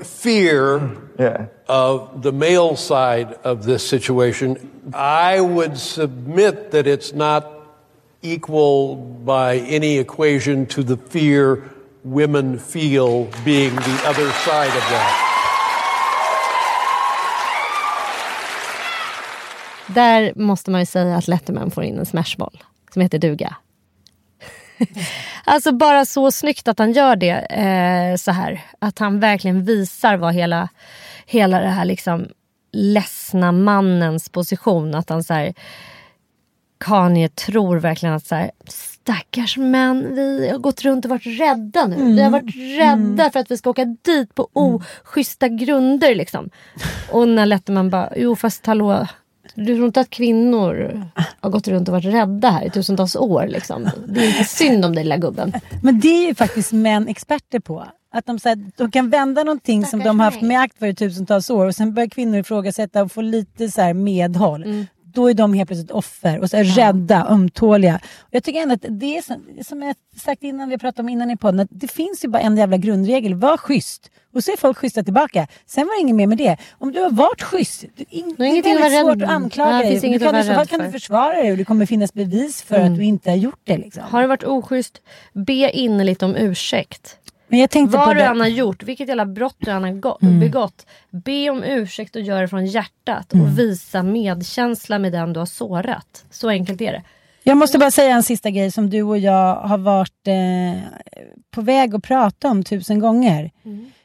fear 0.00 0.80
Yeah. 1.18 1.46
of 1.68 2.22
the 2.22 2.32
male 2.32 2.76
side 2.76 3.28
of 3.44 3.64
this 3.64 3.86
situation. 3.88 4.56
I 4.94 5.40
would 5.40 5.76
submit 5.78 6.70
that 6.70 6.86
it's 6.86 7.12
not 7.12 7.44
equal 8.22 8.96
by 9.24 9.58
any 9.58 9.98
equation 9.98 10.66
to 10.66 10.82
the 10.82 10.96
fear 10.96 11.62
women 12.04 12.58
feel 12.58 13.28
being 13.44 13.74
the 13.76 13.98
other 14.08 14.30
side 14.44 14.72
of 14.76 14.84
that. 14.90 15.26
Där 19.86 20.32
måste 20.36 20.70
man 20.70 20.80
ju 20.80 20.86
säga 20.86 21.16
att 21.16 21.28
Letterman 21.28 21.70
får 21.70 21.84
in 21.84 21.98
en 21.98 22.06
smashboll 22.06 22.62
som 22.92 23.02
heter 23.02 23.18
duga. 23.18 23.56
alltså 25.44 25.72
bara 25.72 26.04
så 26.04 26.30
snyggt 26.30 26.68
att 26.68 26.78
han 26.78 26.92
gör 26.92 27.16
det 27.16 27.38
eh, 27.38 28.16
så 28.16 28.30
här. 28.30 28.60
Att 28.78 28.98
han 28.98 29.20
verkligen 29.20 29.64
visar 29.64 30.16
vad 30.16 30.34
hela, 30.34 30.68
hela 31.26 31.60
det 31.60 31.68
här 31.68 31.84
liksom 31.84 32.28
ledsna 32.72 33.52
mannens 33.52 34.28
position. 34.28 34.94
Att 34.94 35.10
han 35.10 35.24
så 35.24 35.34
här, 35.34 35.54
Kanye 36.78 37.28
tror 37.28 37.76
verkligen 37.76 38.14
att 38.14 38.26
så 38.26 38.34
här, 38.34 38.50
stackars 38.68 39.56
män, 39.56 40.14
vi 40.14 40.48
har 40.50 40.58
gått 40.58 40.82
runt 40.82 41.04
och 41.04 41.10
varit 41.10 41.40
rädda 41.40 41.86
nu. 41.86 41.94
Mm. 41.96 42.16
Vi 42.16 42.22
har 42.22 42.30
varit 42.30 42.56
rädda 42.78 43.30
för 43.30 43.40
att 43.40 43.50
vi 43.50 43.56
ska 43.56 43.70
åka 43.70 43.84
dit 43.84 44.34
på 44.34 44.48
oschyssta 44.52 45.48
grunder. 45.48 46.14
Liksom. 46.14 46.50
Och 47.10 47.28
när 47.28 47.46
Letterman 47.46 47.90
bara, 47.90 48.12
jo 48.16 48.36
fast 48.36 48.66
hallå, 48.66 49.06
du 49.66 49.74
tror 49.74 49.86
inte 49.86 50.00
att 50.00 50.10
kvinnor 50.10 51.04
har 51.40 51.50
gått 51.50 51.68
runt 51.68 51.88
och 51.88 51.94
varit 51.94 52.04
rädda 52.14 52.50
här 52.50 52.64
i 52.64 52.70
tusentals 52.70 53.16
år? 53.16 53.46
Liksom. 53.46 53.90
Det 54.08 54.20
är 54.20 54.28
inte 54.28 54.44
synd 54.44 54.84
om 54.84 54.94
dig 54.94 55.04
lilla 55.04 55.16
gubben. 55.16 55.52
Men 55.82 56.00
det 56.00 56.08
är 56.08 56.28
ju 56.28 56.34
faktiskt 56.34 56.72
män 56.72 57.08
experter 57.08 57.60
på. 57.60 57.86
Att 58.12 58.26
de, 58.26 58.38
så 58.38 58.48
här, 58.48 58.70
de 58.76 58.90
kan 58.90 59.10
vända 59.10 59.44
någonting 59.44 59.86
som 59.86 60.00
de 60.00 60.20
har 60.20 60.24
haft 60.24 60.42
med 60.42 60.60
akt 60.60 60.78
för 60.78 60.86
i 60.86 60.94
tusentals 60.94 61.50
år 61.50 61.66
och 61.66 61.74
sen 61.74 61.94
börjar 61.94 62.08
kvinnor 62.08 62.38
ifrågasätta 62.38 63.02
och 63.02 63.12
få 63.12 63.20
lite 63.20 63.68
så 63.68 63.80
här 63.80 63.94
medhåll. 63.94 64.62
Mm. 64.62 64.86
Då 65.12 65.30
är 65.30 65.34
de 65.34 65.54
helt 65.54 65.68
plötsligt 65.68 65.90
offer 65.90 66.38
och 66.38 66.50
så 66.50 66.56
här 66.56 66.64
rädda, 66.64 67.26
ömtåliga. 67.30 68.00
Och 68.20 68.28
jag 68.30 68.44
tycker 68.44 68.60
ändå 68.62 68.74
att 68.74 68.84
det 68.88 69.16
är 69.18 69.22
som, 69.22 69.44
som 69.64 69.82
jag 69.82 69.94
sagt 70.16 70.42
innan, 70.42 70.68
vi 70.68 70.78
pratade 70.78 71.02
om 71.02 71.08
innan 71.08 71.30
i 71.30 71.36
podden, 71.36 71.60
att 71.60 71.68
det 71.70 71.88
finns 71.88 72.24
ju 72.24 72.28
bara 72.28 72.42
en 72.42 72.56
jävla 72.56 72.76
grundregel. 72.76 73.34
Var 73.34 73.56
schysst. 73.56 74.10
Och 74.34 74.44
så 74.44 74.52
är 74.52 74.56
folk 74.56 74.76
schyssta 74.78 75.02
tillbaka. 75.02 75.46
Sen 75.66 75.86
var 75.86 75.94
det 75.96 76.00
inget 76.00 76.16
mer 76.16 76.26
med 76.26 76.38
det. 76.38 76.56
Om 76.78 76.92
du 76.92 77.00
har 77.00 77.10
varit 77.10 77.42
schysst, 77.42 77.84
du, 77.96 78.04
in, 78.08 78.34
det 78.38 78.44
är 78.44 78.62
väldigt 78.62 79.00
svårt 79.00 79.14
rädd- 79.16 79.22
att 79.24 79.30
anklaga 79.30 79.70
Ja, 79.76 79.82
dig. 79.82 79.94
Du 79.94 80.00
kan, 80.00 80.12
i 80.14 80.18
vara 80.18 80.42
så 80.42 80.54
fall 80.54 80.66
kan 80.66 80.78
du 80.78 80.84
för. 80.84 80.92
försvara 80.92 81.34
dig 81.34 81.50
och 81.52 81.56
det 81.58 81.64
kommer 81.64 81.86
finnas 81.86 82.14
bevis 82.14 82.62
för 82.62 82.76
Mm. 82.76 82.92
att 82.92 82.98
du 82.98 83.04
inte 83.04 83.30
har 83.30 83.36
gjort 83.36 83.60
det. 83.64 83.76
Liksom. 83.78 84.02
Har 84.02 84.20
det 84.22 84.26
varit 84.28 84.44
oschysst, 84.44 85.02
be 85.32 85.52
innerligt 85.70 86.22
om 86.22 86.36
ursäkt. 86.36 87.16
Men 87.50 87.58
jag 87.60 87.70
tänkte 87.70 87.96
Vad 87.98 88.16
du 88.16 88.20
än 88.20 88.40
har 88.40 88.46
gjort, 88.46 88.82
vilket 88.82 89.08
jävla 89.08 89.26
brott 89.26 89.56
du 89.58 89.70
än 89.70 89.82
har 89.82 90.16
Mm. 90.22 90.40
begått. 90.40 90.86
Be 91.10 91.50
om 91.50 91.64
ursäkt 91.64 92.16
och 92.16 92.22
gör 92.22 92.40
det 92.42 92.48
från 92.48 92.66
hjärtat. 92.66 93.32
Mm. 93.32 93.46
Och 93.46 93.58
visa 93.58 94.02
medkänsla 94.02 94.98
med 94.98 95.12
den 95.12 95.32
du 95.32 95.38
har 95.38 95.46
sårat. 95.46 96.24
Så 96.30 96.48
enkelt 96.48 96.80
är 96.80 96.92
det. 96.92 97.02
Jag 97.42 97.56
måste 97.56 97.78
bara 97.78 97.90
säga 97.90 98.14
en 98.14 98.22
sista 98.22 98.50
grej 98.50 98.70
som 98.70 98.90
du 98.90 99.02
och 99.02 99.18
jag 99.18 99.54
har 99.54 99.78
varit 99.78 100.26
eh, 100.28 100.82
på 101.50 101.60
väg 101.60 101.94
att 101.94 102.02
prata 102.02 102.48
om 102.50 102.64
tusen 102.64 102.98
gånger. 102.98 103.50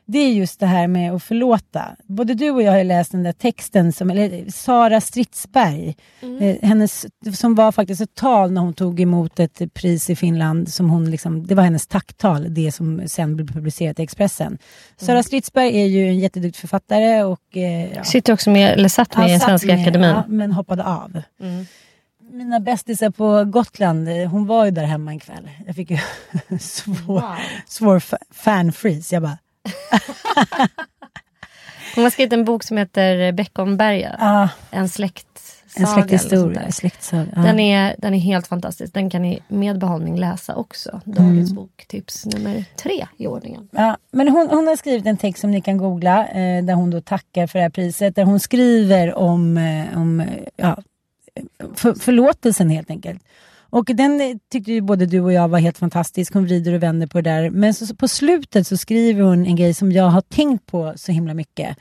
Det 0.08 0.18
är 0.20 0.34
just 0.34 0.60
det 0.60 0.66
här 0.66 0.88
med 0.88 1.14
att 1.14 1.24
förlåta. 1.24 1.96
Både 2.08 2.34
du 2.34 2.52
och 2.52 2.62
jag 2.62 2.72
har 2.72 2.84
läst 2.84 3.12
den 3.12 3.24
där 3.24 3.32
texten, 3.32 3.94
som, 3.94 4.10
eller 4.10 4.52
Sara 4.52 5.02
Stridsberg. 5.02 5.96
Eh, 6.40 6.56
hennes, 6.68 7.06
som 7.34 7.56
var 7.56 7.72
faktiskt 7.72 8.02
ett 8.02 8.16
tal 8.16 8.52
när 8.52 8.62
hon 8.62 8.74
tog 8.74 9.00
emot 9.00 9.40
ett 9.40 9.74
pris 9.74 10.10
i 10.10 10.16
Finland. 10.16 10.70
Som 10.74 10.90
hon 10.90 11.12
liksom, 11.12 11.48
det 11.48 11.56
var 11.56 11.64
hennes 11.64 11.88
tacktal, 11.88 12.54
det 12.54 12.72
som 12.72 13.02
sen 13.08 13.36
blev 13.36 13.48
publicerat 13.48 14.00
i 14.00 14.04
Expressen. 14.04 14.58
Sara 14.98 15.24
Stridsberg 15.24 15.82
är 15.82 15.86
ju 15.86 16.08
en 16.08 16.20
jätteduktig 16.20 16.60
författare. 16.62 17.24
Och, 17.24 17.58
eh, 17.58 17.94
ja. 17.94 18.04
Sitter 18.04 18.34
också 18.34 18.50
med, 18.50 18.74
eller 18.74 18.90
satt 18.90 19.18
med 19.18 19.30
Ja, 19.30 19.36
i 19.36 19.40
Svenska 19.40 19.68
med, 19.68 19.82
Akademin. 19.82 20.10
Ja, 20.10 20.24
men 20.28 20.52
hoppade 20.52 20.84
av. 20.86 21.22
Mina 22.32 22.60
bästisar 22.60 23.10
på 23.10 23.44
Gotland, 23.46 24.10
eh, 24.10 24.30
hon 24.30 24.46
var 24.48 24.66
ju 24.66 24.72
där 24.72 24.84
hemma 24.86 25.12
en 25.12 25.20
kväll. 25.20 25.50
Jag 25.66 25.76
fick 25.76 25.92
ju 25.92 25.98
svår, 26.60 27.24
svår 27.68 28.00
fa- 28.00 28.18
fan-freeze. 28.32 29.16
Jag 29.16 29.24
bara, 29.24 29.38
Hon 31.96 32.04
har 32.04 32.12
skrivit 32.12 32.34
en 32.34 32.46
bok 32.46 32.64
som 32.64 32.78
heter 32.78 33.32
Beckomberga. 33.32 34.16
ah, 34.20 34.50
En 34.72 34.90
släktsaga. 34.90 35.88
en 35.88 35.88
släkthistoria. 35.88 36.72
Släktsaga. 36.72 37.26
Den 37.36 37.60
är, 37.60 37.96
den 37.98 38.14
är 38.14 38.20
helt 38.20 38.48
fantastisk. 38.48 38.94
Den 38.94 39.10
kan 39.10 39.22
ni 39.22 39.40
med 39.48 39.80
behållning 39.80 40.20
läsa 40.20 40.56
också. 40.56 41.02
Dagens 41.06 41.52
boktips 41.52 42.26
nummer 42.26 42.66
tre 42.76 43.08
i 43.18 43.28
ordningen. 43.28 43.68
Ja, 43.72 43.98
men 44.12 44.28
hon, 44.28 44.48
hon 44.50 44.68
har 44.68 44.76
skrivit 44.76 45.06
en 45.06 45.18
text 45.18 45.42
som 45.42 45.52
ni 45.52 45.62
kan 45.62 45.78
googla 45.78 46.28
eh, 46.28 46.64
där 46.64 46.74
hon 46.74 46.90
då 46.92 47.02
tackar 47.02 47.48
för 47.48 47.60
det 47.60 47.64
här 47.64 47.70
priset. 47.70 48.16
Där 48.16 48.24
hon 48.24 48.40
skriver 48.40 49.14
om, 49.14 49.58
eh, 49.58 49.98
om 49.98 50.20
eh, 50.20 50.28
ja, 50.56 50.78
för, 51.76 51.94
förlåtelsen 51.94 52.70
helt 52.70 52.90
enkelt. 52.90 53.24
Och 53.70 53.86
den 53.86 54.22
eh, 54.22 54.36
tyckte 54.52 54.72
ju 54.72 54.82
både 54.82 55.06
du 55.06 55.22
och 55.22 55.34
jag 55.34 55.48
var 55.48 55.60
helt 55.60 55.78
fantastisk. 55.78 56.34
Hon 56.34 56.46
vrider 56.46 56.74
och 56.74 56.84
vänder 56.84 57.08
på 57.08 57.22
det 57.22 57.30
där. 57.30 57.50
Men 57.50 57.74
så, 57.74 57.86
så 57.86 57.96
på 57.96 58.08
slutet 58.08 58.68
så 58.68 58.78
skriver 58.78 59.22
hon 59.22 59.46
en 59.46 59.56
grej 59.56 59.74
som 59.74 59.92
jag 59.92 60.10
har 60.10 60.22
tänkt 60.22 60.66
på 60.66 60.94
så 60.96 61.12
himla 61.12 61.34
mycket. 61.34 61.78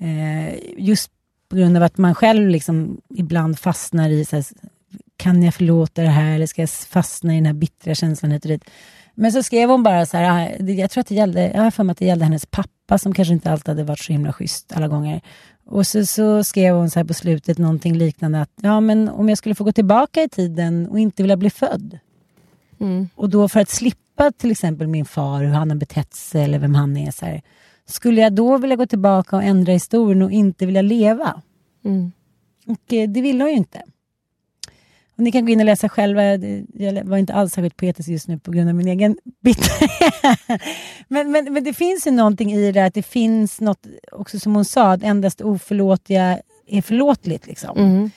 Eh, 0.00 0.54
just 0.76 1.10
på 1.48 1.56
grund 1.56 1.76
av 1.76 1.82
att 1.82 1.98
man 1.98 2.14
själv 2.14 2.48
liksom 2.48 3.00
ibland 3.14 3.58
fastnar 3.58 4.10
i 4.10 4.24
så 4.24 4.36
här, 4.36 4.44
kan 5.16 5.42
jag 5.42 5.54
förlåta 5.54 6.02
det 6.02 6.08
här 6.08 6.34
eller 6.34 6.46
ska 6.46 6.62
jag 6.62 6.70
fastna 6.70 7.32
i 7.32 7.36
den 7.36 7.46
här 7.46 7.52
bittra 7.52 7.94
känslan 7.94 8.30
hit 8.30 8.44
och 8.44 8.48
dit. 8.48 8.64
Men 9.14 9.32
så 9.32 9.42
skrev 9.42 9.70
hon 9.70 9.82
bara 9.82 10.06
så 10.06 10.16
här, 10.16 10.24
ah, 10.30 10.64
jag 10.64 10.90
tror 10.90 11.00
att 11.00 11.06
det 11.06 11.14
gällde, 11.14 11.50
jag 11.54 11.62
har 11.62 11.70
för 11.70 11.84
mig 11.84 11.92
att 11.92 11.98
det 11.98 12.04
gällde 12.04 12.24
hennes 12.24 12.46
pappa 12.46 12.98
som 12.98 13.14
kanske 13.14 13.34
inte 13.34 13.50
alltid 13.50 13.68
hade 13.68 13.84
varit 13.84 13.98
så 13.98 14.12
himla 14.12 14.32
schysst 14.32 14.72
alla 14.72 14.88
gånger. 14.88 15.20
Och 15.70 15.86
så, 15.86 16.06
så 16.06 16.44
skrev 16.44 16.74
hon 16.74 16.90
så 16.90 16.98
här 16.98 17.04
på 17.04 17.14
slutet 17.14 17.58
någonting 17.58 17.94
liknande 17.94 18.40
att, 18.40 18.50
ja 18.62 18.80
men 18.80 19.08
om 19.08 19.28
jag 19.28 19.38
skulle 19.38 19.54
få 19.54 19.64
gå 19.64 19.72
tillbaka 19.72 20.22
i 20.22 20.28
tiden 20.28 20.88
och 20.88 20.98
inte 20.98 21.22
vilja 21.22 21.36
bli 21.36 21.50
född. 21.50 21.98
Mm. 22.80 23.08
Och 23.14 23.30
då 23.30 23.48
för 23.48 23.60
att 23.60 23.68
slippa 23.68 24.32
till 24.32 24.50
exempel 24.50 24.86
min 24.86 25.04
far, 25.04 25.42
hur 25.42 25.52
han 25.52 25.70
har 25.70 25.76
betett 25.76 26.14
sig 26.14 26.44
eller 26.44 26.58
vem 26.58 26.74
han 26.74 26.96
är. 26.96 27.10
Så 27.10 27.26
här, 27.26 27.42
skulle 27.86 28.20
jag 28.20 28.32
då 28.32 28.58
vilja 28.58 28.76
gå 28.76 28.86
tillbaka 28.86 29.36
och 29.36 29.42
ändra 29.42 29.72
historien 29.72 30.22
och 30.22 30.32
inte 30.32 30.66
vilja 30.66 30.82
leva? 30.82 31.42
Mm. 31.84 32.12
Och 32.66 32.92
eh, 32.92 33.08
det 33.08 33.20
vill 33.20 33.40
hon 33.40 33.50
ju 33.50 33.56
inte. 33.56 33.82
Ni 35.18 35.32
kan 35.32 35.46
gå 35.46 35.52
in 35.52 35.60
och 35.60 35.66
läsa 35.66 35.88
själva. 35.88 36.22
Jag 36.74 37.04
var 37.04 37.16
inte 37.16 37.34
alls 37.34 37.52
särskilt 37.52 37.76
poetisk 37.76 38.08
just 38.08 38.28
nu 38.28 38.38
på 38.38 38.50
grund 38.50 38.68
av 38.68 38.74
min 38.74 38.88
egen 38.88 39.16
bitterhet. 39.42 40.38
men, 41.08 41.30
men, 41.30 41.52
men 41.52 41.64
det 41.64 41.72
finns 41.72 42.06
ju 42.06 42.10
någonting 42.10 42.52
i 42.52 42.72
det 42.72 42.84
att 42.84 42.94
det 42.94 43.02
finns 43.02 43.60
något, 43.60 43.86
också 44.12 44.38
som 44.38 44.54
hon 44.54 44.64
sa, 44.64 44.92
att 44.92 45.02
endast 45.02 45.40
oförlåtliga 45.40 46.38
är 46.66 46.82
förlåtligt. 46.82 47.46
Liksom. 47.46 47.78
Mm. 47.78 48.10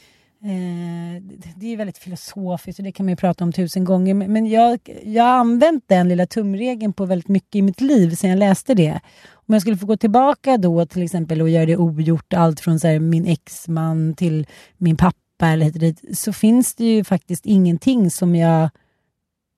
Eh, 0.43 1.21
det- 1.55 1.73
är 1.73 1.77
väldigt 1.77 1.97
filosofiskt 1.97 2.79
och 2.79 2.85
det 2.85 2.91
kan 2.91 3.05
man 3.05 3.11
ju 3.11 3.15
prata 3.15 3.43
om 3.43 3.51
tusen 3.53 3.83
gånger. 3.83 4.13
Men, 4.13 4.33
men 4.33 4.45
jag, 4.45 4.79
jag 5.03 5.23
har 5.23 5.31
använt 5.31 5.83
den 5.87 6.09
lilla 6.09 6.25
tumregeln 6.25 6.93
på 6.93 7.05
väldigt 7.05 7.27
mycket 7.27 7.55
i 7.55 7.61
mitt 7.61 7.81
liv 7.81 8.15
sedan 8.15 8.29
jag 8.29 8.39
läste 8.39 8.73
det. 8.73 8.99
Om 9.31 9.53
jag 9.53 9.61
skulle 9.61 9.77
få 9.77 9.85
gå 9.85 9.97
tillbaka 9.97 10.57
då 10.57 10.85
till 10.85 11.03
exempel 11.03 11.41
och 11.41 11.49
göra 11.49 11.65
det 11.65 11.77
ogjort, 11.77 12.33
allt 12.33 12.59
från 12.59 12.79
så 12.79 12.87
här, 12.87 12.99
min 12.99 13.27
exman 13.27 14.13
till 14.13 14.47
min 14.77 14.97
pappa 14.97 15.17
eller 15.47 15.65
hit 15.65 15.75
och 15.75 15.81
dit, 15.81 16.19
så 16.19 16.33
finns 16.33 16.75
det 16.75 16.85
ju 16.85 17.03
faktiskt 17.03 17.45
ingenting 17.45 18.11
som 18.11 18.35
jag 18.35 18.69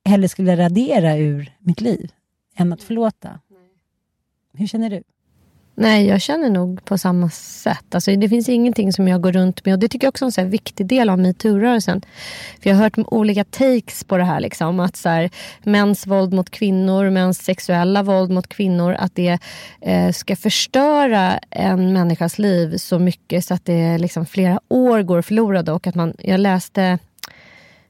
heller 0.06 0.28
skulle 0.28 0.58
radera 0.58 1.18
ur 1.18 1.54
mitt 1.60 1.82
liv 1.82 2.12
än 2.56 2.74
att 2.74 2.84
förlåta. 2.84 3.40
Hur 4.54 4.68
känner 4.68 4.90
du? 4.90 5.04
Nej, 5.76 6.08
jag 6.08 6.22
känner 6.22 6.50
nog 6.50 6.86
på 6.86 6.98
samma 6.98 7.30
sätt. 7.30 7.96
Alltså, 7.96 8.16
det 8.16 8.30
finns 8.30 8.50
ingenting 8.50 8.94
som 8.94 9.08
jag 9.08 9.22
går 9.22 9.32
runt 9.32 9.66
med. 9.66 9.74
Och 9.74 9.80
Det 9.80 9.88
tycker 9.88 10.08
jag 10.08 10.12
också 10.12 10.26
är 10.26 10.28
en 10.28 10.32
så 10.32 10.42
här 10.42 10.48
viktig 10.48 10.86
del 10.88 11.10
av 11.10 11.20
metoo-rörelsen. 11.20 12.02
För 12.62 12.70
Jag 12.70 12.78
har 12.78 12.84
hört 12.84 12.98
olika 12.98 13.44
takes 13.44 14.04
på 14.04 14.18
det 14.18 14.24
här. 14.24 14.40
Liksom, 14.40 14.80
att 14.80 14.96
så 14.96 15.10
här, 15.10 15.30
Mäns 15.64 16.08
våld 16.08 16.34
mot 16.34 16.50
kvinnor, 16.50 17.10
mäns 17.10 17.38
sexuella 17.44 18.04
våld 18.04 18.32
mot 18.32 18.48
kvinnor. 18.48 18.96
Att 19.00 19.16
det 19.16 19.40
eh, 19.82 20.12
ska 20.12 20.36
förstöra 20.36 21.40
en 21.50 21.94
människas 21.94 22.40
liv 22.40 22.78
så 22.78 23.00
mycket 23.00 23.46
så 23.46 23.54
att 23.54 23.66
det 23.66 23.98
liksom 23.98 24.26
flera 24.26 24.60
år 24.68 25.02
går 25.02 25.22
förlorade. 25.22 25.72
Och 25.72 25.88
att 25.88 25.96
man, 25.96 26.14
jag 26.20 26.40
läste 26.40 27.00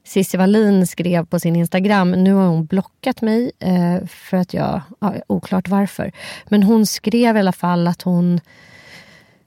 Cissi 0.04 0.36
Wallin 0.36 0.86
skrev 0.86 1.26
på 1.26 1.40
sin 1.40 1.56
Instagram, 1.56 2.10
nu 2.10 2.32
har 2.32 2.46
hon 2.46 2.66
blockat 2.66 3.22
mig 3.22 3.52
eh, 3.58 4.06
för 4.06 4.36
att 4.36 4.54
jag, 4.54 4.80
ja, 5.00 5.14
oklart 5.26 5.68
varför. 5.68 6.12
Men 6.48 6.62
hon 6.62 6.86
skrev 6.86 7.36
i 7.36 7.38
alla 7.38 7.52
fall 7.52 7.86
att 7.86 8.02
hon 8.02 8.40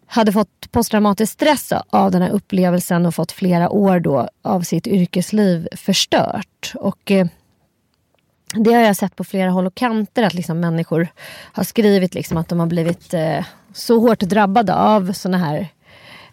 hade 0.05 0.31
fått 0.31 0.71
posttraumatisk 0.71 1.33
stress 1.33 1.73
av 1.89 2.11
den 2.11 2.21
här 2.21 2.29
upplevelsen 2.29 3.05
och 3.05 3.15
fått 3.15 3.31
flera 3.31 3.69
år 3.69 3.99
då 3.99 4.29
av 4.41 4.61
sitt 4.61 4.87
yrkesliv 4.87 5.67
förstört. 5.75 6.73
Och 6.75 7.11
eh, 7.11 7.27
det 8.53 8.73
har 8.73 8.81
jag 8.81 8.95
sett 8.95 9.15
på 9.15 9.23
flera 9.23 9.49
håll 9.49 9.67
och 9.67 9.75
kanter 9.75 10.23
att 10.23 10.33
liksom 10.33 10.59
människor 10.59 11.07
har 11.51 11.63
skrivit 11.63 12.13
liksom 12.13 12.37
att 12.37 12.49
de 12.49 12.59
har 12.59 12.67
blivit 12.67 13.13
eh, 13.13 13.45
så 13.73 13.99
hårt 13.99 14.19
drabbade 14.19 14.75
av 14.75 15.13
såna 15.13 15.37
här 15.37 15.67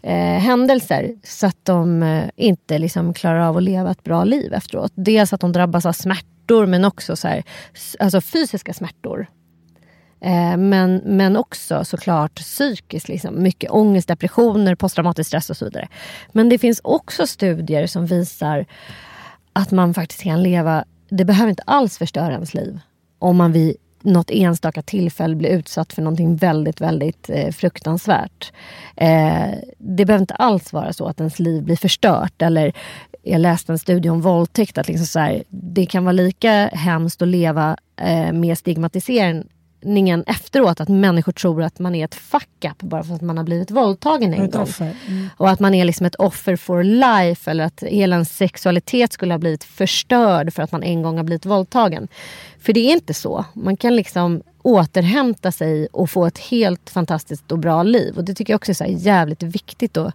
eh, 0.05 0.39
händelser 0.39 1.15
så 1.23 1.47
att 1.47 1.65
de 1.65 2.03
eh, 2.03 2.29
inte 2.37 2.79
liksom 2.79 3.15
klarar 3.15 3.41
av 3.41 3.57
att 3.57 3.63
leva 3.63 3.91
ett 3.91 4.05
bra 4.05 4.25
liv 4.25 4.55
efteråt. 4.55 4.93
Dels 4.95 5.33
att 5.33 5.41
de 5.41 5.53
drabbas 5.53 5.87
av 5.87 5.93
smärtor 5.93 6.67
men 6.67 6.85
också 6.85 7.17
så 7.17 7.29
här, 7.29 7.43
alltså 7.99 8.21
fysiska 8.21 8.75
smärtor. 8.75 9.27
Eh, 10.21 10.57
men, 10.57 10.97
men 11.05 11.37
också 11.37 11.85
såklart 11.85 12.35
psykiskt. 12.35 13.09
Liksom. 13.09 13.43
Mycket 13.43 13.71
ångest, 13.71 14.09
depressioner, 14.09 14.75
posttraumatisk 14.75 15.29
stress 15.29 15.51
och 15.51 15.57
så 15.57 15.65
vidare. 15.65 15.89
Men 16.33 16.49
det 16.49 16.59
finns 16.59 16.81
också 16.85 17.27
studier 17.27 17.87
som 17.87 18.07
visar 18.07 18.67
att 19.53 19.71
man 19.71 19.95
faktiskt 19.95 20.23
kan 20.23 20.43
leva... 20.43 20.85
Det 21.09 21.25
behöver 21.25 21.51
inte 21.51 21.63
alls 21.67 21.99
förstöra 21.99 22.33
ens 22.33 22.55
liv 22.55 22.81
om 23.19 23.37
man 23.37 23.53
vid 23.53 23.77
något 24.05 24.31
enstaka 24.31 24.83
tillfälle 24.83 25.37
bli 25.37 25.49
utsatt 25.49 25.93
för 25.93 26.03
någonting 26.03 26.37
väldigt, 26.37 26.81
väldigt 26.81 27.31
eh, 27.31 27.51
fruktansvärt. 27.51 28.53
Eh, 28.97 29.49
det 29.79 30.05
behöver 30.05 30.23
inte 30.23 30.35
alls 30.35 30.73
vara 30.73 30.93
så 30.93 31.07
att 31.07 31.21
ens 31.21 31.39
liv 31.39 31.63
blir 31.63 31.77
förstört. 31.77 32.43
Eller 32.43 32.73
jag 33.23 33.41
läste 33.41 33.73
en 33.73 33.79
studie 33.79 34.09
om 34.09 34.21
våldtäkt. 34.21 34.79
Att 34.79 34.89
liksom 34.89 35.07
så 35.07 35.19
här, 35.19 35.43
det 35.49 35.87
kan 35.87 36.05
vara 36.05 36.13
lika 36.13 36.51
hemskt 36.73 37.23
att 37.23 37.29
leva 37.29 37.77
eh, 37.97 38.33
med 38.33 38.59
stigmatisering, 38.59 39.45
stämningen 39.85 40.25
efteråt 40.27 40.81
att 40.81 40.89
människor 40.89 41.33
tror 41.33 41.63
att 41.63 41.79
man 41.79 41.95
är 41.95 42.05
ett 42.05 42.15
fuck 42.15 42.65
up 42.65 42.83
bara 42.83 43.05
för 43.05 43.15
att 43.15 43.21
man 43.21 43.37
har 43.37 43.45
blivit 43.45 43.71
våldtagen 43.71 44.35
en 44.35 44.51
gång. 44.51 44.67
Mm. 44.81 45.29
Och 45.37 45.51
att 45.51 45.61
man 45.61 45.75
är 45.75 45.85
liksom 45.85 46.07
ett 46.07 46.15
offer 46.15 46.57
for 46.57 46.83
life 46.83 47.51
eller 47.51 47.65
att 47.65 47.83
hela 47.83 48.17
ens 48.17 48.37
sexualitet 48.37 49.13
skulle 49.13 49.35
ha 49.35 49.39
blivit 49.39 49.65
förstörd 49.65 50.53
för 50.53 50.63
att 50.63 50.73
man 50.73 50.83
en 50.83 51.03
gång 51.03 51.17
har 51.17 51.25
blivit 51.25 51.47
våldtagen. 51.47 52.09
För 52.61 52.73
det 52.73 52.81
är 52.81 52.93
inte 52.93 53.15
så. 53.15 53.45
Man 53.55 53.77
kan 53.77 53.97
liksom 53.97 54.43
återhämta 54.63 55.53
sig 55.53 55.89
och 55.93 56.11
få 56.11 56.27
ett 56.27 56.39
helt 56.39 56.91
fantastiskt 56.91 57.53
och 57.53 57.59
bra 57.59 57.83
liv. 57.83 58.17
Och 58.17 58.25
det 58.25 58.35
tycker 58.35 58.53
jag 58.53 58.59
också 58.59 58.85
är 58.85 58.89
jävligt 58.89 59.43
viktigt 59.43 59.97
att 59.97 60.15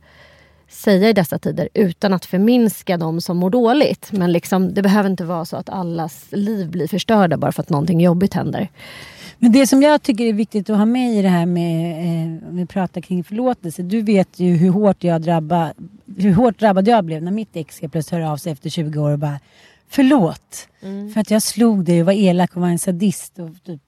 säga 0.70 1.09
i 1.09 1.13
dessa 1.13 1.39
tider 1.39 1.70
utan 1.74 2.13
att 2.13 2.26
förminska 2.26 2.97
de 2.97 3.22
som 3.22 3.38
mår 3.38 3.49
dåligt. 3.49 4.11
Men 4.11 4.32
liksom, 4.32 4.74
det 4.74 4.82
behöver 4.82 5.09
inte 5.09 5.26
vara 5.26 5.45
så 5.45 5.57
att 5.57 5.70
allas 5.70 6.26
liv 6.32 6.70
blir 6.70 6.88
förstörda 6.88 7.38
bara 7.38 7.51
för 7.51 7.61
att 7.61 7.70
någonting 7.70 8.01
jobbigt 8.01 8.34
händer. 8.34 8.70
Men 9.38 9.51
det 9.51 9.67
som 9.67 9.82
jag 9.82 10.01
tycker 10.01 10.24
är 10.24 10.34
viktigt 10.34 10.70
att 10.70 10.78
ha 10.78 10.86
med 10.86 11.13
i 11.13 11.22
det 11.22 11.30
här 11.30 11.45
med, 11.45 11.91
eh, 11.91 12.49
vi 12.49 12.65
pratar 12.65 13.01
kring 13.01 13.24
förlåtelse. 13.24 13.82
Du 13.82 14.01
vet 14.01 14.39
ju 14.39 14.55
hur 14.55 14.70
hårt 14.70 15.03
jag 15.03 15.22
drabbad, 15.22 15.72
hur 16.17 16.34
hårt 16.34 16.59
drabbad 16.59 16.88
jag 16.88 17.05
blev 17.05 17.24
när 17.24 17.32
mitt 17.32 17.55
ex 17.55 17.80
plötsligt 17.80 18.09
höra 18.09 18.32
av 18.32 18.38
sig 18.38 18.51
efter 18.51 18.70
20 18.70 18.99
år 18.99 19.11
och 19.11 19.20
bara 19.20 19.39
Förlåt! 19.91 20.67
För 21.13 21.22
att 21.22 21.32
jag 21.32 21.41
slog 21.41 21.86
dig 21.86 21.99
och 21.99 22.05
var 22.05 22.13
elak 22.13 22.55
och 22.55 22.61
var 22.61 22.67
en 22.67 22.80
sadist. 22.80 23.39
Och, 23.39 23.49
typ. 23.65 23.82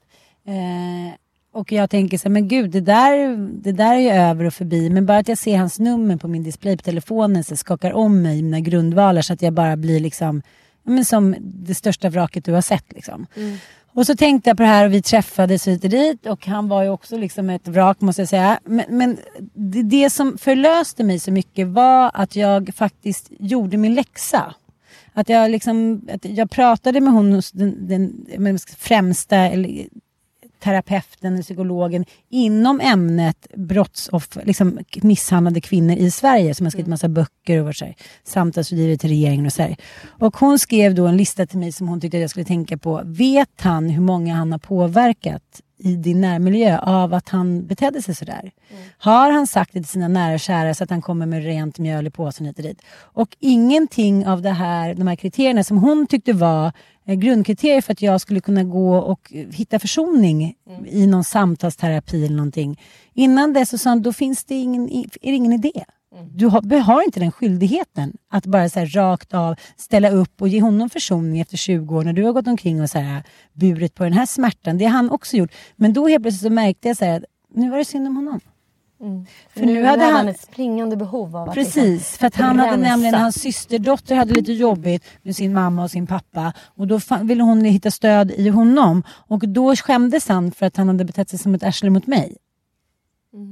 eh, 0.48 1.14
och 1.54 1.72
jag 1.72 1.90
tänker 1.90 2.18
så 2.18 2.24
här, 2.24 2.32
men 2.32 2.48
gud 2.48 2.72
det 2.72 2.82
där, 2.82 3.38
det 3.64 3.72
där 3.72 3.94
är 3.94 4.00
ju 4.00 4.10
över 4.10 4.46
och 4.46 4.54
förbi. 4.54 4.90
Men 4.90 5.06
bara 5.06 5.18
att 5.18 5.28
jag 5.28 5.38
ser 5.38 5.58
hans 5.58 5.80
nummer 5.80 6.18
på 6.18 6.28
min 6.28 6.44
display 6.44 6.78
på 6.78 6.84
telefonen 6.84 7.44
så 7.44 7.56
skakar 7.56 7.94
om 7.94 8.22
mig 8.22 8.40
i 8.40 8.44
mina 8.44 8.60
grundvalar 8.60 9.22
så 9.22 9.34
att 9.34 9.42
jag 9.42 9.54
bara 9.54 9.78
blir 9.78 10.00
liksom, 10.00 10.42
men 10.84 11.06
som 11.06 11.36
det 11.40 11.76
största 11.76 12.10
vraket 12.10 12.46
du 12.46 12.54
har 12.54 12.62
sett. 12.62 12.94
Liksom. 12.94 13.28
Och 13.94 14.06
så 14.06 14.16
tänkte 14.16 14.50
jag 14.50 14.58
på 14.58 14.64
det 14.64 14.70
här 14.70 14.86
och 14.86 14.94
vi 14.94 15.02
träffades 15.02 15.68
hit 15.68 15.84
och 15.84 15.90
dit 15.90 16.26
och 16.26 16.48
han 16.48 16.68
var 16.68 16.84
ju 16.84 16.90
också 16.90 17.18
liksom 17.18 17.50
ett 17.50 17.68
vrak 17.68 18.02
måste 18.02 18.22
jag 18.22 18.30
säga. 18.30 18.60
Men, 18.66 18.86
men 18.90 19.18
det, 19.54 19.84
det 19.84 20.10
som 20.10 20.38
förlöste 20.38 21.04
mig 21.04 21.20
så 21.20 21.32
mycket 21.32 21.68
var 21.68 22.12
att 22.14 22.36
jag 22.36 22.72
faktiskt 22.76 23.32
gjorde 23.40 23.78
min 23.78 23.94
läxa. 23.94 24.56
Att 25.14 25.30
jag, 25.30 25.52
liksom, 25.52 26.08
att 26.14 26.26
jag 26.26 26.52
pratade 26.52 27.02
med 27.02 27.14
hon, 27.14 27.42
den, 27.54 27.88
den 27.88 28.26
men, 28.38 28.60
främsta 28.78 29.36
eller, 29.38 29.88
terapeuten, 30.62 31.42
psykologen 31.42 32.06
inom 32.30 32.82
ämnet 32.82 33.48
brottsoffer, 33.56 34.46
liksom 34.46 34.80
misshandlade 35.02 35.62
kvinnor 35.62 35.96
i 35.96 36.12
Sverige 36.12 36.56
som 36.56 36.66
har 36.66 36.72
skrivit 36.72 36.88
massa 36.88 37.10
böcker 37.10 37.60
och 37.60 37.66
varit 37.66 37.78
så 37.78 37.86
här, 37.86 37.96
samtalsrådgivare 38.24 38.98
till 38.98 39.10
regeringen 39.10 39.46
och 39.46 39.54
så 39.54 39.62
här. 39.62 39.76
Och 40.20 40.38
hon 40.38 40.60
skrev 40.60 40.96
då 40.96 41.08
en 41.08 41.18
lista 41.18 41.46
till 41.46 41.60
mig 41.60 41.72
som 41.72 41.88
hon 41.88 42.02
tyckte 42.02 42.18
att 42.18 42.22
jag 42.22 42.30
skulle 42.30 42.46
tänka 42.46 42.78
på. 42.78 43.02
Vet 43.06 43.62
han 43.62 43.90
hur 43.90 44.02
många 44.02 44.36
han 44.36 44.52
har 44.52 44.60
påverkat 44.60 45.62
i 45.84 45.96
din 45.96 46.22
närmiljö 46.22 46.78
av 46.78 47.14
att 47.14 47.30
han 47.30 47.68
betedde 47.68 48.02
sig 48.02 48.16
sådär? 48.16 48.52
Har 48.98 49.32
han 49.32 49.48
sagt 49.48 49.74
det 49.74 49.80
till 49.80 49.90
sina 49.90 50.08
nära 50.08 50.34
och 50.34 50.40
kära 50.40 50.74
så 50.74 50.84
att 50.84 50.90
han 50.90 51.02
kommer 51.02 51.26
med 51.26 51.44
rent 51.44 51.80
mjöl 51.80 52.08
i 52.08 52.10
påsen 52.10 52.46
hit 52.46 52.58
och 52.58 52.64
dit? 52.64 52.82
Och 52.92 53.38
ingenting 53.40 54.28
av 54.28 54.42
det 54.42 54.50
här, 54.50 54.94
de 54.94 55.08
här 55.08 55.16
kriterierna 55.16 55.64
som 55.64 55.78
hon 55.78 56.08
tyckte 56.08 56.34
var 56.34 56.72
grundkriterier 57.16 57.82
för 57.82 57.94
att 57.94 58.02
jag 58.02 58.22
skulle 58.22 58.40
kunna 58.40 58.64
gå 58.64 58.96
och 58.96 59.34
eh, 59.34 59.48
hitta 59.48 59.80
försoning 59.80 60.56
i 60.88 61.08
någon 61.08 61.24
samtalsterapi 61.24 62.26
eller 62.26 62.36
någonting. 62.36 62.80
Innan 63.14 63.54
dess 63.54 63.70
så 63.70 63.78
sa 63.78 63.90
hon, 63.90 64.02
då 64.02 64.14
finns 64.14 64.46
det 64.46 64.56
ingen, 64.56 64.90
är 64.90 65.06
det 65.22 65.36
ingen 65.36 65.54
idé. 65.54 65.84
Du 66.34 66.46
har, 66.46 66.80
har 66.80 67.04
inte 67.04 67.20
den 67.20 67.32
skyldigheten 67.32 68.18
att 68.30 68.46
bara 68.46 68.70
så 68.70 68.80
här 68.80 68.86
rakt 68.86 69.34
av 69.34 69.56
ställa 69.78 70.10
upp 70.10 70.42
och 70.42 70.48
ge 70.48 70.62
honom 70.62 70.90
försoning 70.90 71.40
efter 71.40 71.58
20 71.58 71.96
år 71.96 72.04
när 72.04 72.14
du 72.14 72.24
har 72.24 72.34
gått 72.34 72.48
omkring 72.48 72.82
och 72.82 72.90
så 72.90 73.00
här 73.00 73.24
burit 73.54 73.96
på 73.96 74.04
den 74.04 74.14
här 74.14 74.26
smärtan. 74.26 74.78
Det 74.78 74.86
har 74.86 74.92
han 74.92 75.12
också 75.12 75.38
gjort. 75.38 75.52
Men 75.76 75.94
då 75.94 76.08
helt 76.08 76.24
plötsligt 76.24 76.42
så 76.42 76.50
märkte 76.50 76.88
jag 76.88 76.98
så 76.98 77.06
här 77.06 77.18
att 77.18 77.24
nu 77.56 77.70
var 77.70 77.78
det 77.78 77.86
synd 77.86 78.08
om 78.08 78.16
honom. 78.16 78.40
För 79.50 79.66
nu, 79.66 79.84
hade 79.84 80.04
han 80.04 80.28
ett 80.28 80.42
springande 80.42 80.96
behov 80.96 81.36
av 81.36 81.50
att 81.50 81.56
Precis, 81.56 81.76
liksom 81.76 82.18
för 82.20 82.28
att 82.28 82.36
han 82.36 82.60
hade 82.60 82.78
nämligen, 82.78 83.16
hans 83.16 83.42
systerdotter 83.42 84.16
hade 84.16 84.34
lite 84.34 84.54
jobbigt 84.54 85.04
med 85.22 85.36
sin 85.36 85.54
mamma 85.54 85.84
och 85.84 85.92
sin 85.92 86.08
pappa. 86.08 86.54
Och 86.76 86.88
då 86.88 87.00
ville 87.22 87.44
hon 87.44 87.66
hitta 87.66 87.92
stöd 87.92 88.32
i 88.32 88.50
honom. 88.50 89.04
Och 89.10 89.50
då 89.50 89.76
skämdes 89.76 90.28
han 90.28 90.52
för 90.52 90.66
att 90.66 90.78
han 90.78 90.88
hade 90.88 91.06
betett 91.06 91.30
sig 91.30 91.40
som 91.40 91.56
ett 91.56 91.64
arsle 91.64 91.90
mot 91.90 92.08
mig. 92.08 92.38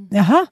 Jaha. 0.10 0.45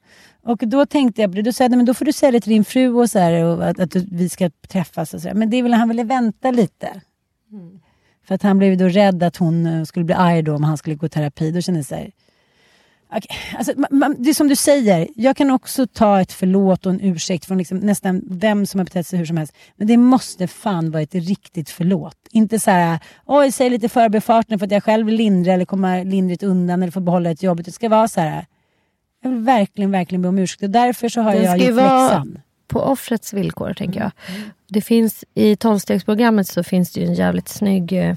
Och 0.43 0.57
då 0.57 0.85
tänkte 0.85 1.21
jag, 1.21 1.43
då 1.43 1.51
sa 1.51 1.63
jag, 1.63 1.71
men 1.71 1.85
då 1.85 1.93
får 1.93 2.05
du 2.05 2.13
säga 2.13 2.31
det 2.31 2.41
till 2.41 2.53
din 2.53 2.65
fru 2.65 2.93
och 2.93 3.09
så 3.09 3.19
här, 3.19 3.43
och 3.43 3.67
att, 3.67 3.79
att 3.79 3.95
vi 3.95 4.29
ska 4.29 4.49
träffas. 4.67 5.13
Och 5.13 5.21
så 5.21 5.27
här. 5.27 5.35
Men 5.35 5.49
det 5.49 5.61
ville, 5.61 5.75
han 5.75 5.89
ville 5.89 6.03
vänta 6.03 6.51
lite. 6.51 7.01
För 8.27 8.35
att 8.35 8.43
han 8.43 8.57
blev 8.57 8.77
då 8.77 8.87
rädd 8.87 9.23
att 9.23 9.37
hon 9.37 9.65
eh, 9.65 9.83
skulle 9.83 10.05
bli 10.05 10.15
arg 10.15 10.41
då 10.41 10.55
om 10.55 10.63
han 10.63 10.77
skulle 10.77 10.95
gå 10.95 11.05
i 11.05 11.09
terapi. 11.09 11.51
Då 11.51 11.61
kände 11.61 11.79
jag 11.79 11.85
så 11.85 11.95
här, 11.95 12.11
Alltså, 13.09 13.71
ma- 13.73 13.89
ma- 13.91 14.15
det 14.19 14.29
är 14.29 14.33
som 14.33 14.47
du 14.47 14.55
säger, 14.55 15.07
jag 15.15 15.37
kan 15.37 15.51
också 15.51 15.87
ta 15.87 16.21
ett 16.21 16.31
förlåt 16.31 16.85
och 16.85 16.91
en 16.91 17.01
ursäkt 17.01 17.45
från 17.45 17.57
liksom 17.57 17.77
nästan 17.77 18.21
vem 18.29 18.65
som 18.65 18.79
har 18.79 18.85
betett 18.85 19.07
sig 19.07 19.19
hur 19.19 19.25
som 19.25 19.37
helst. 19.37 19.53
Men 19.75 19.87
det 19.87 19.97
måste 19.97 20.47
fan 20.47 20.91
vara 20.91 21.03
ett 21.03 21.15
riktigt 21.15 21.69
förlåt. 21.69 22.17
Inte 22.31 22.59
så 22.59 22.71
här, 22.71 22.99
oj, 23.25 23.51
säg 23.51 23.69
lite 23.69 23.89
förbifarten 23.89 24.59
för 24.59 24.65
att 24.65 24.71
jag 24.71 24.83
själv 24.83 25.05
vill 25.05 25.15
lindra 25.15 25.53
eller 25.53 25.65
komma 25.65 26.03
lindrigt 26.03 26.43
undan 26.43 26.83
eller 26.83 26.91
få 26.91 26.99
behålla 26.99 27.31
ett 27.31 27.43
jobb. 27.43 27.63
Det 27.63 27.71
ska 27.71 27.89
vara 27.89 28.07
så 28.07 28.21
här, 28.21 28.45
jag 29.23 29.29
vill 29.29 29.39
verkligen, 29.39 29.91
verkligen 29.91 30.21
be 30.21 30.27
om 30.27 30.37
ursäkt. 30.39 30.63
Och 30.63 30.69
därför 30.69 31.09
så 31.09 31.21
har 31.21 31.33
Den 31.33 31.43
jag 31.43 31.57
gjort 31.57 31.75
läxan. 31.75 32.39
på 32.67 32.79
offrets 32.81 33.33
villkor 33.33 33.73
tänker 33.73 33.99
jag. 33.99 34.11
Det 34.69 34.81
finns, 34.81 35.23
I 35.33 35.55
tolvstegsprogrammet 35.55 36.47
så 36.47 36.63
finns 36.63 36.91
det 36.91 36.99
ju 37.01 37.05
en 37.07 37.13
jävligt 37.13 37.47
snygg 37.47 38.15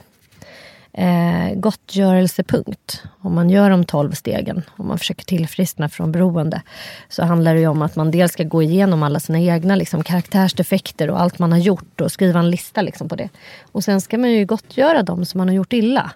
eh, 0.93 1.55
gottgörelsepunkt. 1.55 3.03
Om 3.21 3.35
man 3.35 3.51
gör 3.51 3.71
de 3.71 3.85
tolv 3.85 4.13
stegen, 4.13 4.63
om 4.77 4.89
man 4.89 4.99
försöker 4.99 5.25
tillfriskna 5.25 5.89
från 5.89 6.13
beroende. 6.13 6.63
Så 7.09 7.25
handlar 7.25 7.55
det 7.55 7.61
ju 7.61 7.67
om 7.67 7.83
att 7.83 7.97
man 7.97 8.11
dels 8.11 8.33
ska 8.33 8.45
gå 8.45 8.63
igenom 8.63 9.03
alla 9.03 9.21
sina 9.21 9.41
egna 9.41 9.77
liksom, 9.77 10.03
karaktärsdefekter 10.03 11.11
och 11.11 11.21
allt 11.21 11.39
man 11.39 11.53
har 11.53 11.59
gjort 11.59 12.01
och 12.01 12.13
skriva 12.13 12.41
en 12.41 12.51
lista 12.51 12.83
liksom, 12.83 13.09
på 13.09 13.17
det. 13.17 13.29
Och 13.73 13.85
sen 13.85 14.01
ska 14.01 14.19
man 14.19 14.31
ju 14.31 14.45
gottgöra 14.45 15.03
dem 15.03 15.25
som 15.25 15.39
man 15.39 15.49
har 15.49 15.55
gjort 15.55 15.73
illa. 15.73 16.11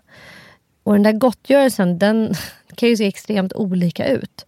Och 0.83 0.93
den 0.93 1.03
där 1.03 1.13
gottgörelsen 1.13 1.99
den 1.99 2.35
kan 2.75 2.89
ju 2.89 2.97
se 2.97 3.07
extremt 3.07 3.53
olika 3.53 4.07
ut. 4.07 4.47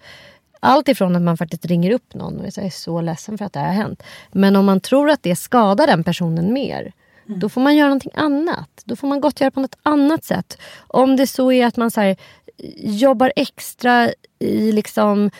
Allt 0.61 0.89
ifrån 0.89 1.17
att 1.17 1.23
man 1.23 1.37
faktiskt 1.37 1.67
ringer 1.67 1.91
upp 1.91 2.15
någon 2.15 2.41
och 2.41 2.53
säger 2.53 2.71
så 2.71 3.01
ledsen 3.01 3.39
för 3.39 3.45
att 3.45 3.53
det 3.53 3.61
här 3.61 3.67
har 3.67 3.75
hänt. 3.75 4.03
Men 4.33 4.57
om 4.57 4.65
man 4.65 4.81
tror 4.81 5.11
att 5.11 5.23
det 5.23 5.37
skadar 5.37 5.87
den 5.87 6.05
personen 6.05 6.53
mer. 6.53 6.93
Då 7.27 7.49
får 7.49 7.61
man 7.61 7.77
göra 7.77 7.89
någonting 7.89 8.13
annat. 8.15 8.83
Då 8.85 8.97
får 8.97 9.09
man 9.09 9.21
gottgöra 9.21 9.51
på 9.51 9.61
något 9.61 9.79
annat 9.83 10.25
sätt. 10.25 10.59
Om 10.87 11.17
det 11.17 11.27
så 11.27 11.53
är 11.53 11.67
att 11.67 11.77
man 11.77 11.91
så 11.91 12.01
här, 12.01 12.11
eh, 12.11 12.97
jobbar 12.97 13.33
extra 13.37 14.11
i 14.39 14.73
liksom 14.73 15.31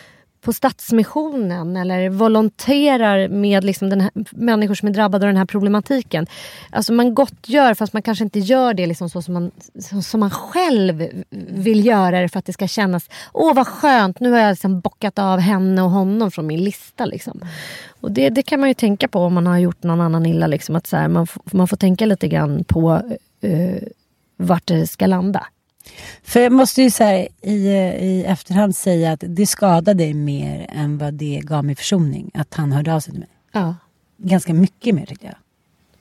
på 0.47 0.53
Stadsmissionen 0.53 1.77
eller 1.77 2.09
volonterar 2.09 3.27
med 3.27 3.63
liksom 3.63 3.89
den 3.89 4.01
här, 4.01 4.11
människor 4.31 4.75
som 4.75 4.87
är 4.87 4.93
drabbade 4.93 5.25
av 5.25 5.27
den 5.27 5.37
här 5.37 5.45
problematiken. 5.45 6.27
Alltså 6.69 6.93
man 6.93 7.15
gottgör 7.15 7.73
fast 7.73 7.93
man 7.93 8.01
kanske 8.01 8.23
inte 8.23 8.39
gör 8.39 8.73
det 8.73 8.87
liksom 8.87 9.09
så 9.09 9.21
som 9.21 9.33
man, 9.33 9.51
så, 9.79 10.01
som 10.01 10.19
man 10.19 10.29
själv 10.29 11.23
vill 11.49 11.85
göra 11.85 12.21
det 12.21 12.29
för 12.29 12.39
att 12.39 12.45
det 12.45 12.53
ska 12.53 12.67
kännas 12.67 13.09
Åh 13.33 13.53
vad 13.55 13.67
skönt, 13.67 14.19
nu 14.19 14.31
har 14.31 14.39
jag 14.39 14.49
liksom 14.49 14.79
bockat 14.79 15.19
av 15.19 15.39
henne 15.39 15.81
och 15.81 15.89
honom 15.89 16.31
från 16.31 16.47
min 16.47 16.63
lista. 16.63 17.05
Liksom. 17.05 17.41
Och 18.01 18.11
det, 18.11 18.29
det 18.29 18.43
kan 18.43 18.59
man 18.59 18.69
ju 18.69 18.73
tänka 18.73 19.07
på 19.07 19.19
om 19.19 19.33
man 19.33 19.47
har 19.47 19.57
gjort 19.57 19.83
någon 19.83 20.01
annan 20.01 20.25
illa. 20.25 20.47
Liksom, 20.47 20.75
att 20.75 20.87
så 20.87 20.97
här, 20.97 21.07
man, 21.07 21.27
får, 21.27 21.43
man 21.51 21.67
får 21.67 21.77
tänka 21.77 22.05
lite 22.05 22.27
grann 22.27 22.63
på 22.63 23.01
uh, 23.43 23.77
vart 24.37 24.67
det 24.67 24.87
ska 24.87 25.07
landa. 25.07 25.47
För 26.23 26.39
jag 26.39 26.51
måste 26.51 26.81
ju 26.81 26.89
här, 26.99 27.27
i, 27.41 27.67
i 28.01 28.23
efterhand 28.27 28.75
säga 28.75 29.11
att 29.11 29.23
det 29.27 29.47
skadade 29.47 29.93
dig 29.93 30.13
mer 30.13 30.65
än 30.69 30.97
vad 30.97 31.13
det 31.13 31.41
gav 31.43 31.65
mig 31.65 31.75
försoning. 31.75 32.31
Att 32.33 32.53
han 32.53 32.71
hörde 32.71 32.93
av 32.93 32.99
sig 32.99 33.11
till 33.11 33.19
mig. 33.19 33.29
Ja. 33.51 33.75
Ganska 34.17 34.53
mycket 34.53 34.95
mer 34.95 35.05
tyckte 35.05 35.25
jag. 35.25 35.35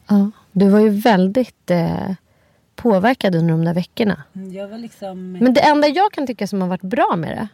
Ja, 0.09 0.31
du 0.53 0.69
var 0.69 0.79
ju 0.79 0.89
väldigt 0.89 1.71
eh, 1.71 2.11
påverkad 2.77 3.35
under 3.35 3.55
de 3.55 3.65
där 3.65 3.75
veckorna. 3.75 4.23
Jag 4.53 4.69
var 4.69 4.79
liksom... 4.79 5.33
Men 5.33 5.55
det 5.55 5.61
enda 5.61 5.89
jag 5.89 6.13
kan 6.13 6.27
tycka 6.27 6.47
som 6.47 6.61
har 6.61 6.69
varit 6.69 6.83
bra 6.83 7.15
med 7.17 7.37
det. 7.37 7.49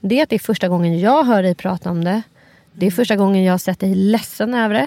Det 0.00 0.18
är 0.18 0.22
att 0.22 0.28
det 0.28 0.36
är 0.36 0.38
första 0.38 0.68
gången 0.68 1.00
jag 1.00 1.24
hör 1.24 1.42
dig 1.42 1.54
prata 1.54 1.90
om 1.90 2.04
det. 2.04 2.22
Det 2.72 2.86
är 2.86 2.90
första 2.90 3.16
gången 3.16 3.44
jag 3.44 3.52
har 3.52 3.58
sett 3.58 3.80
dig 3.80 3.94
ledsen 3.94 4.54
över 4.54 4.74
det. 4.74 4.86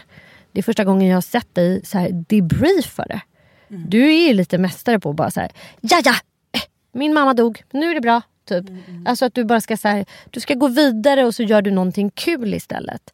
Det 0.51 0.59
är 0.59 0.63
första 0.63 0.83
gången 0.83 1.07
jag 1.07 1.15
har 1.15 1.21
sett 1.21 1.55
dig 1.55 1.85
så 1.85 1.97
här 1.97 2.09
debriefa 2.27 3.05
det. 3.05 3.21
Du 3.67 4.13
är 4.13 4.27
ju 4.27 4.33
lite 4.33 4.57
mästare 4.57 4.99
på 4.99 5.09
att 5.09 5.15
bara 5.15 5.31
så 5.31 5.39
här, 5.39 5.51
ja 5.81 6.01
ja, 6.05 6.13
min 6.97 7.13
mamma 7.13 7.33
dog, 7.33 7.63
nu 7.71 7.91
är 7.91 7.95
det 7.95 8.01
bra. 8.01 8.21
Typ. 8.45 8.65
Alltså 9.05 9.25
att 9.25 9.33
du 9.33 9.43
bara 9.43 9.61
ska 9.61 9.77
så 9.77 9.87
här, 9.87 10.05
du 10.31 10.39
ska 10.39 10.53
gå 10.53 10.67
vidare 10.67 11.25
och 11.25 11.35
så 11.35 11.43
gör 11.43 11.61
du 11.61 11.71
någonting 11.71 12.09
kul 12.09 12.53
istället. 12.53 13.13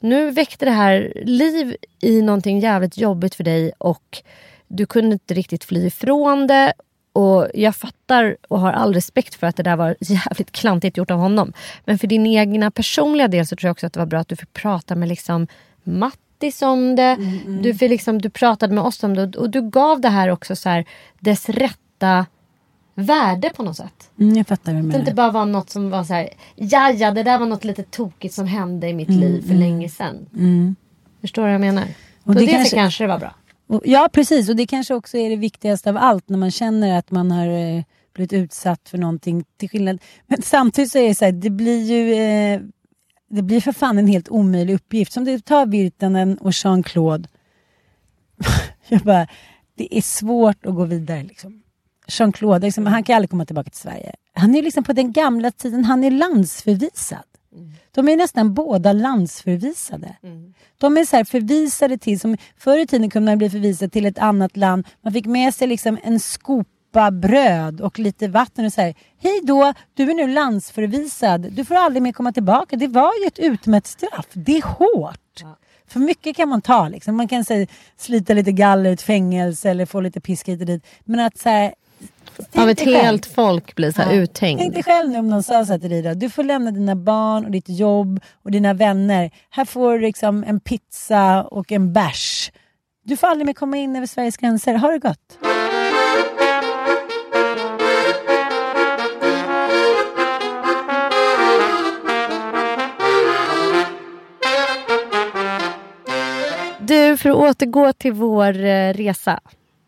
Nu 0.00 0.30
väckte 0.30 0.64
det 0.64 0.70
här 0.70 1.12
liv 1.24 1.76
i 2.00 2.22
någonting 2.22 2.60
jävligt 2.60 2.98
jobbigt 2.98 3.34
för 3.34 3.44
dig 3.44 3.72
och 3.78 4.22
du 4.68 4.86
kunde 4.86 5.12
inte 5.12 5.34
riktigt 5.34 5.64
fly 5.64 5.86
ifrån 5.86 6.46
det. 6.46 6.72
Och 7.12 7.48
jag 7.54 7.76
fattar 7.76 8.36
och 8.48 8.60
har 8.60 8.72
all 8.72 8.94
respekt 8.94 9.34
för 9.34 9.46
att 9.46 9.56
det 9.56 9.62
där 9.62 9.76
var 9.76 9.96
jävligt 10.00 10.52
klantigt 10.52 10.96
gjort 10.96 11.10
av 11.10 11.18
honom. 11.18 11.52
Men 11.84 11.98
för 11.98 12.06
din 12.06 12.26
egna 12.26 12.70
personliga 12.70 13.28
del 13.28 13.46
så 13.46 13.56
tror 13.56 13.68
jag 13.68 13.72
också 13.72 13.86
att 13.86 13.92
det 13.92 14.00
var 14.00 14.06
bra 14.06 14.20
att 14.20 14.28
du 14.28 14.36
fick 14.36 14.52
prata 14.52 14.94
med 14.94 15.08
liksom 15.08 15.46
Mattis 15.82 16.62
om 16.62 16.96
det. 16.96 17.16
Du, 17.62 17.74
fick 17.74 17.90
liksom, 17.90 18.22
du 18.22 18.30
pratade 18.30 18.74
med 18.74 18.84
oss 18.84 19.02
om 19.02 19.14
det 19.14 19.22
och, 19.22 19.36
och 19.36 19.50
du 19.50 19.70
gav 19.70 20.00
det 20.00 20.08
här 20.08 20.28
också 20.28 20.56
så 20.56 20.68
här, 20.68 20.84
dess 21.20 21.48
rätta 21.48 22.26
värde 22.94 23.50
på 23.56 23.62
något 23.62 23.76
sätt. 23.76 24.10
Mm, 24.20 24.36
jag 24.36 24.46
fattar 24.46 24.72
vad 24.72 24.78
du 24.78 24.82
Det 24.82 24.88
menar. 24.88 25.00
inte 25.00 25.14
bara 25.14 25.30
var 25.30 25.46
något 25.46 25.70
som 25.70 25.90
var 25.90 26.04
så 26.04 26.14
här, 26.14 26.28
ja 26.56 26.90
ja 26.90 27.10
det 27.10 27.22
där 27.22 27.38
var 27.38 27.46
något 27.46 27.64
lite 27.64 27.82
tokigt 27.82 28.34
som 28.34 28.46
hände 28.46 28.88
i 28.88 28.94
mitt 28.94 29.08
liv 29.10 29.46
för 29.48 29.54
länge 29.54 29.88
sedan. 29.88 30.26
Förstår 31.20 31.42
du 31.42 31.46
vad 31.46 31.54
jag 31.54 31.60
menar? 31.60 31.82
Mm. 31.82 31.94
Och 32.22 32.26
På 32.26 32.32
det 32.32 32.40
det, 32.40 32.46
kanske- 32.46 32.56
kanske... 32.56 32.76
kanske 32.76 33.04
det 33.04 33.08
var 33.08 33.18
bra. 33.18 33.34
Och, 33.66 33.82
ja 33.84 34.08
precis 34.12 34.48
och 34.48 34.56
det 34.56 34.66
kanske 34.66 34.94
också 34.94 35.16
är 35.18 35.30
det 35.30 35.36
viktigaste 35.36 35.90
av 35.90 35.96
allt 35.96 36.28
när 36.28 36.38
man 36.38 36.50
känner 36.50 36.98
att 36.98 37.10
man 37.10 37.30
har 37.30 37.46
eh, 37.48 37.82
blivit 38.14 38.32
utsatt 38.32 38.88
för 38.88 38.98
någonting 38.98 39.44
till 39.56 39.68
skillnad. 39.70 39.98
Men 40.26 40.42
samtidigt 40.42 40.90
så 40.92 40.98
är 40.98 41.08
det 41.08 41.14
så 41.14 41.24
här, 41.24 41.32
det 41.32 41.50
blir 41.50 41.82
ju 41.82 42.14
eh, 42.14 42.60
det 43.30 43.42
blir 43.42 43.60
för 43.60 43.72
fan 43.72 43.98
en 43.98 44.06
helt 44.06 44.28
omöjlig 44.28 44.74
uppgift. 44.74 45.12
Som 45.12 45.24
du 45.24 45.40
tar 45.40 45.66
Virtanen 45.66 46.38
och 46.38 46.50
Jean-Claude. 46.52 47.28
Jag 48.88 49.00
bara, 49.00 49.26
det 49.76 49.96
är 49.98 50.02
svårt 50.02 50.66
att 50.66 50.74
gå 50.74 50.84
vidare 50.84 51.22
liksom. 51.22 51.62
Jean-Claude, 52.08 52.66
liksom, 52.66 52.86
han 52.86 53.04
kan 53.04 53.16
aldrig 53.16 53.30
komma 53.30 53.46
tillbaka 53.46 53.70
till 53.70 53.80
Sverige. 53.80 54.14
Han 54.34 54.54
är 54.54 54.62
liksom 54.62 54.84
på 54.84 54.92
den 54.92 55.12
gamla 55.12 55.50
tiden, 55.50 55.84
han 55.84 56.04
är 56.04 56.10
landsförvisad. 56.10 57.24
De 57.94 58.08
är 58.08 58.16
nästan 58.16 58.54
båda 58.54 58.92
landsförvisade. 58.92 60.16
De 60.78 60.96
är 60.96 61.04
så 61.04 61.16
här 61.16 61.24
förvisade 61.24 61.98
till, 61.98 62.20
som 62.20 62.36
förr 62.56 62.78
i 62.78 62.86
tiden 62.86 63.10
kunde 63.10 63.30
man 63.30 63.38
bli 63.38 63.50
förvisad 63.50 63.92
till 63.92 64.06
ett 64.06 64.18
annat 64.18 64.56
land. 64.56 64.86
Man 65.02 65.12
fick 65.12 65.26
med 65.26 65.54
sig 65.54 65.68
liksom 65.68 65.98
en 66.02 66.20
skopa 66.20 67.10
bröd 67.10 67.80
och 67.80 67.98
lite 67.98 68.28
vatten 68.28 68.64
och 68.64 68.72
säger 68.72 68.94
Hej 69.18 69.40
då, 69.42 69.72
du 69.94 70.10
är 70.10 70.14
nu 70.14 70.28
landsförvisad. 70.28 71.40
Du 71.52 71.64
får 71.64 71.74
aldrig 71.74 72.02
mer 72.02 72.12
komma 72.12 72.32
tillbaka. 72.32 72.76
Det 72.76 72.88
var 72.88 73.12
ju 73.22 73.26
ett 73.26 73.38
utmätt 73.38 73.86
straff. 73.86 74.26
Det 74.32 74.56
är 74.56 74.62
hårt. 74.62 75.44
För 75.86 76.00
mycket 76.00 76.36
kan 76.36 76.48
man 76.48 76.62
ta. 76.62 76.88
Liksom. 76.88 77.16
Man 77.16 77.28
kan 77.28 77.44
säga, 77.44 77.66
slita 77.96 78.34
lite 78.34 78.52
galler 78.52 78.92
ett 78.92 79.02
fängelse 79.02 79.70
eller 79.70 79.86
få 79.86 80.00
lite 80.00 80.20
piska 80.20 80.52
hit 80.52 80.60
och 80.60 80.66
dit. 80.66 80.86
Men 81.04 81.20
att 81.20 81.38
så 81.38 81.48
här, 81.48 81.74
Av 82.56 82.68
ett 82.70 82.80
själv. 82.80 82.96
helt 82.96 83.26
folk 83.26 83.74
blir 83.74 83.92
så 83.92 84.02
här 84.02 84.12
Ja. 84.14 84.20
uthängd. 84.22 84.60
Tänk 84.60 84.74
dig 84.74 84.82
själv 84.82 85.10
nu 85.10 85.18
om 85.18 85.28
någon 85.30 85.42
sa 85.42 85.64
så 85.64 85.72
här 85.72 85.78
till 85.78 85.90
dig 85.90 86.02
då. 86.02 86.14
Du 86.14 86.30
får 86.30 86.42
lämna 86.44 86.70
dina 86.70 86.96
barn 86.96 87.44
och 87.44 87.50
ditt 87.50 87.68
jobb 87.68 88.20
och 88.44 88.50
dina 88.50 88.74
vänner. 88.74 89.30
Här 89.50 89.64
får 89.64 89.92
du 89.92 90.00
liksom 90.00 90.44
en 90.46 90.60
pizza 90.60 91.42
och 91.42 91.72
en 91.72 91.92
bärs. 91.92 92.52
Du 93.04 93.16
får 93.16 93.26
aldrig 93.26 93.46
mer 93.46 93.54
komma 93.54 93.76
in 93.76 93.96
över 93.96 94.06
Sveriges 94.06 94.36
gränser. 94.36 94.74
Ha 94.74 94.88
det 94.88 94.98
gott. 94.98 95.38
Du, 106.80 107.16
för 107.16 107.30
att 107.30 107.36
återgå 107.36 107.92
till 107.92 108.12
vår 108.12 108.64
eh, 108.64 108.92
resa. 108.94 109.40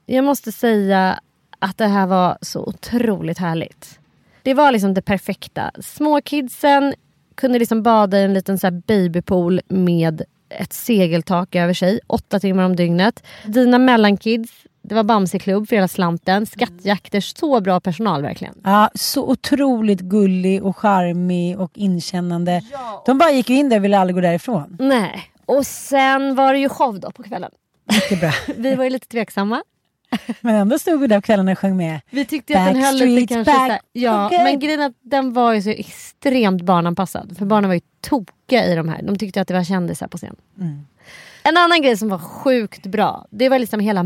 Jag 0.06 0.24
måste 0.24 0.52
säga 0.52 1.20
att 1.58 1.78
det 1.78 1.86
här 1.86 2.06
var 2.06 2.38
så 2.40 2.64
otroligt 2.64 3.38
härligt. 3.38 3.98
Det 4.42 4.54
var 4.54 4.72
liksom 4.72 4.94
det 4.94 5.02
perfekta. 5.02 5.70
Småkidsen 5.80 6.94
kunde 7.34 7.58
liksom 7.58 7.82
bada 7.82 8.18
i 8.18 8.24
en 8.24 8.34
liten 8.34 8.58
så 8.58 8.70
babypool 8.70 9.60
med 9.68 10.22
ett 10.48 10.72
segeltak 10.72 11.54
över 11.54 11.74
sig, 11.74 12.00
åtta 12.06 12.40
timmar 12.40 12.64
om 12.64 12.76
dygnet. 12.76 13.22
Dina 13.44 13.78
mellankids, 13.78 14.52
det 14.82 14.94
var 14.94 15.02
Bamseklubb 15.02 15.68
för 15.68 15.76
hela 15.76 15.88
slanten. 15.88 16.46
Skattjakter, 16.46 17.20
så 17.20 17.60
bra 17.60 17.80
personal 17.80 18.22
verkligen. 18.22 18.54
Ja, 18.64 18.90
så 18.94 19.30
otroligt 19.30 20.00
gullig 20.00 20.64
och 20.64 20.76
charmig 20.76 21.60
och 21.60 21.70
inkännande. 21.74 22.62
De 23.06 23.18
bara 23.18 23.30
gick 23.30 23.50
in 23.50 23.68
där 23.68 23.76
och 23.76 23.84
ville 23.84 23.98
aldrig 23.98 24.14
gå 24.14 24.20
därifrån. 24.20 24.76
Nej. 24.80 25.30
Och 25.46 25.66
sen 25.66 26.34
var 26.34 26.52
det 26.52 26.58
ju 26.58 26.68
show 26.68 27.00
då 27.00 27.10
på 27.10 27.22
kvällen. 27.22 27.50
Mycket 27.92 28.20
bra. 28.20 28.32
Vi 28.56 28.74
var 28.74 28.84
ju 28.84 28.90
lite 28.90 29.08
tveksamma. 29.08 29.62
Men 30.40 30.54
ändå 30.54 30.78
stod 30.78 31.00
vi 31.00 31.06
där 31.06 31.16
på 31.20 31.22
kvällarna 31.22 31.52
och 31.52 31.58
sjöng 31.58 31.76
med. 31.76 32.00
Vi 32.10 32.24
tyckte 32.24 32.52
ju 32.52 32.58
att 32.58 32.66
den 32.74 32.82
höll 32.84 32.94
lite 32.96 33.34
kanske 33.34 33.52
back. 33.52 33.56
såhär, 33.66 33.80
Ja, 33.92 34.26
Okej. 34.26 34.44
men 34.44 34.58
grejen 34.58 34.80
att 34.82 34.92
den 35.02 35.32
var 35.32 35.52
ju 35.52 35.62
så 35.62 35.70
extremt 35.70 36.62
barnanpassad. 36.62 37.36
För 37.38 37.46
barnen 37.46 37.68
var 37.68 37.74
ju 37.74 37.80
tokiga 38.00 38.66
i 38.66 38.74
de 38.74 38.88
här. 38.88 39.02
De 39.02 39.18
tyckte 39.18 39.40
att 39.40 39.48
det 39.48 39.54
var 39.54 39.64
kändisar 39.64 40.08
på 40.08 40.18
scen. 40.18 40.36
Mm. 40.60 40.86
En 41.42 41.56
annan 41.56 41.82
grej 41.82 41.96
som 41.96 42.08
var 42.08 42.18
sjukt 42.18 42.86
bra, 42.86 43.26
det 43.30 43.48
var 43.48 43.58
liksom 43.58 43.80
hela 43.80 44.02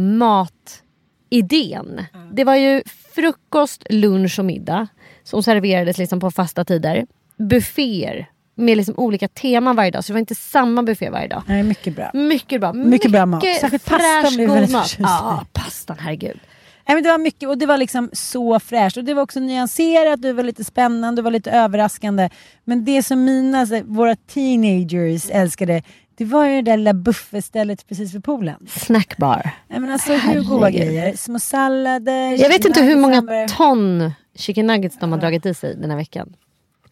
matidén. 1.31 2.05
Det 2.33 2.45
var 2.45 2.55
ju 2.57 2.83
frukost, 3.15 3.87
lunch 3.91 4.39
och 4.39 4.45
middag 4.45 4.87
som 5.23 5.43
serverades 5.43 5.99
liksom 5.99 6.21
på 6.21 6.31
fasta 6.31 6.65
tider. 6.65 7.07
Bufféer 7.37 8.27
med 8.61 8.77
liksom 8.77 8.95
olika 8.97 9.29
teman 9.29 9.77
varje 9.77 9.91
dag. 9.91 10.05
Så 10.05 10.13
det 10.13 10.15
var 10.15 10.21
inte 10.21 10.35
samma 10.35 10.83
buffé 10.83 11.11
varje 11.11 11.29
dag. 11.29 11.43
Nej, 11.47 11.63
mycket 11.63 11.97
bra. 11.97 12.11
Mycket 12.15 12.61
bra. 12.61 12.73
Mycket 12.73 13.11
bra 13.11 13.27
mat. 13.27 13.45
Särskilt 13.61 13.85
pastan 13.85 14.35
blev 14.35 14.51
väldigt 14.51 14.73
mat. 14.73 14.97
Ja, 14.99 15.45
pastan, 15.53 15.97
herregud. 16.01 16.41
Nej, 16.89 16.95
men 16.95 17.03
det 17.03 17.11
var 17.11 17.19
mycket 17.19 17.49
och 17.49 17.59
det 17.59 17.67
var 17.67 17.77
liksom 17.77 18.11
så 18.13 18.61
fräscht 18.61 18.97
och 18.97 19.05
det 19.05 19.15
var 19.15 19.23
också 19.23 19.41
nyanserat, 19.41 20.23
det 20.23 20.33
var 20.33 20.43
lite 20.43 20.65
spännande, 20.65 21.23
det 21.23 21.25
var 21.25 21.31
lite 21.31 21.51
överraskande. 21.51 22.31
Men 22.65 22.85
det 22.85 23.03
som 23.03 23.25
mina, 23.25 23.67
så, 23.67 23.83
våra 23.85 24.17
teenagers 24.17 25.31
älskade, 25.31 25.83
det 26.15 26.25
var 26.25 26.45
ju 26.45 26.63
det 26.63 26.71
där 26.71 26.77
lilla 26.77 26.95
buffestället 26.95 27.89
precis 27.89 28.15
vid 28.15 28.25
poolen. 28.25 28.67
Snackbar. 28.69 29.51
Nej, 29.69 29.81
men 29.81 29.91
alltså 29.91 30.13
hur 30.13 30.45
goda 30.45 30.71
grejer. 30.71 31.17
Små 31.17 31.39
sallader. 31.39 32.43
Jag 32.43 32.49
vet 32.49 32.65
inte 32.65 32.83
hur 32.83 32.97
många 32.97 33.49
ton 33.57 34.13
chicken 34.35 34.67
nuggets 34.67 34.99
de 35.01 35.13
har 35.13 35.19
dragit 35.19 35.47
i 35.47 35.55
sig 35.55 35.77
den 35.77 35.91
här 35.91 35.99
veckan. 35.99 36.35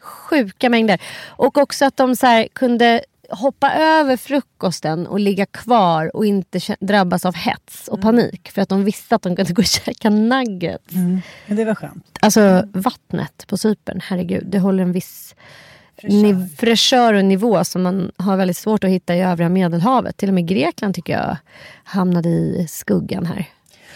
Sjuka 0.09 0.68
mängder. 0.68 1.01
Och 1.26 1.59
också 1.59 1.85
att 1.85 1.97
de 1.97 2.16
så 2.16 2.47
kunde 2.52 3.01
hoppa 3.30 3.72
över 3.72 4.16
frukosten 4.16 5.06
och 5.06 5.20
ligga 5.20 5.47
kvar 5.47 6.16
och 6.16 6.26
inte 6.26 6.60
drabbas 6.80 7.24
av 7.24 7.35
hets 7.35 7.89
och 7.89 8.01
panik. 8.01 8.51
För 8.51 8.62
att 8.62 8.68
de 8.68 8.85
visste 8.85 9.14
att 9.14 9.22
de 9.22 9.36
kunde 9.36 9.52
gå 9.52 9.62
och 9.62 9.66
käka 9.85 10.10
nuggets. 10.10 10.94
Men 11.47 11.56
det 11.56 11.64
var 11.64 11.74
skönt. 11.74 12.18
Alltså 12.20 12.64
vattnet 12.72 13.47
på 13.47 13.56
Cypern, 13.56 14.01
herregud. 14.05 14.47
Det 14.47 14.59
håller 14.59 14.82
en 14.82 14.93
viss 14.93 15.35
fräschör 16.59 17.14
och 17.14 17.24
nivå 17.24 17.64
som 17.64 17.82
man 17.82 18.12
har 18.16 18.36
väldigt 18.36 18.56
svårt 18.56 18.85
att 18.85 18.90
hitta 18.90 19.16
i 19.16 19.20
övriga 19.20 19.48
Medelhavet. 19.48 20.16
Till 20.16 20.28
och 20.28 20.35
med 20.35 20.48
Grekland 20.48 20.94
tycker 20.94 21.12
jag 21.12 21.36
hamnade 21.85 22.28
i 22.28 22.66
skuggan 22.68 23.26
här. 23.26 23.47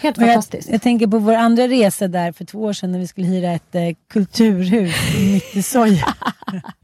Helt 0.03 0.17
Och 0.17 0.23
jag, 0.23 0.29
fantastiskt. 0.29 0.69
jag 0.69 0.81
tänker 0.81 1.07
på 1.07 1.17
vår 1.19 1.33
andra 1.33 1.67
resa 1.67 2.07
där 2.07 2.31
för 2.31 2.45
två 2.45 2.59
år 2.63 2.73
sedan 2.73 2.91
när 2.91 2.99
vi 2.99 3.07
skulle 3.07 3.27
hyra 3.27 3.51
ett 3.51 3.75
eh, 3.75 3.81
kulturhus 4.09 4.95
mitt 5.19 5.55
i 5.55 5.63
soja. 5.63 6.15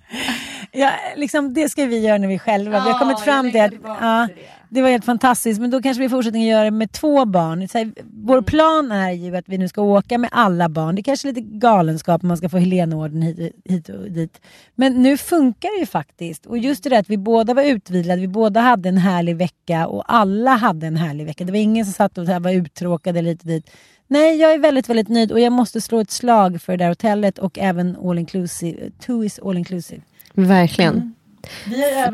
ja, 0.72 0.92
liksom, 1.16 1.54
det 1.54 1.70
ska 1.70 1.86
vi 1.86 2.00
göra 2.00 2.18
när 2.18 2.28
vi 2.28 2.40
själva. 2.40 2.84
vi 2.84 2.92
har 2.92 3.00
kommit 3.00 3.20
fram 3.20 3.52
till 3.52 3.62
att 3.62 3.74
ja, 3.84 4.28
det 4.70 4.82
var 4.82 4.90
helt 4.90 5.06
fantastiskt. 5.06 5.62
Men 5.62 5.72
då 5.72 5.82
kanske 5.82 6.00
vi 6.00 6.06
i 6.06 6.10
fortsättningen 6.10 6.48
gör 6.48 6.66
det 6.66 6.72
med 6.72 6.92
två 6.92 7.26
barn. 7.26 7.68
Så 7.68 7.78
här, 7.78 7.92
vår 8.14 8.42
plan 8.42 8.92
är 8.92 9.12
ju 9.12 9.36
att 9.36 9.50
vi 9.50 9.58
nu 9.58 9.68
ska 9.68 9.82
åka 9.82 10.18
med 10.18 10.30
alla 10.34 10.70
barn. 10.70 10.96
Det 10.96 11.02
är 11.02 11.04
kanske 11.04 11.30
är 11.30 11.34
lite 11.34 11.58
galenskap 11.58 12.24
om 12.24 12.28
man 12.28 12.38
ska 12.38 12.50
få 12.50 12.58
Helenorden 12.58 13.22
hit, 13.22 13.56
hit 13.66 13.90
och 13.90 14.12
dit. 14.12 14.42
Men 14.76 15.04
nu 15.04 15.18
funkar 15.18 15.76
det 15.76 15.80
ju 15.80 15.86
faktiskt. 15.86 16.46
Och 16.46 16.58
just 16.58 16.84
det 16.84 16.90
där 16.90 17.00
att 17.00 17.10
vi 17.10 17.18
båda 17.18 17.54
var 17.54 17.64
utvilade, 17.64 18.22
vi 18.22 18.28
båda 18.28 18.60
hade 18.60 18.90
en 18.90 18.98
härlig 18.98 19.36
vecka 19.36 19.88
och 19.88 20.04
alla 20.14 20.52
hade 20.52 20.88
en 20.88 20.98
härlig 20.98 21.26
vecka. 21.26 21.44
Det 21.44 21.52
var 21.52 21.60
ingen 21.60 21.86
som 21.86 21.94
satt 21.94 22.18
och 22.18 22.28
var 22.28 22.52
uttråkade 22.52 23.22
lite 23.22 23.48
dit. 23.48 23.70
Nej, 24.08 24.36
jag 24.36 24.54
är 24.54 24.60
väldigt, 24.60 24.90
väldigt 24.90 25.10
nöjd 25.10 25.32
och 25.32 25.40
jag 25.40 25.54
måste 25.54 25.82
slå 25.82 26.00
ett 26.00 26.12
slag 26.12 26.62
för 26.62 26.78
det 26.78 26.84
där 26.84 26.90
hotellet 26.90 27.38
och 27.38 27.60
även 27.60 27.98
all 28.04 28.20
inclusive. 28.20 28.92
Two 29.06 29.24
is 29.24 29.40
all 29.40 29.58
inclusive. 29.58 30.02
Verkligen. 30.34 30.94
Mm. 30.94 31.14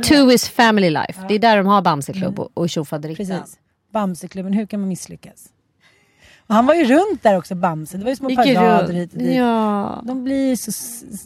Two 0.03 0.31
is 0.31 0.49
family 0.49 0.89
life. 0.89 1.25
Det 1.27 1.33
är 1.35 1.39
där 1.39 1.57
de 1.57 1.65
har 1.65 1.81
Bamseklubb 1.81 2.39
och- 2.39 2.51
och 2.53 2.69
tjofaderittan. 2.69 3.43
Bamseklubben, 3.93 4.53
hur 4.53 4.65
kan 4.65 4.79
man 4.79 4.89
misslyckas? 4.89 5.45
Och 6.47 6.55
han 6.55 6.65
var 6.65 6.73
ju 6.73 6.85
runt 6.85 7.23
där 7.23 7.37
också, 7.37 7.55
Bamse. 7.55 7.97
Det 7.97 8.03
var 8.03 8.09
ju 8.09 8.15
små 8.15 8.29
Gick 8.29 8.37
parader 8.39 8.79
runt. 8.83 8.89
hit 8.93 9.13
och 9.13 9.19
dit. 9.19 9.35
Ja. 9.35 10.01
De 10.05 10.23
blir 10.23 10.55
så, 10.55 10.71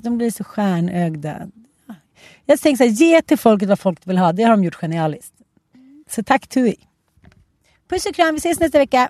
de 0.01 0.17
blir 0.17 0.31
så 0.31 0.43
stjärnögda. 0.43 1.47
Jag 2.45 2.59
tänker 2.59 2.77
så 2.77 2.83
här, 2.83 2.91
ge 2.91 3.21
till 3.21 3.37
folket 3.37 3.69
vad 3.69 3.79
folk 3.79 4.07
vill 4.07 4.17
ha. 4.17 4.31
Det 4.33 4.43
har 4.43 4.49
de 4.51 4.63
gjort 4.63 4.75
genialiskt. 4.75 5.33
Så 6.09 6.23
tack 6.23 6.47
Tui. 6.47 6.75
Puss 7.89 8.05
och 8.05 8.15
kram, 8.15 8.31
vi 8.35 8.37
ses 8.37 8.59
nästa 8.59 8.77
vecka. 8.77 9.09